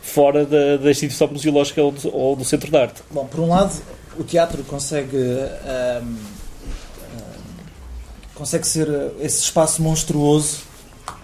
fora 0.02 0.44
da, 0.44 0.78
da 0.78 0.90
instituição 0.90 1.28
museológica 1.28 1.84
ou 1.84 1.92
do, 1.92 2.16
ou 2.16 2.36
do, 2.36 2.44
centro 2.44 2.72
de 2.72 2.78
arte. 2.78 3.04
Bom, 3.12 3.26
por 3.26 3.42
um 3.42 3.50
lado, 3.50 3.80
o 4.18 4.24
teatro 4.24 4.64
consegue. 4.64 5.18
Um, 5.18 6.06
um, 6.06 6.18
consegue 8.34 8.66
ser 8.66 8.88
esse 9.20 9.44
espaço 9.44 9.84
monstruoso 9.84 10.62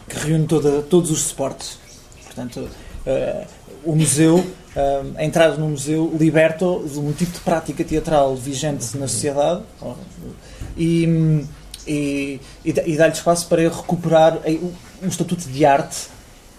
que 0.08 0.18
reúne 0.20 0.46
toda, 0.46 0.84
todos 0.84 1.10
os 1.10 1.22
suportes. 1.22 1.80
Portanto, 2.26 2.70
o 3.84 3.96
museu, 3.96 4.38
uh, 4.38 5.14
a 5.16 5.24
entrada 5.24 5.56
no 5.58 5.70
museu 5.70 6.12
liberta 6.20 6.66
de 6.66 7.00
um 7.00 7.12
tipo 7.14 7.32
de 7.32 7.40
prática 7.40 7.84
teatral 7.84 8.36
vigente 8.36 8.98
na 8.98 9.08
sociedade 9.08 9.62
e, 10.76 11.46
e, 11.88 12.40
e 12.66 12.98
dá-lhe 12.98 13.14
espaço 13.14 13.48
para 13.48 13.62
recuperar 13.62 14.40
um 15.02 15.08
estatuto 15.08 15.48
de 15.48 15.66
arte 15.66 16.08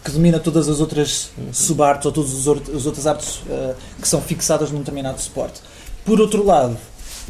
que 0.04 0.10
domina 0.12 0.38
todas 0.38 0.68
as 0.68 0.78
outras 0.78 1.32
subartes 1.52 2.06
ou 2.06 2.12
todas 2.12 2.30
as 2.32 2.86
outras 2.86 3.06
artes 3.08 3.38
uh, 3.38 3.74
que 4.00 4.06
são 4.06 4.22
fixadas 4.22 4.70
num 4.70 4.78
determinado 4.78 5.20
suporte. 5.20 5.60
Por 6.04 6.20
outro 6.20 6.44
lado, 6.44 6.78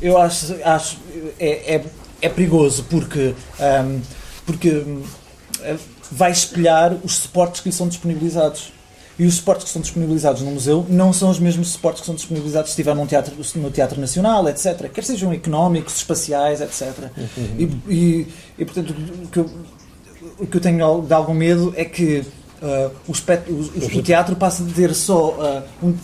eu 0.02 0.18
acho, 0.18 0.54
acho 0.62 0.98
é, 1.40 1.76
é, 1.76 1.84
é 2.20 2.28
perigoso 2.28 2.84
porque, 2.90 3.34
um, 3.58 4.00
porque 4.44 4.84
vai 6.10 6.30
espelhar 6.30 6.94
os 7.02 7.16
suportes 7.16 7.62
que 7.62 7.70
lhe 7.70 7.74
são 7.74 7.88
disponibilizados. 7.88 8.75
E 9.18 9.24
os 9.24 9.36
suportes 9.36 9.64
que 9.64 9.70
são 9.70 9.80
disponibilizados 9.80 10.42
no 10.42 10.50
museu 10.50 10.84
não 10.88 11.12
são 11.12 11.30
os 11.30 11.38
mesmos 11.38 11.68
suportes 11.68 12.00
que 12.00 12.06
são 12.06 12.14
disponibilizados 12.14 12.70
se 12.70 12.72
estiver 12.72 12.94
num 12.94 13.06
teatro, 13.06 13.34
no 13.56 13.70
Teatro 13.70 13.98
Nacional, 13.98 14.46
etc. 14.48 14.90
Quer 14.92 15.04
sejam 15.04 15.32
económicos, 15.32 15.96
espaciais, 15.96 16.60
etc. 16.60 17.10
Uhum. 17.16 17.26
E, 17.58 17.94
e, 17.94 18.26
e, 18.58 18.64
portanto, 18.64 18.94
o 19.24 19.28
que, 19.28 19.38
eu, 19.38 19.50
o 20.38 20.46
que 20.46 20.56
eu 20.56 20.60
tenho 20.60 21.00
de 21.00 21.14
algum 21.14 21.32
medo 21.32 21.72
é 21.76 21.84
que 21.86 22.24
uh, 22.60 22.90
o, 23.08 23.12
o, 23.12 23.98
o, 23.98 24.02
teatro 24.02 24.36
passa 24.36 24.62
de 24.62 24.72
ter 24.74 24.94
só 24.94 25.30
uh, 25.30 25.86
um, 25.86 25.96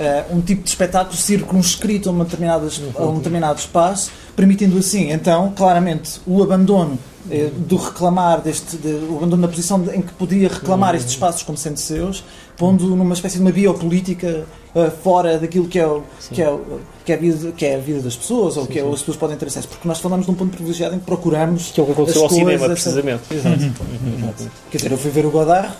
uh, 0.00 0.36
um 0.36 0.40
tipo 0.40 0.62
de 0.62 0.70
espetáculo 0.70 1.16
circunscrito 1.16 2.08
a, 2.08 2.12
uma 2.12 2.24
determinada, 2.24 2.66
a 2.96 3.02
um 3.04 3.18
determinado 3.18 3.58
espaço, 3.58 4.10
permitindo 4.34 4.78
assim, 4.78 5.12
então, 5.12 5.52
claramente, 5.54 6.20
o 6.26 6.42
abandono 6.42 6.98
eh, 7.30 7.50
do 7.54 7.76
reclamar 7.76 8.40
deste 8.40 8.78
de, 8.78 8.88
o 8.88 9.18
abandono 9.18 9.42
da 9.42 9.48
posição 9.48 9.84
em 9.92 10.00
que 10.00 10.12
podia 10.14 10.48
reclamar 10.48 10.94
estes 10.94 11.12
espaços 11.12 11.42
como 11.42 11.58
sendo 11.58 11.76
seus, 11.76 12.24
pondo 12.56 12.96
numa 12.96 13.12
espécie 13.12 13.36
de 13.36 13.42
uma 13.42 13.52
biopolítica 13.52 14.46
uh, 14.74 14.90
fora 15.02 15.38
daquilo 15.38 15.68
que 15.68 15.78
é, 15.78 15.86
o, 15.86 16.02
que, 16.32 16.42
é 16.42 16.48
o, 16.48 16.80
que, 17.04 17.12
é 17.12 17.14
a 17.14 17.18
vida, 17.18 17.52
que 17.52 17.66
é 17.66 17.76
a 17.76 17.78
vida 17.78 18.00
das 18.00 18.16
pessoas 18.16 18.56
ou 18.56 18.64
sim, 18.64 18.72
que 18.72 18.78
é, 18.78 18.82
as 18.82 19.00
pessoas 19.00 19.16
podem 19.18 19.36
ter 19.36 19.46
acesso. 19.46 19.68
Porque 19.68 19.86
nós 19.86 19.98
falamos 20.00 20.24
de 20.26 20.32
um 20.32 20.34
ponto 20.34 20.50
privilegiado 20.50 20.94
em 20.94 20.98
que 20.98 21.04
procuramos. 21.04 21.70
Que 21.70 21.80
é 21.80 21.82
o 21.82 21.86
que 21.86 21.92
aconteceu 21.92 22.22
ao 22.22 22.30
cinema, 22.30 22.66
precisamente. 22.68 23.22
Exato. 23.30 23.64
Exato. 23.64 24.50
Quer 24.70 24.76
dizer, 24.78 24.92
eu 24.92 24.98
fui 24.98 25.10
ver 25.10 25.26
o 25.26 25.30
Godard 25.30 25.74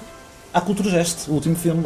à 0.52 0.60
Cultura 0.60 0.90
Gesto, 0.90 1.30
o 1.30 1.34
último 1.34 1.56
filme. 1.56 1.82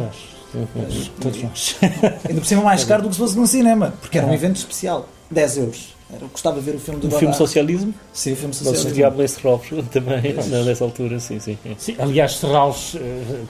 Todos 1.21 1.43
nós. 1.43 1.75
Ainda 2.27 2.41
por 2.41 2.45
cima 2.45 2.61
mais 2.61 2.83
caro 2.83 3.03
do 3.03 3.09
que 3.09 3.15
se 3.15 3.19
fosse 3.19 3.35
num 3.35 3.45
cinema, 3.45 3.93
porque 4.01 4.17
era 4.17 4.27
um 4.27 4.33
evento 4.33 4.57
especial. 4.57 5.07
10 5.31 5.57
euros. 5.57 5.95
Era, 6.13 6.23
gostava 6.27 6.59
de 6.59 6.65
ver 6.65 6.75
o 6.75 6.79
filme 6.79 6.99
do 6.99 7.07
O 7.07 7.19
filme 7.19 7.33
Socialismo? 7.33 7.93
Sim, 8.13 8.33
o 8.33 8.35
filme 8.35 8.53
Socialismo. 8.53 8.91
Diabo 8.91 9.23
em 9.23 9.27
Serralves 9.27 9.69
também, 9.91 10.21
nessa 10.63 10.83
altura, 10.83 11.19
sim, 11.19 11.39
sim. 11.39 11.57
Sim, 11.79 11.95
aliás, 11.97 12.37
Serralves 12.37 12.93
uh, 12.93 12.99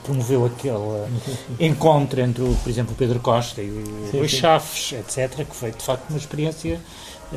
promoveu 0.04 0.46
aquele 0.46 0.74
uh, 0.74 1.08
encontro 1.60 2.22
entre, 2.22 2.44
o, 2.44 2.56
por 2.64 2.70
exemplo, 2.70 2.94
o 2.94 2.96
Pedro 2.96 3.20
Costa 3.20 3.62
e 3.62 3.70
o 3.70 4.08
Sim, 4.10 4.18
Luís 4.20 4.32
sim. 4.32 4.38
Chaves, 4.38 4.94
etc., 4.94 5.46
que 5.46 5.56
foi 5.56 5.72
de 5.72 5.84
facto 5.84 6.10
uma 6.10 6.18
experiência 6.18 6.80
uh, 7.34 7.36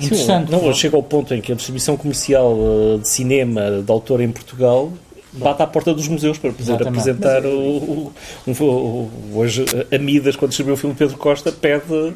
Sim, 0.00 0.06
interessante. 0.06 0.50
não, 0.50 0.74
chega 0.74 0.96
ao 0.96 1.04
ponto 1.04 1.32
em 1.32 1.40
que 1.40 1.52
a 1.52 1.54
distribuição 1.54 1.96
comercial 1.96 2.56
de 3.00 3.08
cinema 3.08 3.80
de 3.80 3.92
autor 3.92 4.20
em 4.20 4.32
Portugal 4.32 4.92
bate 5.32 5.62
à 5.62 5.66
porta 5.66 5.94
dos 5.94 6.06
museus 6.08 6.36
para 6.38 6.50
poder 6.52 6.62
Exatamente. 6.74 7.00
apresentar 7.00 7.46
o, 7.46 8.12
o, 8.46 8.50
o- 8.60 9.10
hoje 9.34 9.64
a 9.90 9.98
Midas 9.98 10.36
quando 10.36 10.50
distribuiu 10.50 10.74
o 10.74 10.76
filme 10.76 10.94
Pedro 10.94 11.16
Costa 11.16 11.50
pede 11.50 11.82
uh, 11.92 12.12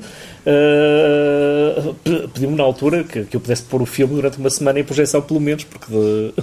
pe- 2.04 2.28
pediu-me 2.34 2.56
na 2.56 2.62
altura 2.62 3.04
que, 3.04 3.24
que 3.24 3.36
eu 3.36 3.40
pudesse 3.40 3.62
pôr 3.62 3.82
o 3.82 3.86
filme 3.86 4.14
durante 4.14 4.38
uma 4.38 4.50
semana 4.50 4.80
em 4.80 4.84
projeção 4.84 5.20
pelo 5.22 5.40
menos 5.40 5.64
porque, 5.64 5.86
de- 5.90 6.32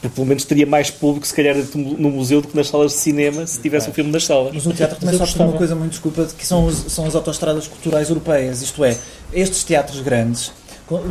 porque 0.00 0.08
pelo 0.14 0.26
menos 0.26 0.44
teria 0.44 0.66
mais 0.66 0.90
público 0.90 1.26
se 1.26 1.34
calhar 1.34 1.56
no 1.74 2.10
museu 2.10 2.40
do 2.40 2.48
que 2.48 2.56
nas 2.56 2.68
salas 2.68 2.92
de 2.92 2.98
cinema 2.98 3.46
se 3.46 3.60
tivesse 3.60 3.88
o 3.88 3.92
filme 3.92 4.10
nas 4.10 4.24
salas 4.24 4.52
Mas 4.54 4.66
o 4.66 4.72
teatro 4.72 4.98
também 4.98 5.14
eu 5.14 5.18
sofre 5.18 5.34
de 5.36 5.42
uma 5.42 5.52
coisa 5.56 5.74
muito 5.74 5.90
desculpa, 5.92 6.26
que 6.36 6.46
são, 6.46 6.66
os- 6.66 6.92
são 6.92 7.06
as 7.06 7.14
autoestradas 7.14 7.66
culturais 7.66 8.08
europeias. 8.08 8.62
Isto 8.62 8.84
é, 8.84 8.96
estes 9.32 9.64
teatros 9.64 10.00
grandes 10.00 10.52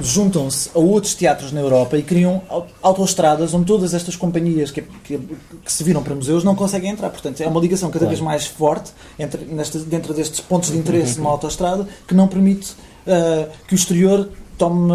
juntam-se 0.01 0.69
a 0.73 0.79
outros 0.79 1.13
teatros 1.13 1.51
na 1.51 1.59
Europa 1.61 1.97
e 1.97 2.03
criam 2.03 2.41
au- 2.49 2.67
autoestradas 2.81 3.53
onde 3.53 3.65
todas 3.65 3.93
estas 3.93 4.15
companhias 4.15 4.71
que, 4.71 4.81
que- 5.03 5.19
que 5.63 5.71
se 5.71 5.83
viram 5.83 6.01
para 6.03 6.15
museus 6.15 6.43
não 6.43 6.55
conseguem 6.55 6.91
entrar. 6.91 7.09
Portanto, 7.09 7.41
é 7.41 7.47
uma 7.47 7.59
ligação 7.59 7.89
cada 7.91 8.05
vez 8.07 8.19
mais 8.19 8.45
forte 8.45 8.91
entre, 9.19 9.45
nesta- 9.45 9.79
dentro 9.79 10.13
destes 10.13 10.39
pontos 10.39 10.71
de 10.71 10.77
interesse 10.77 11.17
numa 11.19 11.29
autoestrada 11.31 11.87
que 12.07 12.13
não 12.13 12.27
permite 12.27 12.73
ah, 13.07 13.47
que 13.67 13.73
o 13.73 13.75
exterior 13.75 14.29
tome, 14.57 14.91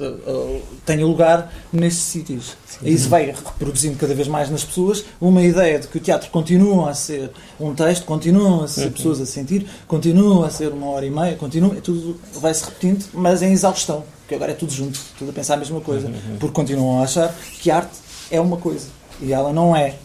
ah, 0.00 0.60
tenha 0.86 1.04
lugar 1.04 1.52
nesses 1.72 2.02
sítios. 2.02 2.52
E 2.82 2.92
isso 2.92 3.08
vai 3.08 3.26
reproduzindo 3.26 3.96
cada 3.98 4.14
vez 4.14 4.28
mais 4.28 4.48
nas 4.48 4.64
pessoas. 4.64 5.04
Uma 5.20 5.42
ideia 5.42 5.78
de 5.78 5.88
que 5.88 5.98
o 5.98 6.00
teatro 6.00 6.30
continua 6.30 6.90
a 6.90 6.94
ser 6.94 7.30
um 7.58 7.74
texto, 7.74 8.04
continua 8.04 8.64
a 8.64 8.68
ser 8.68 8.90
pessoas 8.92 9.20
a 9.20 9.26
sentir, 9.26 9.66
continua 9.86 10.46
a 10.46 10.50
ser 10.50 10.68
uma 10.72 10.86
hora 10.86 11.04
e 11.04 11.10
meia, 11.10 11.36
continua, 11.36 11.76
é 11.76 11.80
tudo 11.80 12.16
vai 12.40 12.54
se 12.54 12.64
repetindo, 12.64 13.04
mas 13.12 13.42
em 13.42 13.52
exaustão, 13.52 14.04
porque 14.30 14.36
agora 14.36 14.52
é 14.52 14.54
tudo 14.54 14.72
junto, 14.72 14.96
tudo 15.18 15.30
a 15.30 15.34
pensar 15.34 15.54
a 15.54 15.56
mesma 15.56 15.80
coisa, 15.80 16.08
porque 16.38 16.54
continuam 16.54 17.00
a 17.00 17.04
achar 17.04 17.34
que 17.60 17.68
arte 17.68 17.98
é 18.30 18.40
uma 18.40 18.56
coisa 18.58 18.86
e 19.20 19.32
ela 19.32 19.52
não 19.52 19.74
é. 19.74 19.96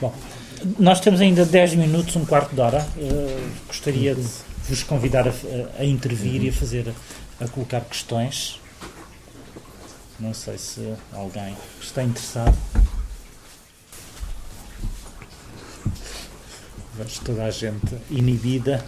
Bom, 0.00 0.14
nós 0.78 0.98
temos 0.98 1.20
ainda 1.20 1.44
10 1.44 1.74
minutos, 1.74 2.16
um 2.16 2.24
quarto 2.24 2.54
de 2.54 2.60
hora. 2.62 2.88
Uh, 2.96 3.50
gostaria 3.66 4.14
de 4.14 4.26
vos 4.66 4.82
convidar 4.82 5.28
a, 5.28 5.32
a 5.78 5.84
intervir 5.84 6.42
e 6.42 6.48
a 6.48 6.52
fazer, 6.54 6.90
a 7.38 7.46
colocar 7.48 7.82
questões. 7.82 8.58
Não 10.18 10.32
sei 10.32 10.56
se 10.56 10.94
alguém 11.12 11.54
está 11.82 12.02
interessado. 12.02 12.56
Vejo 16.94 17.20
toda 17.26 17.44
a 17.44 17.50
gente 17.50 17.94
inibida. 18.10 18.82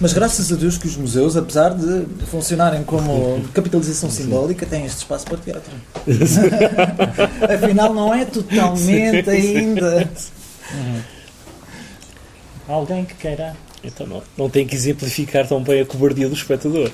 Mas 0.00 0.12
graças 0.12 0.52
a 0.52 0.56
Deus 0.56 0.78
que 0.78 0.86
os 0.86 0.96
museus, 0.96 1.36
apesar 1.36 1.74
de 1.74 2.06
funcionarem 2.26 2.82
como 2.82 3.42
capitalização 3.52 4.10
simbólica, 4.10 4.66
têm 4.66 4.84
este 4.86 4.98
espaço 4.98 5.26
para 5.26 5.36
teatro. 5.38 5.72
Afinal, 7.54 7.92
não 7.94 8.12
é 8.14 8.24
totalmente 8.24 9.28
ainda. 9.28 10.10
Alguém 12.66 13.04
que 13.04 13.14
queira. 13.14 13.54
então 13.84 14.06
não, 14.06 14.22
não 14.36 14.48
tem 14.48 14.66
que 14.66 14.74
exemplificar 14.74 15.46
tão 15.46 15.62
bem 15.62 15.82
a 15.82 15.84
cobardia 15.84 16.28
do 16.28 16.34
espectador 16.34 16.88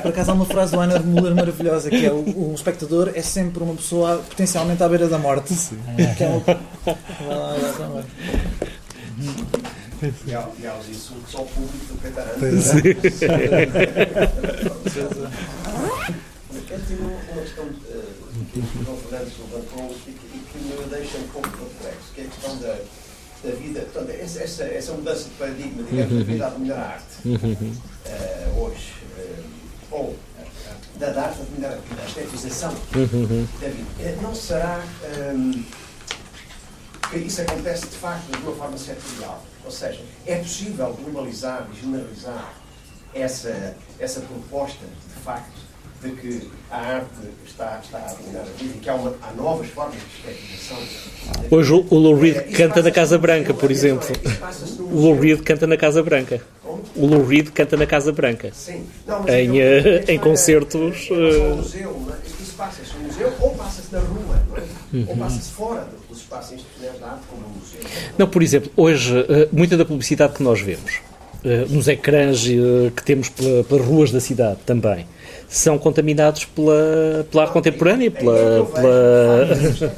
Por 0.00 0.08
acaso 0.08 0.30
há 0.30 0.34
uma 0.34 0.46
frase 0.46 0.72
do 0.72 0.80
Einer 0.80 1.02
Müller 1.04 1.34
maravilhosa 1.34 1.90
que 1.90 2.06
é 2.06 2.12
o, 2.12 2.20
o 2.20 2.52
espectador 2.54 3.10
é 3.14 3.20
sempre 3.20 3.62
uma 3.62 3.74
pessoa 3.74 4.22
potencialmente 4.28 4.82
à 4.82 4.88
beira 4.88 5.08
da 5.08 5.18
morte. 5.18 5.54
Que 6.16 6.24
é 6.24 6.28
uma... 6.28 6.42
E 10.02 10.34
há, 10.34 10.48
e 10.58 10.80
os 10.80 10.88
insultos 10.88 11.32
ao 11.32 11.46
público 11.46 11.86
do 11.86 12.00
Pretarante. 12.00 12.42
Eu 16.70 16.80
tenho 16.88 17.04
uma 17.04 17.42
questão 17.42 17.66
eh, 17.88 18.02
que 18.52 18.58
o 18.58 18.84
João 18.84 18.96
Fernandes 18.96 19.34
levantou 19.38 19.96
e 20.08 20.10
que, 20.10 20.58
me 20.58 20.88
deixa 20.90 21.18
um 21.18 21.28
pouco 21.28 21.48
perplexo, 21.50 22.12
que 22.14 22.20
é 22.22 22.24
a 22.24 22.26
questão 22.28 22.56
da, 22.58 22.78
da 23.44 23.54
vida, 23.54 23.80
portanto, 23.92 24.10
essa, 24.10 24.42
essa, 24.42 24.64
essa 24.64 24.92
mudança 24.92 25.24
de 25.24 25.30
paradigma, 25.36 25.82
digamos, 25.84 26.18
da 26.18 26.24
vida 26.24 26.46
a 26.46 26.50
dominar 26.50 26.76
a 26.76 26.88
arte, 26.94 27.14
eh, 28.06 28.48
hoje, 28.56 28.94
eh, 29.18 29.42
ou 29.90 30.16
da, 30.98 31.10
da 31.10 31.22
arte 31.26 31.42
a 31.42 31.44
dominar 31.44 31.74
a 31.74 31.76
vida, 31.76 32.02
a 32.02 32.06
estetização 32.06 32.74
da 32.90 33.06
vida, 33.06 33.46
Eh, 34.00 34.16
não 34.20 34.34
será 34.34 34.82
ehm, 35.14 35.62
que 37.10 37.18
isso 37.18 37.42
acontece 37.42 37.86
de 37.86 37.96
facto 37.98 38.30
de 38.30 38.42
uma 38.42 38.56
forma 38.56 38.76
setorial? 38.76 39.44
Ou 39.64 39.70
seja, 39.70 40.00
é 40.26 40.36
possível 40.36 40.92
globalizar 40.94 41.68
e 41.72 41.80
generalizar 41.80 42.54
essa, 43.14 43.76
essa 43.98 44.20
proposta, 44.20 44.84
de 45.14 45.22
facto, 45.22 45.62
de 46.02 46.10
que 46.16 46.50
a 46.70 46.78
arte 46.78 47.06
está, 47.46 47.80
está 47.82 47.98
a 47.98 48.12
dominar 48.14 48.40
a 48.40 48.44
vida 48.58 48.74
e 48.76 48.78
que 48.80 48.90
há, 48.90 48.94
uma, 48.94 49.14
há 49.22 49.32
novas 49.34 49.68
formas 49.68 49.94
de 49.94 50.30
estetização. 50.30 50.76
hoje 51.50 51.72
o, 51.72 51.86
o 51.90 51.98
Lou 51.98 52.18
Reed 52.18 52.52
canta 52.56 52.82
na 52.82 52.90
Casa 52.90 53.16
Branca 53.18 53.54
por 53.54 53.70
exemplo 53.70 54.08
é, 54.24 54.80
o 54.80 55.00
Lou. 55.00 55.20
Reed 55.20 55.42
canta 55.42 55.64
na 55.64 55.76
Casa 55.76 56.02
Branca 56.02 56.40
o 56.96 57.06
Lou 57.06 57.24
Reed 57.24 57.50
canta 57.50 57.76
na 57.76 57.86
Casa 57.86 58.10
Branca 58.10 58.50
Sim. 58.52 58.84
Não, 59.06 59.20
mas 59.20 59.32
Em, 59.32 59.44
então, 59.44 59.60
eh, 59.60 60.04
em 60.08 60.16
é, 60.16 60.18
concertos, 60.18 61.08
ao 61.08 61.16
eh, 61.16 62.16
é? 62.16 62.26
isso 62.26 62.54
passa-se 62.56 62.96
no 62.96 63.04
museu 63.04 63.32
ou 63.40 63.54
passa-se 63.54 63.92
na 63.92 64.00
rua, 64.00 64.18
é? 64.21 64.21
Uhum. 64.92 65.04
ou 65.08 65.16
passa-se 65.16 65.50
fora 65.52 65.88
dos 66.08 66.18
espaços 66.18 66.52
institucionais 66.52 67.00
da 67.00 67.06
arte, 67.08 67.22
como 67.30 67.42
o 67.46 67.48
museu. 67.48 67.80
Não, 68.18 68.28
por 68.28 68.42
exemplo, 68.42 68.70
hoje, 68.76 69.16
eh, 69.28 69.48
muita 69.50 69.76
da 69.76 69.84
publicidade 69.84 70.34
que 70.34 70.42
nós 70.42 70.60
vemos, 70.60 71.00
eh, 71.44 71.64
nos 71.70 71.88
ecrãs 71.88 72.44
eh, 72.46 72.90
que 72.94 73.02
temos 73.02 73.28
pela- 73.30 73.64
pelas 73.64 73.86
ruas 73.86 74.10
da 74.12 74.20
cidade 74.20 74.58
também, 74.66 75.06
são 75.48 75.78
contaminados 75.78 76.44
pela, 76.44 77.26
pela 77.30 77.44
arte 77.44 77.52
contemporânea, 77.52 78.08
É 78.08 78.10
pela, 78.10 78.66
pela-. 78.66 79.92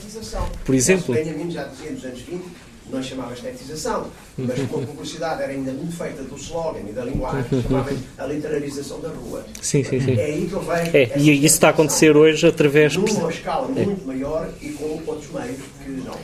Por 0.64 0.74
exemplo. 0.74 1.14
Benjamin 1.14 1.50
já 1.50 1.64
dizia 1.64 1.90
nos 1.90 2.04
anos 2.04 2.20
20, 2.20 2.44
não 2.90 3.02
chamava 3.02 3.32
estetização, 3.34 4.06
mas 4.36 4.68
como 4.68 4.82
a 4.82 4.86
publicidade 4.86 5.42
era 5.42 5.52
ainda 5.52 5.72
muito 5.72 5.96
feita 5.96 6.22
do 6.22 6.36
slogan 6.36 6.80
e 6.88 6.92
da 6.92 7.04
linguagem, 7.04 7.44
chamava 7.62 7.90
a 8.18 8.26
literarização 8.26 9.00
da 9.00 9.08
rua. 9.08 9.44
Sim, 9.62 9.84
sim, 9.84 10.00
sim. 10.00 10.18
É 10.18 10.24
aí 10.24 10.48
que 10.48 10.54
vejo. 10.54 10.96
É, 10.96 11.18
e 11.18 11.44
isso 11.44 11.54
está 11.54 11.68
a 11.68 11.70
acontecer 11.70 12.16
hoje 12.16 12.46
através. 12.46 12.96
Numa 12.96 13.30
escala 13.30 13.68
muito 13.68 14.06
maior 14.06 14.48
e 14.60 14.70
com 14.70 15.00
outros 15.06 15.30
meios 15.32 15.60
que 15.84 15.90
não. 15.90 16.14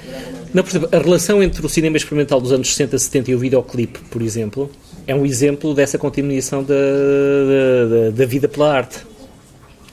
Não, 0.52 0.62
por 0.62 0.70
exemplo, 0.70 0.88
a 0.92 0.98
relação 0.98 1.42
entre 1.42 1.64
o 1.64 1.68
cinema 1.68 1.96
experimental 1.96 2.40
dos 2.40 2.52
anos 2.52 2.68
60, 2.68 2.98
70 2.98 3.30
e 3.30 3.34
o 3.34 3.38
videoclipe, 3.38 4.00
por 4.10 4.22
exemplo, 4.22 4.70
é 5.06 5.14
um 5.14 5.24
exemplo 5.24 5.74
dessa 5.74 5.96
continuação 5.96 6.64
da, 6.64 6.74
da, 6.74 8.10
da 8.10 8.26
vida 8.26 8.48
pela 8.48 8.74
arte. 8.74 8.98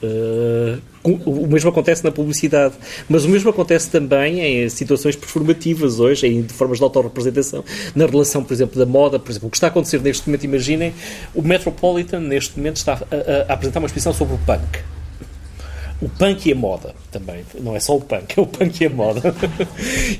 Uh, 0.02 0.80
o 1.14 1.46
mesmo 1.46 1.70
acontece 1.70 2.02
na 2.04 2.10
publicidade, 2.10 2.74
mas 3.08 3.24
o 3.24 3.28
mesmo 3.28 3.50
acontece 3.50 3.88
também 3.90 4.40
em 4.40 4.68
situações 4.68 5.16
performativas 5.16 6.00
hoje, 6.00 6.26
em 6.26 6.42
formas 6.48 6.78
de 6.78 6.84
autorrepresentação, 6.84 7.64
na 7.94 8.06
relação, 8.06 8.42
por 8.44 8.52
exemplo, 8.52 8.78
da 8.78 8.86
moda. 8.86 9.18
Por 9.18 9.30
exemplo, 9.30 9.48
o 9.48 9.50
que 9.50 9.56
está 9.56 9.66
a 9.68 9.70
acontecer 9.70 10.00
neste 10.00 10.26
momento, 10.28 10.44
imaginem, 10.44 10.92
o 11.34 11.42
Metropolitan 11.42 12.20
neste 12.20 12.56
momento 12.58 12.76
está 12.76 12.92
a, 12.94 12.96
a- 12.96 13.44
a 13.48 13.52
apresentar 13.54 13.78
uma 13.80 13.86
exposição 13.86 14.12
sobre 14.12 14.34
o 14.34 14.38
punk. 14.38 14.78
O 16.00 16.08
punk 16.08 16.46
e 16.48 16.52
a 16.52 16.54
moda 16.54 16.94
também. 17.10 17.44
Não 17.60 17.74
é 17.74 17.80
só 17.80 17.96
o 17.96 18.00
punk, 18.00 18.34
é 18.38 18.40
o 18.40 18.46
punk 18.46 18.80
e 18.80 18.86
a 18.86 18.90
moda. 18.90 19.34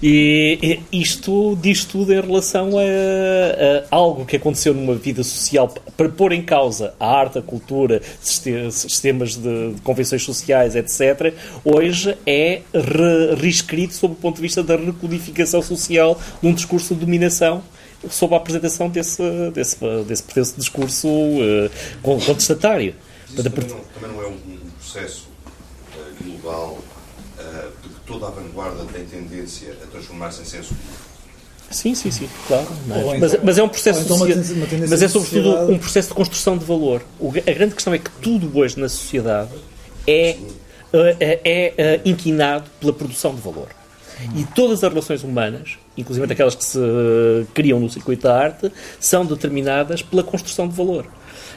E, 0.02 0.80
e 0.92 1.00
isto 1.00 1.56
diz 1.60 1.84
tudo 1.84 2.12
em 2.12 2.20
relação 2.20 2.70
a, 2.78 2.82
a 2.82 3.96
algo 3.96 4.24
que 4.24 4.36
aconteceu 4.36 4.72
numa 4.74 4.94
vida 4.94 5.22
social 5.24 5.72
para 5.96 6.09
pôr 6.09 6.32
em 6.32 6.42
causa 6.42 6.94
a 7.00 7.06
arte, 7.06 7.38
a 7.38 7.42
cultura, 7.42 8.00
siste- 8.20 8.70
sistemas 8.70 9.34
de, 9.36 9.72
de 9.74 9.80
convenções 9.82 10.22
sociais, 10.22 10.76
etc. 10.76 11.34
Hoje 11.64 12.16
é 12.26 12.60
re- 12.72 13.34
reescrito 13.40 13.94
sob 13.94 14.14
o 14.14 14.16
ponto 14.16 14.36
de 14.36 14.42
vista 14.42 14.62
da 14.62 14.76
recodificação 14.76 15.62
social 15.62 16.20
de 16.40 16.48
um 16.48 16.52
discurso 16.55 16.94
de 16.94 17.00
dominação 17.00 17.62
sob 18.09 18.34
a 18.34 18.36
apresentação 18.36 18.88
desse, 18.88 19.22
desse, 19.52 19.76
desse, 20.06 20.22
desse 20.34 20.56
discurso 20.56 21.09
eh, 21.09 21.70
contestatário. 22.02 22.94
Mas 23.30 23.40
isso 23.40 23.50
também 23.50 23.68
não, 23.70 23.80
também 24.00 24.16
não 24.16 24.22
é 24.22 24.26
um 24.28 24.36
processo 24.78 25.27
eh, 26.48 26.50
global 26.50 26.78
eh, 27.38 27.68
de 27.82 27.88
que 27.88 28.00
toda 28.06 28.26
a 28.26 28.30
vanguarda 28.30 28.84
tem 28.92 29.04
tendência 29.04 29.72
a 29.82 29.86
transformar-se 29.86 30.42
em 30.42 30.44
senso 30.44 30.68
comum. 30.68 31.08
Sim, 31.70 31.94
sim, 31.94 32.10
sim, 32.10 32.28
claro. 32.46 32.66
Mas, 32.86 32.98
Ou 33.04 33.18
mas, 33.18 33.32
então- 33.34 33.44
mas 33.44 33.58
é 33.58 33.62
um 33.62 33.68
processo 33.68 34.00
então 34.00 34.16
uma 34.16 34.20
socia- 34.26 34.34
tendência- 34.36 34.56
uma 34.56 34.66
tendência 34.66 34.90
mas 34.90 35.02
é 35.02 35.06
de 35.06 35.12
sobretudo 35.12 35.42
sociedade. 35.44 35.72
um 35.72 35.78
processo 35.78 36.08
de 36.08 36.14
construção 36.14 36.58
de 36.58 36.64
valor. 36.64 37.02
O 37.20 37.28
a 37.28 37.52
grande 37.52 37.74
questão 37.74 37.92
é 37.92 37.98
que 37.98 38.10
tudo 38.22 38.58
hoje 38.58 38.78
na 38.80 38.88
sociedade 38.88 39.50
é, 40.06 40.30
eh, 40.92 41.16
é, 41.20 41.40
é, 41.44 41.74
eh, 41.76 42.00
inquinado 42.06 42.64
pela 42.80 42.92
produção 42.92 43.34
de 43.34 43.40
valor. 43.42 43.68
E 44.34 44.44
todas 44.46 44.82
as 44.82 44.90
relações 44.90 45.22
humanas 45.22 45.78
inclusive 45.96 46.32
aquelas 46.32 46.54
que 46.54 46.64
se 46.64 46.78
criam 47.52 47.80
no 47.80 47.90
circuito 47.90 48.22
da 48.22 48.36
arte, 48.38 48.72
são 49.00 49.26
determinadas 49.26 50.00
pela 50.00 50.22
construção 50.22 50.68
de 50.68 50.74
valor. 50.74 51.04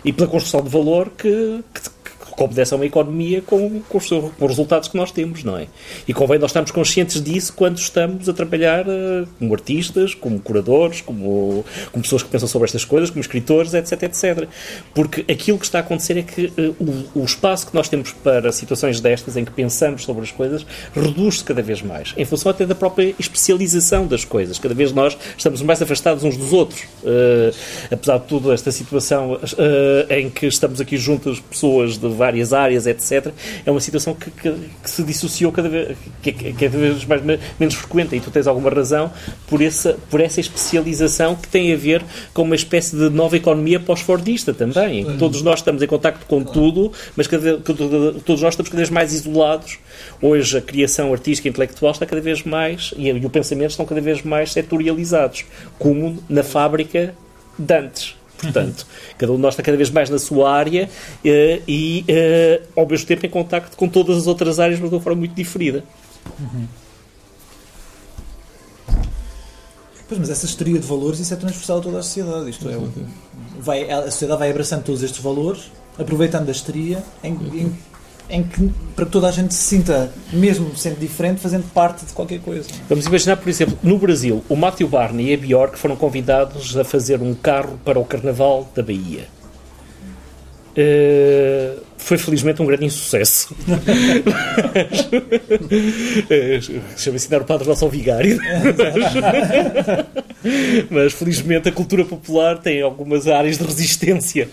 E 0.03 0.11
pela 0.11 0.27
construção 0.27 0.61
de 0.63 0.69
valor 0.69 1.11
que, 1.15 1.63
que 1.73 1.81
que 2.41 2.45
obedece 2.45 2.73
a 2.73 2.77
uma 2.77 2.85
economia 2.85 3.41
com, 3.41 3.81
com, 3.81 3.97
os, 3.97 4.09
com, 4.09 4.31
os, 4.39 4.47
resultados 4.47 4.87
que 4.87 4.97
nós 4.97 5.11
temos, 5.11 5.43
não 5.43 5.57
é? 5.57 5.67
E 6.07 6.13
convém 6.13 6.39
nós 6.39 6.49
estarmos 6.49 6.71
conscientes 6.71 7.21
disso 7.21 7.53
quando 7.53 7.77
estamos 7.77 8.27
a 8.27 8.33
trabalhar 8.33 8.87
uh, 8.87 9.27
como 9.37 9.53
artistas, 9.53 10.15
como 10.15 10.39
curadores, 10.39 11.01
como, 11.01 11.63
como 11.91 12.03
pessoas 12.03 12.23
que 12.23 12.29
pensam 12.29 12.47
sobre 12.47 12.65
estas 12.65 12.83
coisas, 12.83 13.09
como 13.09 13.21
escritores, 13.21 13.73
etc, 13.73 14.03
etc. 14.03 14.47
Porque 14.93 15.31
aquilo 15.31 15.59
que 15.59 15.65
está 15.65 15.79
a 15.79 15.81
acontecer 15.81 16.17
é 16.17 16.23
que 16.23 16.47
uh, 16.47 16.75
o, 17.15 17.21
o, 17.21 17.25
espaço 17.25 17.67
que 17.67 17.75
nós 17.75 17.87
temos 17.87 18.11
para 18.11 18.51
situações 18.51 18.99
destas, 18.99 19.37
em 19.37 19.45
que 19.45 19.51
pensamos 19.51 20.03
sobre 20.03 20.23
as 20.23 20.31
coisas, 20.31 20.65
reduz-se 20.95 21.43
cada 21.43 21.61
vez 21.61 21.81
mais, 21.81 22.13
em 22.17 22.25
função 22.25 22.51
até 22.51 22.65
da 22.65 22.75
própria 22.75 23.13
especialização 23.19 24.07
das 24.07 24.25
coisas. 24.25 24.57
Cada 24.57 24.73
vez 24.73 24.91
nós 24.91 25.17
estamos 25.37 25.61
mais 25.61 25.81
afastados 25.81 26.23
uns 26.23 26.37
dos 26.37 26.53
outros. 26.53 26.81
Uh, 27.03 27.53
apesar 27.91 28.17
de 28.17 28.25
tudo, 28.25 28.51
esta 28.51 28.71
situação 28.71 29.39
em 30.09 30.29
que 30.29 30.47
estamos 30.47 30.81
aqui 30.81 30.97
juntas 30.97 31.39
pessoas 31.39 31.97
de 31.97 32.07
várias 32.07 32.30
áreas, 32.53 32.87
etc., 32.87 33.31
é 33.65 33.71
uma 33.71 33.79
situação 33.79 34.13
que, 34.13 34.31
que, 34.31 34.51
que 34.83 34.89
se 34.89 35.03
dissociou 35.03 35.51
cada 35.51 35.69
vez, 35.69 35.97
que, 36.21 36.29
é 36.29 36.53
cada 36.53 36.77
vez 36.77 37.05
mais, 37.05 37.21
menos 37.59 37.75
frequente. 37.75 38.15
E 38.15 38.19
tu 38.19 38.31
tens 38.31 38.47
alguma 38.47 38.69
razão 38.69 39.11
por 39.47 39.61
essa, 39.61 39.97
por 40.09 40.21
essa 40.21 40.39
especialização 40.39 41.35
que 41.35 41.47
tem 41.47 41.73
a 41.73 41.77
ver 41.77 42.03
com 42.33 42.43
uma 42.43 42.55
espécie 42.55 42.95
de 42.95 43.09
nova 43.09 43.37
economia 43.37 43.79
pós-fordista 43.79 44.53
também. 44.53 45.05
Todos 45.17 45.41
nós 45.41 45.59
estamos 45.59 45.81
em 45.81 45.87
contacto 45.87 46.25
com 46.25 46.43
tudo, 46.43 46.91
mas 47.15 47.27
cada, 47.27 47.57
todos 47.57 48.41
nós 48.41 48.53
estamos 48.53 48.69
cada 48.69 48.77
vez 48.77 48.89
mais 48.89 49.13
isolados. 49.13 49.79
Hoje 50.21 50.57
a 50.57 50.61
criação 50.61 51.11
artística 51.11 51.47
e 51.47 51.51
intelectual 51.51 51.91
está 51.91 52.05
cada 52.05 52.21
vez 52.21 52.43
mais, 52.43 52.93
e, 52.97 53.07
e 53.07 53.25
o 53.25 53.29
pensamento 53.29 53.71
estão 53.71 53.85
cada 53.85 54.01
vez 54.01 54.23
mais 54.23 54.51
setorializados, 54.51 55.45
como 55.77 56.21
na 56.29 56.43
fábrica 56.43 57.13
de 57.57 57.73
antes. 57.73 58.20
Portanto, 58.41 58.85
cada 59.17 59.31
um 59.31 59.35
de 59.35 59.41
nós 59.41 59.53
está 59.53 59.63
cada 59.63 59.77
vez 59.77 59.89
mais 59.89 60.09
na 60.09 60.17
sua 60.17 60.51
área 60.51 60.85
uh, 60.87 61.63
e, 61.67 62.05
uh, 62.09 62.79
ao 62.79 62.87
mesmo 62.87 63.05
tempo, 63.05 63.25
em 63.25 63.29
contacto 63.29 63.77
com 63.77 63.87
todas 63.87 64.17
as 64.17 64.27
outras 64.27 64.59
áreas, 64.59 64.79
mas 64.79 64.89
de 64.89 64.95
uma 64.95 65.01
forma 65.01 65.19
muito 65.19 65.35
diferida. 65.35 65.83
Uhum. 66.39 66.67
Pois, 70.07 70.19
mas 70.19 70.29
essa 70.29 70.45
história 70.45 70.73
de 70.73 70.85
valores, 70.85 71.19
isso 71.19 71.33
é 71.33 71.37
transversal 71.37 71.77
a 71.77 71.81
toda 71.81 71.99
a 71.99 72.03
sociedade. 72.03 72.49
Isto 72.49 72.67
é, 72.67 72.77
vai, 73.59 73.89
a 73.89 74.11
sociedade 74.11 74.39
vai 74.39 74.49
abraçando 74.49 74.83
todos 74.83 75.03
estes 75.03 75.21
valores, 75.21 75.71
aproveitando 75.97 76.49
a 76.49 76.51
histeria 76.51 77.01
em, 77.23 77.31
em 77.33 77.77
em 78.31 78.43
que 78.43 78.71
para 78.95 79.05
que 79.05 79.11
toda 79.11 79.27
a 79.27 79.31
gente 79.31 79.53
se 79.53 79.61
sinta, 79.61 80.11
mesmo 80.31 80.75
sendo 80.75 80.99
diferente, 80.99 81.41
fazendo 81.41 81.65
parte 81.73 82.05
de 82.05 82.13
qualquer 82.13 82.39
coisa. 82.39 82.69
Vamos 82.87 83.05
imaginar, 83.05 83.37
por 83.37 83.49
exemplo, 83.49 83.77
no 83.83 83.97
Brasil, 83.97 84.43
o 84.47 84.55
Matthew 84.55 84.87
Barney 84.87 85.31
e 85.31 85.33
a 85.33 85.37
Bjork 85.37 85.77
foram 85.77 85.95
convidados 85.95 86.75
a 86.77 86.83
fazer 86.83 87.21
um 87.21 87.33
carro 87.33 87.79
para 87.83 87.99
o 87.99 88.05
Carnaval 88.05 88.69
da 88.73 88.81
Bahia. 88.81 89.27
Uh, 90.71 91.81
foi 92.01 92.17
felizmente 92.17 92.61
um 92.61 92.65
grande 92.65 92.85
insucesso. 92.85 93.55
Chama-se 96.97 97.29
dar 97.29 97.41
o 97.41 97.45
Padre 97.45 97.67
Nosso 97.67 97.85
ao 97.85 97.91
Vigário. 97.91 98.39
Mas 100.89 101.13
felizmente 101.13 101.69
a 101.69 101.71
cultura 101.71 102.03
popular 102.03 102.57
tem 102.57 102.81
algumas 102.81 103.27
áreas 103.27 103.57
de 103.57 103.63
resistência 103.63 104.49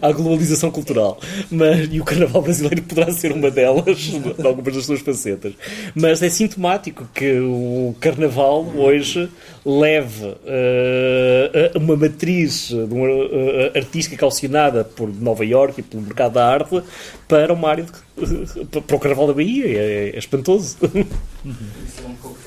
à 0.00 0.10
globalização 0.10 0.70
cultural. 0.70 1.20
Mas, 1.50 1.88
e 1.92 2.00
o 2.00 2.04
carnaval 2.04 2.42
brasileiro 2.42 2.82
poderá 2.82 3.12
ser 3.12 3.32
uma 3.32 3.50
delas, 3.50 3.98
de 3.98 4.46
algumas 4.46 4.74
das 4.74 4.86
suas 4.86 5.00
facetas. 5.00 5.52
Mas 5.94 6.22
é 6.22 6.30
sintomático 6.30 7.06
que 7.14 7.38
o 7.38 7.94
carnaval 8.00 8.66
hoje 8.74 9.28
leve 9.68 10.24
uh, 10.24 11.78
uma 11.78 11.94
matriz 11.94 12.70
uma, 12.70 13.06
uh, 13.06 13.76
artística 13.76 14.16
calcionada 14.16 14.82
por 14.82 15.08
Nova 15.14 15.44
York 15.44 15.80
e 15.80 15.82
pelo 15.82 16.02
mercado 16.02 16.34
da 16.34 16.46
arte 16.46 16.82
para 17.28 17.52
uma 17.52 17.68
área 17.68 17.84
de, 17.84 18.64
para 18.80 18.96
o 18.96 18.98
Carnaval 18.98 19.26
da 19.26 19.34
Bahia. 19.34 19.66
É, 19.66 20.10
é 20.10 20.18
espantoso. 20.18 20.78
Isso 20.82 22.02
é 22.02 22.06
um 22.06 22.14
pouco. 22.14 22.38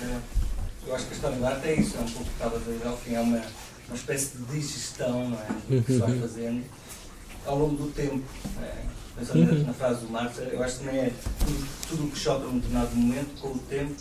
Eu 0.88 0.96
acho 0.96 1.06
que 1.06 1.14
a 1.14 1.16
história 1.16 1.38
da 1.38 1.50
arte 1.50 1.68
é 1.68 1.76
isso, 1.76 1.96
é 1.98 2.02
um 2.02 2.06
pouco 2.06 2.26
que 2.26 2.34
estava 2.34 2.56
a 2.56 2.60
dizer 2.60 2.88
ao 2.88 2.98
fim, 2.98 3.14
é 3.14 3.20
uma, 3.22 3.42
uma 3.88 3.96
espécie 3.96 4.38
de 4.38 4.44
digestão 4.46 5.30
não 5.30 5.38
é? 5.38 5.82
que 5.82 5.94
se 5.94 6.00
vai 6.00 6.12
uhum. 6.12 6.22
fazendo 6.22 6.64
ao 7.46 7.60
longo 7.60 7.76
do 7.76 7.92
tempo. 7.92 8.22
É? 8.62 8.92
Pensando 9.18 9.52
uhum. 9.52 9.64
na 9.64 9.74
frase 9.74 10.02
do 10.02 10.10
Marx, 10.12 10.40
eu 10.40 10.64
acho 10.64 10.80
que 10.80 10.86
também 10.86 11.02
é 11.02 11.12
tudo 11.88 12.06
o 12.06 12.12
que 12.12 12.18
choca 12.18 12.46
num 12.46 12.56
determinado 12.56 12.96
momento, 12.96 13.40
com 13.40 13.50
o 13.50 13.60
tempo, 13.70 13.94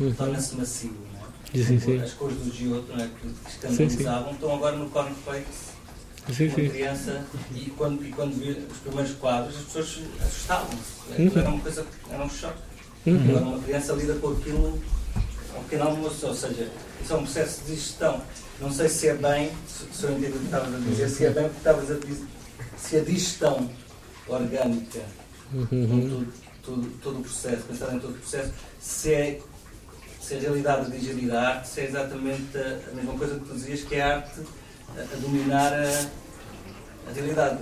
uhum. 0.00 0.14
torna-se 0.14 0.56
macio. 0.56 1.05
É? 1.54 1.58
Sim, 1.58 1.80
sim. 1.80 2.00
As 2.00 2.12
cores 2.12 2.36
do 2.36 2.52
Giotto 2.52 2.92
é? 2.92 3.08
que 3.20 3.48
escandalizavam 3.48 4.32
estão 4.32 4.54
agora 4.54 4.76
no 4.76 4.90
cornflakes 4.90 5.76
sim, 6.32 6.50
sim. 6.50 6.68
criança 6.68 7.24
e 7.54 7.70
quando, 7.70 8.04
e 8.04 8.10
quando 8.10 8.34
vi 8.38 8.50
os 8.50 8.78
primeiros 8.78 9.12
quadros 9.14 9.56
as 9.56 9.64
pessoas 9.64 10.00
assustavam-se. 10.20 11.22
Uhum. 11.22 11.32
Era 11.36 11.48
uma 11.48 11.60
coisa, 11.60 11.86
era 12.10 12.24
um 12.24 12.30
choque. 12.30 12.58
Uhum. 13.06 13.28
Agora 13.28 13.44
uma 13.44 13.58
criança 13.60 13.92
lida 13.92 14.14
com 14.14 14.28
aquilo 14.30 14.82
ao 15.54 15.62
pequeno 15.62 15.84
almoço, 15.84 16.26
ou 16.26 16.34
seja, 16.34 16.68
isso 17.02 17.12
é 17.12 17.16
um 17.16 17.22
processo 17.22 17.64
de 17.64 17.74
gestão. 17.74 18.20
Não 18.60 18.72
sei 18.72 18.88
se 18.88 19.08
é 19.08 19.14
bem, 19.14 19.50
se 19.92 20.04
eu 20.04 20.12
entendi 20.12 20.32
o 20.32 20.38
que 20.38 20.44
estavas 20.46 20.74
a 20.74 20.78
dizer, 20.78 21.08
se 21.08 21.24
é 21.24 21.30
bem 21.30 21.46
o 21.46 21.50
que 21.50 21.56
estavas 21.58 21.90
a 21.90 21.94
dizer, 21.94 22.26
se 22.76 22.96
a 22.96 23.00
digestão 23.00 23.70
orgânica, 24.26 25.00
uhum. 25.52 25.68
todo, 25.70 26.32
todo, 26.62 26.90
todo 27.02 27.18
o 27.18 27.22
processo, 27.22 27.62
pensar 27.64 27.94
em 27.94 28.00
todo 28.00 28.10
o 28.10 28.18
processo, 28.18 28.52
se 28.80 29.12
é 29.12 29.40
se 30.26 30.34
a 30.34 30.40
realidade 30.40 30.90
de 30.90 30.98
digerir 30.98 31.32
a 31.32 31.50
arte, 31.50 31.68
se 31.68 31.80
é 31.82 31.84
exatamente 31.84 32.58
a, 32.58 32.94
mesma 32.96 33.12
coisa 33.12 33.34
que 33.36 33.44
tu 33.46 33.54
dizias, 33.54 33.82
que 33.82 33.94
é 33.94 34.02
a 34.02 34.16
arte 34.16 34.40
a, 34.98 35.16
dominar 35.20 35.72
a, 35.72 37.08
a 37.08 37.12
realidade. 37.14 37.58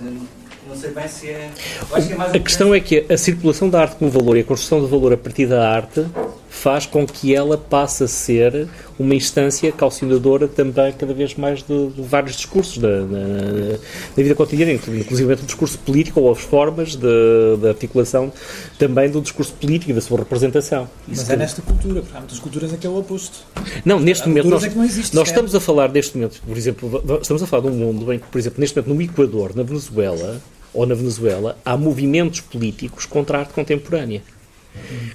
Não 0.67 0.75
sei 0.75 0.89
bem 0.89 1.07
se 1.07 1.29
é. 1.29 1.51
é 1.51 2.35
a 2.35 2.39
questão 2.39 2.73
é 2.73 2.79
que 2.79 3.05
a 3.07 3.17
circulação 3.17 3.69
da 3.69 3.81
arte 3.81 3.97
como 3.97 4.09
valor 4.09 4.35
e 4.35 4.39
a 4.39 4.43
construção 4.43 4.83
de 4.83 4.89
valor 4.89 5.13
a 5.13 5.17
partir 5.17 5.45
da 5.45 5.69
arte 5.69 6.07
faz 6.55 6.85
com 6.85 7.05
que 7.05 7.35
ela 7.35 7.57
passe 7.57 8.03
a 8.03 8.07
ser 8.07 8.67
uma 8.97 9.13
instância 9.13 9.69
calcionadora 9.71 10.47
também 10.47 10.93
cada 10.93 11.13
vez 11.13 11.35
mais 11.35 11.61
de, 11.61 11.89
de 11.89 12.01
vários 12.01 12.37
discursos 12.37 12.77
da, 12.77 13.01
da, 13.01 13.77
da, 14.15 14.23
vida 14.23 14.33
cotidiana, 14.33 14.71
inclusive 14.71 15.33
o 15.33 15.35
discurso 15.35 15.77
político 15.79 16.21
ou 16.21 16.31
as 16.31 16.39
formas 16.39 16.95
de, 16.95 17.57
de, 17.59 17.67
articulação 17.67 18.31
também 18.79 19.09
do 19.09 19.21
discurso 19.21 19.53
político 19.53 19.91
e 19.91 19.93
da 19.93 20.01
sua 20.01 20.19
representação. 20.19 20.87
Mas 21.07 21.21
Isso 21.21 21.31
é 21.31 21.35
nesta 21.35 21.61
cultura, 21.61 22.01
porque 22.01 22.15
há 22.15 22.19
muitas 22.19 22.39
culturas 22.39 22.73
em 22.73 22.77
que 22.77 22.87
é 22.87 22.89
o 22.89 22.97
oposto. 22.97 23.39
Não, 23.83 23.99
neste 23.99 24.23
há 24.23 24.27
momento 24.27 24.47
nós, 24.47 24.63
é 24.63 24.67
existe, 24.85 25.13
nós 25.13 25.27
estamos 25.27 25.53
a 25.53 25.59
falar 25.59 25.89
neste 25.89 26.17
momento, 26.17 26.41
por 26.47 26.57
exemplo, 26.57 27.19
estamos 27.21 27.43
a 27.43 27.47
falar 27.47 27.63
de 27.63 27.67
um 27.67 27.75
mundo 27.75 28.13
em 28.13 28.19
que, 28.19 28.27
por 28.27 28.39
exemplo, 28.39 28.61
neste 28.61 28.77
momento 28.77 28.95
no 28.95 29.01
Equador, 29.01 29.55
na 29.55 29.63
Venezuela 29.63 30.41
ou 30.73 30.85
na 30.85 30.95
Venezuela, 30.95 31.57
há 31.65 31.77
movimentos 31.77 32.41
políticos 32.41 33.05
contra 33.05 33.37
a 33.37 33.41
arte 33.41 33.53
contemporânea 33.53 34.21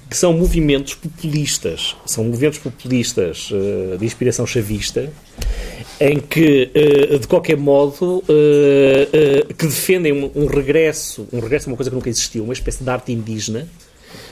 que 0.09 0.17
são 0.17 0.33
movimentos 0.33 0.93
populistas, 0.93 1.95
são 2.05 2.23
movimentos 2.23 2.59
populistas 2.59 3.49
uh, 3.51 3.97
de 3.97 4.05
inspiração 4.05 4.45
chavista, 4.45 5.11
em 5.99 6.19
que, 6.19 6.69
uh, 7.13 7.19
de 7.19 7.27
qualquer 7.27 7.57
modo, 7.57 8.23
uh, 8.27 9.53
que 9.53 9.65
defendem 9.65 10.11
um, 10.11 10.31
um, 10.35 10.45
regresso, 10.47 11.27
um 11.31 11.39
regresso 11.39 11.69
a 11.69 11.71
uma 11.71 11.77
coisa 11.77 11.89
que 11.89 11.95
nunca 11.95 12.09
existiu, 12.09 12.43
uma 12.43 12.53
espécie 12.53 12.83
de 12.83 12.89
arte 12.89 13.11
indígena, 13.11 13.67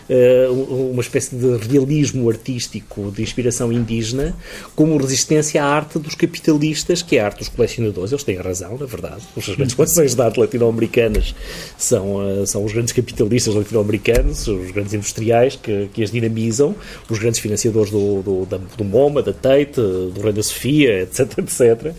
uh, 0.10 0.92
uma 0.92 1.02
espécie 1.02 1.36
de 1.36 1.58
realismo 1.58 2.30
artístico 2.30 3.12
de 3.12 3.22
inspiração 3.22 3.70
indígena, 3.72 4.36
como 4.76 4.98
resistência 4.98 5.64
à 5.64 5.68
arte 5.68 6.00
dos 6.00 6.16
capitalistas, 6.16 7.02
que 7.02 7.16
é 7.18 7.22
a 7.22 7.26
arte 7.26 7.40
dos 7.40 7.50
colecionadores. 7.50 8.12
Eles 8.12 8.24
têm 8.24 8.38
razão, 8.38 8.78
na 8.78 8.86
verdade. 8.86 9.24
As 9.38 9.48
grandes 9.48 9.76
coleções 9.76 10.16
de 10.16 10.22
arte 10.22 10.40
latino-americanas 10.40 11.36
são, 11.78 12.16
uh, 12.16 12.48
são 12.48 12.66
os 12.66 12.74
grandes 12.74 12.94
capitalistas 12.94 13.54
latino-americanos, 13.54 14.48
os 14.48 14.72
grandes 14.72 14.94
industriais 14.94 15.56
que, 15.56 15.90
que 15.94 16.04
as 16.04 16.12
dinamizam, 16.12 16.76
os 17.10 17.20
grandes 17.20 17.40
financiadores 17.40 17.92
do, 17.92 18.22
do, 18.22 18.46
da, 18.46 18.58
do 18.58 18.84
MoMA, 18.84 19.22
da 19.22 19.34
Tate, 19.34 19.76
do 19.76 20.20
Rei 20.22 20.34
da 20.34 20.44
Sofia, 20.44 21.04
etc, 21.04 21.38
etc, 21.40 21.94
uh, 21.94 21.96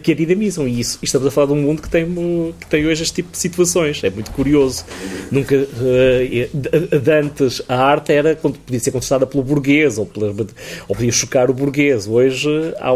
que 0.00 0.12
a 0.12 0.14
dinamizam. 0.14 0.68
E 0.68 0.80
isso, 0.80 0.98
estamos 1.02 1.26
a 1.26 1.30
falar 1.30 1.48
de 1.48 1.54
um 1.54 1.62
mundo 1.62 1.82
que 1.82 1.88
tem, 1.88 2.06
que 2.60 2.66
tem 2.66 2.86
hoje 2.86 3.02
este 3.02 3.14
tipo 3.14 3.32
de 3.32 3.38
situações. 3.38 4.04
É 4.04 4.10
muito 4.10 4.30
curioso. 4.32 4.84
Nunca 5.30 5.66
uh, 5.94 7.00
de 7.00 7.12
antes 7.12 7.62
a 7.68 7.76
arte 7.76 8.12
era 8.12 8.34
podia 8.36 8.80
ser 8.80 8.90
contestada 8.90 9.26
pelo 9.26 9.42
burguês 9.42 9.98
ou, 9.98 10.06
pela, 10.06 10.28
ou 10.88 10.94
podia 10.94 11.12
chocar 11.12 11.50
o 11.50 11.54
burguês. 11.54 12.06
Hoje 12.06 12.48
há, 12.78 12.90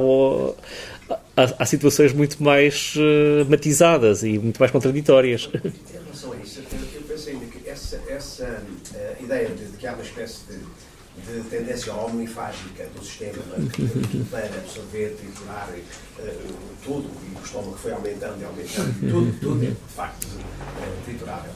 há, 1.37 1.55
há 1.59 1.67
situações 1.67 2.13
muito 2.13 2.43
mais 2.43 2.95
uh, 2.97 3.49
matizadas 3.49 4.23
e 4.23 4.39
muito 4.39 4.59
mais 4.59 4.73
contraditórias. 4.73 5.49
Em 5.55 5.93
relação 5.93 6.33
a 6.33 6.37
isso, 6.37 6.61
eu 6.95 7.03
penso 7.03 7.29
ainda 7.31 7.47
que 7.47 7.69
essa, 7.69 8.01
essa 8.09 8.45
uh, 8.45 9.25
ideia 9.25 9.49
de, 9.49 9.67
de, 9.67 9.77
que 9.77 9.87
há 9.87 9.93
uma 9.93 10.03
espécie 10.03 10.41
de, 10.49 10.59
de 11.33 11.49
tendência 11.49 11.95
omnifágica 11.95 12.87
do 12.95 13.05
sistema 13.05 13.43
para 14.31 14.47
absorver, 14.47 15.17
triturar 15.21 15.69
uh, 15.71 16.25
tudo, 16.85 17.09
e 17.25 17.39
o 17.39 17.45
estômago 17.45 17.77
foi 17.77 17.93
aumentando 17.93 18.41
e 18.41 18.45
aumentando, 18.45 19.11
tudo, 19.11 19.41
tudo 19.41 19.65
é 19.65 19.71
de 19.71 19.95
facto 19.95 20.27
triturável 21.05 21.53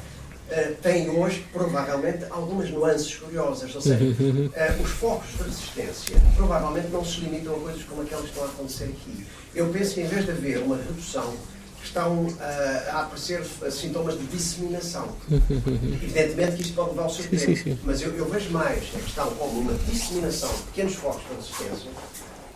uh, 0.53 0.75
tem 0.83 1.11
hoje, 1.11 1.45
provavelmente, 1.53 2.25
algumas 2.31 2.71
nuances 2.71 3.15
curiosas. 3.17 3.75
Ou 3.75 3.81
seja, 3.81 4.05
uh, 4.05 4.83
os 4.83 4.91
focos 4.91 5.31
de 5.31 5.43
resistência 5.43 6.17
provavelmente 6.37 6.89
não 6.89 7.05
se 7.05 7.21
limitam 7.21 7.57
a 7.57 7.59
coisas 7.61 7.83
como 7.85 8.03
aquelas 8.03 8.25
que 8.25 8.31
estão 8.31 8.45
a 8.45 8.49
acontecer 8.49 8.85
aqui. 8.85 9.27
Eu 9.55 9.69
penso 9.69 9.95
que, 9.95 10.01
em 10.03 10.07
vez 10.07 10.25
de 10.25 10.31
haver 10.31 10.59
uma 10.59 10.77
redução 10.77 11.35
estão 11.83 12.27
uh, 12.27 12.37
a 12.93 13.01
aparecer 13.03 13.45
sintomas 13.71 14.17
de 14.19 14.25
disseminação. 14.27 15.09
Evidentemente 15.29 16.57
que 16.57 16.63
isto 16.63 16.75
pode 16.75 16.91
levar 16.91 17.03
ao 17.03 17.11
seu 17.11 17.25
tempo, 17.29 17.81
mas 17.85 18.01
eu, 18.01 18.17
eu, 18.17 18.25
vejo 18.27 18.51
mais 18.51 18.85
a 18.95 19.01
questão 19.01 19.31
como 19.35 19.61
uma 19.61 19.75
disseminação 19.91 20.49
de 20.49 20.63
pequenos 20.63 20.95
focos 20.95 21.23
de 21.23 21.35
resistência 21.35 21.91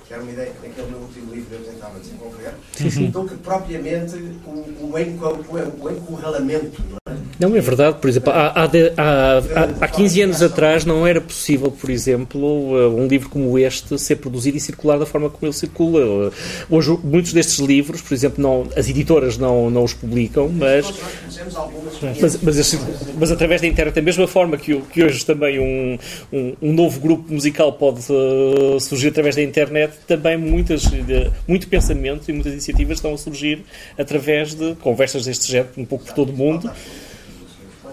que 0.06 0.14
era 0.14 0.22
uma 0.22 0.30
ideia 0.32 0.52
que 0.52 0.68
naquele 0.68 0.90
meu 0.90 1.00
último 1.00 1.34
livro 1.34 1.54
eu 1.54 1.60
tentava 1.60 1.98
desenvolver, 1.98 2.54
sim, 2.72 2.90
sim. 2.90 3.10
do 3.10 3.24
que 3.24 3.34
propriamente 3.36 4.14
o, 4.46 4.92
o, 4.92 5.90
encurralamento. 5.90 6.82
Não 6.90 6.96
é? 7.12 7.16
Não, 7.38 7.54
é 7.54 7.60
verdade. 7.60 7.98
Por 8.00 8.08
exemplo, 8.08 8.32
há, 8.32 8.48
há, 8.48 8.64
há, 8.64 9.84
há 9.84 9.88
15 9.88 10.22
anos 10.22 10.42
atrás 10.42 10.84
não 10.84 11.06
era 11.06 11.20
possível, 11.20 11.70
por 11.70 11.90
exemplo, 11.90 12.40
um 12.96 13.06
livro 13.06 13.28
como 13.28 13.58
este 13.58 13.98
ser 13.98 14.16
produzido 14.16 14.56
e 14.56 14.60
circular 14.60 14.98
da 14.98 15.06
forma 15.06 15.28
como 15.28 15.46
ele 15.46 15.52
circula. 15.52 16.32
Hoje, 16.70 16.98
muitos 17.04 17.32
destes 17.32 17.58
livros, 17.58 18.00
por 18.00 18.14
exemplo, 18.14 18.42
não, 18.42 18.68
as 18.74 18.88
editoras 18.88 19.36
não, 19.36 19.68
não 19.70 19.84
os 19.84 19.92
publicam, 19.92 20.48
mas, 20.48 20.86
mas, 22.20 22.42
mas, 22.42 22.78
mas 23.18 23.32
através 23.32 23.60
da 23.60 23.66
internet, 23.66 23.94
da 23.94 24.02
mesma 24.02 24.26
forma 24.26 24.56
que, 24.56 24.80
que 24.92 25.04
hoje 25.04 25.24
também 25.24 25.58
um, 25.58 25.98
um, 26.32 26.56
um 26.62 26.72
novo 26.72 27.00
grupo 27.00 27.32
musical 27.32 27.72
pode 27.74 28.00
uh, 28.10 28.80
surgir 28.80 29.08
através 29.08 29.36
da 29.36 29.42
internet, 29.42 29.92
também 30.06 30.36
muitas, 30.36 30.84
muito 31.46 31.68
pensamento 31.68 32.28
e 32.28 32.32
muitas 32.32 32.52
iniciativas 32.52 32.98
estão 32.98 33.14
a 33.14 33.18
surgir 33.18 33.64
através 33.98 34.54
de 34.54 34.74
conversas 34.76 35.24
deste 35.24 35.50
género, 35.50 35.70
um 35.76 35.84
pouco 35.84 36.04
por 36.04 36.14
todo 36.14 36.30
o 36.30 36.36
mundo. 36.36 36.70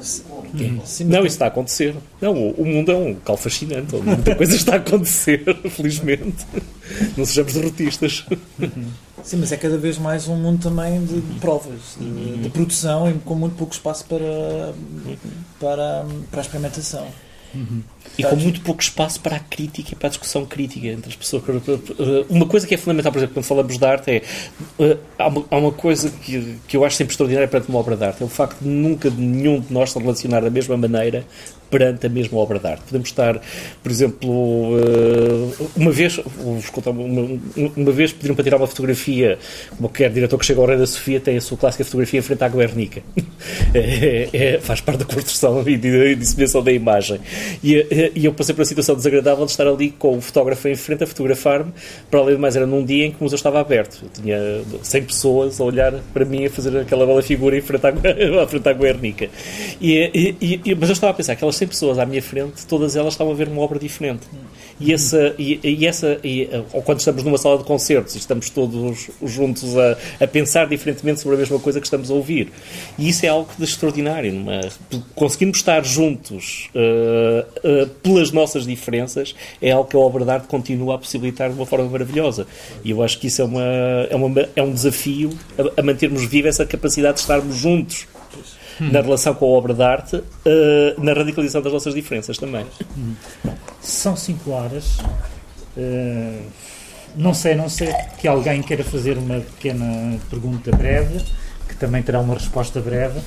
Sim, 0.04 1.06
não, 1.06 1.20
isso 1.20 1.36
está 1.36 1.46
a 1.46 1.48
acontecer. 1.48 1.96
Não, 2.22 2.34
o, 2.34 2.52
o 2.52 2.66
mundo 2.66 2.92
é 2.92 2.96
um 2.96 3.10
local 3.10 3.38
fascinante, 3.38 3.96
muita 3.96 4.36
coisa 4.36 4.56
está 4.56 4.74
a 4.74 4.78
acontecer, 4.78 5.44
felizmente. 5.72 6.46
Não 7.16 7.26
sejamos 7.26 7.54
derrotistas. 7.54 8.26
Sim, 9.24 9.38
mas 9.38 9.54
é 9.54 9.58
cada 9.58 9.78
vez 9.78 9.98
mais 9.98 10.28
um 10.28 10.36
mundo 10.36 10.62
também 10.62 11.04
de, 11.06 11.22
de 11.22 11.40
provas, 11.40 11.96
de, 11.98 12.38
de, 12.38 12.50
produção 12.50 13.10
e 13.10 13.14
com 13.14 13.36
muito 13.36 13.56
pouco 13.56 13.74
espaço 13.74 14.06
para, 14.06 14.74
para, 15.60 16.06
para 16.30 16.40
a 16.40 16.42
experimentação. 16.42 17.08
Uhum. 17.54 17.82
E 18.18 18.24
com 18.24 18.36
muito 18.36 18.62
pouco 18.62 18.82
espaço 18.82 19.20
para 19.20 19.38
a 19.38 19.40
crítica 19.40 19.94
e 19.94 19.96
para 19.96 20.08
a 20.08 20.10
discussão 20.10 20.46
crítica 20.46 20.88
entre 20.88 21.10
as 21.10 21.16
pessoas. 21.16 21.44
Uma 22.30 22.46
coisa 22.46 22.68
que 22.68 22.76
é 22.76 22.78
fundamental, 22.78 23.12
por 23.12 23.20
exemplo, 23.20 23.36
quando 23.36 23.46
falamos 23.46 23.78
de 23.78 23.86
arte, 23.86 24.12
é. 24.12 24.22
Eh, 24.80 24.98
há 25.18 25.28
uma, 25.28 25.46
há 25.50 25.58
uma 25.58 25.72
coisa 25.72 26.10
que, 26.10 26.58
que 26.68 26.78
eu 26.78 26.84
acho 26.86 26.96
sempre 26.96 27.14
extraordinária 27.14 27.48
perante 27.48 27.70
uma 27.70 27.80
obra 27.80 27.96
de 27.96 28.04
arte: 28.04 28.22
é 28.22 28.26
o 28.26 28.30
facto 28.30 28.60
de 28.60 28.68
nunca 28.68 29.10
nenhum 29.10 29.60
de 29.60 29.72
nós 29.74 29.92
se 29.92 30.00
relacionar 30.00 30.42
da 30.42 30.50
mesma 30.50 30.78
maneira 30.78 31.26
perante 31.74 32.06
a 32.06 32.10
mesma 32.10 32.38
obra 32.38 32.60
de 32.60 32.68
arte. 32.68 32.84
Podemos 32.84 33.10
estar, 33.10 33.42
por 33.82 33.92
exemplo, 33.92 34.78
eh, 34.78 35.66
uma 35.76 35.90
vez, 35.90 36.20
uma, 36.86 37.40
uma 37.76 37.92
vez 37.92 38.14
pediram 38.14 38.36
para 38.36 38.44
tirar 38.44 38.58
uma 38.58 38.68
fotografia, 38.68 39.40
como 39.72 39.90
qualquer 39.90 40.12
diretor 40.12 40.38
que 40.38 40.46
chega 40.46 40.62
ao 40.62 40.68
Rei 40.68 40.78
da 40.78 40.86
Sofia 40.86 41.20
tem 41.20 41.36
a 41.36 41.42
sua 41.42 41.58
clássica 41.58 41.84
fotografia 41.84 42.20
em 42.20 42.22
frente 42.22 42.44
à 42.44 42.48
Guernica. 42.48 43.02
É, 43.76 44.30
é, 44.32 44.60
faz 44.60 44.82
parte 44.82 45.00
da 45.00 45.06
construção 45.06 45.68
e 45.68 45.76
de, 45.76 46.16
disseminação 46.16 46.64
da 46.64 46.72
imagem. 46.72 47.20
E, 47.64 47.76
eh, 47.76 48.12
e, 48.16 48.24
eu 48.24 48.34
passei 48.34 48.54
por 48.54 48.62
uma 48.62 48.66
situação 48.66 48.96
desagradável 48.96 49.46
de 49.46 49.52
estar 49.52 49.68
ali 49.68 49.90
com 49.90 50.18
o 50.18 50.22
fotógrafo 50.22 50.68
em 50.68 50.76
frente 50.76 51.04
a 51.04 51.08
fotografar-me, 51.08 51.74
para 52.10 52.20
além 52.20 52.36
de 52.36 52.42
mais 52.42 52.56
era 52.56 52.68
num 52.68 52.86
dia 52.86 53.06
em 53.08 53.12
que 53.12 53.18
o 53.20 53.24
museu 53.24 53.36
estava 53.36 53.60
aberto. 53.60 54.00
Eu 54.04 54.10
tinha 54.22 54.62
100 54.84 55.04
pessoas 55.04 55.60
a 55.60 55.64
olhar 55.64 55.92
para 56.14 56.24
mim 56.24 56.46
a 56.46 56.50
fazer 56.52 56.78
aquela 56.78 57.06
bela 57.06 57.22
figura 57.24 57.58
em 57.58 57.62
frente 57.62 57.86
à, 57.86 57.90
à, 58.44 58.48
frente 58.48 58.70
à 58.70 58.74
Guernica. 58.74 59.28
E, 59.82 60.36
e, 60.40 60.76
mas 60.76 60.90
eu 60.90 60.94
estava 60.94 61.12
a 61.12 61.16
pensar, 61.16 61.34
aquelas 61.34 61.56
100 61.64 61.68
pessoas 61.68 62.00
à 62.00 62.06
minha 62.06 62.22
frente, 62.22 62.66
todas 62.66 62.96
elas 62.96 63.14
estavam 63.14 63.34
a 63.34 63.36
ver 63.36 63.48
uma 63.48 63.62
obra 63.62 63.80
diferente. 63.80 64.28
E 64.80 64.92
essa, 64.92 65.36
e, 65.38 65.60
e 65.64 65.86
essa 65.86 66.20
e, 66.24 66.50
ou 66.74 66.82
quando 66.82 67.00
estamos 67.00 67.24
numa 67.24 67.38
sala 67.38 67.58
de 67.58 67.64
concertos 67.64 68.16
e 68.16 68.18
estamos 68.18 68.50
todos 68.50 69.10
juntos 69.24 69.78
a, 69.78 69.98
a, 70.20 70.28
pensar 70.28 70.68
diferentemente 70.68 71.22
sobre 71.22 71.38
a 71.38 71.40
mesma 71.40 71.60
coisa 71.60 71.80
que 71.80 71.88
estamos 71.88 72.10
a 72.10 72.14
ouvir. 72.14 72.52
E 72.98 73.08
isso 73.08 73.26
é 73.26 73.30
algo 73.30 73.50
de 73.58 73.64
extraordinário. 73.64 74.34
Numa, 74.34 74.60
conseguimos 75.16 75.58
estar 75.58 75.84
juntos 75.86 76.70
uh, 76.76 77.84
uh, 77.84 77.88
pelas 78.02 78.32
nossas 78.32 78.66
diferenças 78.66 79.36
é 79.62 79.72
algo 79.72 79.90
que 79.90 79.96
a 79.96 80.00
obra 80.00 80.26
de 80.26 80.32
arte 80.32 80.48
continua 80.48 80.96
a 80.96 80.98
possibilitar 80.98 81.50
de 81.50 81.56
uma 81.56 81.66
forma 81.66 81.86
maravilhosa. 81.86 82.48
E 82.84 82.92
eu 82.92 83.04
acho 83.04 83.20
que 83.20 83.28
isso 83.28 83.42
é, 83.42 83.46
uma, 83.46 83.64
é, 84.10 84.16
uma, 84.16 84.50
é 84.56 84.64
um 84.64 84.74
desafio 84.74 85.30
a, 85.58 85.82
a 85.82 85.84
mantermos 85.84 86.26
viva 86.26 86.48
essa 86.48 86.66
capacidade 86.66 87.16
de 87.16 87.22
estarmos 87.22 87.56
juntos 87.56 88.08
na 88.80 89.02
relação 89.02 89.34
com 89.34 89.46
a 89.46 89.58
obra 89.58 89.74
de 89.74 89.84
arte, 89.84 90.16
uh, 90.16 90.24
na 91.04 91.14
radicalização 91.14 91.62
das 91.62 91.74
nossas 91.74 91.94
diferenças 91.94 92.38
também. 92.38 92.66
São 93.82 94.16
cinco 94.16 94.52
horas. 94.52 94.98
Uh, 95.78 96.42
não 97.16 97.34
sei, 97.34 97.56
não 97.56 97.70
sei 97.70 97.94
que 98.20 98.28
alguém 98.28 98.62
queira 98.62 98.84
fazer 98.84 99.18
uma 99.18 99.40
pequena 99.40 100.18
pergunta 100.30 100.72
breve, 100.72 101.24
que 101.68 101.76
também 101.76 102.02
terá 102.02 102.20
uma 102.20 102.34
resposta 102.34 102.80
breve. 102.80 103.20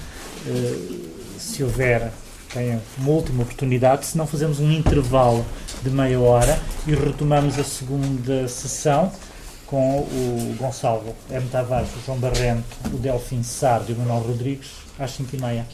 Uh, 0.47 1.07
se 1.39 1.63
houver, 1.63 2.11
tenha 2.53 2.81
uma 2.99 3.11
última 3.11 3.43
oportunidade, 3.43 4.07
se 4.07 4.19
não 4.19 4.27
fazemos 4.27 4.59
um 4.59 4.71
intervalo 4.73 5.45
de 5.83 5.91
meia 5.91 6.19
hora 6.19 6.59
e 6.87 6.95
retomamos 6.95 7.59
a 7.59 7.65
segunda 7.65 8.49
sessão 8.49 9.13
com 9.67 9.99
o 9.99 10.57
Gonçalo 10.59 11.15
M. 11.31 11.47
Tavares, 11.49 11.89
o 11.91 12.07
João 12.07 12.19
Barrento, 12.19 12.65
o 12.93 12.97
Delfim 12.97 13.43
Sardo 13.43 13.91
e 13.91 13.95
o 13.95 13.99
Manuel 13.99 14.21
Rodrigues 14.21 14.86
às 14.99 15.11
5 15.13 15.37
e 15.37 15.41
meia. 15.41 15.67